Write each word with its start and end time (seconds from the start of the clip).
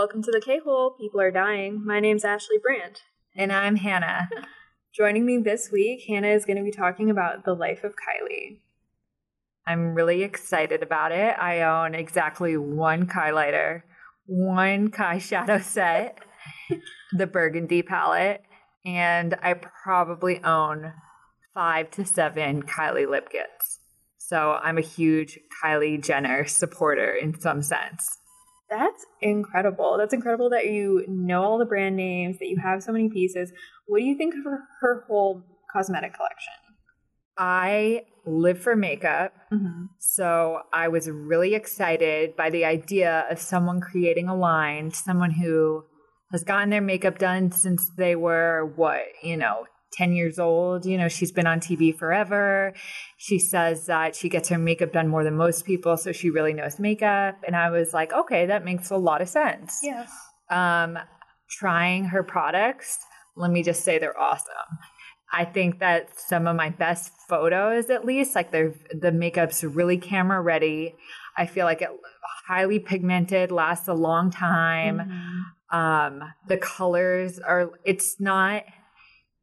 Welcome 0.00 0.22
to 0.22 0.30
the 0.30 0.40
K 0.40 0.60
Hole. 0.64 0.92
People 0.98 1.20
are 1.20 1.30
dying. 1.30 1.84
My 1.84 2.00
name's 2.00 2.24
Ashley 2.24 2.56
Brandt. 2.56 3.02
And 3.36 3.52
I'm 3.52 3.76
Hannah. 3.76 4.30
Joining 4.94 5.26
me 5.26 5.36
this 5.36 5.68
week, 5.70 6.04
Hannah 6.08 6.28
is 6.28 6.46
going 6.46 6.56
to 6.56 6.62
be 6.62 6.70
talking 6.70 7.10
about 7.10 7.44
the 7.44 7.52
life 7.52 7.84
of 7.84 7.92
Kylie. 7.92 8.60
I'm 9.66 9.92
really 9.92 10.22
excited 10.22 10.82
about 10.82 11.12
it. 11.12 11.36
I 11.38 11.60
own 11.60 11.94
exactly 11.94 12.56
one 12.56 13.08
highlighter, 13.08 13.82
one 14.24 14.90
Kyshadow 14.90 15.62
set, 15.62 16.16
the 17.12 17.26
burgundy 17.26 17.82
palette, 17.82 18.40
and 18.86 19.36
I 19.42 19.52
probably 19.52 20.42
own 20.42 20.94
five 21.52 21.90
to 21.90 22.06
seven 22.06 22.62
Kylie 22.62 23.06
lip 23.06 23.28
kits. 23.30 23.80
So 24.16 24.58
I'm 24.62 24.78
a 24.78 24.80
huge 24.80 25.38
Kylie 25.62 26.02
Jenner 26.02 26.46
supporter 26.46 27.12
in 27.12 27.38
some 27.38 27.60
sense. 27.60 28.16
That's 28.70 29.04
incredible. 29.20 29.96
That's 29.98 30.14
incredible 30.14 30.50
that 30.50 30.66
you 30.66 31.04
know 31.08 31.42
all 31.42 31.58
the 31.58 31.64
brand 31.64 31.96
names, 31.96 32.38
that 32.38 32.46
you 32.46 32.58
have 32.62 32.82
so 32.82 32.92
many 32.92 33.08
pieces. 33.10 33.52
What 33.86 33.98
do 33.98 34.04
you 34.04 34.16
think 34.16 34.34
of 34.34 34.44
her, 34.44 34.60
her 34.80 35.04
whole 35.08 35.42
cosmetic 35.72 36.14
collection? 36.14 36.52
I 37.36 38.02
live 38.26 38.60
for 38.60 38.76
makeup. 38.76 39.32
Mm-hmm. 39.52 39.86
So 39.98 40.60
I 40.72 40.88
was 40.88 41.10
really 41.10 41.54
excited 41.54 42.36
by 42.36 42.50
the 42.50 42.64
idea 42.64 43.26
of 43.30 43.40
someone 43.40 43.80
creating 43.80 44.28
a 44.28 44.36
line, 44.36 44.92
someone 44.92 45.32
who 45.32 45.84
has 46.30 46.44
gotten 46.44 46.70
their 46.70 46.80
makeup 46.80 47.18
done 47.18 47.50
since 47.50 47.90
they 47.96 48.14
were, 48.14 48.72
what, 48.76 49.02
you 49.22 49.36
know, 49.36 49.64
10 49.92 50.12
years 50.12 50.38
old. 50.38 50.86
You 50.86 50.98
know, 50.98 51.08
she's 51.08 51.32
been 51.32 51.46
on 51.46 51.60
TV 51.60 51.96
forever. 51.96 52.72
She 53.16 53.38
says 53.38 53.86
that 53.86 54.14
she 54.14 54.28
gets 54.28 54.48
her 54.48 54.58
makeup 54.58 54.92
done 54.92 55.08
more 55.08 55.24
than 55.24 55.36
most 55.36 55.64
people, 55.64 55.96
so 55.96 56.12
she 56.12 56.30
really 56.30 56.52
knows 56.52 56.78
makeup. 56.78 57.36
And 57.46 57.56
I 57.56 57.70
was 57.70 57.92
like, 57.92 58.12
okay, 58.12 58.46
that 58.46 58.64
makes 58.64 58.90
a 58.90 58.96
lot 58.96 59.20
of 59.22 59.28
sense. 59.28 59.80
Yes. 59.82 60.10
Um, 60.50 60.98
trying 61.50 62.04
her 62.04 62.22
products, 62.22 62.98
let 63.36 63.50
me 63.50 63.62
just 63.62 63.84
say 63.84 63.98
they're 63.98 64.18
awesome. 64.18 64.78
I 65.32 65.44
think 65.44 65.78
that 65.78 66.08
some 66.18 66.46
of 66.46 66.56
my 66.56 66.70
best 66.70 67.12
photos, 67.28 67.88
at 67.88 68.04
least, 68.04 68.34
like 68.34 68.50
they're 68.50 68.74
the 68.92 69.12
makeup's 69.12 69.62
really 69.62 69.96
camera 69.96 70.40
ready. 70.40 70.96
I 71.36 71.46
feel 71.46 71.66
like 71.66 71.82
it 71.82 71.90
highly 72.48 72.80
pigmented, 72.80 73.52
lasts 73.52 73.86
a 73.86 73.94
long 73.94 74.30
time. 74.30 74.98
Mm-hmm. 74.98 75.78
Um, 75.78 76.22
the 76.48 76.56
colors 76.56 77.38
are. 77.38 77.70
It's 77.84 78.20
not 78.20 78.64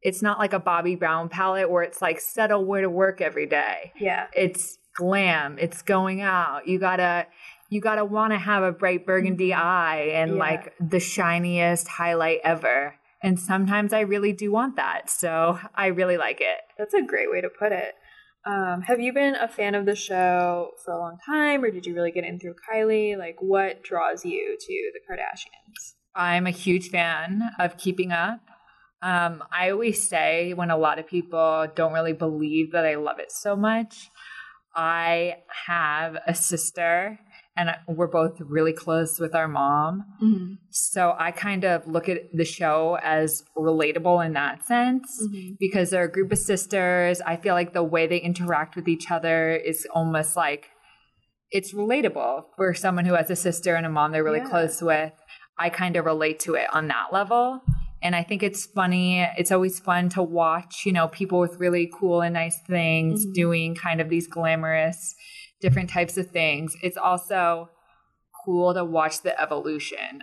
it's 0.02 0.22
not 0.22 0.38
like 0.38 0.52
a 0.52 0.60
Bobbi 0.60 0.98
Brown 0.98 1.28
palette 1.28 1.70
where 1.70 1.82
it's 1.82 2.00
like 2.00 2.20
settle 2.20 2.64
where 2.64 2.82
to 2.82 2.90
work 2.90 3.20
every 3.20 3.46
day. 3.46 3.92
Yeah. 3.98 4.26
It's 4.34 4.78
glam. 4.94 5.58
It's 5.58 5.82
going 5.82 6.20
out. 6.20 6.66
You 6.68 6.78
gotta 6.78 7.26
you 7.70 7.80
gotta 7.80 8.04
wanna 8.04 8.38
have 8.38 8.62
a 8.62 8.72
bright 8.72 9.06
burgundy 9.06 9.50
mm-hmm. 9.50 9.66
eye 9.66 10.10
and 10.14 10.32
yeah. 10.32 10.38
like 10.38 10.74
the 10.80 11.00
shiniest 11.00 11.88
highlight 11.88 12.40
ever. 12.44 12.94
And 13.22 13.38
sometimes 13.38 13.92
I 13.92 14.00
really 14.00 14.32
do 14.32 14.52
want 14.52 14.76
that. 14.76 15.10
So 15.10 15.58
I 15.74 15.86
really 15.86 16.16
like 16.16 16.40
it. 16.40 16.58
That's 16.76 16.94
a 16.94 17.02
great 17.02 17.30
way 17.30 17.40
to 17.40 17.48
put 17.48 17.72
it. 17.72 17.94
Um, 18.46 18.82
have 18.82 19.00
you 19.00 19.12
been 19.12 19.34
a 19.34 19.48
fan 19.48 19.74
of 19.74 19.84
the 19.84 19.96
show 19.96 20.70
for 20.84 20.92
a 20.92 20.98
long 20.98 21.18
time 21.26 21.64
or 21.64 21.70
did 21.70 21.84
you 21.84 21.94
really 21.94 22.12
get 22.12 22.24
in 22.24 22.38
through 22.38 22.54
Kylie? 22.54 23.18
Like 23.18 23.36
what 23.40 23.82
draws 23.82 24.24
you 24.24 24.56
to 24.58 24.92
the 24.94 25.00
Kardashians? 25.00 25.94
I'm 26.14 26.46
a 26.46 26.50
huge 26.50 26.90
fan 26.90 27.50
of 27.58 27.76
keeping 27.76 28.12
up. 28.12 28.40
Um, 29.00 29.44
I 29.52 29.70
always 29.70 30.08
say 30.08 30.54
when 30.54 30.70
a 30.70 30.76
lot 30.76 30.98
of 30.98 31.06
people 31.06 31.66
don't 31.74 31.92
really 31.92 32.12
believe 32.12 32.72
that 32.72 32.84
I 32.84 32.96
love 32.96 33.18
it 33.18 33.30
so 33.30 33.54
much, 33.54 34.10
I 34.74 35.36
have 35.66 36.16
a 36.26 36.34
sister 36.34 37.18
and 37.58 37.74
we're 37.88 38.06
both 38.06 38.40
really 38.40 38.72
close 38.72 39.18
with 39.18 39.34
our 39.34 39.48
mom. 39.48 40.04
Mm-hmm. 40.22 40.54
So 40.70 41.16
I 41.18 41.32
kind 41.32 41.64
of 41.64 41.88
look 41.88 42.08
at 42.08 42.32
the 42.32 42.44
show 42.44 42.98
as 43.02 43.42
relatable 43.56 44.24
in 44.24 44.34
that 44.34 44.64
sense 44.64 45.20
mm-hmm. 45.20 45.54
because 45.58 45.90
they're 45.90 46.04
a 46.04 46.10
group 46.10 46.30
of 46.30 46.38
sisters. 46.38 47.20
I 47.20 47.36
feel 47.36 47.54
like 47.54 47.72
the 47.72 47.82
way 47.82 48.06
they 48.06 48.18
interact 48.18 48.76
with 48.76 48.86
each 48.86 49.10
other 49.10 49.56
is 49.56 49.88
almost 49.92 50.36
like 50.36 50.68
it's 51.50 51.74
relatable 51.74 52.44
for 52.54 52.74
someone 52.74 53.06
who 53.06 53.14
has 53.14 53.28
a 53.28 53.36
sister 53.36 53.74
and 53.74 53.84
a 53.84 53.90
mom 53.90 54.12
they're 54.12 54.22
really 54.22 54.38
yeah. 54.38 54.48
close 54.48 54.80
with. 54.80 55.12
I 55.58 55.70
kind 55.70 55.96
of 55.96 56.04
relate 56.04 56.38
to 56.40 56.54
it 56.54 56.72
on 56.72 56.86
that 56.88 57.06
level. 57.12 57.60
And 58.02 58.14
I 58.14 58.22
think 58.22 58.42
it's 58.42 58.66
funny. 58.66 59.22
It's 59.36 59.50
always 59.50 59.80
fun 59.80 60.08
to 60.10 60.22
watch, 60.22 60.82
you 60.86 60.92
know, 60.92 61.08
people 61.08 61.40
with 61.40 61.58
really 61.58 61.90
cool 61.92 62.20
and 62.20 62.34
nice 62.34 62.60
things 62.66 63.22
mm-hmm. 63.22 63.32
doing 63.32 63.74
kind 63.74 64.00
of 64.00 64.08
these 64.08 64.26
glamorous, 64.26 65.14
different 65.60 65.90
types 65.90 66.16
of 66.16 66.30
things. 66.30 66.76
It's 66.82 66.96
also 66.96 67.70
cool 68.44 68.72
to 68.74 68.84
watch 68.84 69.22
the 69.22 69.40
evolution. 69.40 70.20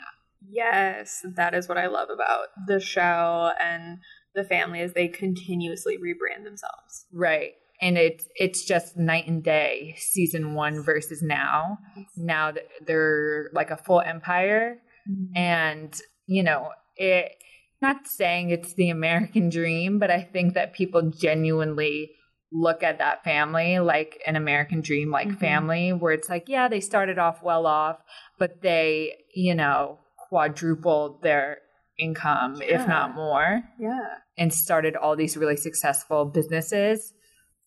Yes, 0.49 1.25
that 1.35 1.53
is 1.53 1.67
what 1.67 1.77
I 1.77 1.87
love 1.87 2.09
about 2.09 2.47
the 2.67 2.79
show 2.79 3.51
and 3.61 3.99
the 4.35 4.43
family 4.43 4.81
is 4.81 4.93
they 4.93 5.07
continuously 5.07 5.97
rebrand 5.97 6.43
themselves. 6.43 7.05
Right. 7.11 7.53
And 7.81 7.97
it's 7.97 8.25
it's 8.35 8.63
just 8.63 8.95
night 8.95 9.27
and 9.27 9.43
day 9.43 9.95
season 9.97 10.53
1 10.53 10.83
versus 10.83 11.21
now. 11.21 11.77
Now 12.15 12.53
they're 12.85 13.49
like 13.53 13.71
a 13.71 13.77
full 13.77 14.01
empire 14.01 14.77
mm-hmm. 15.09 15.37
and 15.37 15.93
you 16.27 16.43
know, 16.43 16.69
it 16.95 17.35
not 17.85 18.07
saying 18.07 18.49
it's 18.49 18.73
the 18.73 18.89
American 18.89 19.49
dream, 19.49 19.99
but 19.99 20.09
I 20.09 20.21
think 20.21 20.55
that 20.55 20.73
people 20.73 21.11
genuinely 21.11 22.11
look 22.51 22.83
at 22.83 22.97
that 22.99 23.23
family 23.23 23.79
like 23.79 24.21
an 24.25 24.35
American 24.35 24.81
dream 24.81 25.11
like 25.11 25.27
mm-hmm. 25.27 25.37
family 25.37 25.93
where 25.93 26.13
it's 26.13 26.29
like, 26.29 26.45
yeah, 26.47 26.67
they 26.67 26.79
started 26.79 27.19
off 27.19 27.43
well 27.43 27.67
off, 27.67 27.97
but 28.39 28.61
they, 28.61 29.13
you 29.35 29.53
know, 29.53 29.99
quadrupled 30.29 31.21
their 31.21 31.59
income, 31.99 32.55
yeah. 32.55 32.81
if 32.81 32.87
not 32.87 33.13
more. 33.13 33.61
Yeah. 33.79 34.15
And 34.37 34.53
started 34.53 34.95
all 34.95 35.15
these 35.15 35.37
really 35.37 35.57
successful 35.57 36.25
businesses 36.25 37.13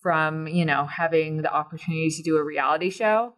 from, 0.03 0.49
you 0.49 0.65
know, 0.65 0.85
having 0.85 1.43
the 1.43 1.53
opportunity 1.53 2.11
to 2.11 2.23
do 2.23 2.37
a 2.37 2.45
reality 2.45 2.91
show. 2.91 3.35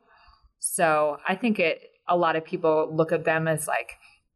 So 0.61 1.19
I 1.29 1.35
think 1.35 1.59
it 1.59 1.83
a 2.09 2.17
lot 2.17 2.37
of 2.37 2.45
people 2.45 2.91
look 2.93 3.13
at 3.13 3.25
them 3.25 3.47
as 3.47 3.69
like 3.69 3.93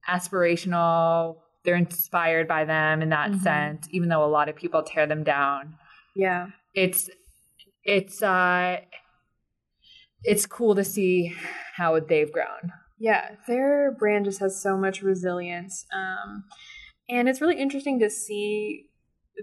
aspirational 0.08 1.36
they're 1.64 1.76
inspired 1.76 2.46
by 2.46 2.64
them 2.64 3.02
in 3.02 3.08
that 3.10 3.30
mm-hmm. 3.30 3.42
sense, 3.42 3.88
even 3.90 4.08
though 4.08 4.24
a 4.24 4.26
lot 4.26 4.48
of 4.48 4.56
people 4.56 4.82
tear 4.82 5.06
them 5.06 5.24
down. 5.24 5.74
Yeah. 6.14 6.48
It's 6.74 7.10
it's 7.84 8.22
uh 8.22 8.78
it's 10.22 10.46
cool 10.46 10.74
to 10.74 10.84
see 10.84 11.34
how 11.76 11.98
they've 12.00 12.32
grown. 12.32 12.72
Yeah, 12.98 13.32
their 13.46 13.92
brand 13.92 14.24
just 14.24 14.40
has 14.40 14.60
so 14.60 14.76
much 14.76 15.02
resilience. 15.02 15.86
Um 15.94 16.44
and 17.08 17.28
it's 17.28 17.40
really 17.40 17.58
interesting 17.58 17.98
to 18.00 18.10
see 18.10 18.86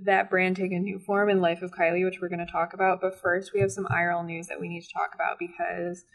that 0.06 0.30
brand 0.30 0.56
take 0.56 0.72
a 0.72 0.80
new 0.80 1.00
form 1.00 1.30
in 1.30 1.42
Life 1.42 1.62
of 1.62 1.72
Kylie, 1.72 2.06
which 2.06 2.20
we're 2.22 2.30
going 2.30 2.46
to 2.46 2.52
talk 2.52 2.74
about. 2.74 3.02
But 3.02 3.20
first, 3.20 3.52
we 3.53 3.59
have 3.59 3.72
some 3.72 3.86
IRL 3.86 4.26
news 4.26 4.48
that 4.48 4.59
we 4.59 4.70
need 4.70 4.82
to 4.82 4.94
talk 4.94 5.12
about 5.14 5.38
because 5.38 6.06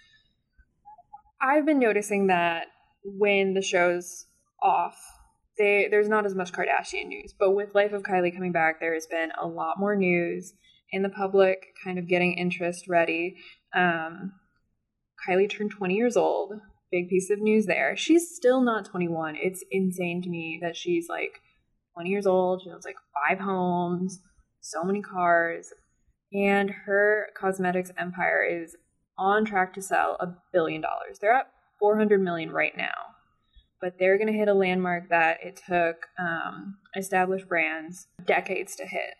I've 1.40 1.66
been 1.66 1.78
noticing 1.78 2.28
that 2.28 2.68
when 3.04 3.54
the 3.54 3.62
show's 3.62 4.26
off, 4.62 4.96
they 5.58 5.88
there's 5.90 6.08
not 6.08 6.26
as 6.26 6.34
much 6.34 6.52
Kardashian 6.52 7.06
news, 7.08 7.34
but 7.38 7.52
with 7.52 7.74
Life 7.74 7.92
of 7.92 8.02
Kylie 8.02 8.34
coming 8.34 8.52
back, 8.52 8.80
there 8.80 8.94
has 8.94 9.06
been 9.06 9.30
a 9.40 9.46
lot 9.46 9.78
more 9.78 9.96
news 9.96 10.54
in 10.90 11.02
the 11.02 11.08
public, 11.08 11.74
kind 11.84 11.98
of 11.98 12.08
getting 12.08 12.34
interest 12.34 12.86
ready. 12.88 13.36
Um, 13.74 14.32
Kylie 15.28 15.50
turned 15.50 15.72
20 15.72 15.94
years 15.94 16.16
old. 16.16 16.54
Big 16.92 17.08
piece 17.08 17.30
of 17.30 17.40
news 17.40 17.66
there. 17.66 17.96
She's 17.96 18.34
still 18.34 18.60
not 18.60 18.84
21. 18.84 19.36
It's 19.42 19.64
insane 19.72 20.22
to 20.22 20.28
me 20.28 20.60
that 20.62 20.76
she's 20.76 21.08
like 21.08 21.40
20 21.94 22.08
years 22.08 22.26
old. 22.26 22.62
She 22.62 22.70
owns 22.70 22.84
like 22.84 22.96
five 23.28 23.40
homes, 23.40 24.20
so 24.60 24.84
many 24.84 25.02
cars, 25.02 25.72
and 26.32 26.70
her 26.70 27.28
cosmetics 27.38 27.90
empire 27.98 28.44
is 28.44 28.76
on 29.18 29.44
track 29.44 29.74
to 29.74 29.82
sell 29.82 30.16
a 30.20 30.28
billion 30.52 30.80
dollars. 30.80 31.18
They're 31.20 31.32
at 31.32 31.50
400 31.80 32.20
million 32.20 32.50
right 32.50 32.76
now 32.76 33.15
but 33.80 33.94
they're 33.98 34.18
going 34.18 34.32
to 34.32 34.38
hit 34.38 34.48
a 34.48 34.54
landmark 34.54 35.08
that 35.10 35.38
it 35.42 35.60
took 35.66 36.06
um, 36.18 36.76
established 36.96 37.48
brands 37.48 38.08
decades 38.24 38.74
to 38.76 38.86
hit. 38.86 39.14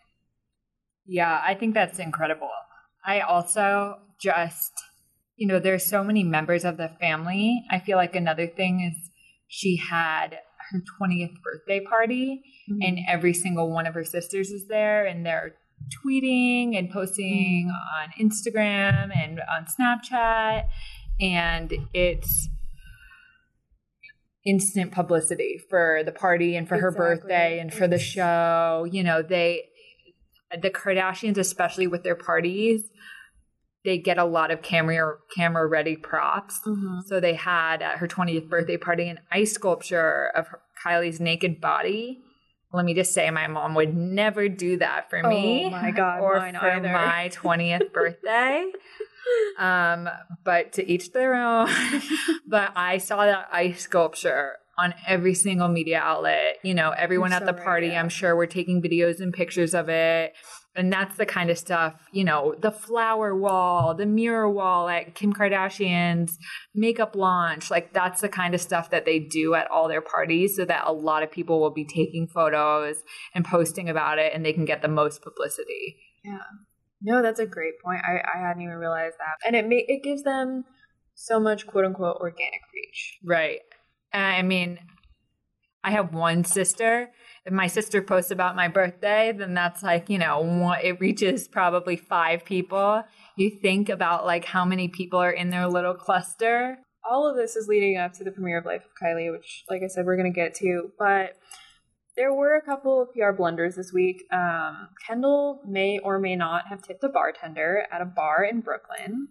Yeah, 1.05 1.41
I 1.43 1.53
think 1.53 1.73
that's 1.73 1.99
incredible. 1.99 2.49
I 3.05 3.21
also 3.21 3.99
just, 4.19 4.73
you 5.37 5.47
know, 5.47 5.59
there's 5.59 5.85
so 5.85 6.03
many 6.03 6.23
members 6.23 6.65
of 6.65 6.77
the 6.77 6.91
family. 6.99 7.63
I 7.71 7.79
feel 7.79 7.97
like 7.97 8.15
another 8.15 8.47
thing 8.47 8.81
is 8.81 9.09
she 9.47 9.77
had 9.77 10.39
her 10.71 10.83
20th 11.01 11.41
birthday 11.43 11.79
party, 11.79 12.41
mm-hmm. 12.69 12.81
and 12.81 12.99
every 13.07 13.33
single 13.33 13.71
one 13.71 13.87
of 13.87 13.93
her 13.93 14.03
sisters 14.03 14.51
is 14.51 14.67
there, 14.67 15.05
and 15.05 15.25
they're 15.25 15.55
tweeting 16.03 16.77
and 16.77 16.89
posting 16.89 17.71
mm-hmm. 17.71 18.23
on 18.23 18.29
Instagram 18.29 19.15
and 19.15 19.39
on 19.49 19.65
Snapchat. 19.65 20.65
And 21.19 21.73
it's, 21.93 22.49
instant 24.47 24.91
publicity 24.91 25.59
for 25.69 26.01
the 26.05 26.11
party 26.11 26.55
and 26.55 26.67
for 26.67 26.75
exactly. 26.75 26.97
her 26.97 27.15
birthday 27.15 27.59
and 27.59 27.73
for 27.73 27.87
the 27.87 27.99
show. 27.99 28.87
You 28.89 29.03
know, 29.03 29.21
they, 29.21 29.63
the 30.61 30.69
Kardashians, 30.69 31.37
especially 31.37 31.87
with 31.87 32.03
their 32.03 32.15
parties, 32.15 32.89
they 33.83 33.97
get 33.97 34.17
a 34.17 34.25
lot 34.25 34.51
of 34.51 34.61
camera 34.61 35.15
camera 35.35 35.65
ready 35.67 35.95
props. 35.95 36.59
Mhm. 36.65 37.03
So 37.05 37.19
they 37.19 37.33
had 37.33 37.81
at 37.81 37.97
her 37.97 38.07
20th 38.07 38.49
birthday 38.49 38.77
party 38.77 39.07
an 39.07 39.19
ice 39.31 39.53
sculpture 39.53 40.31
of 40.35 40.47
her, 40.47 40.59
Kylie's 40.83 41.19
naked 41.19 41.59
body. 41.61 42.21
Let 42.73 42.85
me 42.85 42.93
just 42.93 43.13
say, 43.13 43.29
my 43.31 43.47
mom 43.47 43.75
would 43.75 43.95
never 43.95 44.49
do 44.49 44.77
that 44.77 45.09
for 45.09 45.23
me. 45.23 45.65
Oh 45.67 45.69
my 45.69 45.91
God, 45.91 46.19
or 46.19 46.39
for 46.39 46.45
either. 46.45 46.89
my 46.89 47.29
20th 47.33 47.93
birthday. 47.93 48.65
Um, 49.57 50.09
but 50.43 50.73
to 50.73 50.89
each 50.89 51.11
their 51.11 51.35
own. 51.35 51.69
but 52.47 52.71
I 52.75 52.97
saw 52.97 53.25
that 53.25 53.49
ice 53.51 53.81
sculpture 53.81 54.53
on 54.77 54.93
every 55.07 55.33
single 55.33 55.67
media 55.67 55.99
outlet. 55.99 56.57
You 56.63 56.73
know, 56.73 56.91
everyone 56.91 57.33
at 57.33 57.41
so 57.41 57.47
the 57.47 57.53
right, 57.53 57.63
party, 57.63 57.87
yeah. 57.87 57.99
I'm 57.99 58.09
sure, 58.09 58.35
were 58.35 58.47
taking 58.47 58.81
videos 58.81 59.19
and 59.19 59.33
pictures 59.33 59.73
of 59.73 59.89
it. 59.89 60.33
And 60.75 60.93
that's 60.93 61.17
the 61.17 61.25
kind 61.25 61.49
of 61.49 61.57
stuff, 61.57 61.95
you 62.11 62.23
know, 62.23 62.53
the 62.61 62.69
flower 62.69 63.35
wall, 63.35 63.95
the 63.95 64.05
mirror 64.05 64.47
wall 64.47 64.87
at 64.87 65.15
Kim 65.15 65.33
Kardashian's 65.33 66.37
makeup 66.75 67.15
launch. 67.15 67.71
Like, 67.71 67.93
that's 67.93 68.21
the 68.21 68.29
kind 68.29 68.53
of 68.53 68.61
stuff 68.61 68.91
that 68.91 69.03
they 69.03 69.17
do 69.17 69.55
at 69.55 69.71
all 69.71 69.87
their 69.87 70.01
parties 70.01 70.55
so 70.55 70.65
that 70.65 70.83
a 70.85 70.93
lot 70.93 71.23
of 71.23 71.31
people 71.31 71.59
will 71.59 71.71
be 71.71 71.83
taking 71.83 72.27
photos 72.27 72.97
and 73.33 73.43
posting 73.43 73.89
about 73.89 74.19
it 74.19 74.33
and 74.35 74.45
they 74.45 74.53
can 74.53 74.65
get 74.65 74.83
the 74.83 74.87
most 74.87 75.23
publicity. 75.23 75.97
No, 77.01 77.21
that's 77.21 77.39
a 77.39 77.45
great 77.45 77.79
point. 77.83 78.01
I, 78.03 78.21
I 78.35 78.39
hadn't 78.47 78.61
even 78.61 78.75
realized 78.75 79.15
that. 79.19 79.45
And 79.45 79.55
it 79.55 79.67
may, 79.67 79.85
it 79.87 80.03
gives 80.03 80.23
them 80.23 80.65
so 81.15 81.39
much 81.39 81.67
quote 81.67 81.85
unquote 81.85 82.17
organic 82.17 82.61
reach. 82.73 83.19
Right. 83.23 83.59
I 84.13 84.41
mean, 84.41 84.79
I 85.83 85.91
have 85.91 86.13
one 86.13 86.43
sister. 86.43 87.11
If 87.45 87.53
my 87.53 87.67
sister 87.67 88.01
posts 88.01 88.31
about 88.31 88.55
my 88.55 88.67
birthday, 88.67 89.31
then 89.31 89.53
that's 89.53 89.83
like, 89.83 90.09
you 90.09 90.17
know, 90.17 90.41
one, 90.41 90.79
it 90.83 90.99
reaches 90.99 91.47
probably 91.47 91.95
five 91.95 92.43
people. 92.43 93.03
You 93.37 93.49
think 93.61 93.89
about 93.89 94.25
like 94.25 94.45
how 94.45 94.65
many 94.65 94.87
people 94.89 95.19
are 95.19 95.31
in 95.31 95.49
their 95.49 95.67
little 95.67 95.93
cluster. 95.93 96.79
All 97.09 97.29
of 97.29 97.37
this 97.37 97.55
is 97.55 97.67
leading 97.67 97.97
up 97.97 98.11
to 98.13 98.23
the 98.23 98.31
premiere 98.31 98.57
of 98.57 98.65
Life 98.65 98.83
of 98.83 98.91
Kylie, 99.01 99.31
which, 99.31 99.63
like 99.69 99.81
I 99.81 99.87
said, 99.87 100.05
we're 100.05 100.17
going 100.17 100.33
to 100.33 100.35
get 100.35 100.55
to. 100.55 100.91
But 100.99 101.37
there 102.17 102.33
were 102.33 102.55
a 102.55 102.61
couple 102.61 103.01
of 103.01 103.13
PR 103.13 103.31
blunders 103.31 103.75
this 103.75 103.93
week. 103.93 104.23
Um, 104.33 104.89
Kendall 105.05 105.61
may 105.65 105.99
or 105.99 106.19
may 106.19 106.35
not 106.35 106.67
have 106.67 106.81
tipped 106.81 107.03
a 107.03 107.09
bartender 107.09 107.85
at 107.91 108.01
a 108.01 108.05
bar 108.05 108.43
in 108.43 108.61
Brooklyn. 108.61 109.27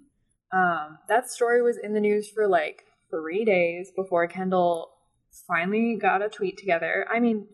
Um, 0.53 0.99
that 1.09 1.29
story 1.29 1.61
was 1.61 1.77
in 1.77 1.93
the 1.93 2.00
news 2.00 2.29
for 2.29 2.47
like 2.47 2.85
three 3.11 3.44
days 3.44 3.91
before 3.94 4.29
Kendall 4.29 4.93
finally 5.49 5.99
got 6.00 6.23
a 6.23 6.29
tweet 6.29 6.56
together. 6.56 7.06
I 7.12 7.19
mean, 7.19 7.49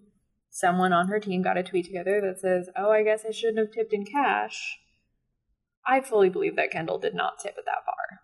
someone 0.50 0.92
on 0.92 1.08
her 1.08 1.18
team 1.18 1.40
got 1.42 1.56
a 1.56 1.62
tweet 1.62 1.86
together 1.86 2.20
that 2.20 2.38
says, 2.38 2.68
Oh, 2.76 2.90
I 2.90 3.02
guess 3.02 3.24
I 3.26 3.32
shouldn't 3.32 3.58
have 3.58 3.72
tipped 3.72 3.94
in 3.94 4.04
cash. 4.04 4.78
I 5.86 6.02
fully 6.02 6.28
believe 6.28 6.56
that 6.56 6.70
Kendall 6.70 6.98
did 6.98 7.14
not 7.14 7.40
tip 7.42 7.54
at 7.58 7.64
that 7.64 7.86
bar. 7.86 8.20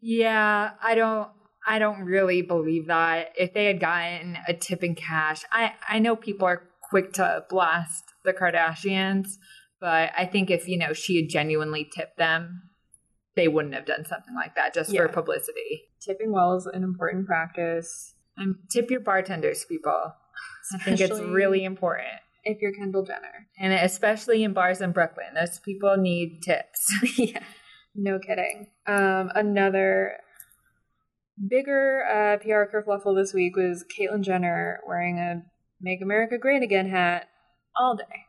Yeah, 0.00 0.72
I 0.82 0.94
don't 0.94 1.28
I 1.66 1.78
don't 1.78 2.04
really 2.04 2.42
believe 2.42 2.86
that. 2.86 3.32
If 3.38 3.54
they 3.54 3.66
had 3.66 3.80
gotten 3.80 4.38
a 4.48 4.54
tip 4.54 4.82
in 4.82 4.94
cash, 4.94 5.42
I 5.52 5.74
I 5.88 5.98
know 5.98 6.16
people 6.16 6.46
are 6.46 6.62
quick 6.90 7.12
to 7.14 7.44
blast 7.48 8.04
the 8.24 8.32
Kardashians, 8.32 9.36
but 9.80 10.10
I 10.16 10.26
think 10.26 10.50
if, 10.50 10.68
you 10.68 10.76
know, 10.76 10.92
she 10.92 11.16
had 11.16 11.30
genuinely 11.30 11.88
tipped 11.94 12.18
them, 12.18 12.70
they 13.36 13.48
wouldn't 13.48 13.74
have 13.74 13.86
done 13.86 14.04
something 14.04 14.34
like 14.34 14.54
that 14.56 14.74
just 14.74 14.94
for 14.94 15.08
publicity. 15.08 15.84
Tipping 16.00 16.32
well 16.32 16.56
is 16.56 16.66
an 16.66 16.82
important 16.82 17.26
practice. 17.26 18.14
And 18.36 18.56
tip 18.70 18.90
your 18.90 19.00
bartenders, 19.00 19.64
people. 19.64 20.12
I 20.72 20.78
think 20.78 21.00
it's 21.00 21.20
really 21.20 21.64
important. 21.64 22.08
if 22.44 22.60
you're 22.60 22.72
Kendall 22.72 23.04
Jenner. 23.04 23.48
And 23.58 23.72
especially 23.72 24.42
in 24.44 24.52
bars 24.52 24.80
in 24.80 24.92
Brooklyn, 24.92 25.34
those 25.34 25.58
people 25.58 25.96
need 25.96 26.42
tips. 26.42 26.92
yeah, 27.18 27.42
no 27.94 28.18
kidding. 28.18 28.68
Um, 28.86 29.30
another 29.34 30.16
bigger 31.48 32.02
uh, 32.04 32.36
PR 32.38 32.70
kerfluffle 32.70 33.16
this 33.16 33.32
week 33.32 33.56
was 33.56 33.84
Caitlyn 33.84 34.22
Jenner 34.22 34.80
wearing 34.86 35.18
a 35.18 35.42
"Make 35.80 36.02
America 36.02 36.38
Great 36.38 36.62
Again" 36.62 36.88
hat 36.88 37.28
all 37.78 37.96
day. 37.96 38.26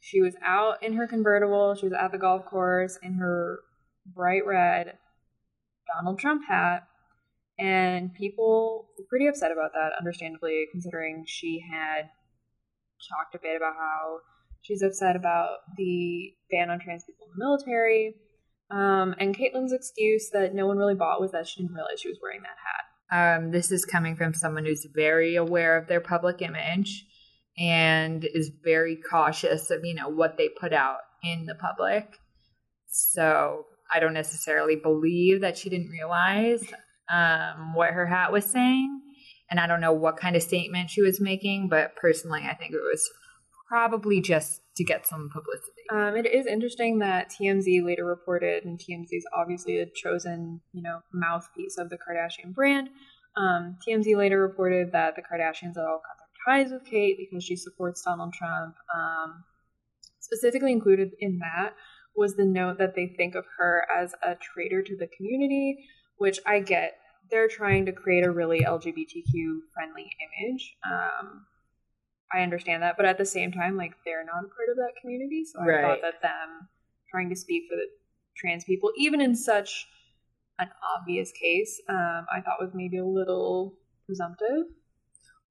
She 0.00 0.20
was 0.20 0.34
out 0.44 0.82
in 0.82 0.94
her 0.94 1.06
convertible. 1.06 1.74
She 1.74 1.86
was 1.86 1.94
at 1.98 2.12
the 2.12 2.18
golf 2.18 2.44
course 2.44 2.98
in 3.02 3.14
her 3.14 3.60
bright 4.06 4.46
red 4.46 4.98
Donald 5.94 6.18
Trump 6.18 6.42
hat. 6.48 6.86
And 7.58 8.12
people 8.14 8.88
were 8.98 9.04
pretty 9.08 9.28
upset 9.28 9.52
about 9.52 9.72
that, 9.74 9.92
understandably, 9.98 10.66
considering 10.72 11.24
she 11.26 11.62
had 11.70 12.10
talked 13.08 13.34
a 13.34 13.38
bit 13.40 13.56
about 13.56 13.74
how 13.78 14.18
she's 14.62 14.82
upset 14.82 15.14
about 15.14 15.58
the 15.76 16.32
ban 16.50 16.70
on 16.70 16.80
trans 16.80 17.04
people 17.04 17.26
in 17.26 17.38
the 17.38 17.44
military. 17.44 18.14
Um, 18.70 19.14
and 19.18 19.36
Caitlyn's 19.36 19.72
excuse 19.72 20.30
that 20.32 20.54
no 20.54 20.66
one 20.66 20.78
really 20.78 20.94
bought 20.94 21.20
was 21.20 21.32
that 21.32 21.46
she 21.46 21.60
didn't 21.60 21.74
realize 21.74 22.00
she 22.00 22.08
was 22.08 22.18
wearing 22.22 22.42
that 22.42 22.56
hat. 22.56 22.84
Um, 23.38 23.50
this 23.50 23.70
is 23.70 23.84
coming 23.84 24.16
from 24.16 24.34
someone 24.34 24.64
who's 24.64 24.86
very 24.94 25.36
aware 25.36 25.76
of 25.76 25.86
their 25.86 26.00
public 26.00 26.42
image 26.42 27.04
and 27.58 28.24
is 28.24 28.50
very 28.64 28.96
cautious 28.96 29.70
of, 29.70 29.84
you 29.84 29.94
know, 29.94 30.08
what 30.08 30.36
they 30.36 30.48
put 30.48 30.72
out 30.72 30.98
in 31.22 31.46
the 31.46 31.54
public. 31.54 32.18
So 32.88 33.66
I 33.92 34.00
don't 34.00 34.14
necessarily 34.14 34.76
believe 34.76 35.42
that 35.42 35.58
she 35.58 35.70
didn't 35.70 35.90
realize 35.90 36.64
um, 37.10 37.74
what 37.74 37.90
her 37.90 38.06
hat 38.06 38.32
was 38.32 38.44
saying. 38.44 39.00
And 39.50 39.60
I 39.60 39.66
don't 39.66 39.80
know 39.80 39.92
what 39.92 40.16
kind 40.16 40.36
of 40.36 40.42
statement 40.42 40.90
she 40.90 41.02
was 41.02 41.20
making, 41.20 41.68
but 41.68 41.94
personally, 41.96 42.42
I 42.48 42.54
think 42.54 42.72
it 42.72 42.80
was 42.80 43.08
probably 43.74 44.20
just 44.20 44.60
to 44.76 44.84
get 44.84 45.04
some 45.04 45.28
publicity. 45.32 45.82
Um, 45.92 46.14
it 46.14 46.32
is 46.32 46.46
interesting 46.46 47.00
that 47.00 47.32
TMZ 47.32 47.84
later 47.84 48.04
reported, 48.04 48.64
and 48.64 48.78
TMZ 48.78 49.08
is 49.10 49.26
obviously 49.36 49.80
a 49.80 49.86
chosen, 49.86 50.60
you 50.72 50.80
know, 50.80 51.00
mouthpiece 51.12 51.76
of 51.76 51.90
the 51.90 51.96
Kardashian 51.96 52.54
brand. 52.54 52.88
Um, 53.36 53.76
TMZ 53.84 54.16
later 54.16 54.40
reported 54.40 54.92
that 54.92 55.16
the 55.16 55.22
Kardashians 55.22 55.74
had 55.74 55.86
all 55.88 56.00
cut 56.06 56.16
their 56.20 56.62
ties 56.62 56.72
with 56.72 56.84
Cait 56.88 57.16
because 57.18 57.42
she 57.42 57.56
supports 57.56 58.02
Donald 58.02 58.32
Trump. 58.32 58.76
Um, 58.94 59.42
specifically 60.20 60.70
included 60.70 61.10
in 61.18 61.40
that 61.40 61.74
was 62.14 62.36
the 62.36 62.44
note 62.44 62.78
that 62.78 62.94
they 62.94 63.12
think 63.16 63.34
of 63.34 63.44
her 63.58 63.88
as 63.92 64.14
a 64.22 64.36
traitor 64.36 64.82
to 64.84 64.96
the 64.96 65.08
community, 65.16 65.84
which 66.18 66.38
I 66.46 66.60
get. 66.60 66.92
They're 67.28 67.48
trying 67.48 67.86
to 67.86 67.92
create 67.92 68.24
a 68.24 68.30
really 68.30 68.60
LGBTQ 68.60 69.58
friendly 69.74 70.12
image. 70.22 70.76
Um, 70.88 71.46
I 72.34 72.42
understand 72.42 72.82
that, 72.82 72.96
but 72.96 73.06
at 73.06 73.16
the 73.16 73.24
same 73.24 73.52
time, 73.52 73.76
like 73.76 73.92
they're 74.04 74.24
not 74.24 74.44
a 74.44 74.48
part 74.48 74.68
of 74.68 74.76
that 74.76 74.92
community, 75.00 75.44
so 75.44 75.60
I 75.60 75.66
Right. 75.66 75.82
thought 75.82 76.02
that 76.02 76.20
them 76.22 76.68
trying 77.10 77.28
to 77.30 77.36
speak 77.36 77.64
for 77.70 77.76
the 77.76 77.86
trans 78.36 78.64
people, 78.64 78.92
even 78.98 79.20
in 79.20 79.36
such 79.36 79.86
an 80.58 80.68
obvious 80.96 81.30
case, 81.32 81.80
um, 81.88 82.26
I 82.32 82.40
thought 82.40 82.60
was 82.60 82.72
maybe 82.74 82.98
a 82.98 83.04
little 83.04 83.76
presumptive. 84.06 84.66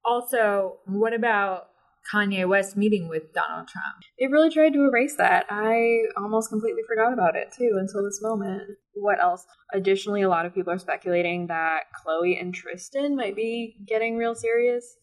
Also, 0.03 0.79
what 0.85 1.13
about 1.13 1.69
Kanye 2.13 2.45
West 2.47 2.75
meeting 2.75 3.07
with 3.07 3.31
Donald 3.33 3.69
Trump? 3.69 4.03
They 4.19 4.27
really 4.27 4.49
tried 4.49 4.73
to 4.73 4.83
erase 4.83 5.15
that. 5.15 5.45
I 5.49 6.03
almost 6.17 6.49
completely 6.49 6.83
forgot 6.85 7.13
about 7.13 7.37
it 7.37 7.53
too 7.57 7.77
until 7.79 8.03
this 8.03 8.21
moment. 8.21 8.63
What 8.95 9.23
else? 9.23 9.45
Additionally, 9.71 10.21
a 10.21 10.29
lot 10.29 10.45
of 10.45 10.53
people 10.53 10.73
are 10.73 10.77
speculating 10.77 11.47
that 11.47 11.83
Khloé 11.95 12.39
and 12.39 12.53
Tristan 12.53 13.15
might 13.15 13.37
be 13.37 13.77
getting 13.87 14.17
real 14.17 14.35
serious 14.35 14.97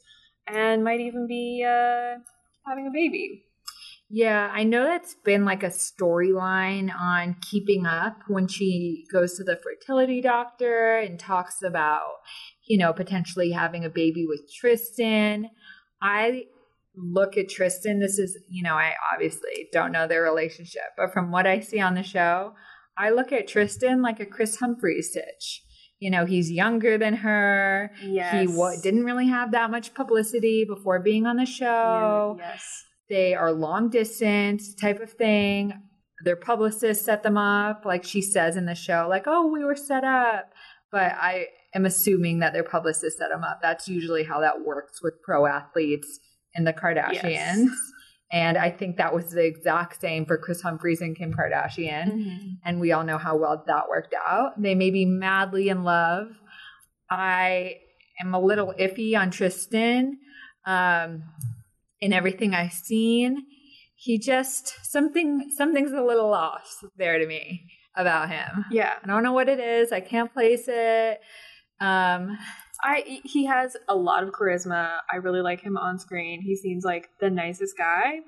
and 0.47 0.85
might 0.85 1.01
even 1.01 1.27
be 1.27 1.65
uh, 1.67 2.19
having 2.67 2.87
a 2.87 2.93
baby. 2.93 3.45
Yeah, 4.13 4.51
I 4.53 4.65
know 4.65 4.85
that's 4.85 5.15
been 5.25 5.45
like 5.45 5.63
a 5.63 5.69
storyline 5.69 6.91
on 6.93 7.37
Keeping 7.49 7.87
Up 7.87 8.17
when 8.27 8.49
she 8.49 9.05
goes 9.13 9.37
to 9.37 9.45
the 9.45 9.57
fertility 9.57 10.21
doctor 10.21 10.99
and 10.99 11.17
talks 11.17 11.63
about, 11.63 12.15
you 12.67 12.77
know, 12.77 12.93
potentially 12.93 13.53
having 13.53 13.85
a 13.85 13.89
baby 13.89 14.27
with 14.27 14.53
Tristan. 14.53 15.51
I 16.03 16.47
look 16.97 17.37
at 17.37 17.49
Tristan, 17.49 18.01
this 18.01 18.19
is, 18.19 18.37
you 18.49 18.65
know, 18.65 18.75
I 18.75 18.95
obviously 19.15 19.69
don't 19.73 19.93
know 19.93 20.09
their 20.09 20.23
relationship, 20.23 20.83
but 20.97 21.13
from 21.13 21.31
what 21.31 21.47
I 21.47 21.61
see 21.61 21.79
on 21.79 21.95
the 21.95 22.03
show, 22.03 22.55
I 22.99 23.11
look 23.11 23.31
at 23.31 23.47
Tristan 23.47 24.03
like 24.03 24.19
a 24.19 24.27
Kris 24.27 24.57
Humphries 24.57 25.11
stitch. 25.11 25.63
You 26.01 26.11
know, 26.11 26.25
he's 26.25 26.51
younger 26.51 26.99
than 26.99 27.15
her. 27.15 27.93
Yes. 28.03 28.35
He 28.41 28.47
wa- 28.47 28.75
didn't 28.83 29.05
really 29.05 29.29
have 29.29 29.53
that 29.53 29.71
much 29.71 29.95
publicity 29.95 30.65
before 30.65 30.99
being 30.99 31.27
on 31.27 31.37
the 31.37 31.47
show 31.47 32.37
yes. 32.39 32.85
they 33.09 33.35
are 33.35 33.53
long 33.53 33.91
distance 33.91 34.75
type 34.75 35.01
of 35.01 35.13
thing. 35.13 35.75
Their 36.25 36.37
publicist 36.37 37.05
set 37.05 37.23
them 37.23 37.37
up, 37.37 37.85
like 37.85 38.05
she 38.05 38.21
says 38.21 38.57
in 38.57 38.67
the 38.67 38.75
show, 38.75 39.07
like, 39.09 39.25
oh, 39.27 39.47
we 39.47 39.65
were 39.65 39.77
set 39.77 40.05
up. 40.05 40.53
But 40.91 41.13
I 41.13 41.47
am 41.75 41.87
assuming 41.87 42.41
that 42.41 42.53
their 42.53 42.65
publicist 42.65 43.19
set 43.19 43.29
them 43.31 43.45
up. 43.45 43.61
That's 43.63 43.89
usually 43.89 44.25
how 44.25 44.41
that 44.41 44.63
works 44.65 45.03
with 45.03 45.15
pro 45.23 45.47
athletes 45.47 46.19
and 46.55 46.67
the 46.67 46.73
Kardashians. 46.73 47.23
Yes. 47.23 47.69
And 48.33 48.57
I 48.57 48.71
think 48.71 48.97
that 48.97 49.15
was 49.15 49.31
the 49.31 49.45
exact 49.45 50.01
same 50.01 50.25
for 50.25 50.39
Kris 50.39 50.63
Humphries 50.63 51.01
and 51.01 51.17
Kim 51.17 51.33
Kardashian. 51.35 52.13
Mm-hmm. 52.13 52.49
And 52.65 52.81
we 52.81 52.93
all 52.93 53.03
know 53.03 53.19
how 53.19 53.37
well 53.37 53.65
that 53.67 53.89
worked 53.89 54.15
out. 54.15 54.61
They 54.61 54.75
may 54.75 54.91
be 54.91 55.05
madly 55.05 55.69
in 55.69 55.83
love. 55.83 56.29
I 57.11 57.79
am 58.21 58.35
a 58.35 58.41
little 58.41 58.73
iffy 58.79 59.19
on 59.19 59.31
Tristan. 59.31 60.19
Um, 60.65 61.25
in 62.01 62.13
everything 62.13 62.55
I've 62.55 62.73
seen, 62.73 63.45
he 63.97 64.19
just 64.19 64.75
something 64.83 65.51
something's 65.57 65.93
a 65.93 66.03
little 66.03 66.33
off 66.33 66.85
there 66.97 67.19
to 67.19 67.27
me. 67.27 67.67
about 67.97 68.31
him. 68.31 68.65
Yeah. 68.71 68.95
I 69.03 69.07
don't 69.07 69.23
know 69.23 69.33
what 69.33 69.49
it 69.49 69.59
is. 69.59 69.93
I 69.93 70.01
can't 70.01 70.33
place 70.33 70.65
it. 70.69 71.21
Um, 71.81 72.39
I 72.83 73.21
he 73.25 73.45
has 73.47 73.77
a 73.89 73.95
lot 73.95 74.23
of 74.23 74.31
charisma. 74.31 74.99
I 75.13 75.17
really 75.17 75.41
like 75.43 75.61
him 75.61 75.77
on 75.77 75.99
screen. 75.99 76.41
He 76.43 76.57
seems 76.57 76.85
like 76.85 77.09
the 77.21 77.31
nicest 77.31 77.77
guy, 77.77 78.21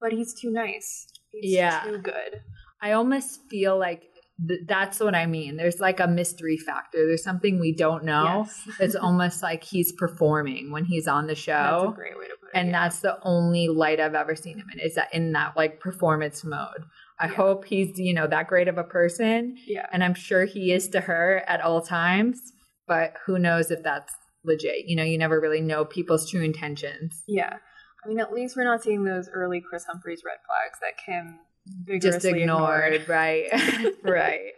but 0.00 0.12
he's 0.12 0.34
too 0.38 0.50
nice. 0.50 1.06
He's 1.30 1.52
Yeah. 1.52 1.80
too 1.84 1.98
good. 1.98 2.40
I 2.80 2.92
almost 2.92 3.40
feel 3.50 3.78
like 3.78 4.04
th- 4.46 4.60
that's 4.66 5.00
what 5.00 5.14
I 5.14 5.26
mean. 5.26 5.56
There's 5.56 5.80
like 5.80 6.00
a 6.00 6.06
mystery 6.06 6.56
factor. 6.58 7.06
There's 7.06 7.24
something 7.24 7.58
we 7.58 7.74
don't 7.74 8.04
know. 8.04 8.44
Yes. 8.46 8.68
It's 8.80 8.94
almost 8.96 9.42
like 9.42 9.64
he's 9.64 9.92
performing 9.92 10.70
when 10.70 10.84
he's 10.84 11.08
on 11.08 11.26
the 11.26 11.34
show. 11.34 11.82
That's 11.86 11.96
great 11.96 12.18
way 12.18 12.26
to 12.26 12.36
put 12.40 12.48
it. 12.48 12.58
and 12.58 12.68
yeah. 12.68 12.82
that's 12.82 13.00
the 13.00 13.18
only 13.22 13.68
light 13.68 14.00
I've 14.00 14.14
ever 14.14 14.34
seen 14.36 14.58
him 14.58 14.66
in 14.72 14.80
is 14.80 14.94
that 14.96 15.12
in 15.14 15.32
that 15.32 15.56
like 15.56 15.80
performance 15.80 16.44
mode. 16.44 16.84
I 17.18 17.26
Yeah. 17.26 17.34
hope 17.34 17.64
he's, 17.64 17.98
you 17.98 18.12
know, 18.12 18.26
that 18.26 18.48
great 18.48 18.68
of 18.68 18.76
a 18.76 18.84
person. 18.84 19.56
yeah. 19.66 19.86
And 19.92 20.02
I'm 20.04 20.14
sure 20.14 20.44
he 20.44 20.72
is 20.72 20.88
to 20.88 21.00
her 21.02 21.42
at 21.46 21.60
all 21.60 21.80
times, 21.80 22.52
but 22.86 23.14
who 23.26 23.38
knows 23.38 23.70
if 23.70 23.82
that's 23.82 24.12
legit. 24.44 24.86
You 24.86 24.96
know, 24.96 25.02
you 25.02 25.18
never 25.18 25.40
really 25.40 25.60
know 25.60 25.84
people's 25.84 26.30
true 26.30 26.42
intentions. 26.42 27.22
Yeah. 27.26 27.56
I 28.04 28.08
mean, 28.08 28.20
at 28.20 28.32
least 28.32 28.56
we're 28.56 28.64
not 28.64 28.82
seeing 28.82 29.04
those 29.04 29.28
early 29.32 29.60
Kris 29.60 29.84
Humphries 29.84 30.22
red 30.24 30.38
flags 30.46 30.78
that 30.80 30.98
Kim 31.04 32.00
Just 32.00 32.24
ignored, 32.24 32.92
ignored. 32.94 33.08
right? 33.08 33.46
right. 34.04 34.52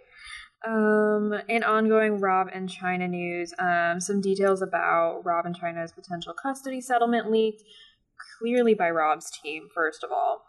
Um, 0.66 1.33
in 1.49 1.62
ongoing 1.62 2.18
Rob 2.21 2.49
and 2.52 2.68
Chyna 2.68 3.09
news, 3.09 3.52
um, 3.59 4.00
some 4.00 4.21
details 4.21 4.62
about 4.62 5.23
Rob 5.25 5.47
and 5.47 5.56
Chyna's 5.56 5.92
potential 5.92 6.35
custody 6.40 6.80
settlement 6.80 7.30
leaked, 7.30 7.62
clearly 8.38 8.75
by 8.75 8.90
Rob's 8.90 9.30
team, 9.42 9.68
first 9.73 10.02
of 10.02 10.11
all. 10.11 10.42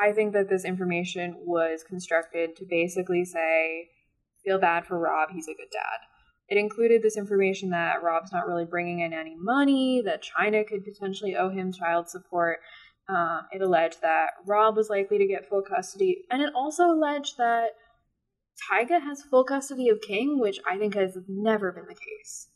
I 0.00 0.12
think 0.12 0.32
that 0.32 0.48
this 0.48 0.64
information 0.64 1.34
was 1.40 1.82
constructed 1.86 2.56
to 2.56 2.64
basically 2.64 3.24
say, 3.24 3.88
feel 4.44 4.58
bad 4.58 4.86
for 4.86 4.98
Rob, 4.98 5.30
he's 5.32 5.48
a 5.48 5.52
good 5.52 5.70
dad. 5.70 6.06
It 6.50 6.58
included 6.58 7.02
this 7.02 7.16
information 7.16 7.70
that 7.70 8.02
Rob's 8.02 8.32
not 8.32 8.46
really 8.48 8.64
bringing 8.64 9.00
in 9.00 9.12
any 9.12 9.36
money, 9.36 10.02
that 10.04 10.24
Chyna 10.24 10.66
could 10.66 10.84
potentially 10.84 11.36
owe 11.36 11.48
him 11.48 11.72
child 11.72 12.10
support. 12.10 12.58
Um, 13.08 13.42
it 13.52 13.62
alleged 13.62 14.02
that 14.02 14.30
Rob 14.46 14.76
was 14.76 14.90
likely 14.90 15.18
to 15.18 15.26
get 15.26 15.48
full 15.48 15.62
custody, 15.62 16.24
and 16.30 16.42
it 16.42 16.52
also 16.54 16.84
alleged 16.84 17.38
that 17.38 17.70
Tyga 18.70 19.00
has 19.00 19.22
full 19.22 19.44
custody 19.44 19.88
of 19.88 20.00
King, 20.00 20.38
which 20.38 20.58
I 20.70 20.76
think 20.76 20.94
has 20.94 21.16
never 21.28 21.72
been 21.72 21.86
the 21.88 21.94
case. 21.94 22.48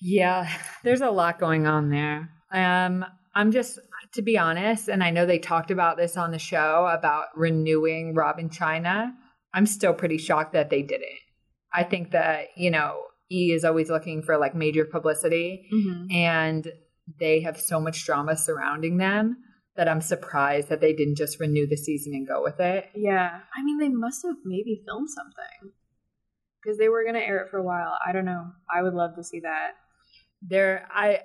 Yeah, 0.00 0.48
there's 0.84 1.00
a 1.00 1.10
lot 1.10 1.40
going 1.40 1.66
on 1.66 1.90
there. 1.90 2.30
Um, 2.52 3.04
I'm 3.34 3.50
just, 3.50 3.78
to 4.14 4.22
be 4.22 4.38
honest, 4.38 4.88
and 4.88 5.02
I 5.02 5.10
know 5.10 5.26
they 5.26 5.38
talked 5.38 5.70
about 5.70 5.96
this 5.96 6.16
on 6.16 6.30
the 6.30 6.38
show 6.38 6.86
about 6.86 7.26
renewing 7.34 8.14
Rob 8.14 8.38
and 8.38 8.50
Chyna. 8.50 9.12
I'm 9.52 9.66
still 9.66 9.94
pretty 9.94 10.18
shocked 10.18 10.52
that 10.52 10.70
they 10.70 10.82
didn't. 10.82 11.18
I 11.72 11.84
think 11.84 12.12
that, 12.12 12.46
you 12.56 12.70
know, 12.70 13.02
E 13.30 13.52
is 13.52 13.64
always 13.64 13.90
looking 13.90 14.22
for 14.22 14.38
like 14.38 14.54
major 14.54 14.84
publicity 14.84 15.68
Mm-hmm. 15.72 16.10
and 16.12 16.72
they 17.18 17.40
have 17.40 17.58
so 17.58 17.80
much 17.80 18.04
drama 18.04 18.36
surrounding 18.36 18.98
them 18.98 19.36
that 19.76 19.88
I'm 19.88 20.00
surprised 20.00 20.68
that 20.68 20.80
they 20.80 20.92
didn't 20.92 21.16
just 21.16 21.40
renew 21.40 21.66
the 21.66 21.76
season 21.76 22.12
and 22.12 22.26
go 22.26 22.42
with 22.42 22.58
it. 22.60 22.86
Yeah, 22.94 23.40
I 23.56 23.62
mean, 23.62 23.78
they 23.78 23.88
must 23.88 24.22
have 24.26 24.36
maybe 24.44 24.82
filmed 24.84 25.08
something 25.08 25.72
because 26.60 26.78
they 26.78 26.88
were 26.88 27.04
gonna 27.04 27.20
air 27.20 27.38
it 27.38 27.50
for 27.50 27.58
a 27.58 27.62
while. 27.62 27.96
I 28.06 28.12
don't 28.12 28.24
know. 28.24 28.46
I 28.74 28.82
would 28.82 28.94
love 28.94 29.14
to 29.16 29.24
see 29.24 29.40
that. 29.40 29.72
There, 30.42 30.86
I, 30.90 31.20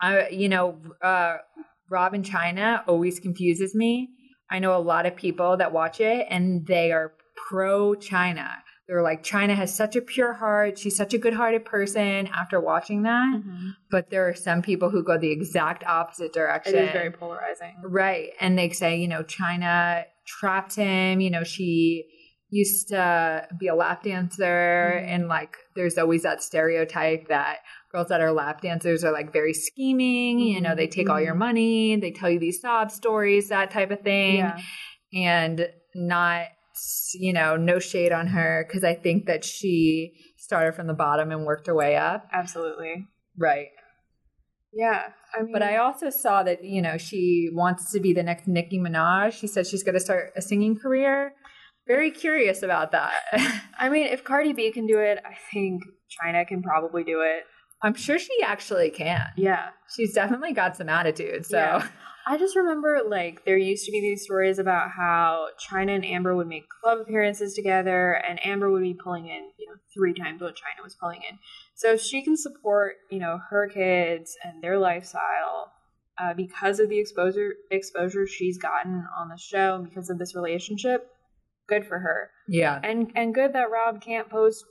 I, 0.00 0.28
you 0.28 0.48
know, 0.48 0.80
uh, 1.02 1.38
Rob 1.90 2.14
in 2.14 2.22
Chyna 2.22 2.82
always 2.86 3.18
confuses 3.20 3.74
me. 3.74 4.10
I 4.50 4.60
know 4.60 4.76
a 4.76 4.80
lot 4.80 5.04
of 5.06 5.16
people 5.16 5.56
that 5.58 5.72
watch 5.72 6.00
it 6.00 6.26
and 6.30 6.66
they 6.66 6.92
are 6.92 7.12
pro 7.48 7.94
Chyna. 7.94 8.48
They're 8.88 9.02
like, 9.02 9.22
Chyna 9.22 9.54
has 9.54 9.74
such 9.74 9.96
a 9.96 10.00
pure 10.00 10.32
heart. 10.32 10.78
She's 10.78 10.96
such 10.96 11.12
a 11.12 11.18
good 11.18 11.34
hearted 11.34 11.64
person 11.66 12.26
after 12.28 12.58
watching 12.58 13.02
that. 13.02 13.42
But 13.90 14.08
there 14.10 14.26
are 14.28 14.34
some 14.34 14.62
people 14.62 14.88
who 14.88 15.04
go 15.04 15.18
the 15.18 15.30
exact 15.30 15.84
opposite 15.84 16.32
direction. 16.32 16.74
is 16.74 16.92
very 16.92 17.10
polarizing. 17.10 17.74
Right. 17.84 18.30
And 18.40 18.58
they 18.58 18.70
say, 18.70 18.96
you 18.96 19.06
know, 19.08 19.22
Chyna 19.22 20.04
trapped 20.26 20.74
him. 20.76 21.20
You 21.20 21.30
know, 21.30 21.44
she 21.44 22.06
used 22.50 22.88
to 22.88 23.46
be 23.60 23.66
a 23.68 23.74
lap 23.74 24.04
dancer. 24.04 25.02
Mhm. 25.02 25.06
And 25.06 25.28
like, 25.28 25.54
there's 25.76 25.98
always 25.98 26.22
that 26.22 26.42
stereotype 26.42 27.28
that 27.28 27.58
girls 27.92 28.08
that 28.08 28.22
are 28.22 28.32
lap 28.32 28.62
dancers 28.62 29.04
are 29.04 29.12
like 29.12 29.34
very 29.34 29.52
scheming. 29.52 30.38
You 30.38 30.62
know, 30.62 30.74
they 30.74 30.86
take 30.86 31.10
all 31.10 31.20
your 31.20 31.34
Mhm. 31.34 31.38
money, 31.38 31.96
they 31.96 32.10
tell 32.10 32.30
you 32.30 32.38
these 32.38 32.58
sob 32.62 32.90
stories, 32.90 33.50
that 33.50 33.70
type 33.70 33.90
of 33.90 34.00
thing. 34.00 34.36
Yeah, 34.36 34.58
And 35.12 35.68
not, 35.94 36.46
you 37.14 37.32
know, 37.32 37.56
no 37.56 37.78
shade 37.78 38.12
on 38.12 38.26
her 38.28 38.64
because 38.66 38.84
I 38.84 38.94
think 38.94 39.26
that 39.26 39.44
she 39.44 40.12
started 40.36 40.74
from 40.74 40.86
the 40.86 40.94
bottom 40.94 41.30
and 41.30 41.44
worked 41.44 41.66
her 41.66 41.74
way 41.74 41.96
up. 41.96 42.26
absolutely. 42.32 43.06
Right. 43.36 43.68
Yeah, 44.72 45.08
I 45.36 45.42
mean, 45.42 45.52
But 45.52 45.62
I 45.62 45.76
also 45.78 46.10
saw 46.10 46.42
that, 46.42 46.62
you 46.62 46.82
know, 46.82 46.98
she 46.98 47.48
wants 47.52 47.90
to 47.92 48.00
be 48.00 48.12
the 48.12 48.22
next 48.22 48.46
Nicki 48.46 48.78
Minaj. 48.78 49.32
She 49.32 49.46
said 49.46 49.66
she's 49.66 49.82
going 49.82 49.94
to 49.94 50.00
start 50.00 50.32
a 50.36 50.42
singing 50.42 50.78
career. 50.78 51.32
Very 51.86 52.10
curious 52.10 52.62
about 52.62 52.92
that. 52.92 53.14
I 53.78 53.88
mean, 53.88 54.06
if 54.06 54.24
Cardi 54.24 54.52
B 54.52 54.70
can 54.70 54.86
do 54.86 54.98
it, 54.98 55.18
I 55.24 55.34
think 55.52 55.82
Chyna 56.12 56.46
can 56.46 56.62
probably 56.62 57.02
do 57.02 57.22
it. 57.22 57.44
I'm 57.82 57.94
sure 57.94 58.18
she 58.18 58.42
actually 58.44 58.90
can. 58.90 59.24
Yeah. 59.36 59.68
She's 59.96 60.12
definitely 60.12 60.52
got 60.52 60.76
some 60.76 60.88
attitude. 60.88 61.46
So, 61.46 61.56
Yeah. 61.58 61.88
I 62.28 62.36
just 62.36 62.56
remember 62.56 63.00
like 63.08 63.46
there 63.46 63.56
used 63.56 63.86
to 63.86 63.90
be 63.90 64.02
these 64.02 64.22
stories 64.22 64.58
about 64.58 64.90
how 64.90 65.48
Chyna 65.58 65.94
and 65.94 66.04
Amber 66.04 66.36
would 66.36 66.46
make 66.46 66.64
club 66.82 66.98
appearances 67.00 67.54
together, 67.54 68.12
and 68.12 68.38
Amber 68.46 68.70
would 68.70 68.82
be 68.82 68.92
pulling 68.92 69.28
in, 69.28 69.48
you 69.58 69.66
know, 69.66 69.76
three 69.94 70.12
times 70.12 70.42
what 70.42 70.54
Chyna 70.54 70.84
was 70.84 70.94
pulling 70.94 71.22
in. 71.28 71.38
So 71.74 71.94
if 71.94 72.02
she 72.02 72.22
can 72.22 72.36
support, 72.36 72.96
you 73.10 73.18
know, 73.18 73.40
her 73.48 73.66
kids 73.66 74.36
and 74.44 74.62
their 74.62 74.78
lifestyle 74.78 75.72
uh, 76.20 76.34
because 76.34 76.80
of 76.80 76.90
the 76.90 76.98
exposure 76.98 77.54
exposure 77.70 78.26
she's 78.26 78.58
gotten 78.58 79.06
on 79.18 79.30
the 79.30 79.38
show, 79.38 79.76
and 79.76 79.88
because 79.88 80.10
of 80.10 80.18
this 80.18 80.34
relationship, 80.34 81.10
good 81.66 81.86
for 81.86 81.98
her. 81.98 82.30
yeah. 82.46 82.78
And 82.82 83.10
and 83.14 83.34
good 83.34 83.54
that 83.54 83.70
Rob 83.70 84.02
can't 84.02 84.28
post, 84.28 84.66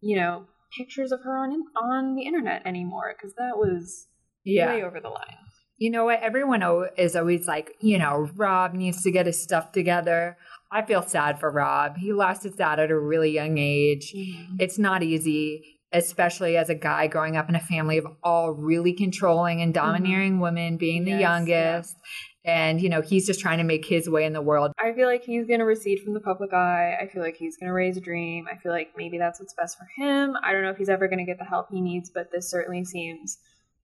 you 0.00 0.16
know, 0.16 0.46
pictures 0.74 1.12
of 1.12 1.20
her 1.22 1.36
on 1.36 1.52
on 1.76 2.14
the 2.14 2.22
internet 2.22 2.62
anymore 2.64 3.14
because 3.14 3.34
that 3.34 3.58
was 3.58 4.06
Yeah. 4.42 4.74
way 4.74 4.82
over 4.82 5.00
the 5.00 5.10
line. 5.10 5.36
You 5.78 5.90
know 5.90 6.06
what? 6.06 6.20
Everyone 6.20 6.62
is 6.96 7.14
always 7.14 7.46
like, 7.46 7.72
you 7.80 7.98
know, 7.98 8.30
Rob 8.34 8.72
needs 8.72 9.02
to 9.02 9.10
get 9.10 9.26
his 9.26 9.40
stuff 9.40 9.72
together. 9.72 10.38
I 10.70 10.82
feel 10.82 11.02
sad 11.02 11.38
for 11.38 11.50
Rob. 11.50 11.98
He 11.98 12.12
lost 12.12 12.42
his 12.42 12.54
dad 12.54 12.80
at 12.80 12.90
a 12.90 12.98
really 12.98 13.30
young 13.30 13.58
age. 13.58 14.12
It's 14.58 14.78
not 14.78 15.02
easy, 15.02 15.78
especially 15.92 16.56
as 16.56 16.70
a 16.70 16.74
guy 16.74 17.06
growing 17.06 17.36
up 17.36 17.48
in 17.48 17.54
a 17.54 17.60
family 17.60 17.98
of 17.98 18.06
all 18.22 18.52
really 18.52 18.92
controlling 18.92 19.60
and 19.60 19.72
domineering 19.72 20.40
women, 20.40 20.76
being 20.76 21.04
the 21.04 21.12
Mm-hmm. 21.12 21.20
Yes, 21.20 21.48
youngest. 21.48 21.96
And, 22.44 22.80
you 22.80 22.88
know, 22.88 23.02
he's 23.02 23.26
just 23.26 23.40
trying 23.40 23.58
to 23.58 23.64
make 23.64 23.84
his 23.84 24.08
way 24.08 24.24
in 24.24 24.32
the 24.32 24.40
world. 24.40 24.72
I 24.78 24.92
feel 24.92 25.08
like 25.08 25.24
he's 25.24 25.46
going 25.46 25.58
to 25.58 25.66
recede 25.66 26.00
from 26.00 26.14
the 26.14 26.20
public 26.20 26.52
eye. 26.52 26.96
I 27.00 27.08
feel 27.08 27.20
like 27.22 27.36
he's 27.36 27.56
going 27.56 27.66
to 27.66 27.72
raise 27.72 27.96
a 27.96 28.00
dream. 28.00 28.46
I 28.50 28.56
feel 28.56 28.70
like 28.70 28.92
maybe 28.96 29.18
that's 29.18 29.40
what's 29.40 29.52
best 29.54 29.76
for 29.76 29.86
him. 29.96 30.36
I 30.42 30.52
don't 30.52 30.62
know 30.62 30.70
if 30.70 30.76
he's 30.76 30.88
ever 30.88 31.08
going 31.08 31.18
to 31.18 31.24
get 31.24 31.38
the 31.38 31.44
help 31.44 31.70
he 31.70 31.80
needs, 31.80 32.08
but 32.08 32.30
this 32.32 32.48
certainly 32.48 32.84
seems 32.84 33.38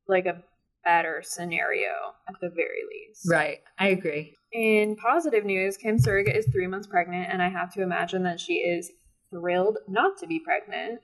like 0.06 0.26
a 0.26 0.42
better 0.84 1.22
scenario 1.24 1.90
at 2.28 2.34
the 2.40 2.50
very 2.50 2.82
least. 2.90 3.28
Right. 3.28 3.58
I 3.78 3.88
agree. 3.88 4.34
In 4.52 4.96
positive 4.96 5.44
news, 5.44 5.76
Kim 5.76 5.98
Surrogate 5.98 6.36
is 6.36 6.46
three 6.52 6.66
months 6.66 6.86
pregnant, 6.86 7.28
and 7.30 7.42
I 7.42 7.48
have 7.48 7.72
to 7.74 7.82
imagine 7.82 8.22
that 8.24 8.40
she 8.40 8.54
is 8.54 8.90
thrilled 9.30 9.78
not 9.88 10.18
to 10.18 10.26
be 10.26 10.38
pregnant 10.40 11.00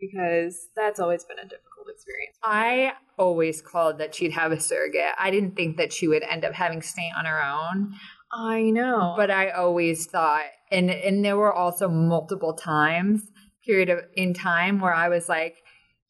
because 0.00 0.68
that's 0.76 1.00
always 1.00 1.24
been 1.24 1.38
a 1.38 1.42
difficult 1.42 1.88
experience. 1.88 2.36
I 2.44 2.92
always 3.18 3.60
called 3.60 3.98
that 3.98 4.14
she'd 4.14 4.32
have 4.32 4.52
a 4.52 4.60
surrogate. 4.60 5.14
I 5.18 5.30
didn't 5.32 5.56
think 5.56 5.76
that 5.76 5.92
she 5.92 6.06
would 6.06 6.22
end 6.22 6.44
up 6.44 6.54
having 6.54 6.80
to 6.80 6.86
stay 6.86 7.10
on 7.18 7.24
her 7.24 7.42
own. 7.42 7.94
I 8.30 8.62
know. 8.62 9.14
but 9.16 9.30
I 9.30 9.50
always 9.50 10.06
thought, 10.06 10.44
and 10.70 10.90
and 10.90 11.24
there 11.24 11.36
were 11.36 11.52
also 11.52 11.88
multiple 11.88 12.52
times 12.52 13.22
period 13.64 13.88
of 13.88 14.00
in 14.14 14.34
time 14.34 14.80
where 14.80 14.94
I 14.94 15.08
was 15.08 15.28
like, 15.28 15.56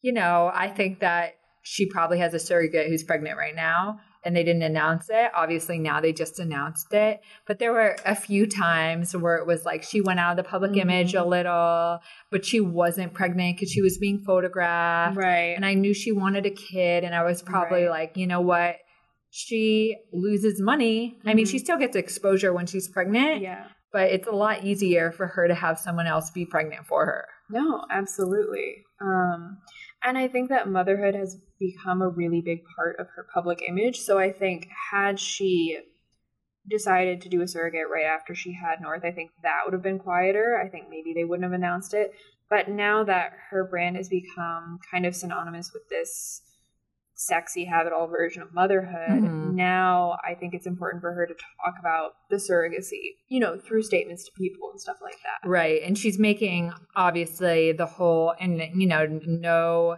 you 0.01 0.13
know, 0.13 0.51
I 0.53 0.67
think 0.67 0.99
that 0.99 1.35
she 1.71 1.85
probably 1.85 2.17
has 2.17 2.33
a 2.33 2.39
surrogate 2.39 2.87
who's 2.87 3.03
pregnant 3.03 3.37
right 3.37 3.53
now, 3.55 3.99
and 4.25 4.35
they 4.35 4.43
didn't 4.43 4.63
announce 4.63 5.05
it. 5.11 5.29
Obviously, 5.35 5.77
now 5.77 6.01
they 6.01 6.11
just 6.11 6.39
announced 6.39 6.91
it, 6.93 7.19
but 7.45 7.59
there 7.59 7.71
were 7.71 7.95
a 8.05 8.15
few 8.15 8.47
times 8.47 9.15
where 9.15 9.35
it 9.35 9.45
was 9.45 9.65
like 9.65 9.83
she 9.83 10.01
went 10.01 10.19
out 10.19 10.31
of 10.31 10.37
the 10.43 10.49
public 10.49 10.71
Mhm. 10.71 10.81
image 10.81 11.13
a 11.13 11.23
little, 11.23 11.99
but 12.31 12.43
she 12.43 12.59
wasn't 12.59 13.13
pregnant 13.13 13.55
because 13.57 13.71
she 13.71 13.83
was 13.83 13.99
being 13.99 14.17
photographed, 14.17 15.15
right. 15.15 15.53
and 15.55 15.63
I 15.63 15.75
knew 15.75 15.93
she 15.93 16.11
wanted 16.11 16.47
a 16.47 16.49
kid, 16.49 17.03
and 17.03 17.13
I 17.13 17.23
was 17.23 17.43
probably 17.43 17.83
Right. 17.83 17.91
like, 17.91 18.17
you 18.17 18.25
know 18.25 18.41
what. 18.41 18.77
She 19.31 19.95
loses 20.11 20.59
money. 20.59 21.19
I 21.23 21.35
mean, 21.35 21.45
she 21.45 21.59
still 21.59 21.77
gets 21.77 21.95
exposure 21.95 22.51
when 22.51 22.65
she's 22.65 22.87
pregnant, 22.87 23.41
yeah. 23.43 23.65
but 23.93 24.09
it's 24.09 24.27
a 24.27 24.31
lot 24.31 24.63
easier 24.63 25.11
for 25.11 25.27
her 25.27 25.47
to 25.47 25.53
have 25.53 25.77
someone 25.77 26.07
else 26.07 26.31
be 26.31 26.45
pregnant 26.47 26.87
for 26.87 27.05
her. 27.05 27.25
No, 27.51 27.85
absolutely. 27.91 28.85
Um, 28.99 29.59
and 30.03 30.17
I 30.17 30.27
think 30.27 30.49
that 30.49 30.69
motherhood 30.69 31.15
has 31.15 31.37
become 31.59 32.01
a 32.01 32.09
really 32.09 32.41
big 32.41 32.63
part 32.75 32.99
of 32.99 33.07
her 33.15 33.27
public 33.33 33.61
image. 33.67 33.99
So 33.99 34.17
I 34.17 34.31
think 34.31 34.67
had 34.91 35.19
she 35.19 35.79
decided 36.69 37.21
to 37.21 37.29
do 37.29 37.41
a 37.41 37.47
surrogate 37.47 37.89
right 37.91 38.05
after 38.05 38.33
she 38.35 38.53
had 38.53 38.81
North, 38.81 39.03
I 39.03 39.11
think 39.11 39.31
that 39.43 39.61
would 39.65 39.73
have 39.73 39.83
been 39.83 39.99
quieter. 39.99 40.61
I 40.63 40.69
think 40.69 40.85
maybe 40.89 41.13
they 41.13 41.25
wouldn't 41.25 41.43
have 41.43 41.53
announced 41.53 41.93
it. 41.93 42.13
But 42.49 42.69
now 42.69 43.03
that 43.03 43.33
her 43.49 43.63
brand 43.65 43.97
has 43.97 44.09
become 44.09 44.79
kind 44.89 45.05
of 45.05 45.15
synonymous 45.15 45.71
with 45.73 45.87
this 45.89 46.41
sexy 47.19 47.65
have 47.65 47.85
it 47.85 47.91
all 47.91 48.07
version 48.07 48.41
of 48.41 48.53
motherhood, 48.53 49.23
Mhm. 49.23 49.53
now 49.53 50.17
I 50.25 50.35
think 50.35 50.53
it's 50.53 50.65
important 50.65 51.01
for 51.01 51.11
her 51.13 51.25
to 51.27 51.33
talk 51.33 51.75
about 51.77 52.13
the 52.29 52.37
surrogacy, 52.37 53.17
you 53.27 53.41
know, 53.41 53.57
through 53.57 53.83
statements 53.83 54.23
to 54.25 54.31
people 54.37 54.71
and 54.71 54.79
stuff 54.79 54.97
like 55.01 55.17
that. 55.23 55.45
Right. 55.47 55.81
And 55.83 55.97
she's 55.97 56.17
making 56.17 56.71
obviously 56.95 57.73
the 57.73 57.85
whole, 57.85 58.33
and 58.39 58.61
you 58.73 58.87
know, 58.87 59.05
no 59.25 59.97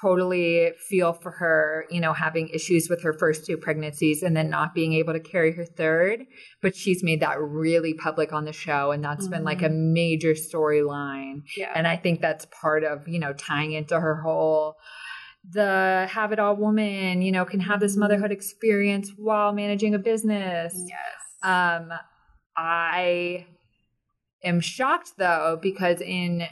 totally 0.00 0.72
feel 0.88 1.12
for 1.12 1.32
her, 1.32 1.84
you 1.90 2.00
know, 2.00 2.14
having 2.14 2.48
issues 2.48 2.88
with 2.88 3.02
her 3.02 3.12
first 3.12 3.44
two 3.44 3.58
pregnancies 3.58 4.22
and 4.22 4.34
then 4.34 4.48
not 4.48 4.74
being 4.74 4.94
able 4.94 5.12
to 5.12 5.20
carry 5.20 5.52
her 5.52 5.66
third. 5.66 6.24
But 6.62 6.74
she's 6.74 7.04
made 7.04 7.20
that 7.20 7.38
really 7.38 7.92
public 7.92 8.32
on 8.32 8.46
the 8.46 8.54
show. 8.54 8.90
And 8.90 9.04
that's 9.04 9.28
been 9.28 9.44
like 9.44 9.62
a 9.62 9.68
major 9.68 10.32
storyline. 10.32 11.42
Yeah. 11.56 11.72
And 11.74 11.86
I 11.86 11.96
think 11.96 12.20
that's 12.22 12.46
part 12.46 12.84
of, 12.84 13.06
you 13.06 13.18
know, 13.18 13.34
tying 13.34 13.72
into 13.72 14.00
her 14.00 14.22
whole 14.22 14.76
the 15.50 16.06
have 16.10 16.32
it 16.32 16.38
all 16.38 16.56
woman, 16.56 17.20
you 17.22 17.32
know, 17.32 17.44
can 17.44 17.60
have 17.60 17.80
this 17.80 17.96
motherhood 17.96 18.30
experience 18.32 19.10
while 19.16 19.52
managing 19.52 19.94
a 19.94 19.98
business. 19.98 20.74
yes. 20.76 20.98
Um, 21.42 21.90
I 22.56 23.46
am 24.44 24.60
shocked 24.60 25.12
though 25.18 25.58
because 25.60 26.00
in 26.00 26.44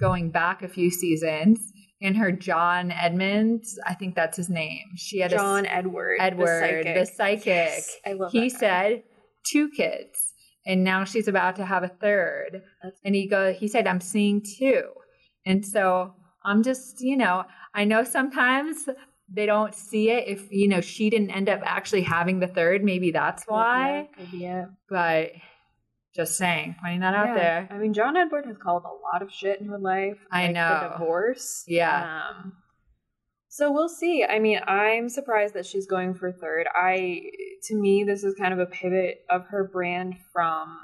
going 0.00 0.30
back 0.30 0.62
a 0.62 0.68
few 0.68 0.90
seasons, 0.90 1.60
in 2.00 2.14
her 2.14 2.30
John 2.30 2.92
Edmonds, 2.92 3.76
I 3.84 3.94
think 3.94 4.14
that's 4.14 4.36
his 4.36 4.48
name. 4.48 4.84
She 4.96 5.18
had 5.18 5.32
John 5.32 5.66
a 5.66 5.68
Edward. 5.68 6.18
Edward, 6.20 6.86
the 6.86 7.04
psychic. 7.06 7.46
Yes, 7.46 7.96
I 8.06 8.12
love 8.12 8.30
he 8.30 8.48
said 8.48 9.02
two 9.44 9.68
kids, 9.70 10.32
and 10.64 10.84
now 10.84 11.02
she's 11.04 11.26
about 11.26 11.56
to 11.56 11.64
have 11.64 11.82
a 11.82 11.88
third. 11.88 12.62
That's- 12.82 13.00
And 13.04 13.16
he 13.16 13.26
go, 13.28 13.52
he 13.52 13.66
said, 13.66 13.88
I'm 13.88 14.00
seeing 14.00 14.42
two, 14.58 14.82
and 15.44 15.66
so 15.66 16.14
I'm 16.44 16.62
just, 16.62 17.00
you 17.00 17.16
know, 17.16 17.44
I 17.78 17.84
know 17.84 18.02
sometimes 18.04 18.88
they 19.32 19.46
don't 19.46 19.74
see 19.74 20.10
it 20.10 20.24
if 20.26 20.50
you 20.50 20.68
know 20.68 20.80
she 20.80 21.10
didn't 21.10 21.30
end 21.30 21.48
up 21.48 21.60
actually 21.64 22.02
having 22.02 22.40
the 22.40 22.46
third. 22.48 22.82
Maybe 22.82 23.10
that's 23.10 23.44
why 23.46 24.08
it. 24.32 24.68
but 24.88 25.30
just 26.16 26.36
saying, 26.36 26.74
pointing 26.82 27.00
that 27.00 27.14
out 27.14 27.28
Yeah. 27.28 27.34
there. 27.34 27.68
I 27.70 27.78
mean, 27.78 27.92
John 27.94 28.16
Edward 28.16 28.46
has 28.46 28.56
called 28.58 28.82
a 28.84 29.12
lot 29.12 29.22
of 29.22 29.30
shit 29.32 29.60
in 29.60 29.66
her 29.68 29.78
life. 29.78 30.18
I 30.32 30.46
like 30.46 30.54
know. 30.54 30.80
The 30.82 30.88
divorce. 30.98 31.64
Yeah. 31.68 32.22
Um, 32.30 32.54
so 33.48 33.70
we'll 33.70 33.88
see. 33.88 34.24
I 34.24 34.38
mean, 34.40 34.58
I'm 34.66 35.08
surprised 35.08 35.54
that 35.54 35.66
she's 35.66 35.86
going 35.86 36.14
for 36.14 36.32
third. 36.32 36.66
I, 36.74 37.20
to 37.68 37.74
me, 37.76 38.04
this 38.04 38.24
is 38.24 38.34
kind 38.34 38.52
of 38.52 38.58
a 38.58 38.66
pivot 38.66 39.20
of 39.30 39.46
her 39.50 39.68
brand 39.72 40.14
from 40.32 40.76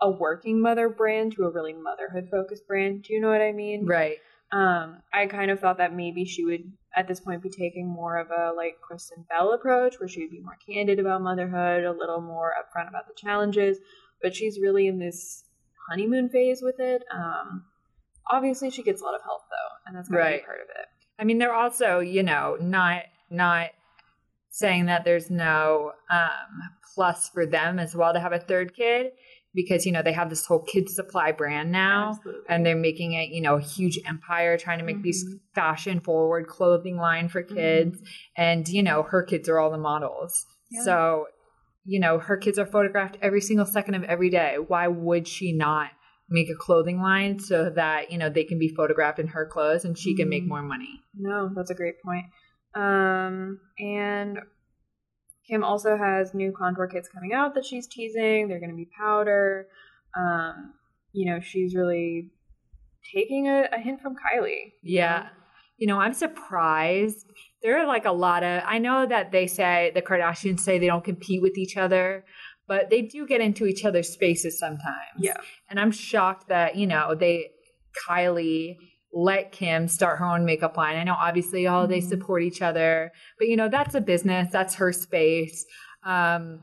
a 0.00 0.10
working 0.10 0.60
mother 0.60 0.88
brand 0.88 1.32
to 1.36 1.44
a 1.44 1.50
really 1.50 1.72
motherhood 1.72 2.28
focused 2.30 2.66
brand. 2.66 3.04
Do 3.04 3.14
you 3.14 3.20
know 3.20 3.28
what 3.30 3.40
I 3.40 3.52
mean? 3.52 3.86
Right. 3.86 4.18
Um, 4.52 4.98
I 5.12 5.26
kind 5.26 5.50
of 5.50 5.60
thought 5.60 5.78
that 5.78 5.94
maybe 5.94 6.24
she 6.26 6.44
would 6.44 6.70
at 6.94 7.08
this 7.08 7.20
point 7.20 7.42
be 7.42 7.48
taking 7.48 7.88
more 7.88 8.18
of 8.18 8.28
a 8.30 8.52
like 8.54 8.74
Kristen 8.82 9.24
Bell 9.30 9.52
approach 9.52 9.98
where 9.98 10.08
she 10.08 10.20
would 10.20 10.30
be 10.30 10.40
more 10.40 10.58
candid 10.68 10.98
about 10.98 11.22
motherhood, 11.22 11.84
a 11.84 11.92
little 11.92 12.20
more 12.20 12.52
upfront 12.52 12.88
about 12.88 13.06
the 13.08 13.14
challenges, 13.16 13.78
but 14.20 14.34
she's 14.34 14.60
really 14.60 14.86
in 14.86 14.98
this 14.98 15.44
honeymoon 15.88 16.28
phase 16.28 16.60
with 16.62 16.78
it. 16.80 17.02
Um, 17.14 17.64
obviously 18.30 18.70
she 18.70 18.82
gets 18.82 19.00
a 19.00 19.04
lot 19.04 19.14
of 19.14 19.22
help 19.22 19.42
though, 19.50 19.76
and 19.86 19.96
that's 19.96 20.08
gotta 20.08 20.22
Right. 20.22 20.40
be 20.42 20.46
part 20.46 20.60
of 20.60 20.68
it. 20.68 20.86
I 21.18 21.24
mean, 21.24 21.38
they're 21.38 21.54
also, 21.54 22.00
you 22.00 22.22
know, 22.22 22.56
not 22.60 23.04
not 23.30 23.70
saying 24.50 24.84
that 24.86 25.04
there's 25.04 25.30
no 25.30 25.92
um, 26.10 26.60
plus 26.94 27.30
for 27.30 27.46
them 27.46 27.78
as 27.78 27.96
well 27.96 28.12
to 28.12 28.20
have 28.20 28.32
a 28.32 28.38
third 28.38 28.74
kid 28.74 29.12
because 29.54 29.84
you 29.86 29.92
know 29.92 30.02
they 30.02 30.12
have 30.12 30.30
this 30.30 30.46
whole 30.46 30.62
kids 30.62 30.94
supply 30.94 31.32
brand 31.32 31.70
now. 31.72 32.10
Absolutely. 32.10 32.42
And 32.48 32.66
they're 32.66 32.76
making 32.76 33.12
it, 33.12 33.28
you 33.30 33.40
know, 33.40 33.56
a 33.56 33.60
huge 33.60 33.98
empire, 34.06 34.56
trying 34.56 34.78
to 34.78 34.84
make 34.84 35.02
these 35.02 35.24
Mhm. 35.24 35.40
fashion 35.54 36.00
forward 36.00 36.46
clothing 36.46 36.96
line 36.96 37.28
for 37.28 37.42
kids. 37.42 38.00
And, 38.36 38.68
you 38.68 38.82
know, 38.82 39.02
her 39.02 39.22
kids 39.22 39.48
are 39.48 39.58
all 39.58 39.70
the 39.70 39.78
models. 39.78 40.46
Yeah. 40.70 40.82
So, 40.82 41.26
you 41.84 42.00
know, 42.00 42.18
her 42.18 42.36
kids 42.36 42.58
are 42.58 42.66
photographed 42.66 43.18
every 43.20 43.40
single 43.40 43.66
second 43.66 43.94
of 43.94 44.04
every 44.04 44.30
day. 44.30 44.56
Why 44.58 44.88
would 44.88 45.26
she 45.28 45.52
not 45.52 45.90
make 46.28 46.48
a 46.48 46.54
clothing 46.54 47.00
line 47.00 47.38
so 47.38 47.68
that, 47.70 48.10
you 48.10 48.18
know, 48.18 48.30
they 48.30 48.44
can 48.44 48.58
be 48.58 48.68
photographed 48.68 49.18
in 49.18 49.26
her 49.28 49.44
clothes 49.46 49.84
and 49.84 49.98
she 49.98 50.14
can 50.14 50.28
make 50.28 50.44
Mhm. 50.44 50.48
more 50.48 50.62
money? 50.62 51.02
No, 51.14 51.50
that's 51.54 51.70
a 51.70 51.74
great 51.74 52.00
point. 52.02 52.26
Um, 52.74 53.60
and 53.78 54.38
Kim 55.52 55.62
also 55.62 55.98
has 55.98 56.32
new 56.32 56.50
contour 56.50 56.86
kits 56.86 57.10
coming 57.12 57.34
out 57.34 57.54
that 57.54 57.66
she's 57.66 57.86
teasing. 57.86 58.48
They're 58.48 58.58
going 58.58 58.70
to 58.70 58.76
be 58.76 58.88
powder. 58.98 59.66
Um, 60.16 60.72
you 61.12 61.30
know, 61.30 61.40
she's 61.40 61.74
really 61.74 62.30
taking 63.14 63.48
a, 63.48 63.68
a 63.70 63.78
hint 63.78 64.00
from 64.00 64.14
Kylie. 64.14 64.72
Yeah. 64.82 65.24
know? 65.24 65.28
You 65.76 65.86
know, 65.88 66.00
I'm 66.00 66.14
surprised. 66.14 67.26
There 67.62 67.78
are 67.78 67.86
like 67.86 68.06
a 68.06 68.12
lot 68.12 68.42
of, 68.42 68.62
I 68.64 68.78
know 68.78 69.04
that 69.04 69.30
they 69.30 69.46
say, 69.46 69.92
the 69.94 70.00
Kardashians 70.00 70.60
say 70.60 70.78
they 70.78 70.86
don't 70.86 71.04
compete 71.04 71.42
with 71.42 71.58
each 71.58 71.76
other, 71.76 72.24
but 72.66 72.88
they 72.88 73.02
do 73.02 73.26
get 73.26 73.42
into 73.42 73.66
each 73.66 73.84
other's 73.84 74.08
spaces 74.08 74.58
sometimes. 74.58 75.18
Yeah. 75.18 75.36
And 75.68 75.78
I'm 75.78 75.90
shocked 75.90 76.48
that, 76.48 76.76
you 76.76 76.86
know, 76.86 77.14
they, 77.14 77.50
Kylie 78.08 78.76
let 79.12 79.52
Kim 79.52 79.88
start 79.88 80.18
her 80.18 80.24
own 80.24 80.44
makeup 80.44 80.76
line. 80.76 80.96
I 80.96 81.04
know 81.04 81.16
obviously, 81.18 81.66
all 81.66 81.86
they 81.86 82.00
Mhm. 82.00 82.08
support 82.08 82.42
each 82.42 82.62
other, 82.62 83.12
but 83.38 83.48
you 83.48 83.56
know, 83.56 83.68
that's 83.68 83.94
a 83.94 84.00
business, 84.00 84.48
that's 84.50 84.76
her 84.76 84.92
space. 84.92 85.66
Um, 86.04 86.62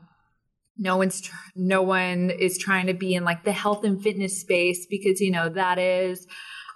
no 0.76 0.96
one's 0.96 1.20
tr- 1.20 1.34
no 1.54 1.82
one 1.82 2.30
is 2.30 2.56
trying 2.58 2.86
to 2.86 2.94
be 2.94 3.14
in 3.14 3.24
like 3.24 3.44
the 3.44 3.52
health 3.52 3.84
and 3.84 4.02
fitness 4.02 4.40
space 4.40 4.86
because 4.88 5.20
you 5.20 5.30
know 5.30 5.48
that 5.50 5.78
is 5.78 6.26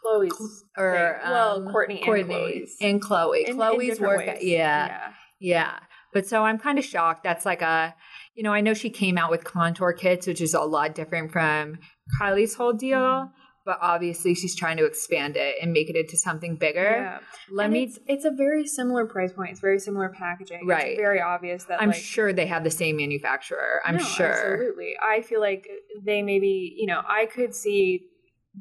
Khloé's. 0.04 0.64
or 0.76 1.18
thing. 1.22 1.30
well, 1.32 1.66
um, 1.66 1.74
Kourtney, 1.74 1.96
and 1.98 2.06
Kourtney 2.06 2.26
Khloé's. 2.26 2.76
and 2.80 3.02
Khloé. 3.02 3.44
In- 3.44 3.50
in 3.52 3.56
Khloé's 3.56 3.86
different 3.98 4.00
work, 4.18 4.26
ways. 4.26 4.44
yeah, 4.44 5.12
yeah. 5.40 5.78
But 6.12 6.26
so 6.26 6.44
I'm 6.44 6.58
kind 6.58 6.78
of 6.78 6.84
shocked. 6.84 7.24
That's 7.24 7.44
like 7.44 7.62
a, 7.62 7.94
you 8.34 8.42
know, 8.44 8.52
I 8.52 8.60
know 8.60 8.74
she 8.74 8.90
came 8.90 9.18
out 9.18 9.30
with 9.30 9.42
contour 9.44 9.92
kits, 9.92 10.26
which 10.28 10.40
is 10.40 10.54
a 10.54 10.60
lot 10.60 10.94
different 10.94 11.32
from 11.32 11.78
Kylie's 12.20 12.54
whole 12.54 12.72
deal. 12.74 12.98
Mhm. 12.98 13.30
But 13.64 13.78
obviously, 13.80 14.34
she's 14.34 14.54
trying 14.54 14.76
to 14.76 14.84
expand 14.84 15.36
it 15.36 15.56
and 15.62 15.72
make 15.72 15.88
it 15.88 15.96
into 15.96 16.18
something 16.18 16.56
bigger. 16.56 16.82
Yeah. 16.82 17.18
Let 17.50 17.64
And 17.64 17.72
me. 17.72 17.84
It's, 17.84 17.98
it's 18.06 18.24
a 18.26 18.30
very 18.30 18.66
similar 18.66 19.06
price 19.06 19.32
point. 19.32 19.52
It's 19.52 19.60
very 19.60 19.78
similar 19.78 20.10
packaging. 20.10 20.66
Right. 20.66 20.88
It's 20.88 21.00
very 21.00 21.20
obvious 21.20 21.64
that 21.64 21.80
I'm 21.80 21.88
like, 21.88 21.96
sure 21.96 22.32
they 22.34 22.46
have 22.46 22.62
the 22.62 22.70
same 22.70 22.98
manufacturer. 22.98 23.80
I'm 23.84 23.96
No, 23.96 24.04
sure. 24.04 24.52
Absolutely. 24.52 24.94
I 25.02 25.22
feel 25.22 25.40
like 25.40 25.66
they 26.04 26.20
maybe, 26.20 26.74
you 26.76 26.86
know, 26.86 27.00
I 27.08 27.24
could 27.24 27.54
see 27.54 28.02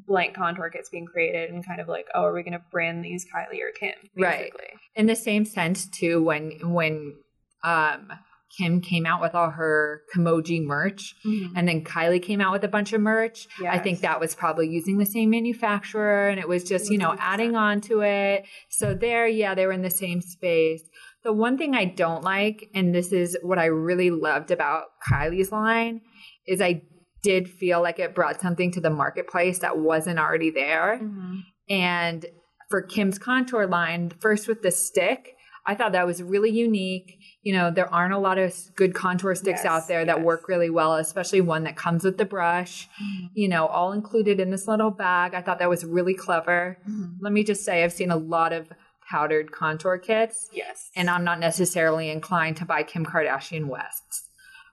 blank 0.06 0.34
contour 0.34 0.70
kits 0.70 0.88
being 0.88 1.06
created 1.06 1.50
and 1.50 1.64
kind 1.66 1.80
of 1.80 1.88
like, 1.88 2.06
oh, 2.14 2.22
are 2.22 2.32
we 2.32 2.42
going 2.42 2.52
to 2.54 2.62
brand 2.70 3.04
these 3.04 3.26
Kylie 3.26 3.60
or 3.60 3.72
Kim? 3.78 3.94
Right. 4.16 4.52
In 4.94 5.06
the 5.06 5.16
same 5.16 5.44
sense, 5.44 5.86
too, 5.86 6.22
when 6.22 6.72
when 6.72 7.14
um, 7.62 8.08
Kim 8.56 8.80
came 8.80 9.06
out 9.06 9.20
with 9.20 9.34
all 9.34 9.50
her 9.50 10.02
Kimoji 10.14 10.62
merch, 10.62 11.14
and 11.56 11.66
then 11.66 11.82
Kylie 11.84 12.22
came 12.22 12.40
out 12.40 12.52
with 12.52 12.64
a 12.64 12.68
bunch 12.68 12.92
of 12.92 13.00
merch. 13.00 13.46
I 13.66 13.78
think 13.78 14.00
that 14.00 14.20
was 14.20 14.34
probably 14.34 14.68
using 14.68 14.98
the 14.98 15.06
same 15.06 15.30
manufacturer 15.30 16.28
and 16.28 16.38
it 16.38 16.48
was 16.48 16.64
just, 16.64 16.90
you 16.90 16.98
know, 16.98 17.16
adding 17.18 17.56
on 17.56 17.80
to 17.82 18.00
it. 18.02 18.44
So 18.68 18.94
there, 18.94 19.26
yeah, 19.26 19.54
they 19.54 19.66
were 19.66 19.72
in 19.72 19.82
the 19.82 19.90
same 19.90 20.20
space. 20.20 20.82
The 21.22 21.32
one 21.32 21.56
thing 21.56 21.74
I 21.74 21.86
don't 21.86 22.22
like, 22.22 22.68
and 22.74 22.94
this 22.94 23.10
is 23.10 23.36
what 23.42 23.58
I 23.58 23.66
really 23.66 24.10
loved 24.10 24.50
about 24.50 24.84
Kylie's 25.10 25.50
line, 25.50 26.02
is 26.46 26.60
I 26.60 26.82
did 27.22 27.48
feel 27.48 27.80
like 27.82 27.98
it 27.98 28.14
brought 28.14 28.40
something 28.40 28.70
to 28.72 28.80
the 28.80 28.90
marketplace 28.90 29.60
that 29.60 29.78
wasn't 29.78 30.18
already 30.18 30.50
there. 30.50 31.00
Mhm. 31.02 31.40
And 31.70 32.26
for 32.68 32.82
Kim's 32.82 33.18
contour 33.18 33.66
line, 33.66 34.10
first 34.20 34.46
with 34.46 34.60
the 34.60 34.70
stick, 34.70 35.30
I 35.66 35.74
thought 35.74 35.92
that 35.92 36.06
was 36.06 36.22
really 36.22 36.50
unique. 36.50 37.16
You 37.44 37.52
know, 37.52 37.70
there 37.70 37.92
aren't 37.92 38.14
a 38.14 38.18
lot 38.18 38.38
of 38.38 38.54
good 38.74 38.94
contour 38.94 39.34
sticks 39.34 39.60
Yes, 39.62 39.66
out 39.66 39.86
there 39.86 40.04
that 40.04 40.16
yes. 40.16 40.24
work 40.24 40.48
really 40.48 40.70
well, 40.70 40.94
especially 40.96 41.40
one 41.42 41.62
that 41.64 41.76
comes 41.76 42.02
with 42.02 42.16
the 42.18 42.24
brush, 42.24 42.88
you 43.34 43.48
know, 43.48 43.66
all 43.66 43.92
included 43.92 44.40
in 44.40 44.50
this 44.50 44.66
little 44.66 44.90
bag. 44.90 45.34
I 45.34 45.42
thought 45.42 45.58
that 45.58 45.68
was 45.68 45.84
really 45.84 46.14
clever. 46.14 46.78
Mhm. 46.88 47.16
Let 47.20 47.32
me 47.32 47.44
just 47.44 47.62
say, 47.64 47.84
I've 47.84 47.92
seen 47.92 48.10
a 48.10 48.16
lot 48.16 48.52
of 48.54 48.68
powdered 49.08 49.52
contour 49.52 49.98
kits, 49.98 50.48
Yes. 50.52 50.90
and 50.96 51.10
I'm 51.10 51.22
not 51.22 51.38
necessarily 51.38 52.08
inclined 52.10 52.56
to 52.56 52.64
buy 52.64 52.82
Kim 52.82 53.04
Kardashian 53.04 53.66
Wests. 53.66 54.30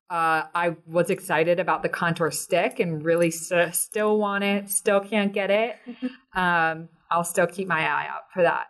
Uh, 0.10 0.44
I 0.56 0.76
was 0.88 1.10
excited 1.10 1.60
about 1.60 1.84
the 1.84 1.90
contour 1.90 2.32
stick 2.32 2.80
and 2.80 3.04
really 3.04 3.32
st- 3.32 3.76
still 3.76 4.18
want 4.18 4.44
it, 4.46 4.70
still 4.70 5.00
can't 5.02 5.34
get 5.34 5.50
it. 5.52 5.76
um, 6.36 6.88
I'll 7.10 7.26
still 7.26 7.48
keep 7.48 7.68
my 7.68 7.82
eye 7.82 8.08
out 8.10 8.32
for 8.34 8.42
that. 8.44 8.68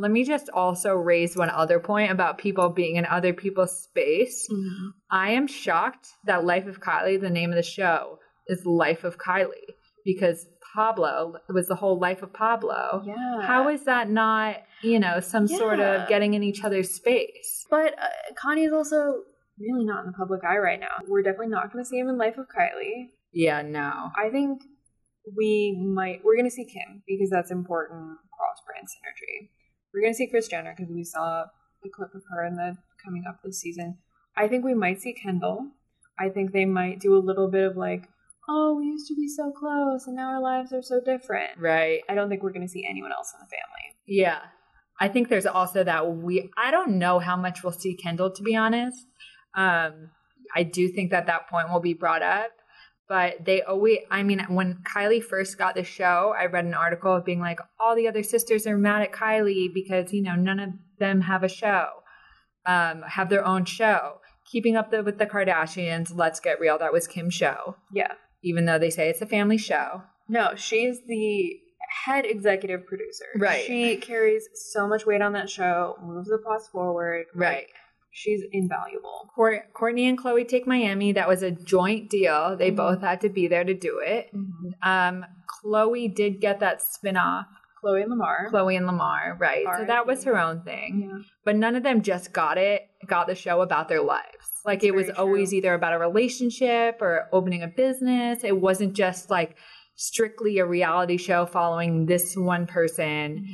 Let 0.00 0.10
me 0.12 0.22
just 0.24 0.48
also 0.50 0.94
raise 0.94 1.36
one 1.36 1.50
other 1.50 1.80
point 1.80 2.12
about 2.12 2.38
people 2.38 2.68
being 2.68 2.96
in 2.96 3.04
other 3.06 3.32
people's 3.32 3.76
space. 3.82 4.48
Mhm. 4.50 4.92
I 5.10 5.30
am 5.32 5.46
shocked 5.48 6.08
that 6.24 6.44
Life 6.44 6.66
of 6.66 6.80
Kylie, 6.80 7.20
the 7.20 7.30
name 7.30 7.50
of 7.50 7.56
the 7.56 7.62
show, 7.62 8.18
is 8.46 8.64
Life 8.64 9.02
of 9.04 9.18
Kylie 9.18 9.74
because 10.04 10.46
Pablo 10.74 11.34
was 11.48 11.66
the 11.66 11.74
whole 11.74 11.98
life 11.98 12.22
of 12.22 12.32
Pablo. 12.32 13.02
Yeah. 13.04 13.42
How 13.42 13.68
is 13.68 13.84
that 13.84 14.08
not, 14.08 14.56
you 14.82 15.00
know, 15.00 15.18
some 15.20 15.48
sort 15.48 15.80
of 15.80 16.08
getting 16.08 16.34
in 16.34 16.42
each 16.44 16.62
other's 16.62 16.90
space? 16.94 17.66
But 17.68 17.98
uh, 17.98 18.06
Kanye's 18.40 18.72
also 18.72 19.22
really 19.58 19.84
not 19.84 20.04
in 20.04 20.12
the 20.12 20.16
public 20.16 20.44
eye 20.44 20.58
right 20.58 20.78
now. 20.78 20.96
We're 21.08 21.22
definitely 21.22 21.48
not 21.48 21.72
going 21.72 21.84
to 21.84 21.88
see 21.88 21.98
him 21.98 22.08
in 22.08 22.16
Life 22.18 22.38
of 22.38 22.46
Kylie. 22.46 23.08
Yeah, 23.32 23.62
no. 23.62 24.10
I 24.16 24.30
think 24.30 24.62
we 25.36 25.76
might 25.94 26.20
we're 26.24 26.36
going 26.36 26.46
to 26.48 26.54
see 26.54 26.64
Kim 26.64 27.02
because 27.06 27.28
that's 27.30 27.50
important 27.50 28.18
cross 28.36 28.62
brand 28.66 28.86
synergy. 28.86 29.50
We're 29.92 30.02
going 30.02 30.12
to 30.12 30.16
see 30.16 30.28
Kris 30.28 30.48
Jenner 30.48 30.74
because 30.76 30.92
we 30.92 31.04
saw 31.04 31.44
a 31.84 31.88
clip 31.94 32.14
of 32.14 32.22
her 32.30 32.44
in 32.44 32.56
the 32.56 32.76
coming 33.02 33.24
up 33.28 33.40
this 33.42 33.60
season. 33.60 33.98
I 34.36 34.48
think 34.48 34.64
we 34.64 34.74
might 34.74 35.00
see 35.00 35.12
Kendall. 35.12 35.68
I 36.18 36.28
think 36.28 36.52
they 36.52 36.64
might 36.64 37.00
do 37.00 37.16
a 37.16 37.18
little 37.18 37.48
bit 37.50 37.64
of 37.70 37.76
like, 37.76 38.08
oh, 38.48 38.76
we 38.78 38.86
used 38.86 39.08
to 39.08 39.14
be 39.14 39.28
so 39.28 39.52
close 39.52 40.06
and 40.06 40.16
now 40.16 40.30
our 40.30 40.42
lives 40.42 40.72
are 40.72 40.82
so 40.82 41.00
different. 41.00 41.50
Right. 41.58 42.00
I 42.08 42.14
don't 42.14 42.28
think 42.28 42.42
we're 42.42 42.52
going 42.52 42.66
to 42.66 42.72
see 42.72 42.86
anyone 42.88 43.12
else 43.12 43.32
in 43.34 43.40
the 43.40 43.46
family. 43.46 43.96
Yeah. 44.06 44.40
I 45.00 45.08
think 45.08 45.28
there's 45.28 45.46
also 45.46 45.84
that 45.84 46.16
we 46.16 46.50
I 46.56 46.70
don't 46.70 46.98
know 46.98 47.18
how 47.20 47.36
much 47.36 47.62
we'll 47.62 47.72
see 47.72 47.94
Kendall 47.94 48.32
to 48.32 48.42
be 48.42 48.56
honest. 48.56 49.06
Um 49.54 50.10
I 50.54 50.62
do 50.62 50.88
think 50.88 51.10
that 51.10 51.26
that 51.26 51.48
point 51.48 51.70
will 51.70 51.80
be 51.80 51.94
brought 51.94 52.22
up, 52.22 52.50
but 53.08 53.44
they 53.44 53.62
always 53.62 54.00
I 54.10 54.22
mean 54.22 54.40
when 54.48 54.82
Kylie 54.84 55.22
first 55.22 55.58
got 55.58 55.74
the 55.74 55.84
show, 55.84 56.34
I 56.38 56.46
read 56.46 56.64
an 56.64 56.74
article 56.74 57.14
of 57.14 57.24
being 57.24 57.40
like 57.40 57.60
all 57.80 57.96
the 57.96 58.08
other 58.08 58.22
sisters 58.22 58.66
are 58.66 58.76
mad 58.76 59.02
at 59.02 59.12
Kylie 59.12 59.72
because 59.72 60.12
you 60.12 60.22
know 60.22 60.34
none 60.34 60.60
of 60.60 60.70
them 60.98 61.22
have 61.22 61.42
a 61.42 61.48
show. 61.48 61.88
Um 62.66 63.02
have 63.02 63.30
their 63.30 63.44
own 63.44 63.64
show. 63.64 64.20
Keeping 64.50 64.76
up 64.76 64.90
the, 64.90 65.02
with 65.02 65.18
the 65.18 65.26
Kardashians, 65.26 66.10
let's 66.14 66.40
get 66.40 66.58
real, 66.58 66.78
that 66.78 66.92
was 66.92 67.06
Kim's 67.06 67.34
show. 67.34 67.76
Yeah. 67.92 68.12
Even 68.42 68.64
though 68.64 68.78
they 68.78 68.88
say 68.88 69.10
it's 69.10 69.20
a 69.20 69.26
family 69.26 69.58
show. 69.58 70.02
No, 70.26 70.54
she's 70.54 71.00
the 71.06 71.54
head 72.04 72.24
executive 72.26 72.86
producer. 72.86 73.26
Right. 73.36 73.64
She 73.66 73.96
carries 73.96 74.48
so 74.54 74.88
much 74.88 75.06
weight 75.06 75.22
on 75.22 75.32
that 75.32 75.50
show, 75.50 75.96
moves 76.02 76.28
the 76.28 76.38
plots 76.38 76.68
forward. 76.68 77.26
Right. 77.34 77.66
She's 78.10 78.42
invaluable. 78.52 79.30
Kourtney 79.36 80.08
and 80.08 80.18
Khloé 80.18 80.46
take 80.48 80.66
Miami. 80.66 81.12
That 81.12 81.28
was 81.28 81.42
a 81.42 81.50
joint 81.50 82.10
deal. 82.10 82.56
They 82.56 82.70
Mhm. 82.72 82.76
both 82.76 83.00
had 83.00 83.20
to 83.20 83.28
be 83.28 83.46
there 83.48 83.64
to 83.64 83.74
do 83.74 84.00
it. 84.04 84.30
Um, 84.82 85.24
Khloé 85.64 86.12
did 86.14 86.40
get 86.40 86.60
that 86.60 86.80
spin-off, 86.82 87.46
Khloé 87.82 88.02
and 88.02 88.10
Lamar. 88.10 88.50
Khloé 88.50 88.76
and 88.76 88.86
Lamar, 88.86 89.36
right? 89.38 89.64
So 89.78 89.84
that 89.84 90.06
was 90.06 90.24
her 90.24 90.38
own 90.38 90.62
thing. 90.62 91.08
Yeah. 91.10 91.22
But 91.44 91.56
none 91.56 91.76
of 91.76 91.82
them 91.84 92.02
just 92.02 92.32
got 92.32 92.58
it, 92.58 92.82
got 93.06 93.26
the 93.28 93.34
show 93.34 93.60
about 93.60 93.88
their 93.88 94.02
lives. 94.02 94.52
Like 94.64 94.80
That's 94.80 94.88
it 94.88 94.94
was 94.94 95.06
very 95.06 95.18
always 95.18 95.54
either 95.54 95.74
about 95.74 95.92
a 95.94 95.98
relationship 95.98 97.00
or 97.00 97.28
opening 97.32 97.62
a 97.62 97.68
business. 97.68 98.42
It 98.42 98.60
wasn't 98.60 98.94
just 98.94 99.30
like 99.30 99.56
strictly 99.94 100.58
a 100.58 100.66
reality 100.66 101.16
show 101.16 101.46
following 101.46 102.06
this 102.06 102.36
one 102.36 102.66
person. 102.66 103.46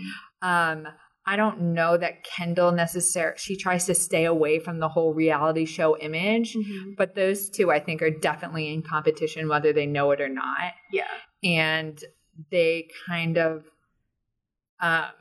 Um, 0.42 0.86
I 1.26 1.37
don't 1.37 1.72
know 1.72 1.96
that 1.96 2.22
Kendall 2.24 2.72
necessarily, 2.72 3.38
she 3.38 3.56
tries 3.56 3.87
to 3.87 3.94
stay 3.94 4.26
away 4.26 4.58
from 4.58 4.78
the 4.78 4.88
whole 4.88 5.14
reality 5.14 5.64
show 5.64 5.96
image. 5.98 6.54
Mhm. 6.54 6.96
But 6.96 7.14
those 7.14 7.48
two, 7.48 7.70
I 7.70 7.80
think, 7.80 8.02
are 8.02 8.10
definitely 8.10 8.72
in 8.72 8.82
competition, 8.82 9.48
whether 9.48 9.72
they 9.72 9.87
know 9.87 10.10
it 10.10 10.20
or 10.20 10.28
not. 10.28 10.74
Yeah. 10.92 11.08
And 11.42 11.98
they 12.50 12.88
kind 13.06 13.38
of, 13.38 13.64
um, 14.80 15.12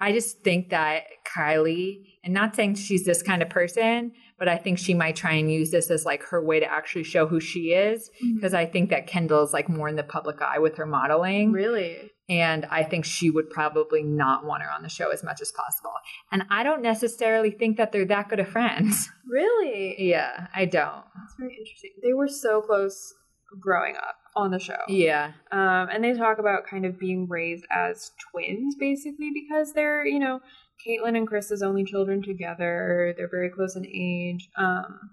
I 0.00 0.12
just 0.12 0.42
think 0.42 0.70
that 0.70 1.04
Kylie, 1.36 2.18
and 2.24 2.32
not 2.32 2.54
saying 2.54 2.76
she's 2.76 3.04
this 3.04 3.22
kind 3.22 3.42
of 3.42 3.50
person, 3.50 4.12
but 4.38 4.48
I 4.48 4.56
think 4.56 4.78
she 4.78 4.94
might 4.94 5.16
try 5.16 5.32
and 5.32 5.50
use 5.50 5.70
this 5.70 5.90
as 5.90 6.04
like 6.04 6.22
her 6.24 6.42
way 6.42 6.60
to 6.60 6.70
actually 6.70 7.04
show 7.04 7.26
who 7.26 7.40
she 7.40 7.72
is. 7.72 8.10
Because 8.34 8.54
I 8.54 8.66
think 8.66 8.90
that 8.90 9.06
Kendall's 9.06 9.52
like 9.52 9.68
more 9.68 9.88
in 9.88 9.96
the 9.96 10.02
public 10.02 10.40
eye 10.40 10.58
with 10.58 10.76
her 10.76 10.86
modeling. 10.86 11.52
Really? 11.52 12.10
And 12.28 12.66
I 12.66 12.84
think 12.84 13.04
she 13.04 13.30
would 13.30 13.48
probably 13.50 14.02
not 14.02 14.44
want 14.44 14.62
her 14.62 14.70
on 14.70 14.82
the 14.82 14.88
show 14.88 15.10
as 15.10 15.24
much 15.24 15.40
as 15.40 15.50
possible. 15.50 15.92
And 16.30 16.44
I 16.50 16.62
don't 16.62 16.82
necessarily 16.82 17.50
think 17.50 17.78
that 17.78 17.90
they're 17.90 18.04
that 18.06 18.28
good 18.28 18.40
of 18.40 18.48
friends. 18.48 19.08
Really? 19.30 19.94
Yeah, 19.98 20.46
I 20.56 20.64
don't. 20.64 21.04
That's 21.14 21.34
very 21.38 21.54
interesting. 21.60 21.90
They 22.02 22.14
were 22.14 22.28
so 22.28 22.62
close 22.62 23.12
growing 23.60 23.94
up 23.94 24.16
on 24.34 24.50
the 24.50 24.58
show. 24.58 24.78
Yeah. 24.88 25.32
Um, 25.52 25.88
and 25.92 26.02
they 26.02 26.14
talk 26.14 26.38
about 26.38 26.66
kind 26.66 26.86
of 26.86 26.98
being 26.98 27.28
raised 27.28 27.66
as 27.70 28.12
twins, 28.30 28.74
basically, 28.76 29.30
because 29.34 29.74
they're, 29.74 30.06
you 30.06 30.18
know, 30.18 30.40
Caitlyn 30.86 31.16
and 31.16 31.26
Kris's 31.26 31.62
only 31.62 31.84
children 31.84 32.22
together. 32.22 33.14
They're 33.16 33.28
very 33.30 33.50
close 33.50 33.76
in 33.76 33.86
age. 33.86 34.48
Um, 34.56 35.10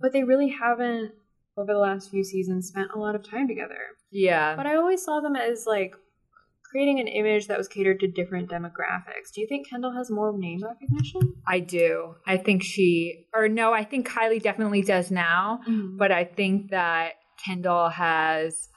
but 0.00 0.12
they 0.12 0.24
really 0.24 0.48
haven't, 0.48 1.12
over 1.56 1.72
the 1.72 1.78
last 1.78 2.10
few 2.10 2.24
seasons, 2.24 2.68
spent 2.68 2.90
a 2.94 2.98
lot 2.98 3.14
of 3.14 3.22
time 3.22 3.48
together. 3.48 3.78
Yeah. 4.10 4.56
But 4.56 4.66
I 4.66 4.76
always 4.76 5.04
saw 5.04 5.20
them 5.20 5.36
as 5.36 5.66
like 5.66 5.94
creating 6.70 7.00
an 7.00 7.08
image 7.08 7.48
that 7.48 7.58
was 7.58 7.66
catered 7.66 7.98
to 8.00 8.06
different 8.06 8.48
demographics. 8.48 9.32
Do 9.34 9.40
you 9.40 9.48
think 9.48 9.68
Kendall 9.68 9.92
has 9.92 10.10
more 10.10 10.32
name 10.36 10.60
recognition? 10.62 11.34
I 11.46 11.58
do. 11.58 12.14
I 12.26 12.36
think 12.36 12.62
she, 12.62 13.26
or 13.34 13.48
no, 13.48 13.72
I 13.72 13.84
think 13.84 14.08
Kylie 14.08 14.40
definitely 14.40 14.82
does 14.82 15.10
now. 15.10 15.60
But 15.66 16.12
I 16.12 16.24
think 16.24 16.70
that 16.70 17.14
Kendall 17.44 17.88
has 17.88 18.69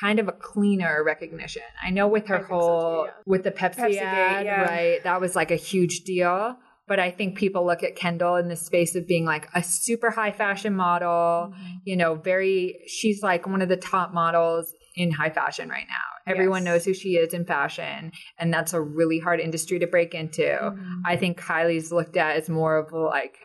kind 0.00 0.18
of 0.18 0.28
a 0.28 0.32
cleaner 0.32 1.02
recognition. 1.04 1.62
I 1.82 1.90
know 1.90 2.08
with 2.08 2.26
her 2.28 2.38
think 2.38 2.48
so 2.48 2.54
too, 2.54 2.60
whole, 2.60 3.04
yeah. 3.06 3.12
with 3.26 3.44
the 3.44 3.50
Pepsi 3.50 3.76
Pepsi-gate, 3.76 3.98
ad, 4.02 4.46
yeah. 4.46 4.62
right? 4.62 5.04
That 5.04 5.20
was 5.20 5.36
like 5.36 5.50
a 5.50 5.56
huge 5.56 6.00
deal. 6.04 6.56
But 6.88 6.98
I 6.98 7.10
think 7.12 7.38
people 7.38 7.64
look 7.64 7.82
at 7.84 7.94
Kendall 7.94 8.36
in 8.36 8.48
the 8.48 8.56
space 8.56 8.96
of 8.96 9.06
being 9.06 9.24
like 9.24 9.48
a 9.54 9.62
super 9.62 10.10
high 10.10 10.32
fashion 10.32 10.74
model, 10.74 11.52
Mm-hmm. 11.54 11.76
you 11.84 11.96
know, 11.96 12.14
very, 12.16 12.80
she's 12.86 13.22
like 13.22 13.46
one 13.46 13.62
of 13.62 13.68
the 13.68 13.76
top 13.76 14.12
models 14.12 14.72
in 14.96 15.10
high 15.12 15.30
fashion 15.30 15.68
right 15.68 15.86
now. 15.88 16.32
Everyone 16.32 16.62
Yes. 16.62 16.66
knows 16.66 16.84
who 16.84 16.92
she 16.94 17.10
is 17.16 17.32
in 17.34 17.44
fashion, 17.46 18.12
and 18.38 18.52
that's 18.52 18.72
a 18.74 18.80
really 18.80 19.18
hard 19.20 19.40
industry 19.40 19.78
to 19.78 19.86
break 19.86 20.14
into. 20.14 20.42
Mhm. 20.42 21.00
I 21.04 21.16
think 21.16 21.40
Kylie's 21.40 21.90
looked 21.92 22.16
at 22.16 22.36
as 22.36 22.48
more 22.50 22.76
of 22.76 22.92
like 22.92 23.38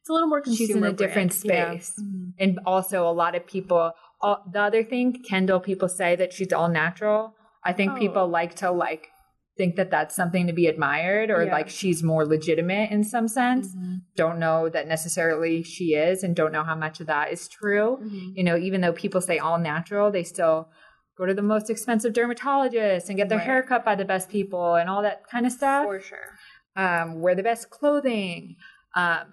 It's 0.00 0.08
a 0.08 0.12
little 0.12 0.28
more 0.28 0.40
consumer 0.40 0.66
she's 0.66 0.70
in 0.70 0.78
a 0.78 0.80
brand. 0.80 0.96
different 0.98 1.44
Yeah. 1.44 1.74
space. 1.78 2.02
And 2.38 2.58
also, 2.66 3.06
a 3.08 3.12
lot 3.12 3.34
of 3.34 3.46
people. 3.46 3.92
All, 4.22 4.42
the 4.52 4.60
other 4.60 4.82
thing, 4.84 5.22
Kendall, 5.28 5.60
people 5.60 5.88
say 5.88 6.14
that 6.16 6.32
she's 6.32 6.52
all 6.52 6.68
natural. 6.68 7.34
I 7.64 7.72
think 7.72 7.92
Oh. 7.92 7.98
people 7.98 8.28
like 8.28 8.54
to 8.56 8.70
like 8.70 9.08
think 9.56 9.76
that 9.76 9.90
that's 9.90 10.14
something 10.16 10.46
to 10.46 10.52
be 10.54 10.66
admired, 10.68 11.30
or 11.30 11.44
Yeah. 11.44 11.52
like 11.52 11.68
she's 11.68 12.02
more 12.02 12.24
legitimate 12.24 12.90
in 12.90 13.04
some 13.04 13.28
sense. 13.28 13.74
Mhm. 13.76 14.00
Don't 14.16 14.38
know 14.38 14.70
that 14.70 14.86
necessarily 14.88 15.62
she 15.62 15.94
is, 15.94 16.22
and 16.22 16.34
don't 16.34 16.52
know 16.52 16.62
how 16.64 16.74
much 16.74 17.00
of 17.00 17.06
that 17.08 17.30
is 17.30 17.46
true. 17.48 17.98
Mhm. 18.02 18.36
You 18.36 18.44
know, 18.44 18.56
even 18.56 18.80
though 18.80 18.92
people 18.92 19.20
say 19.20 19.38
all 19.38 19.58
natural, 19.58 20.10
they 20.10 20.22
still 20.22 20.70
go 21.18 21.26
to 21.26 21.34
the 21.34 21.42
most 21.42 21.68
expensive 21.68 22.14
dermatologist 22.14 23.08
and 23.10 23.18
get 23.18 23.28
their 23.28 23.36
Right. 23.38 23.46
hair 23.46 23.62
cut 23.62 23.84
by 23.84 23.94
the 23.96 24.04
best 24.06 24.30
people 24.30 24.76
and 24.76 24.88
all 24.88 25.02
that 25.02 25.26
kind 25.28 25.44
of 25.44 25.52
stuff 25.52 25.84
For 25.84 26.00
sure. 26.00 26.38
um, 26.76 27.20
wear 27.20 27.34
the 27.34 27.42
best 27.42 27.68
clothing. 27.68 28.56
Um, 28.96 29.26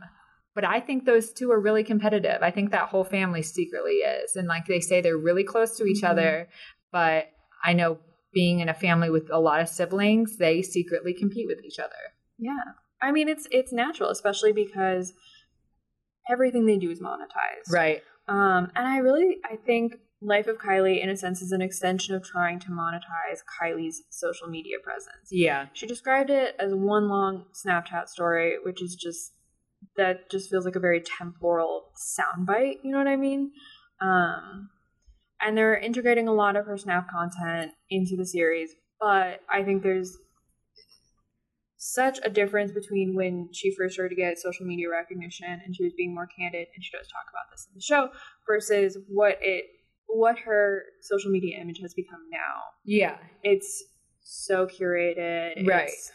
but 0.57 0.65
I 0.65 0.79
think 0.79 1.05
those 1.05 1.31
two 1.31 1.51
are 1.51 1.59
really 1.59 1.83
competitive. 1.83 2.39
I 2.41 2.49
think 2.49 2.71
that 2.71 2.89
whole 2.89 3.03
family 3.03 3.43
secretly 3.43 3.97
is. 3.97 4.35
And 4.35 4.47
like 4.47 4.65
they 4.65 4.79
say, 4.79 5.01
they're 5.01 5.15
really 5.15 5.43
close 5.43 5.77
to 5.77 5.83
each 5.85 6.01
Mhm. 6.01 6.09
other. 6.09 6.49
But 6.91 7.29
I 7.63 7.73
know 7.73 7.99
being 8.33 8.59
in 8.59 8.67
a 8.67 8.73
family 8.73 9.11
with 9.11 9.29
a 9.31 9.39
lot 9.39 9.61
of 9.61 9.69
siblings, 9.69 10.37
they 10.37 10.63
secretly 10.63 11.13
compete 11.13 11.45
with 11.47 11.63
each 11.63 11.77
other. 11.77 12.01
Yeah. 12.39 12.63
I 13.03 13.11
mean, 13.11 13.29
it's 13.29 13.47
it's 13.51 13.71
natural, 13.71 14.09
especially 14.09 14.51
because 14.51 15.13
everything 16.27 16.65
they 16.65 16.79
do 16.79 16.89
is 16.89 16.99
monetized. 16.99 17.71
Right. 17.71 18.01
Um, 18.27 18.71
and 18.75 18.87
I 18.87 18.97
really, 18.97 19.37
I 19.45 19.57
think 19.57 19.99
Life 20.21 20.47
of 20.47 20.57
Kylie, 20.57 20.99
in 21.03 21.09
a 21.09 21.15
sense, 21.15 21.43
is 21.43 21.51
an 21.51 21.61
extension 21.61 22.15
of 22.15 22.23
trying 22.23 22.57
to 22.61 22.69
monetize 22.71 23.43
Kylie's 23.61 24.01
social 24.09 24.47
media 24.47 24.77
presence. 24.83 25.27
Yeah. 25.29 25.67
She 25.73 25.85
described 25.85 26.31
it 26.31 26.55
as 26.57 26.73
one 26.73 27.07
long 27.09 27.45
Snapchat 27.53 28.07
story, 28.07 28.55
which 28.63 28.81
is 28.81 28.95
just 28.95 29.33
that 29.97 30.29
just 30.29 30.49
feels 30.49 30.65
like 30.65 30.75
a 30.75 30.79
very 30.79 31.01
temporal 31.01 31.85
soundbite. 31.97 32.77
You 32.83 32.91
know 32.91 32.97
what 32.99 33.07
I 33.07 33.15
mean? 33.15 33.51
Um, 34.01 34.69
and 35.41 35.57
they're 35.57 35.77
integrating 35.77 36.27
a 36.27 36.33
lot 36.33 36.55
of 36.55 36.65
her 36.65 36.77
Snap 36.77 37.09
content 37.09 37.71
into 37.89 38.15
the 38.15 38.25
series, 38.25 38.71
but 38.99 39.41
I 39.49 39.63
think 39.63 39.83
there's 39.83 40.17
such 41.77 42.19
a 42.23 42.29
difference 42.29 42.71
between 42.71 43.15
when 43.15 43.49
she 43.53 43.73
first 43.75 43.93
started 43.93 44.15
to 44.15 44.21
get 44.21 44.39
social 44.39 44.65
media 44.65 44.89
recognition 44.89 45.61
and 45.63 45.75
she 45.75 45.83
was 45.83 45.93
being 45.93 46.13
more 46.13 46.27
candid, 46.27 46.67
and 46.73 46.83
she 46.83 46.91
does 46.95 47.07
talk 47.07 47.25
about 47.29 47.51
this 47.51 47.67
in 47.69 47.75
the 47.75 47.81
show, 47.81 48.09
versus 48.47 48.97
what 49.07 49.37
it 49.41 49.65
what 50.07 50.39
her 50.39 50.83
social 51.01 51.29
media 51.29 51.59
image 51.59 51.79
has 51.81 51.93
become 51.93 52.21
now. 52.31 52.61
Yeah. 52.85 53.17
It's 53.43 53.83
so 54.21 54.65
curated, 54.65 55.67
Right. 55.67 55.89
It's, 55.89 56.11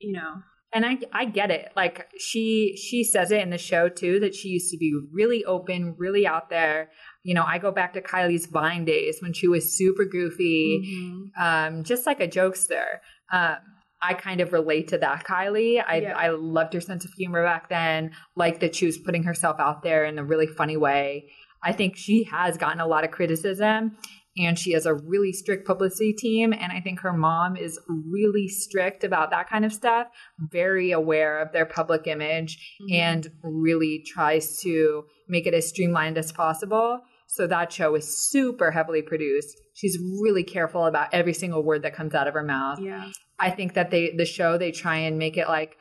you 0.00 0.12
know, 0.12 0.42
And 0.72 0.84
I 0.84 0.98
I 1.12 1.24
get 1.24 1.50
it. 1.50 1.70
Like 1.76 2.08
she 2.18 2.76
she 2.76 3.04
says 3.04 3.30
it 3.30 3.40
in 3.40 3.50
the 3.50 3.58
show 3.58 3.88
too 3.88 4.20
that 4.20 4.34
she 4.34 4.48
used 4.48 4.70
to 4.72 4.76
be 4.76 4.92
really 5.12 5.44
open, 5.44 5.94
really 5.96 6.26
out 6.26 6.50
there. 6.50 6.90
You 7.22 7.34
know, 7.34 7.44
I 7.44 7.58
go 7.58 7.70
back 7.70 7.92
to 7.94 8.02
Kylie's 8.02 8.46
Vine 8.46 8.84
days 8.84 9.18
when 9.20 9.32
she 9.32 9.48
was 9.48 9.76
super 9.76 10.04
goofy. 10.04 10.82
Mm-hmm. 10.84 11.42
um, 11.42 11.84
just 11.84 12.06
like 12.06 12.20
a 12.20 12.28
jokester. 12.28 12.84
Um, 13.32 13.56
I 14.02 14.14
kind 14.14 14.40
of 14.40 14.52
relate 14.52 14.88
to 14.88 14.98
that, 14.98 15.24
Kylie. 15.24 15.82
I, 15.84 15.96
Yeah. 15.96 16.16
I 16.16 16.28
loved 16.28 16.74
her 16.74 16.80
sense 16.80 17.04
of 17.04 17.12
humor 17.12 17.42
back 17.42 17.68
then, 17.68 18.12
like 18.36 18.60
that 18.60 18.74
she 18.74 18.86
was 18.86 18.98
putting 18.98 19.22
herself 19.24 19.56
out 19.58 19.82
there 19.82 20.04
in 20.04 20.18
a 20.18 20.24
really 20.24 20.46
funny 20.46 20.76
way. 20.76 21.30
I 21.62 21.72
think 21.72 21.96
she 21.96 22.24
has 22.24 22.56
gotten 22.56 22.80
a 22.80 22.86
lot 22.86 23.04
of 23.04 23.10
criticism. 23.10 23.96
And 24.38 24.58
she 24.58 24.72
has 24.72 24.86
a 24.86 24.94
really 24.94 25.32
strict 25.32 25.66
publicity 25.66 26.12
team. 26.12 26.52
And 26.52 26.72
I 26.72 26.80
think 26.80 27.00
her 27.00 27.12
mom 27.12 27.56
is 27.56 27.78
really 27.88 28.48
strict 28.48 29.04
about 29.04 29.30
that 29.30 29.48
kind 29.48 29.64
of 29.64 29.72
stuff, 29.72 30.08
very 30.38 30.92
aware 30.92 31.40
of 31.40 31.52
their 31.52 31.66
public 31.66 32.06
image, 32.06 32.78
mm-hmm. 32.80 32.94
and 32.94 33.30
really 33.42 34.04
tries 34.06 34.60
to 34.62 35.04
make 35.28 35.46
it 35.46 35.54
as 35.54 35.68
streamlined 35.68 36.18
as 36.18 36.32
possible. 36.32 37.00
So 37.28 37.46
that 37.46 37.72
show 37.72 37.94
is 37.94 38.30
super 38.30 38.70
heavily 38.70 39.02
produced. 39.02 39.60
She's 39.74 39.98
really 40.20 40.44
careful 40.44 40.86
about 40.86 41.08
every 41.12 41.34
single 41.34 41.62
word 41.62 41.82
that 41.82 41.94
comes 41.94 42.14
out 42.14 42.28
of 42.28 42.34
her 42.34 42.42
mouth. 42.42 42.78
Yeah. 42.80 43.10
I 43.38 43.50
think 43.50 43.74
that 43.74 43.90
they 43.90 44.12
the 44.16 44.24
show 44.24 44.56
they 44.56 44.70
try 44.70 44.96
and 44.96 45.18
make 45.18 45.36
it 45.36 45.48
like 45.48 45.76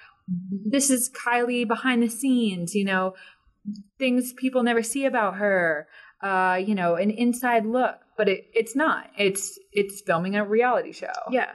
this 0.65 0.89
is 0.89 1.09
Kylie 1.09 1.67
behind 1.67 2.01
the 2.01 2.09
scenes, 2.09 2.73
you 2.73 2.83
know, 2.83 3.13
things 3.99 4.33
people 4.33 4.63
never 4.63 4.83
see 4.83 5.05
about 5.05 5.35
her, 5.35 5.87
uh, 6.21 6.59
you 6.65 6.75
know, 6.75 6.95
an 6.95 7.11
inside 7.11 7.65
look, 7.65 7.95
but 8.17 8.30
it, 8.30 8.45
it's 8.54 8.75
not. 8.75 9.10
It's 9.17 9.60
it's 9.71 10.01
filming 10.01 10.36
a 10.36 10.45
reality 10.45 10.91
show. 10.91 11.13
Yeah. 11.32 11.51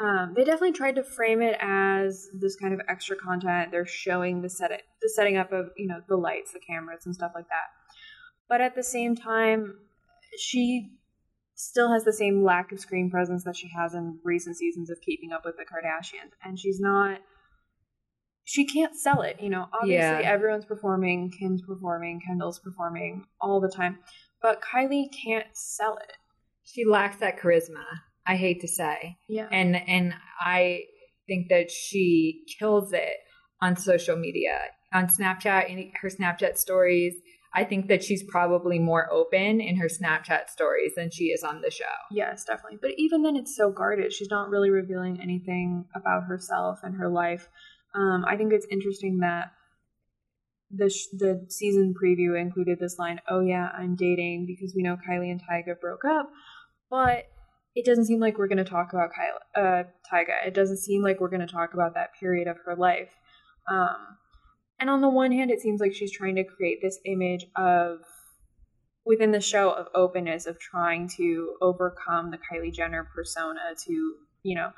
Um, 0.00 0.34
they 0.36 0.42
definitely 0.42 0.72
tried 0.72 0.96
to 0.96 1.04
frame 1.04 1.40
it 1.40 1.56
as 1.60 2.28
this 2.34 2.56
kind 2.56 2.74
of 2.74 2.80
extra 2.88 3.16
content. 3.16 3.70
They're 3.70 3.86
showing 3.86 4.42
the 4.42 4.50
set 4.50 4.70
the 5.00 5.08
setting 5.08 5.36
up 5.36 5.52
of 5.52 5.70
you 5.76 5.86
know 5.86 6.00
the 6.08 6.16
lights, 6.16 6.52
the 6.52 6.60
cameras, 6.60 7.06
and 7.06 7.14
stuff 7.14 7.32
like 7.34 7.48
that. 7.48 7.68
But 8.48 8.60
at 8.60 8.74
the 8.74 8.82
same 8.82 9.14
time, 9.14 9.78
she 10.36 10.90
still 11.54 11.92
has 11.92 12.04
the 12.04 12.12
same 12.12 12.42
lack 12.42 12.72
of 12.72 12.80
screen 12.80 13.10
presence 13.10 13.44
that 13.44 13.56
she 13.56 13.68
has 13.68 13.94
in 13.94 14.18
recent 14.24 14.56
seasons 14.56 14.90
of 14.90 15.00
Keeping 15.00 15.32
Up 15.32 15.44
with 15.44 15.56
the 15.56 15.64
Kardashians, 15.64 16.32
and 16.44 16.58
she's 16.58 16.80
not 16.80 17.20
she 18.44 18.66
can't 18.66 18.94
sell 18.94 19.22
it. 19.22 19.38
You 19.40 19.50
know, 19.50 19.66
obviously 19.72 19.94
yeah. 19.96 20.20
everyone's 20.24 20.66
performing, 20.66 21.30
Kim's 21.30 21.62
performing, 21.62 22.20
Kendall's 22.26 22.58
performing 22.58 23.24
all 23.40 23.60
the 23.60 23.70
time, 23.70 23.98
but 24.44 24.60
Kylie 24.60 25.06
can't 25.10 25.46
sell 25.54 25.96
it. 25.96 26.12
She 26.64 26.84
lacks 26.84 27.16
that 27.16 27.40
charisma. 27.40 27.82
I 28.26 28.36
hate 28.36 28.60
to 28.60 28.68
say. 28.68 29.16
Yeah. 29.26 29.48
And 29.50 29.74
and 29.74 30.14
I 30.38 30.82
think 31.26 31.48
that 31.48 31.70
she 31.70 32.42
kills 32.58 32.92
it 32.92 33.16
on 33.62 33.76
social 33.76 34.16
media, 34.16 34.58
on 34.92 35.06
Snapchat, 35.06 35.70
in 35.70 35.90
her 36.00 36.10
Snapchat 36.10 36.58
stories. 36.58 37.14
I 37.54 37.64
think 37.64 37.88
that 37.88 38.04
she's 38.04 38.22
probably 38.24 38.78
more 38.78 39.10
open 39.10 39.60
in 39.62 39.76
her 39.76 39.88
Snapchat 39.88 40.50
stories 40.50 40.92
than 40.94 41.10
she 41.10 41.26
is 41.26 41.42
on 41.42 41.62
the 41.62 41.70
show. 41.70 41.84
Yes, 42.10 42.44
definitely. 42.44 42.78
But 42.82 42.92
even 42.98 43.22
then, 43.22 43.36
it's 43.36 43.56
so 43.56 43.70
guarded. 43.70 44.12
She's 44.12 44.30
not 44.30 44.50
really 44.50 44.70
revealing 44.70 45.20
anything 45.22 45.86
about 45.94 46.24
herself 46.24 46.80
and 46.82 46.96
her 46.96 47.08
life. 47.08 47.48
Um, 47.94 48.24
I 48.26 48.36
think 48.36 48.52
it's 48.52 48.66
interesting 48.70 49.20
that 49.20 49.52
the 50.70 50.90
sh- 50.90 51.08
the 51.12 51.46
season 51.48 51.94
preview 51.94 52.40
included 52.40 52.78
this 52.78 52.98
line, 52.98 53.20
"Oh 53.28 53.40
yeah, 53.40 53.70
I'm 53.76 53.96
dating," 53.96 54.46
because 54.46 54.74
we 54.74 54.82
know 54.82 54.96
Kylie 54.96 55.30
and 55.30 55.40
Tyga 55.42 55.78
broke 55.80 56.04
up, 56.04 56.30
but 56.90 57.26
it 57.74 57.84
doesn't 57.84 58.06
seem 58.06 58.20
like 58.20 58.38
we're 58.38 58.48
going 58.48 58.58
to 58.58 58.64
talk 58.64 58.92
about 58.92 59.10
Kylie, 59.10 59.60
uh, 59.62 59.84
Tyga. 60.10 60.46
It 60.46 60.54
doesn't 60.54 60.78
seem 60.78 61.02
like 61.02 61.20
we're 61.20 61.28
going 61.28 61.46
to 61.46 61.52
talk 61.52 61.74
about 61.74 61.94
that 61.94 62.10
period 62.18 62.46
of 62.46 62.56
her 62.64 62.76
life. 62.76 63.10
Um, 63.70 64.18
and 64.78 64.90
on 64.90 65.00
the 65.00 65.08
one 65.08 65.32
hand, 65.32 65.50
it 65.50 65.60
seems 65.60 65.80
like 65.80 65.94
she's 65.94 66.12
trying 66.12 66.36
to 66.36 66.44
create 66.44 66.78
this 66.82 66.98
image 67.04 67.46
of 67.56 68.00
within 69.04 69.32
the 69.32 69.40
show 69.40 69.70
of 69.70 69.88
openness 69.94 70.46
of 70.46 70.58
trying 70.58 71.08
to 71.16 71.56
overcome 71.60 72.30
the 72.30 72.38
Kylie 72.38 72.72
Jenner 72.72 73.08
persona 73.14 73.60
to, 73.86 74.14
you 74.42 74.54
know, 74.54 74.70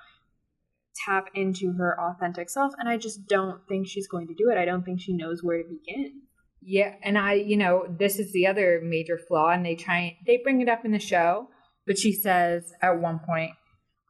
tap 1.05 1.29
into 1.35 1.73
her 1.73 1.99
authentic 2.01 2.49
self. 2.49 2.73
And 2.79 2.89
I 2.89 2.97
just 2.97 3.27
don't 3.27 3.61
think 3.69 3.87
she's 3.87 4.09
going 4.09 4.29
to 4.29 4.35
do 4.35 4.51
it. 4.51 4.59
I 4.59 4.65
don't 4.65 4.85
think 4.85 5.01
she 5.01 5.13
knows 5.13 5.43
where 5.43 5.59
to 5.59 5.69
begin. 5.69 6.23
Yeah, 6.63 6.95
and 7.03 7.17
I, 7.17 7.35
you 7.35 7.57
know, 7.57 7.87
this 7.89 8.19
is 8.19 8.33
the 8.33 8.49
other 8.49 8.81
major 8.83 9.19
flaw, 9.19 9.51
and 9.51 9.65
they 9.65 9.77
try 9.77 10.17
they 10.27 10.41
bring 10.43 10.61
it 10.61 10.69
up 10.69 10.85
in 10.85 10.91
the 10.91 10.99
show, 10.99 11.49
but 11.87 11.97
she 11.97 12.13
says 12.13 12.73
at 12.83 13.01
one 13.01 13.21
point, 13.21 13.53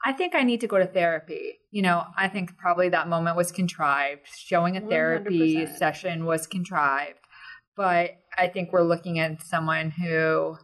I 0.07 0.13
think 0.13 0.35
I 0.35 0.43
need 0.43 0.63
to 0.63 0.67
go 0.67 0.79
to 0.79 0.87
therapy. 0.87 1.59
You 1.71 1.83
know, 1.83 2.05
I 2.17 2.29
think 2.29 2.57
probably 2.57 2.89
that 2.91 3.09
moment 3.09 3.37
was 3.37 3.53
contrived. 3.53 4.23
Showing 4.39 4.77
a 4.77 4.81
therapy 4.81 5.57
100%. 5.57 5.77
session 5.77 6.25
was 6.25 6.47
contrived. 6.47 7.19
But 7.77 8.13
I 8.39 8.49
think 8.49 8.73
we're 8.73 8.85
looking 8.85 9.19
at 9.19 9.43
someone 9.43 9.91
who 9.91 10.57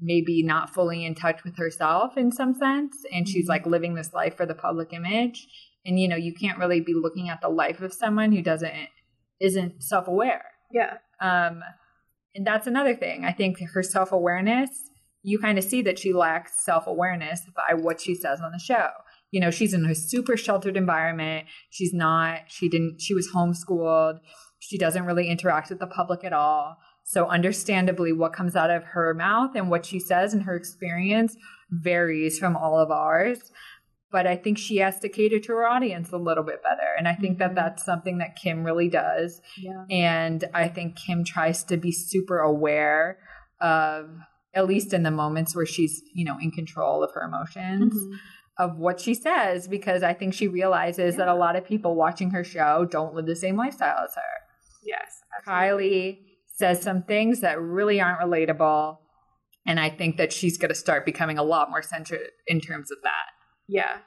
maybe 0.00 0.42
not 0.42 0.70
fully 0.70 1.04
in 1.04 1.14
touch 1.14 1.42
with 1.44 1.56
herself 1.56 2.16
in 2.16 2.30
some 2.30 2.54
sense 2.54 2.96
and 3.12 3.28
she's 3.28 3.44
mm-hmm. 3.44 3.50
like 3.50 3.66
living 3.66 3.94
this 3.94 4.12
life 4.12 4.36
for 4.36 4.46
the 4.46 4.54
public 4.54 4.92
image. 4.92 5.46
And 5.84 5.98
you 5.98 6.08
know 6.08 6.16
you 6.16 6.34
can't 6.34 6.58
really 6.58 6.80
be 6.80 6.94
looking 6.94 7.28
at 7.28 7.40
the 7.40 7.48
life 7.48 7.80
of 7.80 7.92
someone 7.92 8.32
who 8.32 8.42
doesn't 8.42 8.88
isn't 9.40 9.82
self-aware. 9.82 10.44
Yeah. 10.72 10.98
Um 11.20 11.62
and 12.34 12.46
that's 12.46 12.66
another 12.66 12.94
thing. 12.94 13.24
I 13.24 13.32
think 13.32 13.58
her 13.74 13.82
self-awareness 13.82 14.70
you 15.22 15.38
kind 15.38 15.58
of 15.58 15.64
see 15.64 15.82
that 15.82 15.98
she 15.98 16.12
lacks 16.12 16.64
self-awareness 16.64 17.42
by 17.54 17.74
what 17.74 18.00
she 18.00 18.14
says 18.14 18.40
on 18.40 18.52
the 18.52 18.58
show. 18.58 18.88
You 19.30 19.40
know 19.40 19.50
she's 19.50 19.74
in 19.74 19.84
a 19.84 19.94
super 19.94 20.36
sheltered 20.36 20.76
environment. 20.76 21.46
She's 21.70 21.92
not 21.92 22.42
she 22.48 22.68
didn't 22.68 23.00
she 23.00 23.14
was 23.14 23.30
homeschooled. 23.34 24.20
She 24.60 24.78
doesn't 24.78 25.04
really 25.04 25.28
interact 25.28 25.70
with 25.70 25.78
the 25.80 25.86
public 25.86 26.24
at 26.24 26.32
all 26.32 26.76
so, 27.10 27.26
understandably, 27.26 28.12
what 28.12 28.34
comes 28.34 28.54
out 28.54 28.68
of 28.68 28.84
her 28.84 29.14
mouth 29.14 29.52
and 29.54 29.70
what 29.70 29.86
she 29.86 29.98
says 29.98 30.34
and 30.34 30.42
her 30.42 30.54
experience 30.54 31.38
varies 31.70 32.38
from 32.38 32.54
all 32.54 32.78
of 32.78 32.90
ours. 32.90 33.50
But 34.12 34.26
I 34.26 34.36
think 34.36 34.58
she 34.58 34.76
has 34.76 35.00
to 35.00 35.08
cater 35.08 35.38
to 35.40 35.52
her 35.52 35.66
audience 35.66 36.12
a 36.12 36.18
little 36.18 36.44
bit 36.44 36.62
better. 36.62 36.86
And 36.98 37.08
I 37.08 37.14
think 37.14 37.38
that 37.38 37.46
mm-hmm. 37.46 37.54
that's 37.54 37.82
something 37.82 38.18
that 38.18 38.36
Kim 38.36 38.62
really 38.62 38.90
does. 38.90 39.40
Yeah. 39.56 39.86
And 39.88 40.44
I 40.52 40.68
think 40.68 40.96
Kim 40.96 41.24
tries 41.24 41.64
to 41.64 41.78
be 41.78 41.92
super 41.92 42.40
aware 42.40 43.18
of, 43.58 44.10
at 44.52 44.66
least 44.66 44.92
in 44.92 45.02
the 45.02 45.10
moments 45.10 45.56
where 45.56 45.64
she's, 45.64 46.02
you 46.14 46.26
know, 46.26 46.36
in 46.38 46.50
control 46.50 47.02
of 47.02 47.12
her 47.12 47.22
emotions. 47.22 47.94
Mm-hmm 47.94 48.16
of 48.60 48.76
what 48.76 48.98
she 48.98 49.14
says 49.14 49.68
because 49.68 50.02
I 50.02 50.14
think 50.14 50.34
she 50.34 50.48
realizes 50.48 51.14
yeah. 51.14 51.18
that 51.18 51.28
a 51.28 51.34
lot 51.36 51.54
of 51.54 51.64
people 51.64 51.94
watching 51.94 52.32
her 52.32 52.42
show 52.42 52.88
don't 52.90 53.14
live 53.14 53.26
the 53.26 53.36
same 53.36 53.56
lifestyle 53.56 54.02
as 54.02 54.16
her. 54.16 54.22
Yes. 54.84 55.20
Absolutely. 55.46 55.90
Kylie 55.90 56.28
says 56.58 56.82
some 56.82 57.02
things 57.02 57.40
that 57.40 57.60
really 57.60 58.00
aren't 58.00 58.20
relatable. 58.20 58.98
And 59.66 59.78
I 59.78 59.90
think 59.90 60.16
that 60.16 60.32
she's 60.32 60.58
going 60.58 60.70
to 60.70 60.74
start 60.74 61.06
becoming 61.06 61.38
a 61.38 61.42
lot 61.42 61.70
more 61.70 61.82
centered 61.82 62.30
in 62.46 62.60
terms 62.60 62.90
of 62.90 62.98
that. 63.04 63.30
Yeah. 63.68 63.98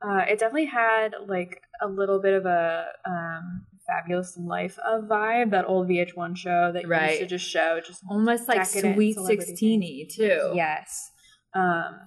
Uh, 0.00 0.24
it 0.28 0.38
definitely 0.38 0.66
had 0.66 1.14
like 1.26 1.60
a 1.82 1.88
little 1.88 2.20
bit 2.20 2.34
of 2.34 2.46
a 2.46 2.86
um, 3.04 3.66
fabulous 3.86 4.38
life 4.38 4.78
of 4.86 5.04
vibe, 5.04 5.50
that 5.50 5.68
old 5.68 5.88
VH1 5.88 6.36
show 6.36 6.70
that 6.72 6.88
right. 6.88 7.10
used 7.10 7.20
to 7.20 7.26
just 7.26 7.48
show, 7.48 7.80
just 7.84 8.02
almost 8.08 8.48
like 8.48 8.64
sweet 8.64 9.16
sixteeny 9.16 10.06
too. 10.10 10.52
Yes. 10.54 11.10
Um, 11.54 11.98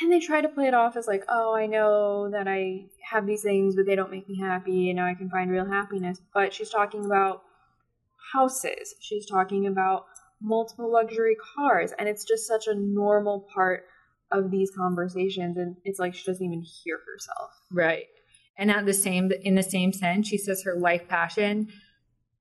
and 0.00 0.12
they 0.12 0.18
try 0.18 0.40
to 0.40 0.48
play 0.48 0.66
it 0.66 0.74
off 0.74 0.96
as 0.96 1.06
like, 1.06 1.24
oh, 1.28 1.54
I 1.54 1.66
know 1.66 2.28
that 2.30 2.48
I 2.48 2.86
have 3.08 3.26
these 3.26 3.42
things, 3.42 3.76
but 3.76 3.86
they 3.86 3.94
don't 3.94 4.10
make 4.10 4.28
me 4.28 4.38
happy, 4.40 4.90
and 4.90 4.96
now 4.96 5.06
I 5.06 5.14
can 5.14 5.30
find 5.30 5.50
real 5.50 5.66
happiness. 5.66 6.20
But 6.34 6.52
she's 6.52 6.70
talking 6.70 7.04
about 7.04 7.42
houses. 8.32 8.94
She's 9.00 9.26
talking 9.26 9.66
about 9.66 10.04
multiple 10.42 10.90
luxury 10.90 11.36
cars. 11.56 11.92
And 11.98 12.08
it's 12.08 12.24
just 12.24 12.46
such 12.46 12.66
a 12.66 12.74
normal 12.74 13.46
part 13.54 13.84
of 14.30 14.50
these 14.50 14.70
conversations. 14.76 15.56
And 15.56 15.76
it's 15.84 15.98
like 15.98 16.14
she 16.14 16.24
doesn't 16.24 16.44
even 16.44 16.62
hear 16.62 16.98
herself. 17.06 17.50
Right. 17.70 18.06
And 18.58 18.70
at 18.70 18.84
the 18.86 18.92
same 18.92 19.32
in 19.42 19.54
the 19.54 19.62
same 19.62 19.92
sense, 19.92 20.28
she 20.28 20.36
says 20.36 20.62
her 20.64 20.76
life 20.76 21.08
passion 21.08 21.68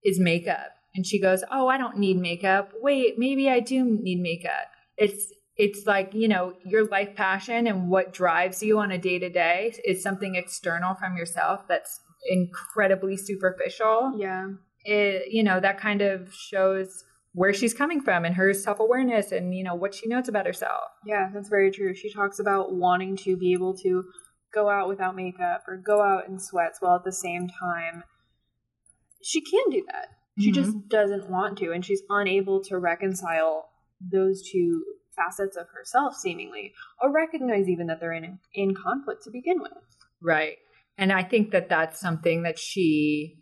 is 0.04 0.20
makeup. 0.20 0.72
And 0.94 1.06
she 1.06 1.22
goes, 1.22 1.44
Oh, 1.52 1.68
I 1.68 1.78
don't 1.78 1.98
need 1.98 2.18
makeup. 2.18 2.72
Wait, 2.82 3.18
maybe 3.18 3.50
I 3.50 3.60
do 3.60 3.86
need 3.86 4.20
makeup. 4.20 4.68
It's 4.98 5.32
it's 5.58 5.86
like, 5.86 6.14
you 6.14 6.28
know, 6.28 6.54
your 6.66 6.86
life 6.88 7.16
passion 7.16 7.68
and 7.68 7.90
what 7.90 8.14
drives 8.14 8.64
you 8.64 8.80
on 8.80 8.92
a 8.92 8.98
day 8.98 9.20
to 9.20 9.30
day 9.30 9.74
is 9.86 10.02
something 10.02 10.36
external 10.36 10.96
from 10.96 11.16
yourself 11.16 11.68
that's 11.68 12.00
incredibly 12.30 13.16
superficial. 13.16 14.14
Yeah 14.18 14.48
it, 14.86 15.32
you 15.32 15.44
know, 15.44 15.60
that 15.60 15.80
kind 15.80 16.02
of 16.02 16.34
shows 16.34 17.04
where 17.34 17.54
she's 17.54 17.74
coming 17.74 18.02
from 18.02 18.26
and 18.26 18.36
her 18.36 18.54
self 18.54 18.80
awareness 18.80 19.32
and, 19.32 19.56
you 19.56 19.64
know, 19.64 19.76
what 19.76 19.94
she 19.94 20.08
knows 20.08 20.28
about 20.28 20.46
herself. 20.46 20.84
Yeah, 21.06 21.30
that's 21.34 21.50
very 21.50 21.72
true. 21.72 21.96
She 21.96 22.12
talks 22.12 22.40
about 22.40 22.74
wanting 22.74 23.16
to 23.18 23.38
be 23.38 23.54
able 23.54 23.76
to 23.78 24.04
go 24.54 24.70
out 24.70 24.88
without 24.88 25.16
makeup 25.16 25.64
or 25.68 25.78
go 25.78 26.02
out 26.02 26.28
in 26.28 26.40
sweats 26.40 26.80
while 26.82 26.96
at 26.96 27.04
the 27.04 27.12
same 27.12 27.48
time 27.48 28.04
she 29.24 29.42
can 29.42 29.70
do 29.70 29.84
that. 29.88 30.08
She 30.40 30.52
mm-hmm. 30.52 30.62
just 30.62 30.90
doesn't 30.90 31.30
want 31.30 31.58
to, 31.60 31.72
and 31.72 31.86
she's 31.86 32.02
unable 32.10 32.64
to 32.64 32.78
reconcile 32.78 33.70
those 34.00 34.42
two 34.50 34.84
facets 35.16 35.58
of 35.58 35.68
herself, 35.76 36.16
seemingly, 36.16 36.74
or 37.02 37.12
recognize 37.12 37.70
even 37.70 37.88
that 37.88 38.00
they're 38.00 38.14
in 38.14 38.40
in 38.54 38.74
conflict 38.74 39.24
to 39.24 39.32
begin 39.32 39.62
with. 39.62 39.74
Right, 40.22 40.58
and 40.98 41.12
I 41.12 41.24
think 41.24 41.52
that 41.52 41.70
that's 41.70 42.00
something 42.00 42.44
that 42.44 42.58
she 42.58 43.41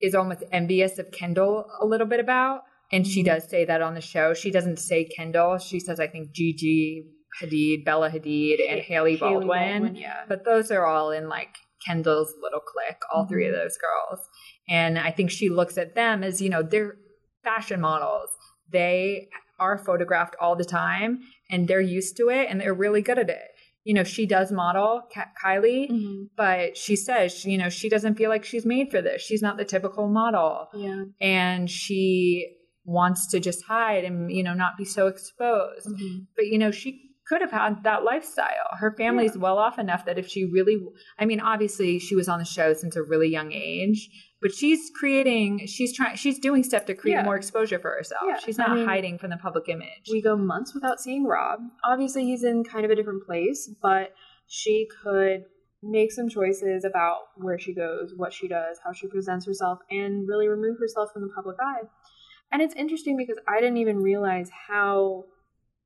is 0.00 0.14
almost 0.14 0.42
envious 0.52 0.98
of 0.98 1.10
Kendall 1.10 1.66
a 1.80 1.86
little 1.86 2.06
bit 2.06 2.20
about. 2.20 2.62
And 2.92 3.06
she 3.06 3.20
mm-hmm. 3.20 3.34
does 3.34 3.48
say 3.48 3.64
that 3.64 3.82
on 3.82 3.94
the 3.94 4.00
show. 4.00 4.34
She 4.34 4.50
doesn't 4.50 4.78
say 4.78 5.04
Kendall. 5.04 5.58
She 5.58 5.80
says, 5.80 5.98
I 5.98 6.06
think 6.06 6.32
Gigi 6.32 7.04
Hadid, 7.42 7.84
Bella 7.84 8.10
Hadid, 8.10 8.58
and 8.68 8.80
Hailey 8.80 9.16
Baldwin. 9.16 9.82
Baldwin 9.82 9.96
yeah. 9.96 10.24
But 10.28 10.44
those 10.44 10.70
are 10.70 10.86
all 10.86 11.10
in 11.10 11.28
like 11.28 11.56
Kendall's 11.86 12.32
little 12.40 12.60
clique, 12.60 13.00
all 13.12 13.22
mm-hmm. 13.22 13.32
three 13.32 13.46
of 13.46 13.54
those 13.54 13.76
girls. 13.76 14.20
And 14.68 14.98
I 14.98 15.10
think 15.10 15.30
she 15.30 15.48
looks 15.48 15.76
at 15.78 15.94
them 15.94 16.22
as, 16.22 16.40
you 16.40 16.48
know, 16.48 16.62
they're 16.62 16.96
fashion 17.42 17.80
models. 17.80 18.30
They 18.70 19.28
are 19.58 19.78
photographed 19.78 20.36
all 20.40 20.56
the 20.56 20.64
time 20.64 21.20
and 21.50 21.66
they're 21.66 21.80
used 21.80 22.16
to 22.18 22.28
it 22.28 22.48
and 22.50 22.60
they're 22.60 22.74
really 22.74 23.02
good 23.02 23.18
at 23.18 23.30
it. 23.30 23.48
You 23.86 23.94
know, 23.94 24.04
she 24.04 24.26
does 24.26 24.50
model 24.50 25.02
Kylie, 25.42 25.88
Mm-hmm. 25.90 26.22
but 26.36 26.76
she 26.76 26.96
says, 26.96 27.44
you 27.44 27.56
know, 27.56 27.68
she 27.68 27.88
doesn't 27.88 28.16
feel 28.16 28.30
like 28.30 28.44
she's 28.44 28.66
made 28.66 28.90
for 28.90 29.00
this. 29.00 29.22
She's 29.22 29.42
not 29.42 29.56
the 29.56 29.64
typical 29.64 30.08
model. 30.08 30.66
Yeah. 30.74 31.04
And 31.20 31.70
she 31.70 32.56
wants 32.84 33.28
to 33.28 33.38
just 33.38 33.64
hide 33.64 34.04
and, 34.04 34.30
you 34.30 34.42
know, 34.42 34.54
not 34.54 34.76
be 34.76 34.84
so 34.84 35.06
exposed. 35.06 35.86
Mm-hmm. 35.86 36.18
But, 36.34 36.46
you 36.46 36.58
know, 36.58 36.72
she 36.72 37.00
could 37.28 37.40
have 37.40 37.50
had 37.50 37.82
that 37.84 38.04
lifestyle. 38.04 38.70
Her 38.78 38.94
family's 38.96 39.36
well 39.36 39.58
off 39.58 39.78
enough 39.78 40.04
that 40.06 40.18
if 40.18 40.28
she 40.28 40.44
really, 40.44 40.76
I 41.18 41.24
mean, 41.24 41.40
obviously 41.40 41.98
she 41.98 42.14
was 42.14 42.28
on 42.28 42.38
the 42.38 42.44
show 42.44 42.72
since 42.72 42.96
a 42.96 43.02
really 43.02 43.28
young 43.28 43.52
age, 43.52 44.08
but 44.42 44.54
she's 44.54 44.90
creating, 44.94 45.66
she's 45.66 45.94
trying, 45.94 46.16
she's 46.16 46.38
doing 46.38 46.62
stuff 46.62 46.84
to 46.86 46.94
create 46.94 47.14
Yeah. 47.14 47.24
more 47.24 47.36
exposure 47.36 47.78
for 47.78 47.90
herself. 47.90 48.22
Yeah, 48.26 48.38
She's 48.44 48.58
I 48.58 48.66
not 48.66 48.76
mean, 48.76 48.86
hiding 48.86 49.18
from 49.18 49.30
the 49.30 49.36
public 49.38 49.68
image. 49.68 50.08
We 50.10 50.20
go 50.22 50.36
months 50.36 50.74
without 50.74 51.00
seeing 51.00 51.24
Rob. 51.24 51.60
Obviously, 51.84 52.24
he's 52.24 52.44
in 52.44 52.64
kind 52.64 52.84
of 52.84 52.90
a 52.90 52.96
different 52.96 53.24
place, 53.24 53.70
but 53.82 54.12
she 54.46 54.88
could 55.02 55.44
make 55.82 56.12
some 56.12 56.28
choices 56.28 56.84
about 56.84 57.18
where 57.36 57.58
she 57.58 57.74
goes, 57.74 58.12
what 58.16 58.32
she 58.32 58.48
does, 58.48 58.78
how 58.84 58.92
she 58.92 59.06
presents 59.06 59.46
herself, 59.46 59.78
and 59.90 60.26
really 60.28 60.48
remove 60.48 60.78
herself 60.78 61.10
from 61.12 61.22
the 61.22 61.28
public 61.34 61.56
eye. 61.60 61.82
And 62.52 62.62
it's 62.62 62.74
interesting 62.74 63.16
because 63.16 63.38
I 63.48 63.60
didn't 63.60 63.78
even 63.78 63.98
realize 63.98 64.50
how 64.68 65.24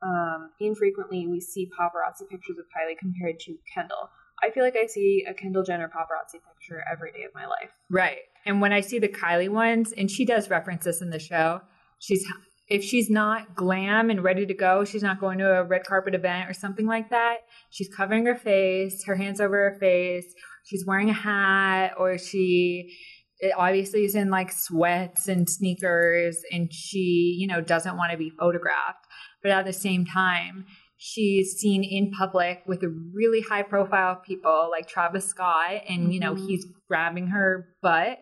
um, 0.03 0.51
infrequently 0.61 1.27
we 1.27 1.41
see 1.41 1.69
paparazzi 1.79 2.29
pictures 2.29 2.57
of 2.59 2.65
Kylie 2.67 2.99
compared 2.99 3.39
to 3.41 3.57
Kendall. 3.75 4.11
I 4.43 4.51
feel 4.51 4.65
like 4.65 4.77
I 4.77 4.87
see 4.87 5.25
a 5.29 5.35
Kendall 5.35 5.63
Jenner 5.63 5.89
paparazzi 5.89 6.41
picture 6.47 6.83
every 6.91 7.13
day 7.13 7.25
of 7.25 7.35
my 7.35 7.47
life. 7.47 7.71
Right. 7.91 8.19
And 8.47 8.61
when 8.61 8.73
I 8.73 8.81
see 8.81 8.99
the 8.99 9.09
Kylie 9.09 9.49
ones, 9.49 9.93
and 9.93 10.11
she 10.11 10.25
does 10.25 10.51
reference 10.51 10.85
this 10.85 11.03
in 11.03 11.11
the 11.11 11.19
show, 11.19 11.61
she's 11.99 12.27
if 12.71 12.85
she's 12.85 13.11
not 13.11 13.57
glam 13.57 14.11
and 14.11 14.23
ready 14.23 14.47
to 14.47 14.55
go, 14.55 14.85
she's 14.85 15.03
not 15.03 15.19
going 15.19 15.39
to 15.39 15.59
a 15.59 15.65
red 15.65 15.85
carpet 15.85 16.15
event 16.15 16.49
or 16.49 16.55
something 16.55 16.87
like 16.87 17.11
that. 17.11 17.39
She's 17.71 17.93
covering 17.93 18.25
her 18.27 18.37
face, 18.37 19.03
her 19.05 19.17
hands 19.17 19.41
over 19.41 19.71
her 19.71 19.77
face. 19.81 20.33
She's 20.65 20.87
wearing 20.87 21.11
a 21.11 21.15
hat, 21.15 21.95
or 21.99 22.17
she 22.17 22.97
it 23.41 23.53
obviously 23.57 24.05
is 24.05 24.15
in 24.15 24.31
like 24.31 24.53
sweats 24.53 25.27
and 25.27 25.51
sneakers, 25.51 26.43
and 26.53 26.73
she 26.73 27.37
you 27.39 27.49
know 27.49 27.61
doesn't 27.61 27.97
want 27.97 28.13
to 28.13 28.19
be 28.19 28.31
photographed. 28.31 29.05
But 29.43 29.53
at 29.53 29.65
the 29.65 29.73
same 29.73 30.07
time, 30.07 30.67
she's 31.03 31.53
seen 31.59 31.83
in 31.83 32.11
public 32.11 32.63
with 32.67 32.83
a 32.83 32.89
really 33.15 33.41
high 33.41 33.63
profile 33.63 34.17
people 34.17 34.69
like 34.71 34.87
Travis 34.87 35.25
Scott, 35.25 35.81
and 35.89 36.13
you 36.13 36.21
know 36.21 36.35
Mhm. 36.35 36.47
he's 36.47 36.67
grabbing 36.87 37.29
her 37.29 37.69
butt, 37.81 38.19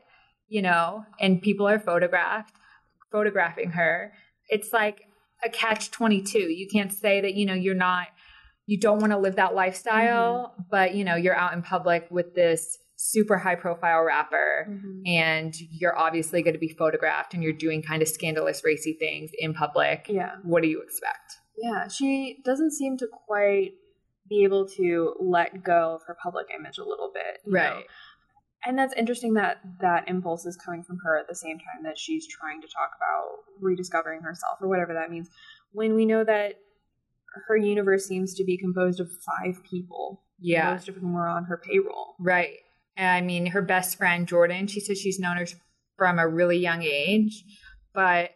you 0.46 0.62
know, 0.62 1.04
and 1.18 1.42
people 1.42 1.66
are 1.66 1.80
photographed, 1.80 2.54
photographing 3.10 3.70
her. 3.72 4.12
It's 4.48 4.72
like 4.72 5.02
a 5.44 5.48
catch 5.48 5.90
22. 5.90 6.38
You 6.38 6.68
can't 6.72 6.92
say 6.92 7.20
that, 7.20 7.34
you 7.34 7.46
know, 7.46 7.54
you're 7.54 7.74
not, 7.74 8.06
you 8.66 8.78
don't 8.78 9.00
want 9.00 9.12
to 9.12 9.18
live 9.18 9.34
that 9.36 9.54
lifestyle, 9.56 10.54
but, 10.70 10.94
you 10.94 11.04
know, 11.04 11.16
you're 11.16 11.34
out 11.36 11.54
in 11.54 11.62
public 11.62 12.06
with 12.10 12.34
this 12.36 12.78
super 12.96 13.38
high 13.38 13.54
profile 13.56 14.02
rapper 14.02 14.68
and 15.06 15.54
you're 15.70 15.96
obviously 15.98 16.42
going 16.42 16.54
to 16.54 16.58
be 16.60 16.68
photographed 16.68 17.34
and 17.34 17.42
you're 17.42 17.52
doing 17.52 17.82
kind 17.82 18.02
of 18.02 18.08
scandalous, 18.08 18.62
racy 18.64 18.92
things 18.92 19.30
in 19.38 19.54
public. 19.54 20.06
Yeah. 20.08 20.36
What 20.42 20.62
do 20.62 20.68
you 20.68 20.80
expect? 20.82 21.37
Yeah, 21.62 21.88
she 21.88 22.40
doesn't 22.44 22.72
seem 22.72 22.96
to 22.98 23.06
quite 23.26 23.72
be 24.28 24.44
able 24.44 24.68
to 24.68 25.14
let 25.20 25.62
go 25.64 25.94
of 25.94 26.02
her 26.06 26.16
public 26.22 26.46
image 26.58 26.78
a 26.78 26.84
little 26.84 27.10
bit. 27.12 27.40
you 27.46 27.52
know? 27.52 27.58
Right. 27.58 27.84
And 28.66 28.76
that's 28.78 28.92
interesting 28.94 29.34
that 29.34 29.58
that 29.80 30.08
impulse 30.08 30.44
is 30.44 30.56
coming 30.56 30.82
from 30.82 30.98
her 31.04 31.16
at 31.16 31.28
the 31.28 31.34
same 31.34 31.58
time 31.58 31.84
that 31.84 31.96
she's 31.98 32.26
trying 32.26 32.60
to 32.60 32.66
talk 32.66 32.90
about 32.96 33.44
rediscovering 33.60 34.20
herself 34.22 34.58
or 34.60 34.68
whatever 34.68 34.92
that 34.94 35.10
means. 35.10 35.30
When 35.72 35.94
we 35.94 36.04
know 36.04 36.24
that 36.24 36.56
her 37.46 37.56
universe 37.56 38.06
seems 38.06 38.34
to 38.34 38.44
be 38.44 38.56
composed 38.58 39.00
of 39.00 39.10
five 39.10 39.62
people, 39.62 40.22
Yeah. 40.40 40.72
most 40.72 40.88
of 40.88 40.96
whom 40.96 41.16
are 41.16 41.28
on 41.28 41.44
her 41.44 41.56
payroll. 41.56 42.16
Right. 42.18 42.56
I 42.96 43.20
mean, 43.20 43.46
her 43.46 43.62
best 43.62 43.96
friend, 43.96 44.26
Jordan, 44.26 44.66
she 44.66 44.80
says 44.80 44.98
she's 44.98 45.20
known 45.20 45.36
her 45.36 45.46
from 45.96 46.18
a 46.18 46.26
really 46.28 46.58
young 46.58 46.82
age. 46.82 47.44
But 47.94 48.32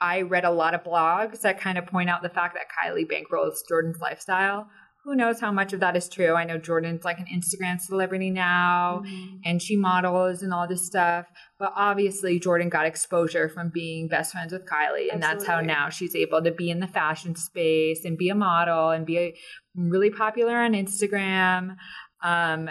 I 0.00 0.22
read 0.22 0.44
a 0.44 0.50
lot 0.50 0.74
of 0.74 0.84
blogs 0.84 1.40
that 1.40 1.60
kind 1.60 1.78
of 1.78 1.86
point 1.86 2.08
out 2.08 2.22
the 2.22 2.28
fact 2.28 2.54
that 2.54 2.66
Kylie 2.68 3.06
bankrolls 3.06 3.66
Jordan's 3.68 4.00
lifestyle. 4.00 4.68
Who 5.04 5.14
knows 5.14 5.40
how 5.40 5.50
much 5.50 5.72
of 5.72 5.80
that 5.80 5.96
is 5.96 6.08
true? 6.08 6.34
I 6.34 6.44
know 6.44 6.58
Jordan's 6.58 7.04
like 7.04 7.18
an 7.18 7.26
Instagram 7.32 7.80
celebrity 7.80 8.30
now 8.30 9.04
and 9.44 9.62
she 9.62 9.74
models 9.74 10.42
and 10.42 10.52
all 10.52 10.68
this 10.68 10.84
stuff. 10.84 11.26
But 11.58 11.72
obviously, 11.74 12.38
Jordan 12.38 12.68
got 12.68 12.84
exposure 12.84 13.48
from 13.48 13.70
being 13.70 14.08
best 14.08 14.32
friends 14.32 14.52
with 14.52 14.66
Kylie. 14.66 15.10
And 15.10 15.22
that's 15.22 15.46
how 15.46 15.60
now 15.60 15.88
she's 15.88 16.14
able 16.14 16.42
to 16.42 16.50
be 16.50 16.68
in 16.68 16.80
the 16.80 16.86
fashion 16.86 17.36
space 17.36 18.04
and 18.04 18.18
be 18.18 18.28
a 18.28 18.34
model 18.34 18.90
and 18.90 19.06
be 19.06 19.36
really 19.74 20.10
popular 20.10 20.56
on 20.56 20.72
Instagram. 20.72 21.76
Um, 22.22 22.68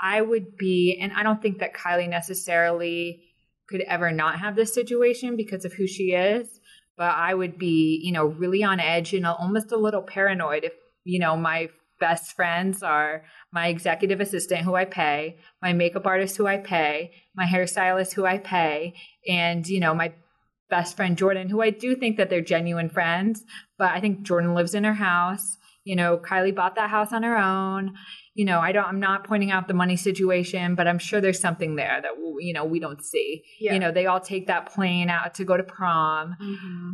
I 0.00 0.20
would 0.20 0.56
be, 0.58 0.98
and 1.00 1.12
I 1.12 1.22
don't 1.22 1.40
think 1.40 1.60
that 1.60 1.72
Kylie 1.74 2.10
necessarily 2.10 3.22
could 3.68 3.82
ever 3.82 4.10
not 4.10 4.38
have 4.38 4.56
this 4.56 4.74
situation 4.74 5.36
because 5.36 5.64
of 5.64 5.72
who 5.72 5.86
she 5.86 6.12
is. 6.12 6.60
But 6.96 7.14
I 7.16 7.34
would 7.34 7.58
be, 7.58 8.00
you 8.04 8.12
know, 8.12 8.26
really 8.26 8.62
on 8.62 8.78
edge 8.78 9.14
and 9.14 9.26
almost 9.26 9.72
a 9.72 9.76
little 9.76 10.02
paranoid 10.02 10.64
if, 10.64 10.72
you 11.04 11.18
know, 11.18 11.36
my 11.36 11.68
best 11.98 12.36
friends 12.36 12.82
are 12.82 13.24
my 13.52 13.68
executive 13.68 14.20
assistant 14.20 14.62
who 14.62 14.74
I 14.74 14.84
pay, 14.84 15.38
my 15.62 15.72
makeup 15.72 16.06
artist 16.06 16.36
who 16.36 16.46
I 16.46 16.58
pay, 16.58 17.12
my 17.34 17.44
hairstylist 17.44 18.12
who 18.12 18.26
I 18.26 18.38
pay, 18.38 18.94
and, 19.28 19.66
you 19.66 19.80
know, 19.80 19.94
my 19.94 20.12
best 20.70 20.96
friend 20.96 21.16
Jordan, 21.16 21.48
who 21.48 21.62
I 21.62 21.70
do 21.70 21.94
think 21.94 22.16
that 22.16 22.30
they're 22.30 22.40
genuine 22.40 22.90
friends, 22.90 23.44
but 23.78 23.92
I 23.92 24.00
think 24.00 24.22
Jordan 24.22 24.54
lives 24.54 24.74
in 24.74 24.84
her 24.84 24.94
house. 24.94 25.56
You 25.84 25.96
know, 25.96 26.16
Kylie 26.16 26.54
bought 26.54 26.76
that 26.76 26.90
house 26.90 27.12
on 27.12 27.22
her 27.22 27.36
own. 27.36 27.94
You 28.34 28.44
know, 28.44 28.58
I 28.60 28.72
don't 28.72 28.84
I'm 28.86 29.00
not 29.00 29.24
pointing 29.24 29.50
out 29.52 29.68
the 29.68 29.74
money 29.74 29.96
situation, 29.96 30.74
but 30.74 30.86
I'm 30.88 30.98
sure 30.98 31.20
there's 31.20 31.40
something 31.40 31.76
there 31.76 32.00
that 32.02 32.12
you 32.40 32.52
know 32.52 32.64
we 32.64 32.80
don't 32.80 33.02
see. 33.02 33.44
Yeah. 33.60 33.74
You 33.74 33.78
know, 33.78 33.92
they 33.92 34.06
all 34.06 34.20
take 34.20 34.48
that 34.48 34.72
plane 34.72 35.08
out 35.08 35.34
to 35.34 35.44
go 35.44 35.56
to 35.56 35.62
prom. 35.62 36.36
Mm-hmm. 36.42 36.90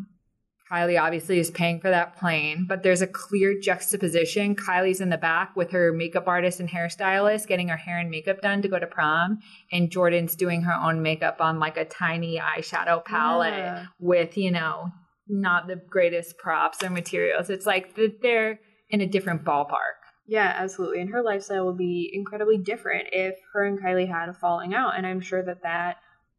Kylie 0.71 1.01
obviously 1.01 1.41
is 1.41 1.51
paying 1.51 1.81
for 1.81 1.91
that 1.91 2.17
plane, 2.17 2.65
but 2.69 2.85
there's 2.85 3.03
a 3.03 3.07
clear 3.09 3.59
juxtaposition. 3.59 4.55
Kylie's 4.55 5.01
in 5.01 5.09
the 5.11 5.19
back 5.19 5.57
with 5.57 5.73
her 5.73 5.93
makeup 5.93 6.29
artist 6.29 6.61
and 6.61 6.69
hairstylist 6.69 7.49
getting 7.49 7.67
her 7.69 7.77
hair 7.77 7.99
and 7.99 8.09
makeup 8.09 8.41
done 8.41 8.63
to 8.63 8.69
go 8.69 8.79
to 8.79 8.87
prom, 8.87 9.41
and 9.73 9.91
Jordan's 9.91 10.37
doing 10.37 10.63
her 10.63 10.73
own 10.75 11.03
makeup 11.03 11.39
on 11.41 11.59
like 11.59 11.77
a 11.77 11.85
tiny 11.85 12.39
eyeshadow 12.39 13.05
palette 13.05 13.55
Yeah. 13.55 13.87
with, 13.99 14.37
you 14.37 14.53
know, 14.53 14.91
not 15.27 15.67
the 15.67 15.75
greatest 15.77 16.39
props 16.39 16.85
or 16.85 16.91
materials. 16.91 17.51
It's 17.51 17.67
like 17.67 17.97
th- 17.97 18.19
they're 18.23 18.61
in 18.91 19.01
a 19.01 19.07
different 19.07 19.45
ballpark. 19.45 19.99
Yeah, 20.31 20.55
absolutely. 20.57 21.01
And 21.01 21.11
her 21.11 21.23
lifestyle 21.23 21.67
would 21.67 21.77
be 21.77 22.09
incredibly 22.15 22.57
different 22.57 23.09
if 23.11 23.35
her 23.53 23.65
and 23.65 23.83
Kylie 23.83 24.09
had 24.09 24.29
a 24.29 24.33
falling 24.33 24.75
out. 24.75 24.97
And 24.97 25.05
I'm 25.05 25.21
sure 25.21 25.43
that 25.43 25.65
that 25.65 25.97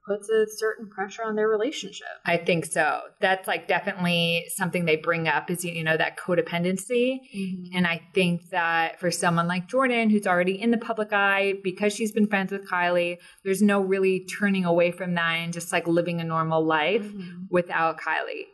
puts 0.07 0.29
a 0.29 0.45
certain 0.47 0.87
pressure 0.89 1.23
on 1.25 1.35
their 1.35 1.49
relationship. 1.49 2.07
I 2.25 2.37
think 2.37 2.65
so. 2.65 3.01
That's 3.19 3.49
like 3.49 3.67
definitely 3.67 4.45
something 4.55 4.85
they 4.85 4.95
bring 4.95 5.27
up 5.27 5.51
is, 5.51 5.65
you 5.65 5.83
know, 5.83 5.97
that 5.97 6.17
codependency. 6.17 7.19
And 7.75 7.85
I 7.85 8.01
think 8.15 8.49
that 8.51 8.97
for 9.01 9.11
someone 9.11 9.49
like 9.49 9.67
Jordan, 9.67 10.09
who's 10.09 10.25
already 10.25 10.59
in 10.59 10.71
the 10.71 10.77
public 10.77 11.11
eye, 11.11 11.55
because 11.61 11.93
she's 11.93 12.13
been 12.13 12.27
friends 12.27 12.53
with 12.53 12.65
Kylie, 12.69 13.17
there's 13.43 13.61
no 13.61 13.81
really 13.81 14.25
turning 14.25 14.63
away 14.63 14.91
from 14.91 15.15
that 15.15 15.33
and 15.35 15.51
just 15.51 15.73
like 15.73 15.85
living 15.85 16.21
a 16.21 16.23
normal 16.23 16.63
life 16.65 17.03
Mhm. 17.03 17.47
without 17.49 17.99
Kylie. 17.99 18.45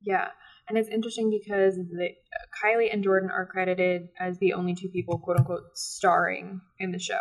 Yeah. 0.00 0.28
And 0.70 0.78
it's 0.78 0.88
interesting 0.88 1.30
because 1.30 1.74
the, 1.74 2.10
Kylie 2.62 2.92
and 2.92 3.02
Jordan 3.02 3.28
are 3.28 3.44
credited 3.44 4.08
as 4.20 4.38
the 4.38 4.52
only 4.52 4.72
two 4.72 4.88
people, 4.88 5.18
quote 5.18 5.36
unquote, 5.38 5.64
starring 5.74 6.60
in 6.78 6.92
the 6.92 6.98
show. 7.00 7.18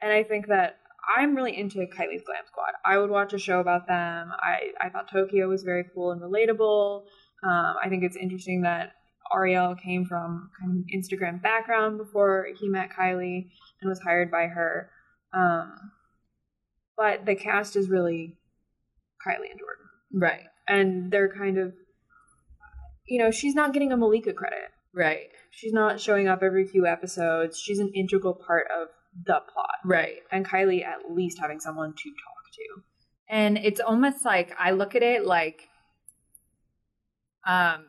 And 0.00 0.12
I 0.12 0.22
think 0.22 0.46
that 0.46 0.76
I'm 1.18 1.34
really 1.34 1.58
into 1.58 1.78
Kylie's 1.78 2.22
Glam 2.22 2.44
Squad. 2.46 2.74
I 2.86 2.98
would 2.98 3.10
watch 3.10 3.32
a 3.32 3.38
show 3.38 3.58
about 3.58 3.88
them. 3.88 4.30
I, 4.40 4.70
I 4.80 4.88
thought 4.88 5.10
Tokyo 5.10 5.48
was 5.48 5.64
very 5.64 5.84
cool 5.92 6.12
and 6.12 6.20
relatable. 6.20 7.02
Um, 7.42 7.74
I 7.82 7.88
think 7.88 8.04
it's 8.04 8.14
interesting 8.16 8.62
that 8.62 8.92
Ariel 9.34 9.74
came 9.74 10.04
from 10.04 10.50
kind 10.60 10.70
of 10.70 10.76
an 10.76 10.86
Instagram 10.94 11.42
background 11.42 11.98
before 11.98 12.46
he 12.56 12.68
met 12.68 12.90
Kylie 12.96 13.48
and 13.80 13.88
was 13.88 13.98
hired 13.98 14.30
by 14.30 14.46
her. 14.46 14.90
Um, 15.34 15.72
but 16.96 17.26
the 17.26 17.34
cast 17.34 17.74
is 17.74 17.88
really 17.90 18.36
Kylie 19.26 19.50
and 19.50 19.58
Jordan 19.58 19.86
Right. 20.14 20.44
and 20.68 21.10
they're 21.10 21.34
kind 21.34 21.58
of 21.58 21.72
you 23.12 23.18
know 23.18 23.30
she's 23.30 23.54
not 23.54 23.72
getting 23.74 23.92
a 23.92 23.96
malika 23.96 24.32
credit 24.32 24.70
Right. 24.94 25.28
she's 25.50 25.72
not 25.72 26.00
showing 26.00 26.28
up 26.28 26.42
every 26.42 26.66
few 26.66 26.86
episodes 26.86 27.58
she's 27.58 27.78
an 27.78 27.90
integral 27.94 28.34
part 28.34 28.66
of 28.78 28.88
the 29.26 29.38
plot 29.52 29.76
Right. 29.84 30.20
and 30.30 30.46
kylie 30.46 30.82
at 30.84 31.10
least 31.10 31.38
having 31.38 31.60
someone 31.60 31.90
to 31.92 32.08
talk 32.24 32.44
to 32.58 32.82
And 33.28 33.58
it's 33.58 33.80
almost 33.80 34.24
like 34.24 34.48
I 34.58 34.70
look 34.72 34.94
at 34.94 35.02
it 35.02 35.26
like 35.26 35.68
um 37.46 37.84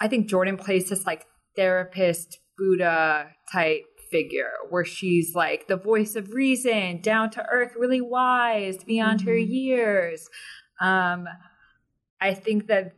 I 0.00 0.08
think 0.08 0.28
Jordan 0.28 0.56
plays 0.56 0.88
this 0.88 1.06
like 1.06 1.26
therapist 1.56 2.38
Buddha 2.58 3.28
type 3.52 3.84
figure 4.10 4.50
where 4.70 4.84
she's 4.84 5.34
like 5.34 5.66
the 5.66 5.76
voice 5.76 6.14
of 6.14 6.32
reason, 6.32 7.00
down 7.00 7.30
to 7.30 7.44
earth, 7.50 7.72
really 7.76 8.00
wise, 8.00 8.82
beyond 8.84 9.22
her 9.22 9.32
Mhm. 9.32 9.48
years. 9.48 10.28
Um 10.80 11.26
I 12.20 12.32
think 12.34 12.66
that 12.68 12.92